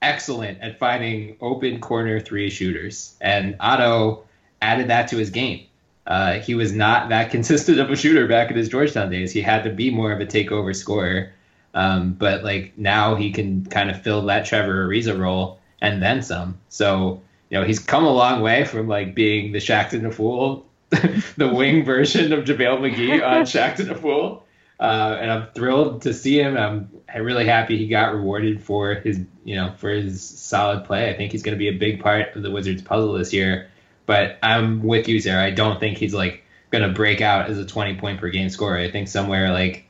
excellent 0.00 0.60
at 0.60 0.78
finding 0.78 1.36
open 1.40 1.80
corner 1.80 2.20
three 2.20 2.50
shooters, 2.50 3.16
and 3.20 3.56
Otto 3.58 4.24
added 4.62 4.88
that 4.88 5.08
to 5.08 5.16
his 5.16 5.28
game. 5.28 5.66
Uh, 6.06 6.34
he 6.34 6.54
was 6.54 6.72
not 6.72 7.10
that 7.10 7.30
consistent 7.36 7.78
of 7.78 7.90
a 7.90 7.96
shooter 7.96 8.26
back 8.26 8.50
in 8.50 8.56
his 8.56 8.68
Georgetown 8.68 9.10
days. 9.10 9.32
He 9.32 9.42
had 9.42 9.64
to 9.64 9.70
be 9.70 9.90
more 9.90 10.12
of 10.12 10.20
a 10.20 10.26
takeover 10.26 10.74
scorer. 10.74 11.32
Um, 11.74 12.12
but 12.12 12.44
like 12.44 12.76
now 12.76 13.14
he 13.14 13.30
can 13.32 13.64
kind 13.66 13.90
of 13.90 14.02
fill 14.02 14.22
that 14.26 14.44
Trevor 14.44 14.86
Ariza 14.86 15.18
role 15.18 15.58
and 15.80 16.02
then 16.02 16.22
some. 16.22 16.58
So 16.68 17.20
you 17.50 17.58
know 17.58 17.64
he's 17.64 17.78
come 17.78 18.04
a 18.04 18.12
long 18.12 18.42
way 18.42 18.64
from 18.64 18.88
like 18.88 19.14
being 19.14 19.52
the 19.52 19.58
Shaqtin' 19.58 20.06
a 20.06 20.10
Fool, 20.10 20.66
the 20.90 21.48
wing 21.48 21.84
version 21.84 22.32
of 22.32 22.44
JaVale 22.44 22.78
McGee 22.78 23.26
on 23.26 23.42
Shaqtin' 23.44 23.90
a 23.90 23.94
Fool. 23.94 24.44
Uh, 24.80 25.16
and 25.20 25.30
I'm 25.30 25.46
thrilled 25.54 26.02
to 26.02 26.12
see 26.12 26.40
him. 26.40 26.56
I'm, 26.56 26.90
I'm 27.12 27.22
really 27.22 27.46
happy 27.46 27.78
he 27.78 27.86
got 27.86 28.12
rewarded 28.14 28.62
for 28.62 28.94
his 28.94 29.20
you 29.44 29.54
know 29.56 29.72
for 29.78 29.90
his 29.90 30.22
solid 30.22 30.84
play. 30.84 31.08
I 31.08 31.16
think 31.16 31.32
he's 31.32 31.42
going 31.42 31.54
to 31.54 31.58
be 31.58 31.68
a 31.68 31.78
big 31.78 32.00
part 32.00 32.36
of 32.36 32.42
the 32.42 32.50
Wizards 32.50 32.82
puzzle 32.82 33.14
this 33.14 33.32
year. 33.32 33.70
But 34.06 34.38
I'm 34.42 34.82
with 34.82 35.08
you, 35.08 35.20
Sarah. 35.20 35.44
I 35.44 35.50
don't 35.50 35.78
think 35.78 35.98
he's 35.98 36.14
like 36.14 36.44
going 36.70 36.86
to 36.86 36.94
break 36.94 37.20
out 37.20 37.48
as 37.50 37.58
a 37.58 37.66
20 37.66 37.96
point 37.96 38.20
per 38.20 38.28
game 38.28 38.48
scorer. 38.48 38.78
I 38.78 38.90
think 38.90 39.08
somewhere 39.08 39.52
like, 39.52 39.84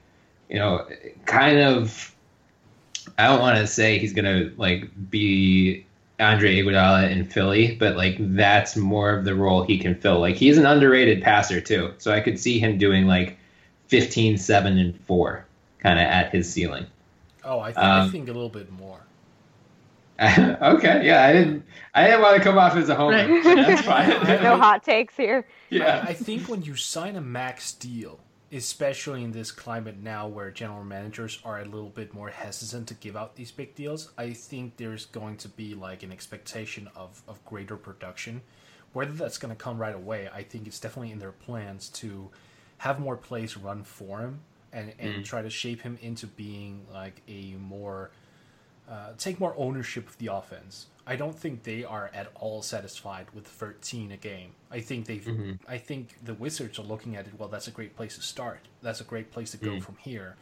you 0.49 0.59
know, 0.59 0.87
kind 1.27 1.59
of. 1.59 2.09
I 3.19 3.27
don't 3.27 3.41
want 3.41 3.59
to 3.59 3.67
say 3.67 3.99
he's 3.99 4.13
going 4.13 4.25
to 4.25 4.55
like 4.57 4.89
be 5.11 5.85
Andre 6.21 6.57
Iguodala 6.57 7.11
in 7.11 7.27
Philly, 7.27 7.75
but 7.75 7.97
like 7.97 8.17
that's 8.19 8.77
more 8.77 9.11
of 9.11 9.25
the 9.25 9.35
role 9.35 9.63
he 9.63 9.79
can 9.79 9.95
fill. 9.95 10.21
Like 10.21 10.37
he's 10.37 10.57
an 10.57 10.67
underrated 10.67 11.23
passer 11.23 11.61
too, 11.61 11.95
so 11.99 12.13
I 12.13 12.21
could 12.21 12.39
see 12.39 12.59
him 12.59 12.79
doing 12.79 13.07
like 13.07 13.39
15, 13.89 14.39
7, 14.39 14.79
and 14.79 14.99
4 15.01 15.45
kind 15.81 15.99
of 15.99 16.05
at 16.07 16.33
his 16.33 16.51
ceiling. 16.51 16.87
Oh, 17.45 17.61
I, 17.61 17.73
th- 17.73 17.79
um, 17.79 18.09
I 18.09 18.09
think 18.09 18.29
a 18.29 18.33
little 18.33 18.49
bit 18.49 18.71
more. 18.71 19.01
okay, 20.21 21.05
yeah, 21.05 21.25
I 21.27 21.33
didn't, 21.33 21.65
I 21.95 22.05
didn't 22.05 22.23
want 22.23 22.37
to 22.39 22.43
come 22.43 22.57
off 22.57 22.75
as 22.77 22.89
a 22.89 22.95
homer. 22.95 23.29
Right. 23.29 23.45
That's 23.45 23.83
fine. 23.83 24.09
no 24.43 24.57
hot 24.57 24.83
takes 24.83 25.17
here. 25.17 25.47
Yeah, 25.69 26.05
I, 26.07 26.11
I 26.11 26.15
think 26.15 26.49
when 26.49 26.63
you 26.63 26.75
sign 26.75 27.17
a 27.17 27.21
max 27.21 27.73
deal, 27.73 28.19
especially 28.51 29.25
in 29.25 29.33
this 29.33 29.51
climate 29.51 29.97
now 30.03 30.27
where 30.27 30.51
general 30.51 30.85
managers 30.85 31.39
are 31.45 31.61
a 31.61 31.65
little 31.65 31.91
bit 31.91 32.15
more 32.15 32.31
hesitant 32.31 32.89
to 32.89 32.95
give 32.95 33.17
out 33.17 33.37
these 33.37 33.51
big 33.51 33.75
deals, 33.75 34.11
I 34.17 34.33
think 34.33 34.77
there's 34.77 35.07
going 35.07 35.37
to 35.39 35.49
be 35.49 35.75
like 35.75 36.03
an 36.03 36.13
expectation 36.13 36.89
of, 36.97 37.23
of 37.29 37.45
greater 37.45 37.77
production. 37.77 38.41
Whether 38.95 39.13
that's 39.13 39.39
going 39.39 39.55
to 39.55 39.63
come 39.63 39.79
right 39.79 39.95
away, 39.95 40.29
I 40.33 40.43
think 40.43 40.67
it's 40.67 40.81
definitely 40.81 41.13
in 41.13 41.19
their 41.19 41.33
plans 41.33 41.89
to 41.91 42.31
have 42.79 43.01
more 43.01 43.17
plays 43.17 43.57
run 43.57 43.85
for 43.85 44.21
him 44.21 44.41
and, 44.73 44.93
and 44.99 45.17
mm. 45.17 45.25
try 45.25 45.43
to 45.43 45.51
shape 45.51 45.83
him 45.83 45.99
into 46.03 46.27
being 46.27 46.87
like 46.93 47.23
a 47.29 47.55
more 47.59 48.11
uh, 48.91 49.13
take 49.17 49.39
more 49.39 49.55
ownership 49.57 50.09
of 50.09 50.19
the 50.19 50.27
offense. 50.27 50.87
I 51.07 51.17
don't 51.17 51.37
think 51.37 51.65
they 51.65 51.85
are 51.85 52.11
at 52.15 52.29
all 52.37 52.63
satisfied 52.63 53.27
with 53.35 53.47
13 53.47 54.13
a 54.13 54.17
game. 54.17 54.53
I 54.71 54.81
think 54.81 55.07
they've. 55.07 55.25
Mm-hmm. 55.25 55.53
I 55.67 55.79
think 55.79 56.25
the 56.25 56.35
Wizards 56.35 56.79
are 56.79 56.85
looking 56.85 57.17
at 57.17 57.27
it. 57.27 57.33
Well, 57.37 57.49
that's 57.49 57.67
a 57.67 57.73
great 57.73 57.97
place 57.97 58.17
to 58.17 58.23
start. 58.23 58.61
That's 58.83 59.01
a 59.01 59.05
great 59.05 59.33
place 59.33 59.51
to 59.51 59.57
go 59.57 59.71
mm. 59.71 59.83
from 59.83 59.97
here, 59.97 60.37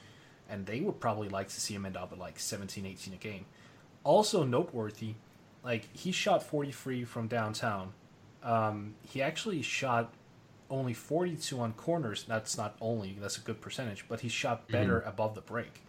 and 0.48 0.66
they 0.66 0.80
would 0.80 1.00
probably 1.00 1.28
like 1.28 1.48
to 1.48 1.60
see 1.60 1.74
him 1.74 1.86
end 1.86 1.96
up 1.96 2.12
at 2.12 2.18
like 2.18 2.38
17, 2.38 2.84
18 2.84 3.14
a 3.14 3.16
game. 3.16 3.46
Also 4.04 4.44
noteworthy, 4.44 5.14
like 5.64 5.88
he 5.94 6.12
shot 6.12 6.42
43 6.42 7.04
from 7.04 7.26
downtown. 7.26 7.92
Um, 8.42 8.94
he 9.02 9.22
actually 9.22 9.62
shot 9.62 10.12
only 10.68 10.92
42 10.92 11.58
on 11.58 11.72
corners. 11.72 12.24
That's 12.28 12.56
not 12.58 12.76
only 12.80 13.16
that's 13.20 13.38
a 13.38 13.40
good 13.40 13.60
percentage, 13.62 14.04
but 14.08 14.20
he 14.20 14.28
shot 14.28 14.68
better 14.68 15.00
mm-hmm. 15.00 15.08
above 15.08 15.34
the 15.34 15.40
break. 15.40 15.82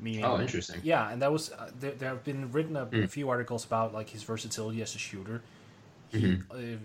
Meaning, 0.00 0.24
oh, 0.24 0.40
interesting. 0.40 0.80
Yeah, 0.84 1.10
and 1.10 1.20
that 1.22 1.32
was 1.32 1.50
uh, 1.50 1.70
there, 1.80 1.90
there, 1.92 2.10
have 2.10 2.22
been 2.22 2.52
written 2.52 2.76
a, 2.76 2.86
mm. 2.86 3.04
a, 3.04 3.08
few 3.08 3.28
articles 3.28 3.64
about 3.64 3.92
like 3.92 4.10
his 4.10 4.22
versatility 4.22 4.80
as 4.80 4.94
a 4.94 4.98
shooter. 4.98 5.42
He, 6.10 6.18
mm-hmm. 6.20 6.52
uh, 6.52 6.78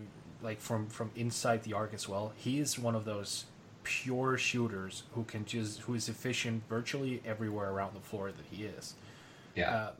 like 0.44 0.60
from 0.60 0.88
from 0.88 1.12
inside 1.16 1.64
the 1.64 1.74
arc 1.74 1.94
as 1.94 2.10
well. 2.10 2.34
He 2.36 2.60
is 2.60 2.80
one 2.80 2.96
of 2.96 3.06
those 3.06 3.46
pure 3.84 4.38
shooters 4.38 5.04
who 5.14 5.24
can 5.26 5.46
just 5.46 5.82
who 5.82 5.94
is 5.94 6.10
efficient 6.10 6.64
virtually 6.68 7.22
everywhere 7.26 7.70
around 7.70 7.96
the 7.96 8.00
floor 8.00 8.32
that 8.32 8.46
he 8.50 8.64
is. 8.64 8.96
Yeah, 9.56 9.72
uh, 9.72 9.92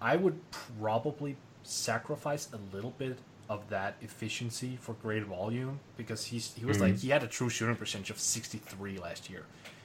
I 0.00 0.16
would 0.16 0.38
probably 0.50 1.36
sacrifice 1.64 2.48
a 2.52 2.74
little 2.74 2.94
bit 2.96 3.18
of 3.48 3.68
that 3.68 3.96
efficiency 4.00 4.78
for 4.80 4.94
great 4.94 5.24
volume 5.24 5.80
because 5.98 6.24
he's 6.24 6.54
he 6.54 6.64
was 6.64 6.78
mm-hmm. 6.78 6.92
like 6.92 6.98
he 6.98 7.10
had 7.10 7.22
a 7.22 7.26
true 7.26 7.50
shooting 7.50 7.76
percentage 7.76 8.10
of 8.10 8.18
63 8.18 8.98
last 8.98 9.28
year 9.28 9.44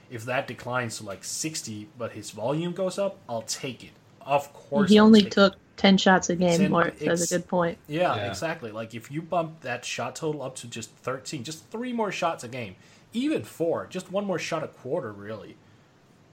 if 0.10 0.26
that 0.26 0.48
declines 0.48 0.98
to 0.98 1.06
like 1.06 1.24
60, 1.24 1.90
but 1.98 2.14
his 2.14 2.32
volume 2.32 2.74
goes 2.74 2.98
up, 2.98 3.18
I'll 3.28 3.44
take 3.44 3.84
it. 3.84 3.92
Of 4.22 4.52
course. 4.54 4.90
He 4.90 5.00
I'll 5.00 5.06
only 5.06 5.24
took 5.24 5.54
it. 5.54 5.60
10 5.78 5.98
shots 5.98 6.30
a 6.30 6.36
game, 6.36 6.60
Ten, 6.60 6.72
Mark. 6.72 7.00
That's 7.00 7.32
a 7.32 7.38
good 7.38 7.48
point. 7.48 7.78
Yeah, 7.88 8.14
yeah, 8.16 8.28
exactly. 8.28 8.72
Like 8.72 8.94
if 8.94 9.10
you 9.10 9.22
bump 9.22 9.62
that 9.62 9.86
shot 9.86 10.16
total 10.16 10.42
up 10.42 10.56
to 10.58 10.68
just 10.68 10.92
13, 10.92 11.44
just 11.44 11.66
three 11.70 11.94
more 11.94 12.12
shots 12.12 12.44
a 12.44 12.50
game, 12.50 12.76
even 13.14 13.44
four, 13.44 13.88
just 13.90 14.12
one 14.12 14.26
more 14.26 14.38
shot 14.38 14.62
a 14.62 14.68
quarter, 14.68 15.14
really. 15.14 15.56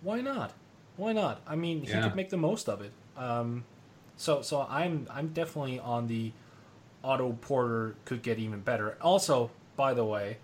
Why 0.03 0.21
not? 0.21 0.53
Why 0.97 1.13
not? 1.13 1.41
I 1.47 1.55
mean, 1.57 1.83
he 1.83 1.93
could 1.93 2.17
make 2.17 2.31
the 2.31 2.37
most 2.37 2.69
of 2.69 2.81
it. 2.81 2.91
Um, 3.17 3.65
so, 4.17 4.43
so 4.43 4.67
I'm 4.69 5.07
I'm 5.11 5.29
definitely 5.29 5.79
on 5.79 6.07
the 6.07 6.33
Otto 7.05 7.37
Porter 7.41 7.95
could 8.05 8.23
get 8.23 8.39
even 8.39 8.61
better. 8.61 8.97
Also, 9.01 9.51
by 9.77 9.95
the 9.95 10.05
way, 10.05 10.39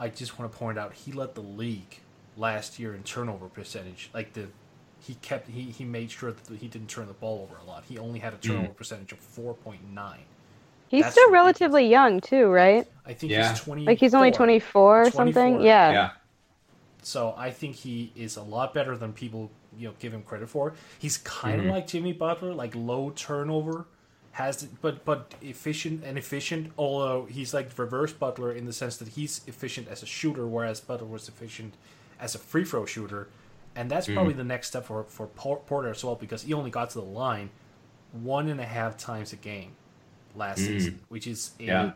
I 0.00 0.08
just 0.08 0.38
want 0.38 0.50
to 0.50 0.58
point 0.58 0.78
out 0.78 0.92
he 0.94 1.12
led 1.12 1.34
the 1.34 1.42
league 1.42 2.00
last 2.36 2.78
year 2.78 2.94
in 2.94 3.02
turnover 3.02 3.46
percentage. 3.46 4.10
Like 4.14 4.32
the 4.32 4.46
he 5.00 5.14
kept 5.16 5.48
he, 5.48 5.62
he 5.62 5.84
made 5.84 6.10
sure 6.10 6.32
that 6.32 6.56
he 6.58 6.68
didn't 6.68 6.88
turn 6.88 7.06
the 7.06 7.12
ball 7.14 7.42
over 7.48 7.60
a 7.60 7.64
lot. 7.64 7.84
He 7.88 7.98
only 7.98 8.18
had 8.18 8.34
a 8.34 8.36
turnover 8.38 8.68
percentage 8.68 9.12
of 9.12 9.18
four 9.18 9.54
point 9.54 9.80
nine. 9.92 10.20
He's 10.88 11.02
That's 11.02 11.14
still 11.14 11.30
ridiculous. 11.30 11.60
relatively 11.60 11.88
young 11.88 12.20
too, 12.20 12.46
right? 12.46 12.86
I 13.04 13.12
think 13.12 13.32
Yeah. 13.32 13.50
he's 13.50 13.60
twenty. 13.60 13.84
Like 13.84 13.98
he's 13.98 14.14
only 14.14 14.30
24 14.30 15.02
or 15.02 15.10
something. 15.10 15.60
Yeah. 15.60 15.90
Yeah. 15.92 16.10
So 17.02 17.34
I 17.36 17.50
think 17.50 17.76
he 17.76 18.12
is 18.16 18.36
a 18.36 18.42
lot 18.42 18.74
better 18.74 18.96
than 18.96 19.12
people 19.12 19.50
you 19.78 19.88
know 19.88 19.94
give 19.98 20.12
him 20.14 20.22
credit 20.22 20.48
for. 20.48 20.74
He's 20.98 21.18
kind 21.18 21.60
Mm-hmm. 21.60 21.68
of 21.70 21.74
like 21.74 21.86
Jimmy 21.86 22.12
Butler, 22.12 22.54
like 22.54 22.74
low 22.74 23.10
turnover, 23.10 23.86
has 24.32 24.64
but 24.80 25.04
but 25.04 25.34
efficient 25.42 26.02
and 26.04 26.16
efficient. 26.18 26.72
Although 26.78 27.26
he's 27.26 27.52
like 27.54 27.76
reverse 27.78 28.12
Butler 28.12 28.52
in 28.52 28.64
the 28.66 28.72
sense 28.72 28.96
that 28.98 29.08
he's 29.08 29.42
efficient 29.46 29.88
as 29.88 30.02
a 30.02 30.06
shooter, 30.06 30.46
whereas 30.46 30.80
Butler 30.80 31.06
was 31.06 31.28
efficient 31.28 31.74
as 32.20 32.34
a 32.34 32.38
free 32.38 32.64
throw 32.64 32.86
shooter, 32.86 33.28
and 33.74 33.90
that's 33.90 34.06
probably 34.06 34.34
Mm. 34.34 34.38
the 34.38 34.44
next 34.44 34.68
step 34.68 34.84
for 34.86 35.04
for 35.04 35.26
Porter 35.26 35.88
as 35.90 36.02
well 36.04 36.14
because 36.14 36.42
he 36.42 36.52
only 36.54 36.70
got 36.70 36.90
to 36.90 36.98
the 37.00 37.04
line 37.04 37.50
one 38.12 38.48
and 38.48 38.60
a 38.60 38.64
half 38.64 38.96
times 38.96 39.32
a 39.32 39.36
game 39.36 39.72
last 40.34 40.58
season, 40.58 41.00
which 41.08 41.26
is 41.26 41.52
a 41.58 41.62
Mm. 41.62 41.66
Yeah. 41.66 41.92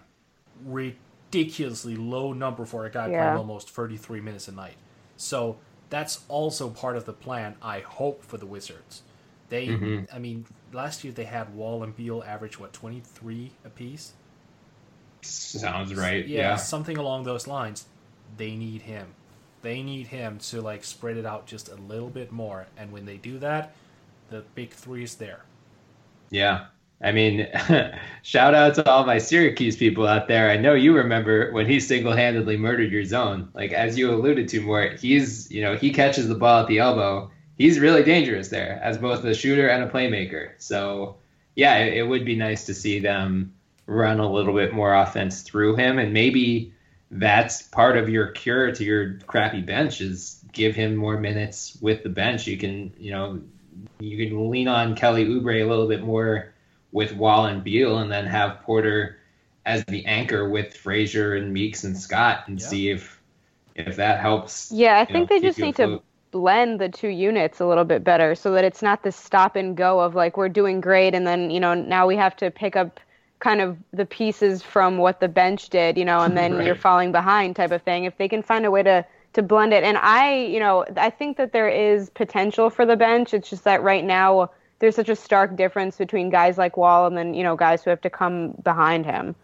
ridiculously 0.66 1.96
low 1.96 2.32
number 2.32 2.64
for 2.64 2.84
a 2.84 2.90
guy 2.90 3.08
Yeah. 3.08 3.22
playing 3.24 3.38
almost 3.38 3.70
33 3.70 4.20
minutes 4.20 4.48
a 4.48 4.52
night. 4.52 4.76
So 5.16 5.58
that's 5.88 6.24
also 6.28 6.70
part 6.70 6.96
of 6.96 7.04
the 7.06 7.12
plan, 7.12 7.56
I 7.62 7.80
hope, 7.80 8.22
for 8.24 8.36
the 8.36 8.46
Wizards. 8.46 9.02
They, 9.48 9.66
Mm-hmm. 9.68 10.14
I 10.14 10.18
mean, 10.18 10.46
last 10.72 11.02
year 11.02 11.12
they 11.12 11.24
had 11.24 11.54
Wall 11.54 11.82
and 11.82 11.94
Beal 11.96 12.22
average, 12.26 12.58
what, 12.60 12.72
23 12.72 13.52
apiece? 13.64 14.12
Sounds 15.22 15.94
right. 15.94 16.26
Yeah, 16.26 16.40
Yeah. 16.50 16.56
something 16.56 16.96
along 16.96 17.24
those 17.24 17.46
lines. 17.46 17.86
They 18.36 18.54
need 18.56 18.82
him. 18.82 19.14
They 19.62 19.82
need 19.82 20.06
him 20.06 20.38
to, 20.38 20.60
like, 20.60 20.84
spread 20.84 21.16
it 21.16 21.26
out 21.26 21.46
just 21.46 21.68
a 21.68 21.74
little 21.74 22.08
bit 22.08 22.32
Mort. 22.32 22.68
And 22.76 22.92
when 22.92 23.04
they 23.04 23.16
do 23.16 23.38
that, 23.38 23.74
the 24.30 24.44
big 24.54 24.70
three 24.70 25.04
is 25.04 25.16
there. 25.16 25.44
Yeah. 26.30 26.66
I 27.02 27.12
mean, 27.12 27.48
shout 28.22 28.54
out 28.54 28.74
to 28.74 28.88
all 28.88 29.06
my 29.06 29.18
Syracuse 29.18 29.76
people 29.76 30.06
out 30.06 30.28
there. 30.28 30.50
I 30.50 30.56
know 30.56 30.74
you 30.74 30.94
remember 30.94 31.50
when 31.52 31.66
he 31.66 31.80
single 31.80 32.12
handedly 32.12 32.56
murdered 32.56 32.92
your 32.92 33.04
zone. 33.04 33.48
Like, 33.54 33.72
as 33.72 33.98
you 33.98 34.10
alluded 34.10 34.48
to, 34.48 34.60
more, 34.60 34.90
he's, 35.00 35.50
you 35.50 35.62
know, 35.62 35.76
he 35.76 35.90
catches 35.90 36.28
the 36.28 36.34
ball 36.34 36.62
at 36.62 36.68
the 36.68 36.78
elbow. 36.78 37.30
He's 37.56 37.78
really 37.78 38.02
dangerous 38.02 38.48
there 38.48 38.80
as 38.82 38.98
both 38.98 39.24
a 39.24 39.34
shooter 39.34 39.68
and 39.68 39.82
a 39.84 39.88
playmaker. 39.88 40.52
So, 40.58 41.16
yeah, 41.54 41.78
it, 41.78 41.98
it 41.98 42.02
would 42.02 42.24
be 42.24 42.36
nice 42.36 42.66
to 42.66 42.74
see 42.74 42.98
them 42.98 43.54
run 43.86 44.20
a 44.20 44.30
little 44.30 44.54
bit 44.54 44.72
more 44.72 44.94
offense 44.94 45.42
through 45.42 45.76
him. 45.76 45.98
And 45.98 46.12
maybe 46.12 46.72
that's 47.10 47.62
part 47.62 47.96
of 47.96 48.08
your 48.08 48.28
cure 48.28 48.72
to 48.72 48.84
your 48.84 49.14
crappy 49.26 49.60
bench 49.60 50.00
is 50.00 50.40
give 50.52 50.74
him 50.74 50.94
more 50.94 51.18
minutes 51.18 51.76
with 51.80 52.02
the 52.02 52.08
bench. 52.08 52.46
You 52.46 52.56
can, 52.56 52.92
you 52.98 53.10
know, 53.10 53.40
you 53.98 54.28
can 54.28 54.50
lean 54.50 54.68
on 54.68 54.94
Kelly 54.94 55.26
Oubre 55.26 55.64
a 55.64 55.68
little 55.68 55.88
bit 55.88 56.02
more 56.02 56.54
with 56.92 57.14
Wall 57.14 57.46
and 57.46 57.62
Beal, 57.62 57.98
and 57.98 58.10
then 58.10 58.26
have 58.26 58.60
Porter 58.62 59.18
as 59.66 59.84
the 59.86 60.04
anchor 60.06 60.48
with 60.48 60.76
Frazier 60.76 61.34
and 61.36 61.52
Meeks 61.52 61.84
and 61.84 61.96
Scott, 61.96 62.44
and 62.46 62.60
Yeah. 62.60 62.66
see 62.66 62.90
if 62.90 63.20
if 63.74 63.96
that 63.96 64.20
helps. 64.20 64.70
Yeah, 64.72 64.98
I 64.98 65.04
think 65.04 65.30
know, 65.30 65.36
they 65.36 65.40
just 65.40 65.58
you 65.58 65.66
need 65.66 65.76
to 65.76 66.02
blend 66.32 66.80
the 66.80 66.88
two 66.88 67.08
units 67.08 67.60
a 67.60 67.66
little 67.66 67.84
bit 67.84 68.04
better 68.04 68.34
so 68.34 68.52
that 68.52 68.64
it's 68.64 68.82
not 68.82 69.02
the 69.02 69.12
stop 69.12 69.56
and 69.56 69.76
go 69.76 70.00
of 70.00 70.14
like 70.14 70.36
we're 70.36 70.48
doing 70.48 70.80
great 70.80 71.14
and 71.14 71.26
then, 71.26 71.50
you 71.50 71.60
know, 71.60 71.74
now 71.74 72.06
we 72.06 72.16
have 72.16 72.36
to 72.36 72.50
pick 72.50 72.76
up 72.76 73.00
kind 73.40 73.60
of 73.60 73.76
the 73.92 74.06
pieces 74.06 74.62
from 74.62 74.98
what 74.98 75.20
the 75.20 75.28
bench 75.28 75.70
did, 75.70 75.98
you 75.98 76.04
know, 76.04 76.20
and 76.20 76.36
then 76.36 76.64
you're 76.64 76.74
falling 76.74 77.10
behind 77.10 77.56
type 77.56 77.72
of 77.72 77.82
thing. 77.82 78.04
If 78.04 78.16
they 78.18 78.28
can 78.28 78.42
find 78.42 78.64
a 78.64 78.70
way 78.70 78.82
to 78.82 79.04
to 79.32 79.42
blend 79.42 79.72
it. 79.72 79.84
And 79.84 79.96
I, 79.96 80.34
you 80.34 80.58
know, 80.58 80.84
I 80.96 81.10
think 81.10 81.36
that 81.36 81.52
there 81.52 81.68
is 81.68 82.10
potential 82.10 82.68
for 82.68 82.84
the 82.84 82.96
bench. 82.96 83.32
It's 83.32 83.48
just 83.48 83.64
that 83.64 83.82
right 83.82 84.04
now 84.04 84.50
there's 84.80 84.96
such 84.96 85.08
a 85.08 85.14
stark 85.16 85.56
difference 85.56 85.96
between 85.96 86.30
guys 86.30 86.58
like 86.58 86.76
Wall 86.76 87.06
and 87.06 87.16
then, 87.16 87.34
you 87.34 87.44
know, 87.44 87.54
guys 87.54 87.84
who 87.84 87.90
have 87.90 88.00
to 88.00 88.10
come 88.10 88.52
behind 88.64 89.06
him. 89.06 89.36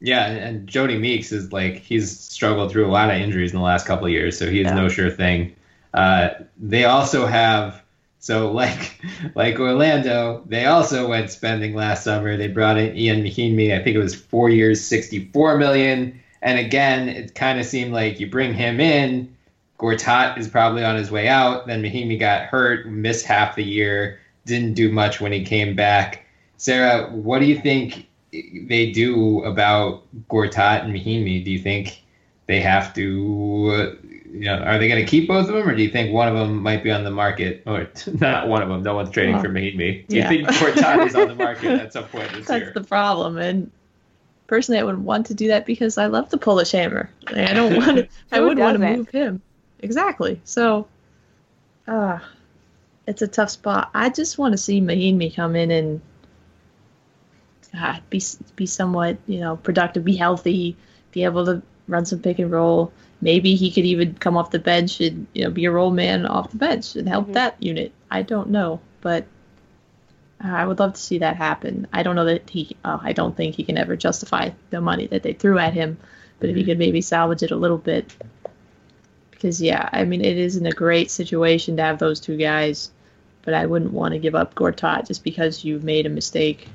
Yeah, 0.00 0.26
and, 0.26 0.38
and 0.38 0.66
Jody 0.66 0.98
Meeks 0.98 1.30
is 1.30 1.52
like 1.52 1.76
he's 1.76 2.18
struggled 2.18 2.72
through 2.72 2.86
a 2.86 2.90
lot 2.90 3.10
of 3.10 3.16
injuries 3.16 3.52
in 3.52 3.58
the 3.58 3.64
last 3.64 3.86
couple 3.86 4.06
of 4.06 4.12
years, 4.12 4.36
so 4.36 4.50
he 4.50 4.60
is 4.60 4.66
Yeah. 4.66 4.74
no 4.74 4.88
sure 4.88 5.10
thing. 5.10 5.54
Uh, 5.92 6.30
they 6.58 6.84
also 6.84 7.26
have 7.26 7.83
so 8.24 8.50
like 8.50 9.02
like 9.34 9.60
Orlando, 9.60 10.42
they 10.46 10.64
also 10.64 11.06
went 11.06 11.30
spending 11.30 11.74
last 11.74 12.04
summer. 12.04 12.38
They 12.38 12.48
brought 12.48 12.78
in 12.78 12.96
Ian 12.96 13.22
Mahinmi. 13.22 13.78
I 13.78 13.82
think 13.82 13.94
it 13.94 13.98
was 13.98 14.14
four 14.14 14.48
years, 14.48 14.82
sixty 14.82 15.26
four 15.34 15.58
million. 15.58 16.18
And 16.40 16.58
again, 16.58 17.10
it 17.10 17.34
kind 17.34 17.60
of 17.60 17.66
seemed 17.66 17.92
like 17.92 18.18
you 18.18 18.26
bring 18.26 18.54
him 18.54 18.80
in, 18.80 19.36
Gortat 19.78 20.38
is 20.38 20.48
probably 20.48 20.82
on 20.82 20.96
his 20.96 21.10
way 21.10 21.28
out. 21.28 21.66
Then 21.66 21.82
Mahinmi 21.82 22.18
got 22.18 22.46
hurt, 22.46 22.86
missed 22.86 23.26
half 23.26 23.56
the 23.56 23.62
year, 23.62 24.18
didn't 24.46 24.72
do 24.72 24.90
much 24.90 25.20
when 25.20 25.32
he 25.32 25.44
came 25.44 25.76
back. 25.76 26.24
Sarah, 26.56 27.10
what 27.10 27.40
do 27.40 27.44
you 27.44 27.60
think 27.60 28.08
they 28.32 28.90
do 28.90 29.44
about 29.44 30.02
Gortat 30.30 30.84
and 30.84 30.94
Mahinmi? 30.94 31.44
Do 31.44 31.50
you 31.50 31.58
think 31.58 32.02
they 32.46 32.62
have 32.62 32.94
to, 32.94 33.98
you 34.34 34.46
know, 34.46 34.56
are 34.56 34.78
they 34.78 34.88
going 34.88 35.04
to 35.04 35.08
keep 35.08 35.28
both 35.28 35.48
of 35.48 35.54
them, 35.54 35.68
or 35.68 35.76
do 35.76 35.82
you 35.82 35.90
think 35.90 36.12
one 36.12 36.26
of 36.26 36.34
them 36.34 36.60
might 36.60 36.82
be 36.82 36.90
on 36.90 37.04
the 37.04 37.10
market? 37.10 37.62
Or 37.66 37.88
not 38.20 38.48
one 38.48 38.62
of 38.62 38.68
them. 38.68 38.82
No 38.82 38.94
one's 38.94 39.10
trading 39.10 39.34
Well, 39.34 39.44
for 39.44 39.48
Mahinmi. 39.48 40.08
Do 40.08 40.16
yeah. 40.16 40.30
you 40.30 40.44
think 40.44 40.48
Gortat 40.58 41.06
is 41.06 41.14
on 41.14 41.28
the 41.28 41.34
market 41.46 41.70
at 41.80 41.92
some 41.92 42.04
point 42.04 42.32
this 42.32 42.46
That's 42.46 42.64
year? 42.64 42.72
the 42.72 42.82
problem. 42.82 43.38
And 43.38 43.70
personally, 44.48 44.80
I 44.80 44.82
would 44.82 44.98
want 44.98 45.26
to 45.26 45.34
do 45.34 45.48
that 45.48 45.66
because 45.66 45.98
I 45.98 46.06
love 46.06 46.30
the 46.30 46.38
Polish 46.38 46.72
Hammer. 46.72 47.08
I 47.28 47.54
don't 47.54 47.76
want 47.76 47.96
to. 47.98 48.08
I 48.32 48.38
Who 48.38 48.48
would 48.48 48.58
want 48.58 48.76
to 48.80 48.96
move 48.96 49.08
him. 49.08 49.40
Exactly. 49.80 50.40
So, 50.44 50.88
uh, 51.86 52.18
it's 53.06 53.22
a 53.22 53.28
tough 53.28 53.50
spot. 53.50 53.90
I 53.94 54.08
just 54.08 54.36
want 54.36 54.52
to 54.52 54.58
see 54.58 54.80
Mahinmi 54.80 55.34
come 55.36 55.54
in 55.54 55.70
and 55.70 56.00
God, 57.72 58.02
be 58.10 58.22
be 58.56 58.66
somewhat 58.66 59.18
you 59.26 59.40
know 59.40 59.56
productive, 59.56 60.04
be 60.04 60.16
healthy, 60.16 60.76
be 61.12 61.24
able 61.24 61.44
to 61.46 61.62
run 61.88 62.04
some 62.04 62.20
pick 62.20 62.38
and 62.38 62.50
roll. 62.50 62.92
Maybe 63.24 63.54
he 63.54 63.70
could 63.70 63.86
even 63.86 64.12
come 64.16 64.36
off 64.36 64.50
the 64.50 64.58
bench 64.58 65.00
and 65.00 65.26
you 65.32 65.44
know 65.44 65.50
be 65.50 65.64
a 65.64 65.70
role 65.70 65.90
man 65.90 66.26
off 66.26 66.50
the 66.50 66.58
bench 66.58 66.94
and 66.94 67.08
help 67.08 67.32
that 67.32 67.56
unit. 67.58 67.90
I 68.10 68.20
don't 68.20 68.50
know, 68.50 68.80
but 69.00 69.24
I 70.38 70.66
would 70.66 70.78
love 70.78 70.92
to 70.92 71.00
see 71.00 71.16
that 71.18 71.36
happen. 71.36 71.86
I 71.90 72.02
don't 72.02 72.16
know 72.16 72.26
that 72.26 72.50
he. 72.50 72.76
Uh, 72.84 72.98
I 73.00 73.14
don't 73.14 73.34
think 73.34 73.54
he 73.54 73.64
can 73.64 73.78
ever 73.78 73.96
justify 73.96 74.50
the 74.68 74.82
money 74.82 75.06
that 75.06 75.22
they 75.22 75.32
threw 75.32 75.58
at 75.58 75.72
him, 75.72 75.96
but 76.38 76.50
if 76.50 76.56
he 76.56 76.64
could 76.64 76.78
maybe 76.78 77.00
salvage 77.00 77.42
it 77.42 77.50
a 77.50 77.56
little 77.56 77.78
bit, 77.78 78.14
because 79.30 79.62
yeah, 79.62 79.88
I 79.90 80.04
mean 80.04 80.22
it 80.22 80.36
isn't 80.36 80.66
a 80.66 80.72
great 80.72 81.10
situation 81.10 81.78
to 81.78 81.82
have 81.82 81.98
those 81.98 82.20
two 82.20 82.36
guys, 82.36 82.90
but 83.40 83.54
I 83.54 83.64
wouldn't 83.64 83.94
want 83.94 84.12
to 84.12 84.20
give 84.20 84.34
up 84.34 84.54
Gortat 84.54 85.06
just 85.06 85.24
because 85.24 85.64
you 85.64 85.78
made 85.80 86.04
a 86.04 86.10
mistake 86.10 86.68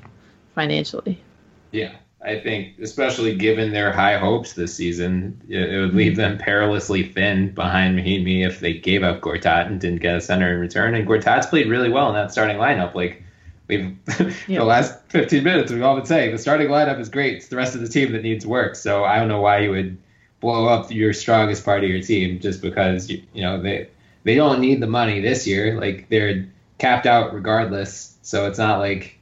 financially. 0.56 1.22
Yeah, 1.70 1.92
I 2.22 2.38
think, 2.38 2.78
especially 2.80 3.34
given 3.34 3.72
their 3.72 3.92
high 3.92 4.18
hopes 4.18 4.52
this 4.52 4.74
season, 4.74 5.40
it, 5.48 5.70
it 5.72 5.80
would 5.80 5.94
leave 5.94 6.16
them 6.16 6.36
perilously 6.36 7.02
thin 7.02 7.54
behind 7.54 7.98
Mahinmi 7.98 8.46
if 8.46 8.60
they 8.60 8.74
gave 8.74 9.02
up 9.02 9.20
Gortat 9.22 9.66
and 9.68 9.80
didn't 9.80 10.02
get 10.02 10.16
a 10.16 10.20
center 10.20 10.52
in 10.52 10.60
return. 10.60 10.94
And 10.94 11.08
Gortat's 11.08 11.46
played 11.46 11.68
really 11.68 11.88
well 11.88 12.08
in 12.08 12.14
that 12.14 12.30
starting 12.30 12.58
lineup. 12.58 12.94
Like 12.94 13.22
we've 13.68 13.96
Yeah. 14.48 14.58
the 14.58 14.64
last 14.64 15.00
15 15.08 15.42
minutes, 15.42 15.72
we've 15.72 15.82
all 15.82 15.96
been 15.96 16.04
saying 16.04 16.32
the 16.32 16.38
starting 16.38 16.68
lineup 16.68 17.00
is 17.00 17.08
great. 17.08 17.36
It's 17.36 17.48
the 17.48 17.56
rest 17.56 17.74
of 17.74 17.80
the 17.80 17.88
team 17.88 18.12
that 18.12 18.22
needs 18.22 18.46
work. 18.46 18.74
So 18.76 19.04
I 19.04 19.18
don't 19.18 19.28
know 19.28 19.40
why 19.40 19.60
you 19.60 19.70
would 19.70 19.96
blow 20.40 20.66
up 20.66 20.90
your 20.90 21.12
strongest 21.14 21.64
part 21.64 21.84
of 21.84 21.90
your 21.90 22.02
team 22.02 22.40
just 22.40 22.60
because 22.60 23.08
you, 23.10 23.22
you 23.32 23.42
know 23.42 23.60
they 23.62 23.88
they 24.24 24.34
don't 24.34 24.60
need 24.60 24.80
the 24.82 24.86
money 24.86 25.20
this 25.20 25.46
year. 25.46 25.80
Like 25.80 26.08
they're 26.10 26.46
capped 26.78 27.06
out 27.06 27.32
regardless. 27.32 28.16
So 28.22 28.46
it's 28.46 28.58
not 28.58 28.78
like 28.78 29.18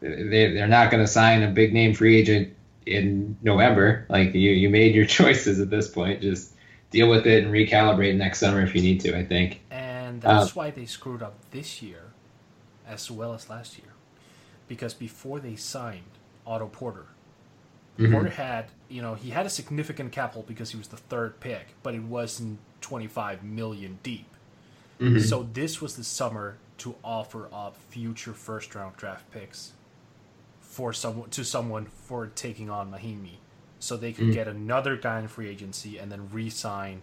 they 0.00 0.52
they're 0.54 0.66
not 0.68 0.90
going 0.90 1.02
to 1.02 1.06
sign 1.10 1.42
a 1.42 1.50
big 1.50 1.72
name 1.72 1.94
free 1.94 2.16
agent 2.18 2.56
in 2.86 3.36
November. 3.42 4.06
Like 4.08 4.34
you 4.34 4.50
you 4.52 4.70
made 4.70 4.94
your 4.94 5.06
choices 5.18 5.60
at 5.60 5.70
this 5.70 5.88
point. 5.88 6.22
Just 6.22 6.54
deal 6.90 7.08
with 7.08 7.26
it 7.26 7.44
and 7.44 7.52
recalibrate 7.52 8.16
next 8.16 8.40
summer 8.40 8.62
if 8.62 8.74
you 8.74 8.82
need 8.82 9.00
to. 9.02 9.16
I 9.16 9.24
think. 9.24 9.62
And 9.70 10.20
that's 10.20 10.50
Uh, 10.50 10.54
why 10.54 10.70
they 10.70 10.86
screwed 10.86 11.22
up 11.22 11.34
this 11.50 11.82
year 11.82 12.12
as 12.86 13.10
well 13.10 13.34
as 13.34 13.48
last 13.50 13.78
year. 13.78 13.88
Because 14.68 14.94
before 14.94 15.40
they 15.40 15.56
signed 15.56 16.18
Otto 16.46 16.68
Porter, 16.68 17.06
Mm-hmm. 17.98 18.12
Porter 18.12 18.30
had, 18.30 18.66
you 18.88 19.02
know, 19.02 19.14
he 19.14 19.30
had 19.30 19.46
a 19.46 19.50
significant 19.50 20.12
capital 20.12 20.42
because 20.46 20.70
he 20.70 20.78
was 20.78 20.88
the 20.88 20.96
third 20.96 21.38
pick, 21.40 21.74
but 21.82 21.94
it 21.94 22.02
wasn't 22.02 22.58
25 22.80 23.44
million 23.44 23.98
deep. 24.02 24.26
Mm-hmm. 25.00 25.18
So 25.18 25.48
this 25.52 25.80
was 25.80 25.96
the 25.96 26.04
summer 26.04 26.58
to 26.78 26.96
offer 27.04 27.48
up 27.52 27.76
future 27.76 28.32
first 28.34 28.74
round 28.74 28.96
draft 28.96 29.30
picks 29.30 29.72
for 30.70 30.92
someone 30.94 31.30
to 31.30 31.44
someone 31.44 31.86
for 31.86 32.28
taking 32.28 32.70
on 32.70 32.90
Mahinmi. 32.92 33.38
So 33.80 33.96
they 33.96 34.12
could 34.12 34.28
hmm. 34.28 34.32
get 34.40 34.48
another 34.48 34.96
guy 34.96 35.20
in 35.20 35.28
free 35.28 35.48
agency 35.50 35.98
and 35.98 36.12
then 36.12 36.30
re-sign 36.32 37.02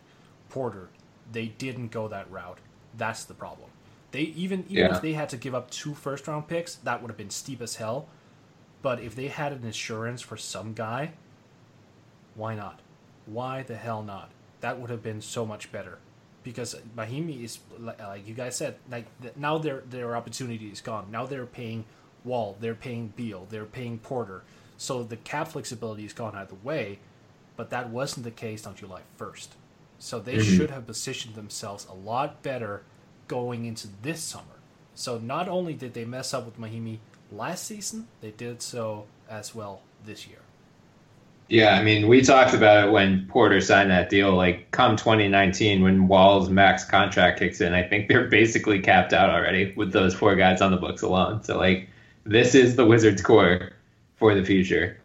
Porter. 0.49 0.89
They 1.31 1.48
didn't 1.48 1.89
go 1.91 2.07
that 2.10 2.31
route. 2.31 2.60
That's 2.98 3.26
the 3.26 3.34
problem. 3.35 3.69
They 4.11 4.22
even 4.44 4.65
even 4.69 4.85
Yeah. 4.85 4.95
if 4.95 5.02
they 5.02 5.14
had 5.14 5.30
to 5.30 5.38
give 5.38 5.56
up 5.56 5.69
two 5.72 5.94
first 5.95 6.27
round 6.27 6.48
picks, 6.48 6.76
that 6.88 7.02
would 7.02 7.10
have 7.11 7.18
been 7.18 7.31
steep 7.31 7.61
as 7.61 7.76
hell. 7.77 8.07
But 8.81 9.02
if 9.02 9.15
they 9.15 9.27
had 9.30 9.52
an 9.53 9.64
insurance 9.65 10.22
for 10.22 10.38
some 10.38 10.73
guy, 10.73 11.14
why 12.35 12.56
not? 12.56 12.80
Why 13.26 13.64
the 13.64 13.76
hell 13.77 14.03
not? 14.03 14.30
That 14.61 14.80
would 14.80 14.89
have 14.89 15.03
been 15.03 15.22
so 15.22 15.45
much 15.45 15.72
better. 15.72 15.99
because 16.44 16.76
Mahinmi 16.95 17.44
is 17.44 17.60
like 17.80 18.26
you 18.27 18.34
guys 18.34 18.56
said, 18.56 18.76
like 18.89 19.06
now 19.38 19.57
their 19.57 19.81
their 19.89 20.15
opportunity 20.15 20.68
is 20.72 20.81
gone. 20.81 21.11
Now 21.11 21.26
they're 21.26 21.45
paying 21.45 21.85
Wall, 22.28 22.58
they're 22.60 22.76
paying 22.76 23.14
Beal, 23.16 23.48
they're 23.49 23.66
paying 23.66 23.98
Porter, 23.98 24.44
so 24.78 25.02
the 25.04 25.18
cap 25.18 25.48
flexibility 25.49 26.06
is 26.06 26.14
gone 26.14 26.36
out 26.36 26.44
of 26.44 26.49
the 26.49 26.68
way. 26.68 26.99
But 27.56 27.72
that 27.72 27.90
wasn't 27.90 28.24
the 28.26 28.32
case 28.32 28.68
on 28.68 28.76
July 28.76 29.02
first, 29.16 29.56
so 29.98 30.20
they 30.20 30.36
Mhm. 30.36 30.58
should 30.58 30.70
have 30.70 30.86
positioned 30.86 31.36
themselves 31.36 31.88
a 31.90 31.94
lot 31.95 32.44
better 32.44 32.84
going 33.28 33.66
into 33.66 33.88
this 34.04 34.22
summer. 34.22 34.44
So 34.94 35.18
not 35.18 35.48
only 35.48 35.74
did 35.74 35.94
they 35.94 36.06
mess 36.06 36.34
up 36.34 36.45
with 36.45 36.60
Mahinmi 36.60 36.99
last 37.32 37.66
season, 37.66 38.08
they 38.22 38.32
did 38.32 38.62
so 38.62 39.06
as 39.30 39.56
well 39.56 39.82
this 40.06 40.28
year. 40.28 40.40
Yeah, 41.49 41.76
I 41.76 41.84
mean, 41.84 42.10
we 42.10 42.22
talked 42.22 42.54
about 42.54 42.88
it 42.88 42.91
when 42.91 43.26
Porter 43.30 43.62
signed 43.62 43.90
that 43.90 44.10
deal. 44.10 44.36
Like, 44.36 44.70
come 44.72 44.98
2019, 44.98 45.82
when 45.82 46.08
Wall's 46.10 46.49
max 46.49 46.84
contract 46.84 47.40
kicks 47.40 47.62
in, 47.62 47.74
I 47.74 47.84
think 47.84 48.10
they're 48.10 48.28
basically 48.28 48.82
capped 48.82 49.14
out 49.14 49.30
already 49.30 49.74
with 49.78 49.94
those 49.94 50.14
four 50.14 50.36
guys 50.36 50.62
on 50.62 50.72
the 50.72 50.78
books 50.78 51.04
alone. 51.04 51.41
So, 51.44 51.58
like, 51.58 51.90
this 52.28 52.56
is 52.56 52.76
the 52.76 52.86
Wizards' 52.86 53.22
core 53.22 53.72
for 54.18 54.36
the 54.36 54.44
future. 54.44 54.99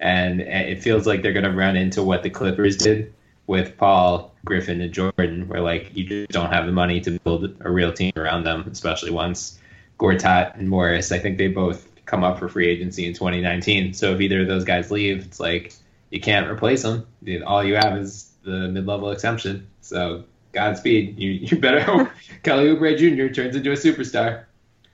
And 0.00 0.40
it 0.40 0.82
feels 0.82 1.06
like 1.06 1.22
they're 1.22 1.32
going 1.32 1.44
to 1.44 1.52
run 1.52 1.76
into 1.76 2.02
what 2.02 2.22
the 2.22 2.30
Clippers 2.30 2.76
did 2.76 3.14
with 3.46 3.76
Paul, 3.76 4.34
Griffin, 4.44 4.80
and 4.80 4.92
Jordan, 4.92 5.48
where, 5.48 5.60
like, 5.60 5.94
you 5.94 6.04
just 6.04 6.30
don't 6.30 6.52
have 6.52 6.66
the 6.66 6.72
money 6.72 7.00
to 7.02 7.18
build 7.20 7.56
a 7.60 7.70
real 7.70 7.92
team 7.92 8.12
around 8.16 8.44
them, 8.44 8.68
especially 8.70 9.10
once 9.10 9.58
Gortat 9.98 10.58
and 10.58 10.68
Morris, 10.68 11.12
I 11.12 11.18
think 11.18 11.38
they 11.38 11.48
both 11.48 11.88
come 12.04 12.24
up 12.24 12.38
for 12.38 12.48
free 12.48 12.68
agency 12.68 13.06
in 13.06 13.14
2019. 13.14 13.94
So 13.94 14.12
if 14.14 14.20
either 14.20 14.42
of 14.42 14.48
those 14.48 14.64
guys 14.64 14.90
leave, 14.90 15.24
it's 15.24 15.40
like 15.40 15.72
you 16.10 16.20
can't 16.20 16.50
replace 16.50 16.82
them. 16.82 17.06
All 17.46 17.64
you 17.64 17.76
have 17.76 17.96
is 17.96 18.30
the 18.42 18.68
mid-level 18.68 19.10
exemption. 19.10 19.66
So 19.80 20.24
Godspeed. 20.52 21.18
You 21.18 21.30
you 21.30 21.58
better 21.58 21.80
hope 21.82 22.08
Kelly 22.42 22.66
Oubre 22.66 22.96
Jr. 22.96 23.32
turns 23.32 23.56
into 23.56 23.72
a 23.72 23.74
superstar. 23.74 24.44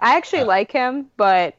I 0.01 0.17
actually 0.17 0.45
like 0.45 0.73
him, 0.73 1.07
but 1.17 1.55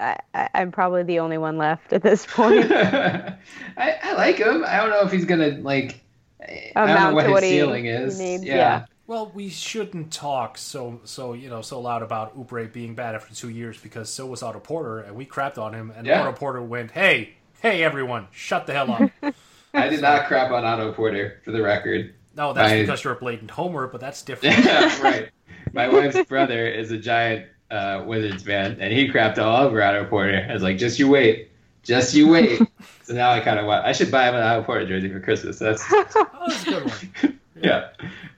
I, 0.00 0.18
I, 0.34 0.48
I'm 0.54 0.72
probably 0.72 1.02
the 1.02 1.18
only 1.20 1.38
one 1.38 1.58
left 1.58 1.92
at 1.92 2.02
this 2.02 2.26
point. 2.26 2.70
I, 2.72 3.36
I 3.76 4.12
like 4.14 4.36
him. 4.36 4.64
I 4.66 4.78
don't 4.78 4.90
know 4.90 5.02
if 5.02 5.12
he's 5.12 5.24
gonna 5.26 5.58
like. 5.60 6.00
I 6.40 6.70
don't 6.74 6.86
know 6.88 6.92
Amount 6.94 7.14
what 7.16 7.22
to 7.22 7.28
his 7.28 7.34
what 7.34 7.42
he 7.42 7.50
ceiling 7.50 7.86
is. 7.86 8.18
needs, 8.18 8.44
yeah. 8.44 8.54
yeah. 8.56 8.84
Well, 9.06 9.30
we 9.34 9.48
shouldn't 9.50 10.12
talk 10.12 10.56
so 10.56 11.00
so 11.04 11.32
you 11.34 11.50
know 11.50 11.62
so 11.62 11.80
loud 11.80 12.02
about 12.02 12.36
Oubre 12.38 12.72
being 12.72 12.94
bad 12.94 13.14
after 13.14 13.34
two 13.34 13.50
years 13.50 13.76
because 13.78 14.08
so 14.08 14.26
was 14.26 14.42
Otto 14.42 14.60
Porter, 14.60 15.00
and 15.00 15.14
we 15.14 15.26
crapped 15.26 15.58
on 15.58 15.74
him, 15.74 15.92
and 15.96 16.06
Yeah. 16.06 16.22
Otto 16.22 16.32
Porter 16.32 16.62
went, 16.62 16.92
"Hey, 16.92 17.34
hey, 17.60 17.82
everyone, 17.82 18.28
shut 18.30 18.66
the 18.66 18.72
hell 18.72 18.90
up." 18.92 19.34
I 19.74 19.88
did 19.88 20.00
not 20.00 20.26
crap 20.26 20.50
on 20.50 20.64
Otto 20.64 20.92
Porter 20.92 21.40
for 21.44 21.50
the 21.52 21.60
record. 21.62 22.14
no, 22.36 22.52
that's 22.52 22.70
My- 22.72 22.80
because 22.80 23.04
you're 23.04 23.12
a 23.12 23.16
blatant 23.16 23.50
homer, 23.50 23.86
but 23.86 24.00
that's 24.00 24.22
different. 24.24 24.64
Yeah, 24.64 25.02
right. 25.02 25.28
My 25.72 25.88
wife's 25.88 26.24
brother 26.28 26.66
is 26.66 26.90
a 26.90 26.98
giant 26.98 27.46
uh, 27.70 28.04
Wizards 28.06 28.42
fan, 28.42 28.76
and 28.80 28.92
he 28.92 29.08
crapped 29.08 29.38
all 29.38 29.66
over 29.66 29.82
Otto 29.82 30.04
Porter. 30.04 30.46
I 30.48 30.52
was 30.52 30.62
like, 30.62 30.78
just 30.78 30.98
you 30.98 31.08
wait. 31.08 31.50
Just 31.82 32.14
you 32.14 32.28
wait. 32.28 32.60
so 33.02 33.14
now 33.14 33.30
I 33.30 33.40
kind 33.40 33.58
of 33.58 33.66
want, 33.66 33.84
I 33.86 33.92
should 33.92 34.10
buy 34.10 34.28
him 34.28 34.34
an 34.34 34.42
Otto 34.42 34.62
Porter 34.64 34.86
jersey 34.86 35.10
for 35.10 35.20
Christmas. 35.20 35.58
That's, 35.58 35.82
oh, 35.90 36.26
that's 36.46 36.66
a 36.66 36.70
good 36.70 36.84
one. 36.84 37.40
yeah. 37.62 37.88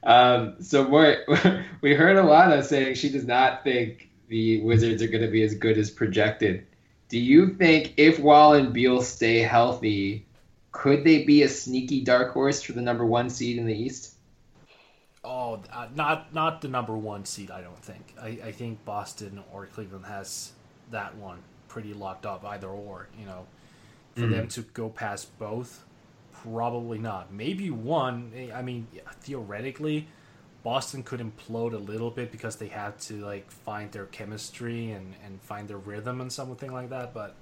Um, 0.03 0.57
so 0.61 0.87
Mort, 0.87 1.19
we 1.81 1.95
heard 1.95 2.17
Allana 2.17 2.65
saying 2.65 2.95
she 2.95 3.09
does 3.09 3.27
not 3.27 3.65
think 3.65 4.09
the 4.29 4.61
Wizards 4.63 5.03
are 5.03 5.09
going 5.09 5.23
to 5.23 5.31
be 5.31 5.43
as 5.43 5.55
good 5.55 5.79
as 5.79 5.91
projected. 5.91 6.67
Do 7.09 7.19
you 7.19 7.55
think 7.55 7.95
if 7.99 8.19
Wall 8.19 8.55
and 8.55 8.73
Beal 8.73 9.03
stay 9.03 9.41
healthy, 9.41 10.25
could 10.73 11.05
they 11.05 11.25
be 11.25 11.43
a 11.43 11.49
sneaky 11.49 12.03
dark 12.03 12.33
horse 12.33 12.63
for 12.63 12.73
the 12.73 12.81
number 12.81 13.05
one 13.05 13.29
seed 13.29 13.59
in 13.59 13.67
the 13.67 13.75
East? 13.75 14.12
Oh, 15.25 15.63
uh, 15.73 15.87
not 15.95 16.35
not 16.35 16.61
the 16.63 16.69
number 16.69 16.97
one 16.97 17.25
seed. 17.25 17.51
I 17.51 17.61
don't 17.61 17.79
think. 17.79 18.15
I, 18.21 18.39
I 18.45 18.53
think 18.53 18.85
Boston 18.85 19.43
or 19.53 19.67
Cleveland 19.67 20.07
has 20.07 20.53
that 20.91 21.15
one 21.17 21.39
pretty 21.69 21.95
locked 21.95 22.27
up, 22.27 22.45
either 22.45 22.69
or. 22.69 23.09
You 23.19 23.27
know, 23.27 23.47
for 24.17 24.23
Mhm. 24.23 24.31
them 24.31 24.49
to 24.49 24.63
go 24.63 24.89
past 24.89 25.39
both, 25.39 25.85
probably 26.33 26.99
not. 26.99 27.33
Maybe 27.33 27.71
one. 27.71 28.33
eh, 28.35 28.51
I 28.53 28.63
mean, 28.63 28.89
theoretically, 29.21 30.09
Boston 30.65 31.05
could 31.05 31.21
implode 31.21 31.73
a 31.73 31.79
little 31.79 32.11
bit 32.11 32.33
because 32.33 32.57
they 32.57 32.69
have 32.69 32.99
to 33.03 33.25
like 33.25 33.49
find 33.51 33.93
their 33.93 34.07
chemistry 34.07 34.91
and, 34.91 35.15
and 35.25 35.41
find 35.43 35.69
their 35.69 35.79
rhythm 35.79 36.21
and 36.21 36.33
something 36.33 36.73
like 36.73 36.91
that. 36.91 37.15
But 37.15 37.37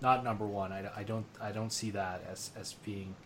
not 0.00 0.22
number 0.22 0.46
one. 0.46 0.70
I, 0.72 0.88
I 0.96 1.02
don't 1.02 1.26
I 1.40 1.50
don't 1.50 1.72
see 1.72 1.90
that 1.90 2.22
as 2.30 2.52
as 2.56 2.74
being 2.74 3.16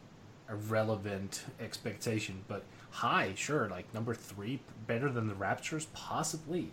a 0.48 0.54
relevant 0.56 1.44
expectation. 1.60 2.42
But 2.48 2.64
high, 2.92 3.32
sure. 3.36 3.68
Like 3.68 3.92
number 3.92 4.14
three, 4.14 4.60
better 4.86 5.10
than 5.10 5.26
the 5.26 5.34
Raptors, 5.34 5.86
possibly. 5.92 6.70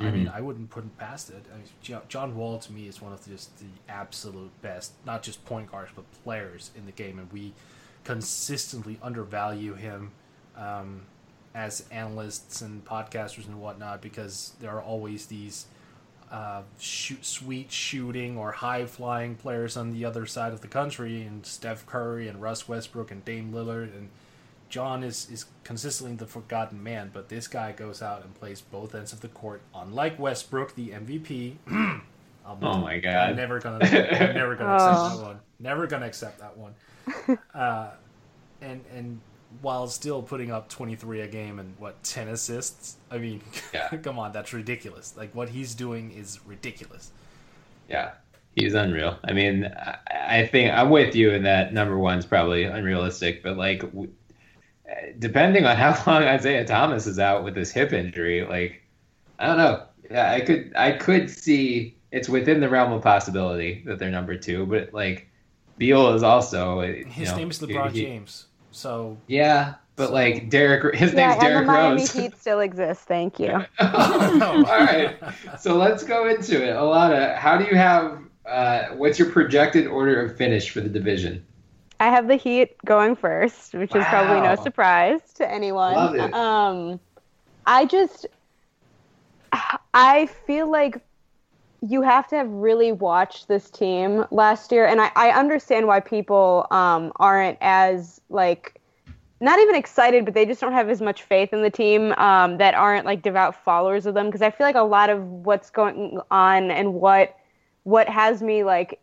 I 0.00 0.10
mean. 0.10 0.28
I 0.28 0.40
wouldn't 0.40 0.70
put 0.70 0.84
it 0.84 0.96
past 0.96 1.30
it. 1.30 1.44
I 1.52 1.56
mean, 1.56 2.00
John 2.08 2.36
Wall 2.36 2.58
to 2.60 2.72
me 2.72 2.86
is 2.86 3.02
one 3.02 3.12
of 3.12 3.24
the, 3.24 3.30
just 3.30 3.58
the 3.58 3.66
absolute 3.88 4.52
best, 4.62 4.92
not 5.04 5.24
just 5.24 5.44
point 5.44 5.72
guards 5.72 5.90
but 5.94 6.04
players 6.22 6.70
in 6.76 6.86
the 6.86 6.92
game, 6.92 7.18
and 7.18 7.32
we 7.32 7.52
consistently 8.04 8.96
undervalue 9.02 9.74
him 9.74 10.12
um, 10.56 11.02
as 11.52 11.84
analysts 11.90 12.60
and 12.60 12.84
podcasters 12.84 13.46
and 13.46 13.60
whatnot 13.60 14.00
because 14.00 14.52
there 14.60 14.70
are 14.70 14.80
always 14.80 15.26
these 15.26 15.66
uh, 16.30 16.62
shoot, 16.78 17.24
sweet 17.24 17.72
shooting 17.72 18.36
or 18.36 18.52
high 18.52 18.86
flying 18.86 19.34
players 19.34 19.76
on 19.76 19.92
the 19.92 20.04
other 20.04 20.26
side 20.26 20.52
of 20.52 20.60
the 20.60 20.68
country, 20.68 21.22
and 21.22 21.44
Steph 21.44 21.86
Curry 21.86 22.28
and 22.28 22.40
Russ 22.40 22.68
Westbrook 22.68 23.10
and 23.10 23.24
Dame 23.24 23.52
Lillard 23.52 23.96
and 23.96 24.10
John 24.68 25.02
is, 25.02 25.28
is 25.30 25.46
consistently 25.64 26.16
the 26.16 26.26
forgotten 26.26 26.82
man, 26.82 27.10
but 27.12 27.28
this 27.28 27.48
guy 27.48 27.72
goes 27.72 28.02
out 28.02 28.22
and 28.24 28.34
plays 28.34 28.60
both 28.60 28.94
ends 28.94 29.12
of 29.12 29.20
the 29.20 29.28
court. 29.28 29.62
Unlike 29.74 30.18
Westbrook, 30.18 30.74
the 30.74 30.90
MVP. 30.90 31.56
I'm, 31.68 32.02
Oh 32.62 32.78
my 32.78 32.98
God. 32.98 33.30
I'm 33.30 33.36
never 33.36 33.58
gonna, 33.60 33.84
I'm 33.84 34.34
never 34.34 34.56
gonna 34.56 34.74
accept 34.74 34.94
Oh. 35.14 35.16
that 35.18 35.24
one. 35.26 35.40
Never 35.58 35.86
gonna 35.86 36.06
accept 36.06 36.38
that 36.40 36.56
one. 36.56 36.74
Uh, 37.54 37.90
and 38.60 38.84
and 38.94 39.20
while 39.62 39.86
still 39.88 40.20
putting 40.22 40.50
up 40.50 40.68
23 40.68 41.22
a 41.22 41.26
game 41.26 41.58
and 41.58 41.74
what 41.78 42.02
10 42.02 42.28
assists, 42.28 42.96
I 43.10 43.16
mean, 43.18 43.40
Yeah. 43.72 43.88
come 44.02 44.18
on, 44.18 44.32
that's 44.32 44.52
ridiculous. 44.52 45.14
Like 45.16 45.34
what 45.34 45.48
he's 45.48 45.74
doing 45.74 46.10
is 46.12 46.38
ridiculous. 46.46 47.10
Yeah, 47.88 48.12
he's 48.54 48.74
unreal. 48.74 49.18
I 49.24 49.32
mean, 49.32 49.64
I, 49.64 49.96
I 50.42 50.46
think 50.46 50.70
I'm 50.72 50.90
with 50.90 51.14
you 51.14 51.30
in 51.30 51.44
that 51.44 51.72
number 51.72 51.96
one's 51.98 52.26
probably 52.26 52.64
unrealistic, 52.64 53.42
but 53.42 53.56
like, 53.56 53.80
w- 53.80 54.10
depending 55.18 55.66
on 55.66 55.76
how 55.76 55.90
long 56.10 56.22
Isaiah 56.24 56.64
Thomas 56.64 57.06
is 57.06 57.18
out 57.18 57.44
with 57.44 57.54
this 57.54 57.70
hip 57.70 57.92
injury, 57.92 58.44
like, 58.44 58.82
I 59.38 59.46
don't 59.46 59.58
know. 59.58 59.84
Yeah, 60.10 60.32
I 60.32 60.40
could, 60.40 60.72
I 60.76 60.92
could 60.92 61.28
see 61.30 61.96
it's 62.12 62.28
within 62.28 62.60
the 62.60 62.68
realm 62.68 62.92
of 62.92 63.02
possibility 63.02 63.82
that 63.86 63.98
they're 63.98 64.10
number 64.10 64.36
two, 64.36 64.64
but 64.66 64.92
like, 64.94 65.28
Beal 65.76 66.14
is 66.14 66.22
also. 66.22 66.80
uh, 66.80 66.84
You 66.86 67.04
His 67.04 67.30
know, 67.30 67.36
name 67.36 67.50
is 67.50 67.60
LeBron 67.60 67.92
he- 67.92 68.02
James. 68.02 68.46
So 68.70 69.16
Yeah, 69.26 69.74
but 69.96 70.08
So- 70.08 70.12
like 70.14 70.48
Derrick, 70.50 70.94
his 70.94 71.12
yeah, 71.12 71.30
name's 71.32 71.44
and 71.44 71.56
the 71.56 71.62
Miami 71.72 72.00
Rose. 72.02 72.12
Heat 72.12 72.36
still 72.38 72.60
exists. 72.60 73.04
Thank 73.04 73.38
you. 73.38 73.52
All 73.80 74.62
right. 74.64 75.16
So 75.58 75.76
let's 75.76 76.02
go 76.04 76.28
into 76.28 76.62
it. 76.64 76.74
Allana, 76.74 77.36
how 77.36 77.56
do 77.58 77.64
you 77.64 77.76
have? 77.76 78.18
Uh, 78.46 78.88
what's 78.96 79.18
your 79.18 79.30
projected 79.30 79.86
order 79.86 80.22
of 80.24 80.36
finish 80.36 80.70
for 80.70 80.80
the 80.80 80.88
division? 80.88 81.44
I 82.00 82.06
have 82.06 82.28
the 82.28 82.36
Heat 82.36 82.76
going 82.84 83.16
first, 83.16 83.74
which 83.74 83.94
is 83.94 84.04
probably 84.06 84.40
no 84.40 84.54
surprise 84.56 85.20
to 85.34 85.50
anyone. 85.50 85.94
Love 85.94 86.14
it. 86.14 86.32
Um, 86.32 87.00
I 87.66 87.86
just, 87.86 88.26
I 89.92 90.26
feel 90.46 90.70
like 90.70 91.00
you 91.80 92.02
have 92.02 92.28
to 92.28 92.36
have 92.36 92.48
really 92.48 92.92
watched 92.92 93.48
this 93.48 93.70
team 93.70 94.24
last 94.30 94.72
year, 94.72 94.86
and 94.86 95.00
I, 95.00 95.10
I 95.16 95.30
understand 95.30 95.86
why 95.86 96.00
people 96.00 96.66
um, 96.70 97.12
aren't 97.16 97.58
as 97.60 98.20
like 98.30 98.80
not 99.40 99.58
even 99.60 99.74
excited, 99.74 100.24
but 100.24 100.34
they 100.34 100.44
just 100.46 100.60
don't 100.60 100.72
have 100.72 100.88
as 100.88 101.00
much 101.00 101.22
faith 101.22 101.52
in 101.52 101.62
the 101.62 101.70
team 101.70 102.12
um, 102.12 102.58
that 102.58 102.74
aren't 102.74 103.06
like 103.06 103.22
devout 103.22 103.54
followers 103.64 104.06
of 104.06 104.14
them. 104.14 104.26
Because 104.26 104.42
I 104.42 104.50
feel 104.50 104.66
like 104.66 104.74
a 104.76 104.82
lot 104.82 105.10
of 105.10 105.22
what's 105.24 105.70
going 105.70 106.20
on 106.30 106.70
and 106.70 106.94
what 106.94 107.36
what 107.84 108.08
has 108.08 108.42
me 108.42 108.64
like 108.64 109.00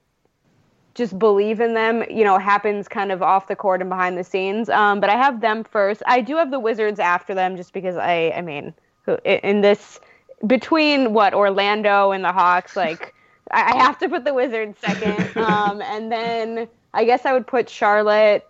just 0.95 1.19
believe 1.19 1.59
in 1.59 1.73
them, 1.73 2.03
you 2.09 2.23
know, 2.23 2.37
happens 2.39 2.87
kind 2.87 3.11
of 3.11 3.21
off 3.21 3.47
the 3.47 3.55
court 3.55 3.81
and 3.81 3.89
behind 3.89 4.17
the 4.17 4.23
scenes. 4.23 4.69
Um, 4.69 4.99
but 5.01 5.09
I 5.09 5.15
have 5.17 5.41
them 5.41 5.63
first. 5.63 6.01
I 6.07 6.21
do 6.21 6.37
have 6.37 6.51
the 6.51 6.59
Wizards 6.59 6.99
after 6.99 7.35
them, 7.35 7.57
just 7.57 7.73
because 7.73 7.97
I, 7.97 8.31
I 8.35 8.41
mean, 8.41 8.73
who- 9.05 9.17
in 9.25 9.61
this 9.61 9.99
between 10.47 11.13
what 11.13 11.33
Orlando 11.33 12.11
and 12.11 12.23
the 12.23 12.31
Hawks, 12.31 12.75
like 12.77 13.13
I 13.51 13.73
I 13.73 13.83
have 13.83 13.97
to 13.99 14.09
put 14.09 14.23
the 14.25 14.33
Wizards 14.33 14.79
second, 14.79 15.35
um, 15.37 15.81
and 15.81 16.11
then 16.11 16.67
I 16.93 17.05
guess 17.05 17.25
I 17.25 17.33
would 17.33 17.45
put 17.45 17.69
Charlotte 17.69 18.47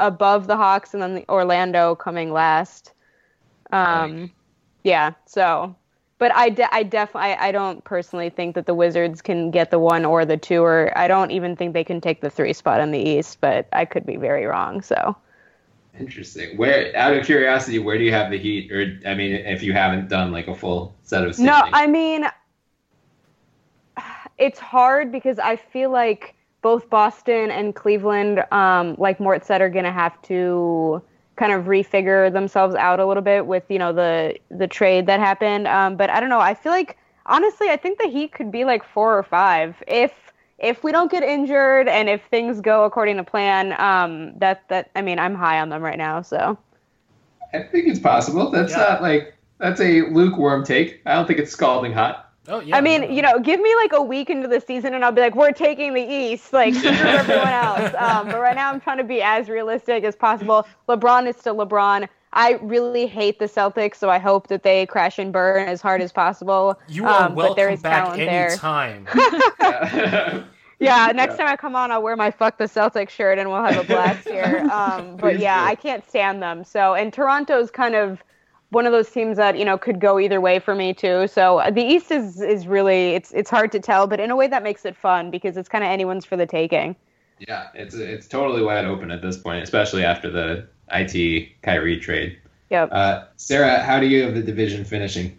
above 0.00 0.46
the 0.46 0.56
Hawks, 0.56 0.94
and 0.94 1.02
then 1.02 1.14
the 1.14 1.28
Orlando 1.28 1.94
coming 1.94 2.32
last. 2.32 2.92
Um, 3.70 4.30
yeah. 4.82 5.12
So, 5.26 5.76
but 6.20 6.32
I, 6.36 6.50
de- 6.50 6.72
I 6.72 6.84
definitely, 6.84 7.32
I, 7.32 7.48
I 7.48 7.52
don't 7.52 7.82
personally 7.82 8.28
think 8.28 8.54
that 8.54 8.66
the 8.66 8.74
Wizards 8.74 9.22
can 9.22 9.50
get 9.50 9.70
the 9.70 9.78
one 9.78 10.04
or 10.04 10.26
the 10.26 10.36
two, 10.36 10.62
or 10.62 10.96
I 10.96 11.08
don't 11.08 11.30
even 11.30 11.56
think 11.56 11.72
they 11.72 11.82
can 11.82 12.00
take 12.00 12.20
the 12.20 12.28
three 12.28 12.52
spot 12.52 12.78
in 12.80 12.90
the 12.92 12.98
East. 12.98 13.38
But 13.40 13.66
I 13.72 13.86
could 13.86 14.04
be 14.04 14.16
very 14.16 14.44
wrong. 14.44 14.82
So, 14.82 15.16
Interesting. 15.98 16.58
Where, 16.58 16.94
out 16.94 17.14
of 17.14 17.24
curiosity, 17.24 17.78
where 17.78 17.96
do 17.96 18.04
you 18.04 18.12
have 18.12 18.30
the 18.30 18.38
Heat? 18.38 18.70
Or 18.70 19.00
I 19.06 19.14
mean, 19.14 19.32
if 19.32 19.62
you 19.62 19.72
haven't 19.72 20.08
done 20.08 20.30
like 20.30 20.46
a 20.46 20.54
full 20.54 20.94
set 21.02 21.26
of 21.26 21.38
No. 21.38 21.62
I 21.72 21.86
mean, 21.86 22.26
it's 24.38 24.58
hard 24.58 25.10
because 25.10 25.38
I 25.38 25.56
feel 25.56 25.90
like 25.90 26.34
both 26.60 26.90
Boston 26.90 27.50
and 27.50 27.74
Cleveland, 27.74 28.44
um, 28.52 28.94
like 28.98 29.20
Mort 29.20 29.46
said, 29.46 29.62
are 29.62 29.70
going 29.70 29.86
to 29.86 29.90
have 29.90 30.20
to 30.22 31.02
kind 31.40 31.52
of 31.52 31.64
refigure 31.64 32.32
themselves 32.32 32.74
out 32.76 33.00
a 33.00 33.06
little 33.06 33.22
bit 33.22 33.46
with 33.46 33.64
you 33.70 33.78
know 33.78 33.92
the 33.92 34.36
the 34.50 34.68
trade 34.68 35.06
that 35.06 35.20
happened. 35.20 35.66
Um, 35.66 35.96
but 35.96 36.10
I 36.10 36.20
don't 36.20 36.28
know. 36.28 36.40
I 36.40 36.54
feel 36.54 36.72
like 36.72 36.98
honestly, 37.26 37.68
I 37.70 37.76
think 37.76 37.98
the 37.98 38.08
Heat 38.08 38.32
could 38.32 38.52
be 38.52 38.64
like 38.64 38.84
four 38.84 39.18
or 39.18 39.22
five 39.24 39.82
if 39.88 40.12
if 40.58 40.84
we 40.84 40.92
don't 40.92 41.10
get 41.10 41.22
injured 41.22 41.88
and 41.88 42.08
if 42.10 42.22
things 42.30 42.60
go 42.60 42.84
according 42.84 43.16
to 43.16 43.24
plan. 43.24 43.74
Um, 43.80 44.38
that 44.38 44.68
that 44.68 44.90
I 44.94 45.02
mean, 45.02 45.18
I'm 45.18 45.34
high 45.34 45.60
on 45.60 45.70
them 45.70 45.82
right 45.82 45.98
now. 45.98 46.22
So 46.22 46.58
I 47.54 47.60
think 47.62 47.88
it's 47.88 47.98
possible. 48.00 48.50
That's 48.50 48.72
Yeah. 48.72 48.78
not 48.78 49.02
like 49.02 49.36
that's 49.58 49.80
a 49.80 50.02
lukewarm 50.02 50.64
take. 50.64 51.00
I 51.06 51.14
don't 51.14 51.26
think 51.26 51.38
it's 51.38 51.52
scalding 51.52 51.92
hot. 51.92 52.29
Oh 52.48 52.60
yeah. 52.60 52.76
I 52.76 52.80
mean, 52.80 53.12
you 53.12 53.22
know, 53.22 53.38
give 53.38 53.60
me 53.60 53.74
like 53.76 53.92
a 53.92 54.02
week 54.02 54.30
into 54.30 54.48
the 54.48 54.60
season 54.60 54.94
and 54.94 55.04
I'll 55.04 55.12
be 55.12 55.20
like, 55.20 55.34
we're 55.34 55.52
taking 55.52 55.94
the 55.94 56.02
East, 56.02 56.52
like 56.52 56.74
screw 56.74 56.90
everyone 56.90 57.48
else. 57.48 57.94
Um, 57.98 58.26
but 58.26 58.40
right 58.40 58.56
now, 58.56 58.70
I'm 58.72 58.80
trying 58.80 58.98
to 58.98 59.04
be 59.04 59.22
as 59.22 59.48
realistic 59.48 60.04
as 60.04 60.16
possible. 60.16 60.66
LeBron 60.88 61.28
is 61.28 61.36
still 61.36 61.56
LeBron. 61.56 62.08
I 62.32 62.52
really 62.62 63.06
hate 63.06 63.40
the 63.40 63.46
Celtics, 63.46 63.96
so 63.96 64.08
I 64.08 64.18
hope 64.18 64.46
that 64.48 64.62
they 64.62 64.86
crash 64.86 65.18
and 65.18 65.32
burn 65.32 65.68
as 65.68 65.80
hard 65.80 66.00
as 66.00 66.12
possible. 66.12 66.78
you 66.88 67.04
are 67.04 67.24
um, 67.24 67.34
but 67.34 67.56
there 67.56 67.68
welcome 67.68 67.82
back 67.82 68.04
talent 68.04 68.18
there. 68.20 68.48
anytime. 68.50 70.44
Yeah, 70.80 71.12
next 71.14 71.36
time 71.36 71.46
I 71.46 71.56
come 71.56 71.76
on, 71.76 71.92
I'll 71.92 72.02
wear 72.02 72.16
my 72.16 72.30
"fuck 72.30 72.58
the 72.58 72.64
Celtics" 72.64 73.10
shirt 73.10 73.38
and 73.38 73.48
we'll 73.48 73.62
have 73.62 73.84
a 73.84 73.86
blast 73.86 74.26
here. 74.26 74.66
Um, 74.72 75.16
but 75.16 75.38
yeah. 75.38 75.62
I 75.62 75.74
can't 75.74 76.06
stand 76.08 76.42
them. 76.42 76.64
So, 76.64 76.94
and 76.94 77.12
Toronto's 77.12 77.70
kind 77.70 77.94
of 77.94 78.24
one 78.70 78.86
of 78.86 78.92
those 78.92 79.10
teams 79.10 79.36
that 79.36 79.58
you 79.58 79.64
know 79.64 79.76
could 79.76 80.00
go 80.00 80.18
either 80.18 80.40
way 80.40 80.58
for 80.58 80.74
me 80.74 80.94
too. 80.94 81.26
So 81.26 81.58
uh, 81.58 81.70
the 81.70 81.82
East 81.82 82.10
is 82.10 82.40
is 82.40 82.66
really 82.66 83.10
it's 83.10 83.32
it's 83.32 83.50
hard 83.50 83.70
to 83.72 83.80
tell, 83.80 84.06
but 84.06 84.20
in 84.20 84.30
a 84.30 84.36
way 84.36 84.46
that 84.46 84.62
makes 84.62 84.84
it 84.84 84.96
fun 84.96 85.30
because 85.30 85.56
it's 85.56 85.68
kind 85.68 85.84
of 85.84 85.90
anyone's 85.90 86.24
for 86.24 86.36
the 86.36 86.46
taking. 86.46 86.96
yeah, 87.38 87.68
it's 87.74 87.94
it's 87.94 88.28
totally 88.28 88.62
wide 88.62 88.84
open 88.84 89.10
at 89.10 89.22
this 89.22 89.36
point, 89.36 89.62
especially 89.62 90.04
after 90.04 90.30
the 90.30 90.66
IT 90.92 91.62
Kyrie 91.62 91.98
trade. 91.98 92.38
Yep. 92.70 92.90
Uh, 92.92 93.24
Sarah, 93.36 93.80
how 93.80 93.98
do 93.98 94.06
you 94.06 94.22
have 94.22 94.34
the 94.34 94.42
division 94.42 94.84
finishing? 94.84 95.36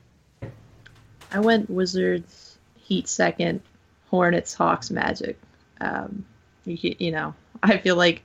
I 1.32 1.40
went 1.40 1.70
Wizards, 1.70 2.58
Heat 2.76 3.08
second, 3.08 3.62
Hornets, 4.10 4.54
Hawks, 4.54 4.92
Magic. 4.92 5.40
Um, 5.80 6.26
you, 6.66 6.78
ca- 6.78 6.98
you 7.00 7.12
know, 7.12 7.34
I 7.64 7.78
feel 7.78 7.96
like 7.96 8.22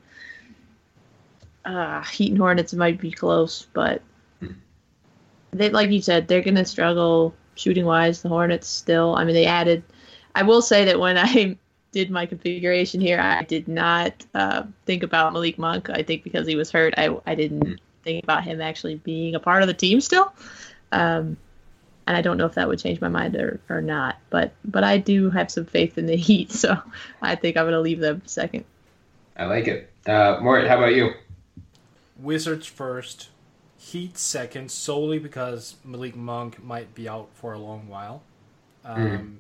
uh, 1.64 2.02
Heat 2.02 2.30
and 2.30 2.38
Hornets 2.38 2.74
might 2.74 3.00
be 3.00 3.12
close, 3.12 3.66
but 3.72 4.02
they, 5.58 5.70
like 5.70 5.90
you 5.90 6.02
said, 6.02 6.28
they're 6.28 6.42
gonna 6.42 6.64
struggle 6.64 7.34
shooting 7.54 7.84
wise. 7.84 8.22
The 8.22 8.28
Hornets 8.28 8.68
still. 8.68 9.14
I 9.16 9.24
mean, 9.24 9.34
they 9.34 9.46
added. 9.46 9.82
I 10.34 10.42
will 10.42 10.62
say 10.62 10.84
that 10.84 11.00
when 11.00 11.18
I 11.18 11.56
did 11.92 12.10
my 12.10 12.26
configuration 12.26 13.00
here, 13.00 13.20
I 13.20 13.42
did 13.42 13.68
not 13.68 14.24
uh, 14.34 14.64
think 14.84 15.02
about 15.02 15.32
Malik 15.32 15.58
Monk. 15.58 15.90
I 15.90 16.02
think 16.02 16.24
because 16.24 16.46
he 16.46 16.56
was 16.56 16.70
hurt, 16.70 16.94
I 16.96 17.16
I 17.26 17.34
didn't 17.34 17.80
think 18.04 18.22
about 18.24 18.44
him 18.44 18.60
actually 18.60 18.96
being 18.96 19.34
a 19.34 19.40
part 19.40 19.62
of 19.62 19.68
the 19.68 19.74
team 19.74 20.00
still. 20.00 20.32
Um, 20.92 21.36
and 22.06 22.16
I 22.16 22.22
don't 22.22 22.36
know 22.36 22.46
if 22.46 22.54
that 22.54 22.68
would 22.68 22.78
change 22.78 23.00
my 23.00 23.08
mind 23.08 23.34
or, 23.34 23.60
or 23.68 23.80
not. 23.80 24.18
But 24.30 24.52
but 24.64 24.84
I 24.84 24.98
do 24.98 25.30
have 25.30 25.50
some 25.50 25.66
faith 25.66 25.98
in 25.98 26.06
the 26.06 26.16
Heat, 26.28 26.52
so 26.52 26.76
I 27.20 27.34
think 27.34 27.56
I'm 27.56 27.66
gonna 27.66 27.80
leave 27.80 28.00
them 28.00 28.22
second. 28.26 28.64
I 29.36 29.44
like 29.46 29.68
it. 29.68 29.90
Uh, 30.06 30.38
Mort, 30.40 30.66
how 30.66 30.78
about 30.78 30.94
you? 30.94 31.12
Wizards 32.18 32.66
first, 32.66 33.28
Heat 33.86 34.18
second, 34.18 34.68
solely 34.70 35.20
because 35.20 35.76
Malik 35.84 36.16
Monk 36.16 36.62
might 36.64 36.92
be 36.94 37.08
out 37.08 37.28
for 37.34 37.52
a 37.52 37.58
long 37.58 37.86
while. 37.86 38.22
Um, 38.84 39.38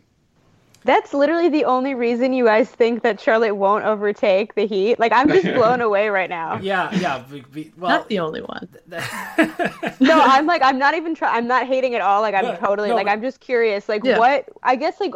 That's 0.84 1.12
literally 1.12 1.48
the 1.48 1.64
only 1.64 1.94
reason 1.94 2.32
you 2.32 2.44
guys 2.44 2.70
think 2.70 3.02
that 3.02 3.20
Charlotte 3.20 3.56
won't 3.56 3.84
overtake 3.84 4.54
the 4.54 4.64
Heat. 4.64 5.00
Like 5.00 5.10
I'm 5.10 5.28
just 5.28 5.44
blown 5.54 5.80
away 5.80 6.10
right 6.10 6.30
now. 6.30 6.60
Yeah, 6.62 6.94
yeah. 6.94 7.18
be- 7.28 7.40
be- 7.52 7.72
well, 7.76 7.90
Not 7.98 8.08
the 8.08 8.20
only 8.20 8.40
one. 8.40 8.68
No, 9.98 10.20
I'm 10.22 10.46
like 10.46 10.62
I'm 10.62 10.78
not 10.78 10.94
even 10.94 11.16
try- 11.16 11.36
I'm 11.36 11.48
not 11.48 11.66
hating 11.66 11.96
at 11.96 12.00
all. 12.00 12.22
Like 12.22 12.36
I'm 12.36 12.44
No, 12.44 12.56
totally 12.56 12.90
no, 12.90 12.94
like 12.94 13.06
but- 13.06 13.12
I'm 13.12 13.22
just 13.22 13.40
curious. 13.40 13.88
Like 13.88 14.04
Yeah. 14.04 14.16
what 14.18 14.48
I 14.62 14.76
guess 14.76 15.00
like 15.00 15.14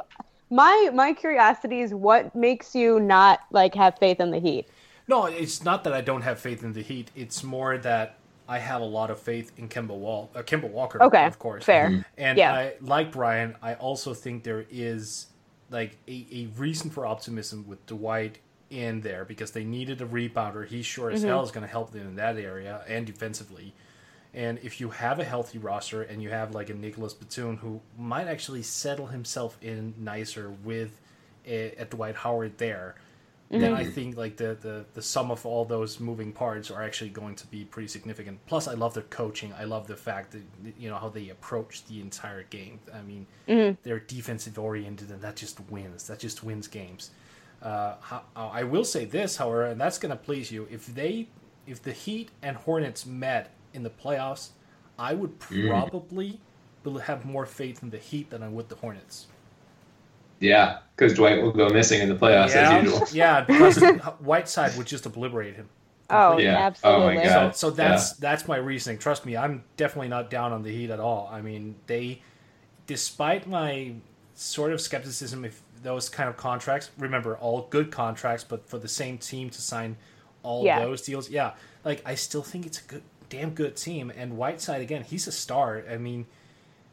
my 0.50 0.90
my 0.92 1.12
curiosity 1.12 1.82
is 1.82 1.94
what 1.94 2.34
makes 2.34 2.74
you 2.74 2.98
not 2.98 3.38
like 3.52 3.76
have 3.76 3.96
faith 3.96 4.18
in 4.18 4.32
the 4.32 4.40
Heat. 4.40 4.66
No, 5.06 5.26
it's 5.26 5.62
not 5.62 5.84
that 5.84 5.92
I 5.92 6.00
don't 6.00 6.22
have 6.22 6.40
faith 6.40 6.64
in 6.64 6.72
the 6.72 6.82
Heat. 6.82 7.12
It's 7.14 7.44
more 7.44 7.78
that 7.78 8.16
I 8.50 8.58
have 8.58 8.82
a 8.82 8.84
lot 8.84 9.12
of 9.12 9.20
faith 9.20 9.52
in 9.58 9.68
Kemba 9.68 9.96
Wall, 9.96 10.28
uh, 10.34 10.42
Kemba 10.42 10.68
Walker, 10.68 11.00
Okay, 11.00 11.24
of 11.24 11.38
course. 11.38 11.64
fair. 11.64 11.88
Mm-hmm. 11.88 12.00
And 12.18 12.36
Yeah. 12.36 12.52
I, 12.52 12.74
like 12.80 13.12
Bryan, 13.12 13.54
I 13.62 13.74
also 13.74 14.12
think 14.12 14.42
there 14.42 14.66
is 14.68 15.28
like 15.70 15.96
a, 16.08 16.26
a 16.32 16.46
reason 16.58 16.90
for 16.90 17.06
optimism 17.06 17.64
with 17.68 17.86
Dwight 17.86 18.40
in 18.68 19.02
there 19.02 19.24
because 19.24 19.52
they 19.52 19.62
needed 19.62 20.02
a 20.02 20.04
rebounder. 20.04 20.66
He 20.66 20.82
sure 20.82 21.12
as 21.12 21.20
mm-hmm. 21.20 21.28
hell 21.28 21.44
is 21.44 21.52
going 21.52 21.64
to 21.64 21.70
help 21.70 21.92
them 21.92 22.08
in 22.08 22.16
that 22.16 22.36
area 22.38 22.84
and 22.88 23.06
defensively. 23.06 23.72
And 24.34 24.58
if 24.64 24.80
you 24.80 24.90
have 24.90 25.20
a 25.20 25.24
healthy 25.24 25.58
roster 25.58 26.02
and 26.02 26.20
you 26.20 26.30
have 26.30 26.52
like 26.52 26.70
a 26.70 26.74
Nicholas 26.74 27.14
Batum 27.14 27.58
who 27.58 27.80
might 27.96 28.26
actually 28.26 28.62
settle 28.62 29.06
himself 29.06 29.58
in 29.62 29.94
nicer 29.96 30.50
with 30.64 31.00
eh, 31.46 31.70
a, 31.78 31.82
a 31.82 31.84
Dwight 31.84 32.16
Howard 32.16 32.58
there, 32.58 32.96
then 33.60 33.72
mm-hmm. 33.72 33.80
I 33.80 33.84
think 33.84 34.16
like 34.16 34.36
the, 34.36 34.56
the 34.60 34.84
the 34.94 35.02
sum 35.02 35.32
of 35.32 35.44
all 35.44 35.64
those 35.64 35.98
moving 35.98 36.32
parts 36.32 36.70
are 36.70 36.82
actually 36.82 37.10
going 37.10 37.34
to 37.34 37.46
be 37.48 37.64
pretty 37.64 37.88
significant. 37.88 38.38
Plus, 38.46 38.68
I 38.68 38.74
love 38.74 38.94
their 38.94 39.02
coaching. 39.04 39.52
I 39.58 39.64
love 39.64 39.88
the 39.88 39.96
fact 39.96 40.30
that 40.32 40.42
you 40.78 40.88
know 40.88 40.96
how 40.96 41.08
they 41.08 41.30
approach 41.30 41.84
the 41.86 42.00
entire 42.00 42.44
game. 42.44 42.78
I 42.94 43.02
mean, 43.02 43.26
mm-hmm. 43.48 43.76
they're 43.82 43.98
defensive 43.98 44.56
oriented, 44.56 45.10
and 45.10 45.20
that 45.22 45.34
just 45.34 45.58
wins. 45.68 46.06
That 46.06 46.20
just 46.20 46.44
wins 46.44 46.68
games. 46.68 47.10
Uh, 47.60 47.96
how, 48.00 48.22
uh, 48.36 48.48
I 48.48 48.62
will 48.62 48.84
say 48.84 49.04
this, 49.04 49.36
however, 49.36 49.66
and 49.66 49.80
that's 49.80 49.98
going 49.98 50.10
to 50.10 50.16
please 50.16 50.50
you. 50.50 50.66
If 50.70 50.86
they, 50.86 51.28
if 51.66 51.82
the 51.82 51.92
Heat 51.92 52.30
and 52.42 52.56
Hornets 52.56 53.04
met 53.04 53.52
in 53.74 53.82
the 53.82 53.90
playoffs, 53.90 54.50
I 54.98 55.14
would 55.14 55.38
mm. 55.40 55.68
probably 55.68 56.40
bel- 56.82 56.98
have 56.98 57.24
more 57.24 57.46
faith 57.46 57.82
in 57.82 57.90
the 57.90 57.98
Heat 57.98 58.30
than 58.30 58.42
I 58.42 58.48
would 58.48 58.68
the 58.68 58.76
Hornets. 58.76 59.26
Yeah, 60.40 60.78
because 60.96 61.14
Dwight 61.14 61.40
will 61.42 61.52
go 61.52 61.68
missing 61.68 62.00
in 62.00 62.08
the 62.08 62.14
playoffs 62.16 62.50
as 62.56 62.82
usual. 62.84 63.06
yeah, 63.12 63.42
because 63.42 63.78
Whiteside 64.20 64.76
would 64.76 64.86
just 64.86 65.06
obliterate 65.06 65.54
him. 65.54 65.68
Oh, 66.08 66.38
Yeah. 66.38 66.56
absolutely. 66.56 67.02
Oh 67.02 67.06
my 67.14 67.22
God. 67.24 67.54
So, 67.54 67.70
so 67.70 67.74
that's 67.76 68.14
that's 68.14 68.48
my 68.48 68.56
reasoning. 68.56 68.98
Trust 68.98 69.24
me, 69.24 69.36
I'm 69.36 69.62
definitely 69.76 70.08
not 70.08 70.28
down 70.30 70.52
on 70.52 70.62
the 70.62 70.70
Heat 70.70 70.90
at 70.90 70.98
all. 70.98 71.28
I 71.32 71.40
mean, 71.40 71.76
they, 71.86 72.22
despite 72.86 73.46
my 73.46 73.92
sort 74.34 74.72
of 74.72 74.80
skepticism 74.80 75.44
if 75.44 75.62
those 75.82 76.08
kind 76.08 76.28
of 76.28 76.36
contracts, 76.36 76.90
remember 76.98 77.36
all 77.36 77.66
good 77.70 77.90
contracts, 77.90 78.44
but 78.44 78.68
for 78.68 78.78
the 78.78 78.88
same 78.88 79.18
team 79.18 79.50
to 79.50 79.60
sign 79.62 79.96
all 80.42 80.64
Yeah. 80.64 80.80
those 80.80 81.02
deals, 81.02 81.30
yeah, 81.30 81.52
like 81.84 82.02
I 82.04 82.14
still 82.14 82.42
think 82.42 82.66
it's 82.66 82.80
a 82.80 82.84
good, 82.84 83.02
damn 83.28 83.50
good 83.50 83.76
team. 83.76 84.10
And 84.16 84.36
Whiteside 84.36 84.80
again, 84.82 85.04
he's 85.04 85.26
a 85.26 85.32
star. 85.32 85.84
I 85.88 85.96
mean, 85.96 86.26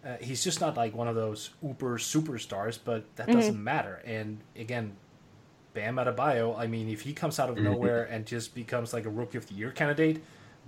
uh, 0.07 0.15
he's 0.21 0.43
just 0.43 0.61
not 0.61 0.77
like 0.77 0.95
one 0.95 1.07
of 1.09 1.15
those 1.15 1.49
uber 1.61 1.97
superstars, 1.97 2.79
but 2.83 3.03
that 3.17 3.27
doesn't 3.29 3.61
matter. 3.61 4.01
And 4.05 4.37
again, 4.55 4.93
Bam 5.73 5.97
Adebayo, 5.97 6.57
I 6.57 6.65
mean, 6.67 6.89
if 6.89 7.01
he 7.01 7.13
comes 7.13 7.39
out 7.39 7.49
of 7.49 7.57
nowhere 7.57 8.05
and 8.05 8.25
just 8.25 8.55
becomes 8.55 8.93
like 8.93 9.05
a 9.05 9.09
rookie 9.09 9.37
of 9.37 9.47
the 9.47 9.53
year 9.53 9.71
candidate, 9.71 10.23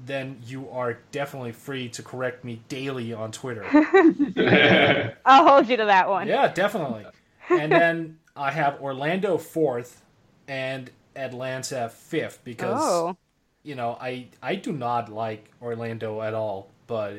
then 0.06 0.42
you 0.46 0.70
are 0.70 1.00
definitely 1.12 1.52
free 1.54 1.90
to 1.90 2.04
correct 2.04 2.44
me 2.44 2.62
daily 2.70 3.14
on 3.14 3.32
Twitter. 3.32 3.66
I'll 5.26 5.48
hold 5.48 5.68
you 5.70 5.78
to 5.78 5.86
that 5.86 6.10
one. 6.10 6.28
yeah, 6.28 6.48
definitely. 6.52 7.06
And 7.50 7.72
then 7.72 8.20
I 8.36 8.52
have 8.52 8.80
Orlando 8.82 9.38
fourth 9.38 10.04
and 10.48 10.90
Atlanta 11.16 11.90
fifth 11.90 12.40
because 12.44 12.80
Oh. 12.82 13.18
you 13.64 13.76
know 13.76 13.98
I 14.00 14.28
I 14.42 14.56
do 14.56 14.72
not 14.72 15.10
like 15.10 15.50
Orlando 15.62 16.22
at 16.22 16.34
all, 16.34 16.70
but 16.88 17.16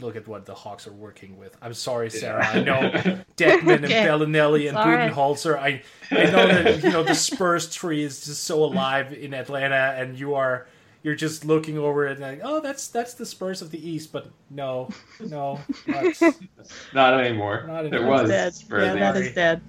look 0.00 0.16
at 0.16 0.26
what 0.28 0.46
the 0.46 0.54
Hawks 0.54 0.86
are 0.86 0.92
working 0.92 1.38
with. 1.38 1.56
I'm 1.62 1.74
sorry, 1.74 2.10
Sarah. 2.10 2.46
I 2.46 2.60
know 2.62 2.80
Dedmon 3.36 3.84
Okay. 3.84 4.08
and 4.08 4.08
Belinelli 4.08 4.68
and 4.68 4.76
It's 4.76 4.76
all 4.76 4.86
right. 4.90 5.12
Budenholzer. 5.12 5.58
I 5.58 5.82
I 6.10 6.24
know 6.30 6.46
that 6.48 6.82
you 6.82 6.90
know 6.90 7.02
the 7.02 7.14
Spurs 7.14 7.72
tree 7.72 8.02
is 8.02 8.24
just 8.24 8.44
so 8.44 8.64
alive 8.64 9.12
in 9.12 9.34
Atlanta, 9.34 9.94
and 9.96 10.18
you 10.18 10.34
are 10.34 10.66
you're 11.02 11.14
just 11.14 11.44
looking 11.46 11.78
over 11.78 12.06
it 12.06 12.12
and 12.12 12.20
like, 12.20 12.40
oh, 12.44 12.60
that's 12.60 12.88
that's 12.88 13.14
the 13.14 13.24
Spurs 13.24 13.62
of 13.62 13.70
the 13.70 13.88
East, 13.88 14.12
but 14.12 14.28
no, 14.50 14.88
no, 15.20 15.58
that's, 15.86 16.20
Not 16.94 17.18
anymore. 17.18 17.64
Not 17.66 17.84
there 17.90 17.94
anymore. 18.00 18.10
was 18.22 18.28
Dead. 18.28 18.54
Spurs 18.54 18.84
Yeah, 18.84 18.92
in 18.92 19.00
that 19.00 19.14
there. 19.14 19.22
is 19.22 19.34
dead. 19.34 19.62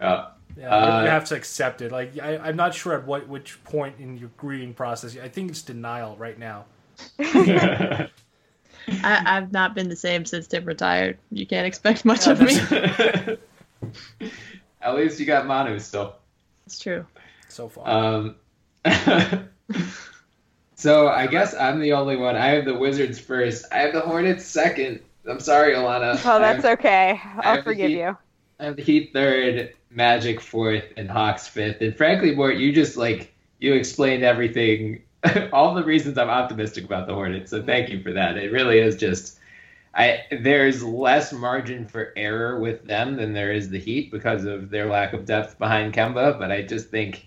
Yeah. 0.00 0.26
Yeah, 0.58 0.74
Uh, 0.74 1.02
you 1.02 1.08
have 1.10 1.24
to 1.26 1.34
accept 1.36 1.82
it. 1.82 1.92
Like 1.92 2.18
I, 2.18 2.38
I'm 2.38 2.56
not 2.56 2.74
sure 2.74 2.94
at 2.94 3.06
what 3.06 3.28
which 3.28 3.62
point 3.64 3.96
in 3.98 4.16
your 4.16 4.30
grieving 4.38 4.72
process. 4.74 5.16
I 5.16 5.28
think 5.28 5.50
it's 5.50 5.60
denial 5.62 6.16
right 6.18 6.38
now. 6.38 6.64
I, 8.88 9.22
I've 9.36 9.52
not 9.52 9.74
been 9.74 9.88
the 9.88 9.96
same 9.96 10.24
since 10.24 10.46
Tim 10.46 10.64
retired. 10.64 11.18
You 11.30 11.46
can't 11.46 11.66
expect 11.66 12.04
much 12.04 12.26
Yeah, 12.26 12.32
of 12.32 12.40
me. 12.40 13.38
At 14.80 14.94
least 14.94 15.18
you 15.18 15.26
got 15.26 15.46
Manu 15.46 15.78
still. 15.80 16.14
It's 16.66 16.78
true. 16.78 17.06
So 17.48 17.68
far, 17.68 17.88
Um, 17.88 18.36
So 20.74 21.08
I 21.08 21.26
guess 21.26 21.54
I'm 21.54 21.80
the 21.80 21.94
only 21.94 22.16
one. 22.16 22.36
I 22.36 22.48
have 22.48 22.64
the 22.66 22.76
Wizards 22.76 23.18
first. 23.18 23.64
I 23.72 23.78
have 23.78 23.94
the 23.94 24.00
Hornets 24.00 24.44
second. 24.44 25.00
I'm 25.28 25.40
sorry, 25.40 25.74
Allana. 25.74 26.12
Oh, 26.24 26.38
that's 26.38 26.62
have, 26.64 26.78
okay. 26.78 27.20
I'll 27.38 27.62
forgive 27.62 27.90
Heat. 27.90 27.98
you. 27.98 28.16
I 28.60 28.64
have 28.66 28.76
the 28.76 28.82
Heat 28.82 29.10
third, 29.12 29.72
Magic 29.90 30.40
fourth, 30.40 30.84
and 30.96 31.10
Hawks 31.10 31.48
fifth. 31.48 31.80
And 31.80 31.96
frankly, 31.96 32.34
Mort, 32.34 32.56
you 32.56 32.72
just 32.72 32.96
like 32.96 33.32
you 33.58 33.72
explained 33.72 34.22
everything, 34.22 35.02
all 35.52 35.74
the 35.74 35.84
reasons 35.84 36.18
I'm 36.18 36.30
optimistic 36.30 36.84
about 36.84 37.06
the 37.06 37.14
Hornets. 37.14 37.50
So 37.50 37.62
thank 37.62 37.88
you 37.88 38.02
for 38.02 38.12
that. 38.12 38.36
It 38.36 38.52
really 38.52 38.78
is 38.78 38.96
just. 38.96 39.38
I, 39.94 40.24
there's 40.30 40.82
less 40.82 41.32
margin 41.32 41.86
for 41.86 42.12
error 42.16 42.60
with 42.60 42.84
them 42.84 43.16
than 43.16 43.32
there 43.32 43.50
is 43.50 43.70
the 43.70 43.78
Heat 43.78 44.10
because 44.10 44.44
of 44.44 44.68
their 44.68 44.90
lack 44.90 45.14
of 45.14 45.24
depth 45.24 45.58
behind 45.58 45.94
Kemba. 45.94 46.38
But 46.38 46.52
I 46.52 46.60
just 46.62 46.90
think 46.90 47.26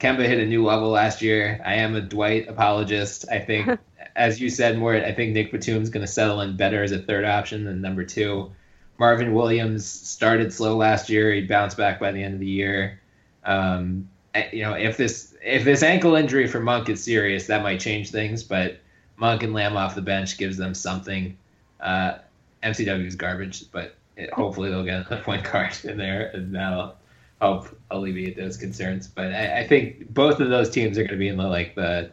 Kemba 0.00 0.26
hit 0.26 0.38
a 0.38 0.46
new 0.46 0.64
level 0.64 0.88
last 0.88 1.20
year. 1.20 1.60
I 1.64 1.74
am 1.74 1.94
a 1.94 2.00
Dwight 2.00 2.48
apologist. 2.48 3.26
I 3.30 3.40
think, 3.40 3.78
as 4.16 4.40
you 4.40 4.48
said, 4.48 4.78
Mort, 4.78 5.04
I 5.04 5.12
think 5.12 5.34
Nick 5.34 5.52
Batum's 5.52 5.90
going 5.90 6.06
to 6.06 6.10
settle 6.10 6.40
in 6.40 6.56
better 6.56 6.82
as 6.82 6.92
a 6.92 6.98
third 6.98 7.26
option 7.26 7.64
than 7.64 7.82
number 7.82 8.04
two. 8.04 8.50
Marvin 8.98 9.34
Williams 9.34 9.84
started 9.84 10.52
slow 10.52 10.76
last 10.76 11.10
year. 11.10 11.34
He 11.34 11.42
bounced 11.42 11.76
back 11.76 12.00
by 12.00 12.12
the 12.12 12.22
end 12.22 12.34
of 12.34 12.40
the 12.40 12.46
year. 12.46 13.00
Um, 13.44 14.08
you 14.52 14.62
know, 14.62 14.74
if 14.74 14.96
this 14.96 15.34
if 15.42 15.64
this 15.64 15.82
ankle 15.82 16.14
injury 16.16 16.46
for 16.46 16.60
Monk 16.60 16.88
is 16.88 17.02
serious, 17.02 17.46
that 17.46 17.62
might 17.62 17.80
change 17.80 18.10
things. 18.10 18.42
But 18.42 18.78
Monk 19.16 19.42
and 19.42 19.52
Lamb 19.52 19.76
off 19.76 19.94
the 19.94 20.02
bench 20.02 20.38
gives 20.38 20.56
them 20.56 20.74
something. 20.74 21.36
Uh, 21.80 22.18
MCW 22.62 23.06
is 23.06 23.16
garbage, 23.16 23.70
but 23.70 23.96
it, 24.16 24.32
hopefully 24.32 24.70
they'll 24.70 24.84
get 24.84 25.10
a 25.10 25.16
point 25.24 25.44
guard 25.50 25.76
in 25.84 25.96
there, 25.98 26.30
and 26.34 26.54
that'll 26.54 26.96
help 27.40 27.68
alleviate 27.90 28.36
those 28.36 28.56
concerns. 28.56 29.06
But 29.06 29.32
I, 29.32 29.60
I 29.60 29.66
think 29.66 30.12
both 30.12 30.40
of 30.40 30.48
those 30.48 30.70
teams 30.70 30.98
are 30.98 31.02
going 31.02 31.10
to 31.10 31.16
be 31.16 31.28
in 31.28 31.36
the 31.36 31.46
like 31.46 31.74
the 31.74 32.12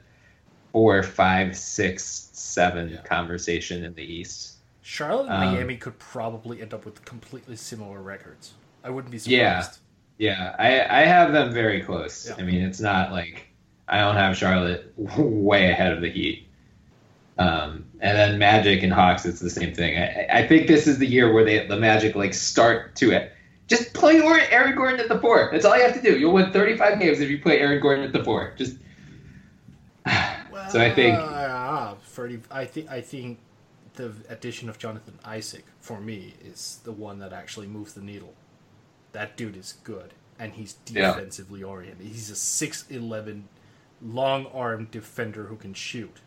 four, 0.71 1.01
five, 1.03 1.55
six, 1.57 2.29
seven 2.33 2.99
conversation 3.05 3.83
in 3.83 3.93
the 3.93 4.03
East. 4.03 4.57
Charlotte 4.81 5.29
and 5.29 5.43
Um, 5.43 5.53
Miami 5.53 5.77
could 5.77 5.97
probably 5.97 6.61
end 6.61 6.73
up 6.73 6.85
with 6.85 7.05
completely 7.05 7.55
similar 7.55 8.01
records. 8.01 8.53
I 8.83 8.89
wouldn't 8.89 9.11
be 9.11 9.17
surprised. 9.17 9.31
Yeah, 9.31 9.67
I 10.21 10.85
I 10.89 11.01
have 11.05 11.33
them 11.33 11.51
very 11.51 11.81
close. 11.81 12.27
Yeah. 12.27 12.35
I 12.37 12.43
mean, 12.43 12.61
it's 12.61 12.79
not 12.79 13.11
like 13.11 13.47
I 13.87 13.99
don't 13.99 14.15
have 14.15 14.37
Charlotte 14.37 14.93
way 14.97 15.69
ahead 15.69 15.93
of 15.93 16.01
the 16.01 16.09
Heat. 16.09 16.47
Um, 17.37 17.85
and 17.99 18.17
then 18.17 18.37
Magic 18.37 18.83
and 18.83 18.93
Hawks, 18.93 19.25
it's 19.25 19.39
the 19.39 19.49
same 19.49 19.73
thing. 19.73 19.97
I, 19.97 20.27
I 20.41 20.47
think 20.47 20.67
this 20.67 20.85
is 20.87 20.99
the 20.99 21.07
year 21.07 21.33
where 21.33 21.43
they 21.43 21.65
the 21.67 21.77
Magic 21.77 22.15
like 22.15 22.33
start 22.33 22.95
to 22.97 23.11
it. 23.11 23.31
Just 23.67 23.93
play 23.93 24.19
or- 24.19 24.39
Aaron 24.39 24.75
Gordon 24.75 24.99
at 24.99 25.07
the 25.07 25.19
four. 25.19 25.49
That's 25.51 25.65
all 25.65 25.75
you 25.75 25.83
have 25.83 25.95
to 25.95 26.01
do. 26.01 26.19
You'll 26.19 26.33
win 26.33 26.51
35 26.51 26.99
games 26.99 27.21
if 27.21 27.29
you 27.29 27.41
play 27.41 27.59
Aaron 27.59 27.81
Gordon 27.81 28.03
at 28.03 28.11
the 28.13 28.23
four. 28.23 28.53
Just 28.57 28.77
so 30.69 30.79
I 30.81 30.93
think 30.93 31.17
Ah, 31.17 31.95
30, 32.03 32.41
I 32.51 32.65
think 32.65 32.89
I 32.91 33.01
think 33.01 33.39
the 33.95 34.11
addition 34.29 34.69
of 34.69 34.77
Jonathan 34.77 35.17
Isaac 35.23 35.65
for 35.79 35.99
me 35.99 36.33
is 36.43 36.79
the 36.83 36.91
one 36.91 37.19
that 37.19 37.31
actually 37.33 37.67
moves 37.67 37.93
the 37.93 38.01
needle. 38.01 38.33
That 39.13 39.37
dude 39.37 39.55
is 39.57 39.75
good, 39.83 40.13
and 40.37 40.53
he's 40.53 40.75
Yeah. 40.91 41.13
defensively 41.13 41.63
oriented. 41.63 42.05
He's 42.05 42.29
a 42.29 42.35
six 42.35 42.85
eleven, 42.89 43.47
long 44.01 44.45
arm 44.47 44.87
defender 44.91 45.45
who 45.45 45.55
can 45.55 45.73
shoot. 45.73 46.17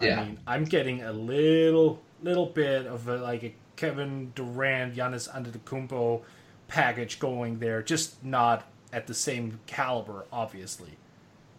Yeah. 0.00 0.20
I 0.20 0.24
mean, 0.24 0.38
I'm 0.46 0.64
getting 0.64 1.02
a 1.02 1.12
little 1.12 2.00
little 2.22 2.46
bit 2.46 2.86
of 2.86 3.08
a, 3.08 3.16
like 3.18 3.42
a 3.44 3.54
Kevin 3.76 4.32
Durant, 4.34 4.94
Giannis 4.96 5.28
Antetokounmpo 5.30 6.22
package 6.68 7.18
going 7.18 7.58
there, 7.58 7.82
just 7.82 8.22
not 8.24 8.64
at 8.92 9.06
the 9.06 9.14
same 9.14 9.58
caliber, 9.66 10.24
obviously. 10.32 10.90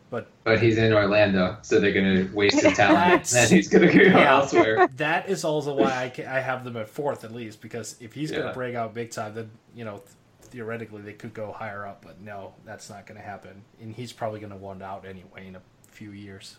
But 0.09 0.27
but 0.43 0.61
he's 0.61 0.77
in 0.77 0.93
Orlando, 0.93 1.57
so 1.63 1.79
they're 1.79 1.91
gonna 1.91 2.29
waste 2.33 2.61
his 2.61 2.73
talent. 2.77 3.31
And 3.35 3.49
he's 3.49 3.67
gonna 3.67 3.91
go 3.91 3.99
Yeah. 4.01 4.35
elsewhere. 4.37 4.87
that 4.97 5.27
is 5.29 5.43
also 5.43 5.73
why 5.75 6.03
I, 6.05 6.09
ca- 6.09 6.27
I 6.27 6.39
have 6.39 6.63
them 6.63 6.77
at 6.77 6.87
fourth 6.89 7.23
at 7.23 7.31
least 7.31 7.61
because 7.61 7.95
if 7.99 8.13
he's 8.13 8.29
going 8.31 8.45
to 8.47 8.53
break 8.53 8.75
out 8.75 8.93
big 8.93 9.09
time, 9.11 9.33
then 9.33 9.49
you 9.75 9.85
know 9.85 10.03
theoretically 10.53 11.01
they 11.01 11.13
could 11.13 11.33
go 11.33 11.51
higher 11.51 11.85
up, 11.85 12.05
but 12.05 12.21
no, 12.21 12.53
that's 12.63 12.89
not 12.89 13.05
going 13.07 13.19
to 13.19 13.25
happen, 13.25 13.63
and 13.81 13.93
he's 13.93 14.13
probably 14.13 14.39
going 14.39 14.51
to 14.51 14.55
want 14.57 14.81
out 14.83 15.03
anyway 15.05 15.47
in 15.47 15.55
a 15.55 15.61
few 15.89 16.11
years. 16.11 16.57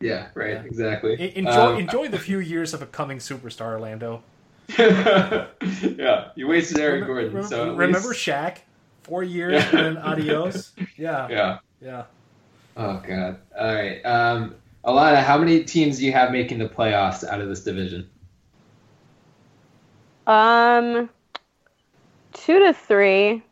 Yeah, 0.00 0.28
right, 0.34 0.50
Yeah. 0.52 0.62
exactly. 0.62 1.36
Enjoy 1.36 1.74
Um, 1.74 1.78
enjoy 1.78 2.08
the 2.08 2.18
few 2.18 2.38
years 2.38 2.72
of 2.72 2.80
a 2.82 2.86
coming 2.86 3.18
superstar, 3.18 3.72
Orlando. 3.72 4.22
yeah, 4.78 6.28
you 6.36 6.46
wasted 6.48 6.78
Aaron 6.78 7.02
Remem- 7.02 7.06
Gordon. 7.06 7.32
rem- 7.34 7.44
so 7.44 7.74
remember 7.74 8.08
least- 8.08 8.20
Shaq? 8.26 8.58
Four 9.02 9.22
years 9.36 9.54
Yeah. 9.54 9.68
and 9.76 9.96
then 9.96 9.98
adios. 9.98 10.72
Yeah, 10.96 11.28
Yeah. 11.36 11.58
yeah. 11.80 12.04
Oh 12.76 13.02
god. 13.06 13.38
All 13.58 13.74
right. 13.74 14.00
Um, 14.06 14.54
Allana, 14.84 15.22
how 15.22 15.36
many 15.38 15.64
teams 15.64 15.98
do 15.98 16.06
you 16.06 16.12
have 16.12 16.30
making 16.32 16.58
the 16.58 16.68
playoffs 16.68 17.22
out 17.24 17.40
of 17.40 17.48
this 17.48 17.62
division? 17.64 18.08
Um, 20.26 21.10
two 22.32 22.58
to 22.58 22.72
three. 22.72 23.42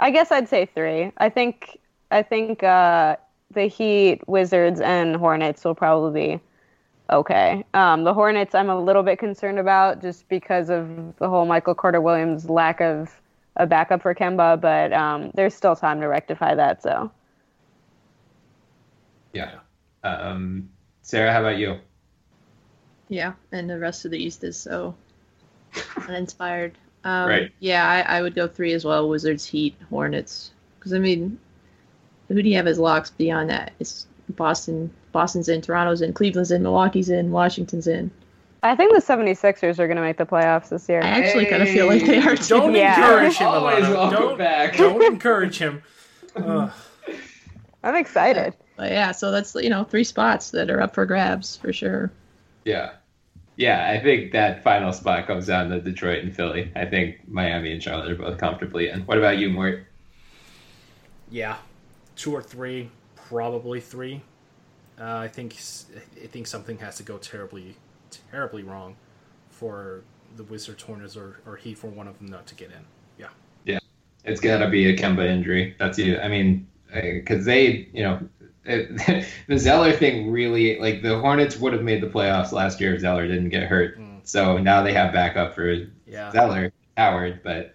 I 0.00 0.10
guess 0.10 0.30
I'd 0.30 0.48
say 0.48 0.66
three. 0.66 1.12
I 1.18 1.28
think 1.28 1.78
I 2.10 2.22
think 2.22 2.62
uh, 2.62 3.16
the 3.52 3.66
Heat, 3.66 4.26
Wizards, 4.26 4.80
and 4.80 5.16
Hornets 5.16 5.64
will 5.64 5.74
probably 5.74 6.36
be 6.36 6.40
okay. 7.10 7.64
Um, 7.74 8.04
the 8.04 8.14
Hornets, 8.14 8.54
I'm 8.54 8.70
a 8.70 8.80
little 8.80 9.02
bit 9.02 9.18
concerned 9.18 9.58
about 9.58 10.00
just 10.00 10.28
because 10.28 10.70
of 10.70 11.16
the 11.18 11.28
whole 11.28 11.46
Michael 11.46 11.74
Carter 11.74 12.00
Williams 12.00 12.48
lack 12.48 12.80
of 12.80 13.20
a 13.56 13.66
backup 13.66 14.02
for 14.02 14.14
Kemba, 14.14 14.60
but 14.60 14.92
um, 14.92 15.30
there's 15.34 15.54
still 15.54 15.74
time 15.74 16.00
to 16.00 16.06
rectify 16.06 16.54
that. 16.54 16.82
So 16.82 17.10
Yeah. 19.32 19.58
Um, 20.04 20.70
Sarah, 21.02 21.32
how 21.32 21.40
about 21.40 21.58
you? 21.58 21.78
Yeah, 23.08 23.32
and 23.52 23.68
the 23.68 23.78
rest 23.78 24.04
of 24.04 24.10
the 24.10 24.18
East 24.18 24.44
is 24.44 24.56
so 24.56 24.94
uninspired. 26.08 26.76
Um, 27.04 27.28
Right. 27.28 27.52
Yeah, 27.60 27.86
I, 27.88 28.18
I 28.18 28.22
would 28.22 28.34
go 28.34 28.46
three 28.48 28.72
as 28.72 28.84
well. 28.84 29.08
Wizards, 29.08 29.44
Heat, 29.46 29.74
Hornets. 29.90 30.50
Because 30.78 30.92
I 30.92 30.98
mean, 30.98 31.38
who 32.28 32.42
do 32.42 32.48
you 32.48 32.56
have 32.56 32.66
as 32.66 32.78
locks 32.78 33.10
beyond 33.10 33.50
that? 33.50 33.72
It's 33.80 34.06
Boston. 34.30 34.90
Boston's 35.12 35.48
in. 35.48 35.60
Toronto's 35.62 36.02
in. 36.02 36.12
Cleveland's 36.12 36.50
in. 36.50 36.62
Milwaukee's 36.62 37.08
in. 37.08 37.30
Washington's 37.30 37.86
in. 37.86 38.10
I 38.62 38.74
think 38.74 38.92
the 38.92 39.00
76ers 39.00 39.78
are 39.78 39.86
going 39.86 39.96
to 39.96 40.02
make 40.02 40.16
the 40.16 40.26
playoffs 40.26 40.68
this 40.70 40.88
year. 40.88 41.00
I 41.00 41.06
actually 41.08 41.46
kind 41.46 41.62
of 41.62 41.68
feel 41.68 41.86
like 41.86 42.04
they 42.04 42.18
are 42.18 42.36
too. 42.36 42.48
Don't 42.56 42.74
Yeah. 42.74 42.96
encourage 43.00 43.36
him, 43.36 43.46
Always 43.48 43.84
Allana. 43.84 43.94
welcome 43.94 44.18
Don't, 44.20 44.38
back. 44.38 44.76
don't 44.76 45.02
encourage 45.02 45.58
him. 45.58 45.82
Ugh. 46.36 46.70
I'm 47.84 47.94
excited. 47.94 48.54
But 48.76 48.90
yeah, 48.90 49.12
so 49.12 49.30
that's 49.30 49.54
you 49.54 49.70
know 49.70 49.84
three 49.84 50.02
spots 50.04 50.50
that 50.50 50.70
are 50.70 50.80
up 50.80 50.94
for 50.94 51.06
grabs 51.06 51.56
for 51.56 51.72
sure. 51.72 52.10
Yeah. 52.64 52.90
Yeah, 53.58 53.90
I 53.90 54.00
think 54.00 54.32
that 54.32 54.62
final 54.62 54.92
spot 54.92 55.26
comes 55.26 55.48
down 55.48 55.70
to 55.70 55.80
Detroit 55.80 56.22
and 56.22 56.34
Philly. 56.34 56.70
I 56.76 56.84
think 56.86 57.26
Miami 57.28 57.72
and 57.72 57.82
Charlotte 57.82 58.12
are 58.12 58.14
both 58.14 58.38
comfortably 58.38 58.88
in. 58.88 59.00
What 59.02 59.18
about 59.18 59.38
you, 59.38 59.50
Mort? 59.50 59.84
Yeah, 61.28 61.58
two 62.16 62.32
or 62.34 62.42
three, 62.42 62.90
probably 63.16 63.80
three. 63.80 64.22
Uh, 65.00 65.16
I 65.18 65.28
think 65.28 65.54
I 66.22 66.26
think 66.26 66.46
something 66.46 66.78
has 66.78 66.96
to 66.96 67.02
go 67.02 67.18
terribly, 67.18 67.76
terribly 68.30 68.62
wrong 68.62 68.96
for 69.48 70.04
the 70.36 70.44
Wizards, 70.44 70.82
Hornets, 70.82 71.16
or, 71.16 71.40
or 71.46 71.56
Heat 71.56 71.78
for 71.78 71.88
one 71.88 72.08
of 72.08 72.18
them 72.18 72.28
not 72.28 72.46
to 72.48 72.54
get 72.54 72.70
in. 72.70 72.86
Yeah. 73.18 73.28
Yeah, 73.64 73.78
It's 74.24 74.40
got 74.40 74.58
to 74.58 74.68
be 74.68 74.86
a 74.88 74.96
Kemba 74.96 75.26
injury. 75.26 75.74
That's 75.78 75.98
you. 75.98 76.18
I 76.18 76.28
mean, 76.28 76.68
because 76.92 77.44
they, 77.44 77.88
you 77.92 78.02
know, 78.02 78.28
it, 78.64 79.26
the 79.48 79.58
Zeller 79.58 79.92
thing 79.92 80.30
really, 80.30 80.78
like 80.78 81.02
the 81.02 81.18
Hornets 81.18 81.56
would 81.56 81.72
have 81.72 81.82
made 81.82 82.02
the 82.02 82.08
playoffs 82.08 82.52
last 82.52 82.80
year 82.80 82.94
if 82.94 83.00
Zeller 83.00 83.26
didn't 83.26 83.48
get 83.50 83.64
hurt. 83.64 83.98
Mm. 83.98 84.20
So 84.24 84.58
now 84.58 84.82
they 84.82 84.92
have 84.92 85.12
backup 85.12 85.54
for 85.54 85.86
yeah, 86.06 86.30
Zeller, 86.32 86.72
Howard, 86.96 87.40
but 87.42 87.74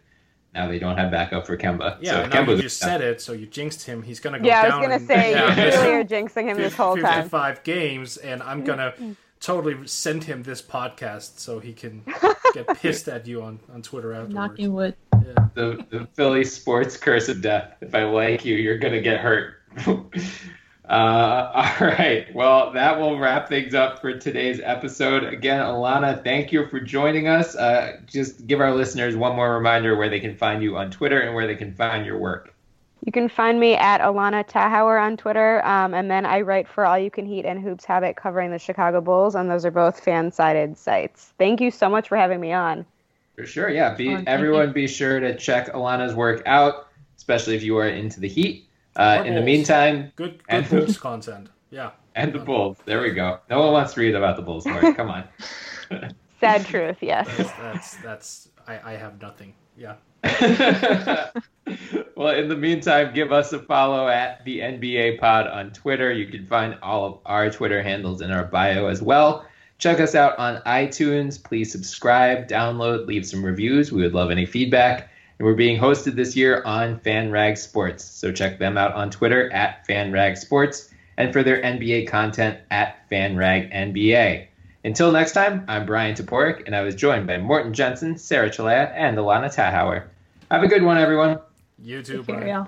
now 0.54 0.68
they 0.68 0.78
don't 0.78 0.98
have 0.98 1.10
backup 1.10 1.48
for 1.48 1.58
Kemba. 1.58 1.98
yeah. 2.00 2.12
so 2.12 2.18
now 2.18 2.24
you 2.24 2.30
Kemba's 2.30 2.62
just 2.62 2.80
said 2.80 3.02
it, 3.02 3.22
so 3.22 3.34
you 3.34 3.48
jinxed 3.48 3.86
him. 3.86 4.04
He's 4.04 4.20
gonna 4.20 4.40
go 4.40 4.46
Yeah, 4.46 4.62
I 4.62 4.66
was 4.66 4.88
going 4.88 4.90
to 4.90 4.96
in- 4.96 5.08
say, 5.08 5.32
yeah, 5.34 5.50
you 5.56 5.82
really 5.82 5.94
are 5.94 6.04
jinxing 6.04 6.44
him 6.44 6.58
this 6.58 6.76
whole 6.76 6.96
time. 6.96 7.24
55 7.24 7.64
games, 7.64 8.18
and 8.18 8.44
I'm 8.44 8.64
gonna 8.64 8.94
totally 9.40 9.88
send 9.88 10.24
him 10.24 10.44
this 10.44 10.62
podcast 10.62 11.40
so 11.40 11.60
he 11.60 11.74
can 11.74 12.04
get 12.54 12.68
pissed 12.78 13.08
at 13.08 13.26
you 13.26 13.42
on, 13.42 13.60
on 13.74 13.82
Twitter 13.82 14.14
afterwards. 14.14 14.34
Knocking 14.36 14.74
wood. 14.74 14.96
Yeah. 15.14 15.48
the, 15.54 15.86
the 15.90 16.08
Philly 16.14 16.44
sports 16.44 16.98
curse 16.98 17.30
of 17.30 17.42
death. 17.42 17.76
If 17.82 17.96
I 17.96 18.04
like 18.04 18.46
you, 18.46 18.56
you're 18.56 18.78
gonna 18.78 19.02
get 19.02 19.20
hurt. 19.20 19.56
Uh, 20.88 21.52
all 21.80 21.88
right. 21.88 22.34
Well, 22.34 22.72
that 22.72 23.00
will 23.00 23.18
wrap 23.20 23.48
things 23.48 23.74
up 23.74 24.00
for 24.00 24.18
today's 24.18 24.60
episode. 24.64 25.24
Again, 25.24 25.60
Allana, 25.60 26.24
thank 26.24 26.52
you 26.52 26.68
for 26.68 26.80
joining 26.80 27.28
us. 27.28 27.56
Uh, 27.56 27.98
just 28.06 28.48
give 28.48 28.60
our 28.60 28.74
listeners 28.74 29.16
one 29.16 29.36
more 29.36 29.56
reminder 29.56 29.96
where 29.96 30.10
they 30.10 30.20
can 30.20 30.36
find 30.36 30.62
you 30.62 30.78
on 30.78 30.92
Twitter 30.92 31.20
and 31.20 31.36
where 31.36 31.48
they 31.48 31.56
can 31.56 31.74
find 31.74 32.06
your 32.06 32.18
work. 32.18 32.54
You 33.06 33.12
can 33.12 33.28
find 33.28 33.60
me 33.60 33.76
at 33.76 34.00
Allana 34.00 34.48
Tachauer 34.48 35.02
on 35.02 35.18
Twitter, 35.18 35.66
um, 35.66 35.94
and 35.94 36.10
then 36.10 36.26
I 36.26 36.40
write 36.40 36.70
for 36.70 36.86
All 36.86 36.98
U 36.98 37.12
Can 37.12 37.26
Heat 37.26 37.46
and 37.46 37.62
HoopsHabit 37.62 38.16
covering 38.16 38.52
the 38.52 38.60
Chicago 38.60 39.02
Bulls, 39.02 39.36
and 39.36 39.52
those 39.52 39.66
are 39.66 39.72
both 39.72 40.00
fan-sided 40.00 40.78
sites. 40.78 41.34
Thank 41.38 41.60
you 41.60 41.70
so 41.70 41.90
much 41.90 42.08
for 42.08 42.16
having 42.16 42.40
me 42.40 42.54
on. 42.54 42.86
For 43.36 43.46
sure, 43.46 43.70
yeah. 43.70 43.94
Be 43.94 44.16
Oh, 44.16 44.24
everyone, 44.26 44.70
you. 44.70 44.74
be 44.74 44.88
sure 44.88 45.20
to 45.20 45.36
check 45.36 45.74
Allana's 45.74 46.16
work 46.16 46.44
out, 46.46 46.88
especially 47.18 47.56
if 47.56 47.64
you 47.64 47.78
are 47.78 47.88
into 47.90 48.22
the 48.22 48.30
Heat. 48.30 48.70
Uh, 48.96 49.24
in 49.26 49.36
the 49.36 49.42
meantime, 49.42 50.12
Good, 50.16 50.38
good 50.38 50.42
And- 50.48 50.70
Bulls 50.70 50.98
content. 51.10 51.50
Yeah. 51.72 51.92
And 52.16 52.32
the 52.32 52.40
Bulls. 52.40 52.78
There 52.86 53.02
we 53.02 53.12
go. 53.12 53.40
No 53.50 53.62
one 53.62 53.74
wants 53.74 53.94
to 53.96 54.02
read 54.02 54.14
about 54.14 54.36
the 54.36 54.44
Bulls 54.44 54.66
more. 54.68 54.94
Come 54.94 55.10
on. 55.10 55.24
Sad 56.40 56.66
truth, 56.66 56.98
yes. 57.02 57.28
That's 57.38 57.52
that's, 57.54 57.96
that's 57.98 58.50
I, 58.68 58.92
I 58.92 58.98
have 58.98 59.20
nothing. 59.20 59.56
Yeah. 59.76 59.96
well, 62.16 62.30
in 62.36 62.48
the 62.50 62.56
meantime, 62.56 63.14
give 63.14 63.32
us 63.32 63.54
a 63.54 63.60
follow 63.60 64.08
at 64.08 64.44
the 64.46 64.60
NBA 64.60 65.20
Pod 65.20 65.48
on 65.48 65.72
Twitter. 65.72 66.12
You 66.12 66.28
can 66.28 66.46
find 66.46 66.78
all 66.84 67.06
of 67.06 67.20
our 67.26 67.50
Twitter 67.50 67.82
handles 67.82 68.22
in 68.22 68.32
our 68.32 68.44
bio 68.46 68.88
as 68.88 69.02
well. 69.02 69.46
Check 69.80 70.00
us 70.00 70.14
out 70.16 70.38
on 70.38 70.62
iTunes. 70.64 71.44
Please 71.44 71.72
subscribe, 71.72 72.48
download, 72.48 73.08
leave 73.08 73.26
some 73.26 73.44
reviews. 73.44 73.92
We 73.92 74.02
would 74.04 74.14
love 74.14 74.30
any 74.32 74.46
feedback. 74.46 75.10
And 75.44 75.50
we're 75.50 75.56
being 75.56 75.78
hosted 75.78 76.16
this 76.16 76.38
year 76.38 76.64
on 76.64 77.02
FanRag 77.02 77.58
Sports. 77.58 78.06
So 78.06 78.32
check 78.32 78.60
them 78.60 78.78
out 78.78 78.94
on 78.94 79.10
Twitter 79.10 79.52
at 79.52 79.86
FanRag 79.86 80.38
Sports 80.38 80.90
and 81.18 81.34
for 81.34 81.44
their 81.44 81.62
NBA 81.62 82.08
content 82.08 82.60
at 82.72 83.10
FanRag 83.12 83.70
NBA. 83.74 84.48
Until 84.86 85.12
next 85.12 85.34
time, 85.34 85.66
I'm 85.68 85.86
Bryan 85.86 86.16
Toporek, 86.16 86.64
and 86.66 86.74
I 86.74 86.82
was 86.82 86.96
joined 86.96 87.28
by 87.28 87.40
Morten 87.40 87.74
Jensen, 87.74 88.18
Sarah 88.18 88.52
Cilea, 88.52 88.94
and 88.96 89.18
Allana 89.18 89.54
Tachauer. 89.54 90.06
Have 90.50 90.64
a 90.64 90.68
good 90.70 90.82
one, 90.82 90.98
everyone. 90.98 91.40
You 91.78 92.02
too, 92.02 92.20
Take 92.20 92.28
care, 92.28 92.40
Bryan. 92.40 92.68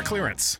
clearance. 0.01 0.59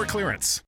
store 0.00 0.06
clearance. 0.06 0.58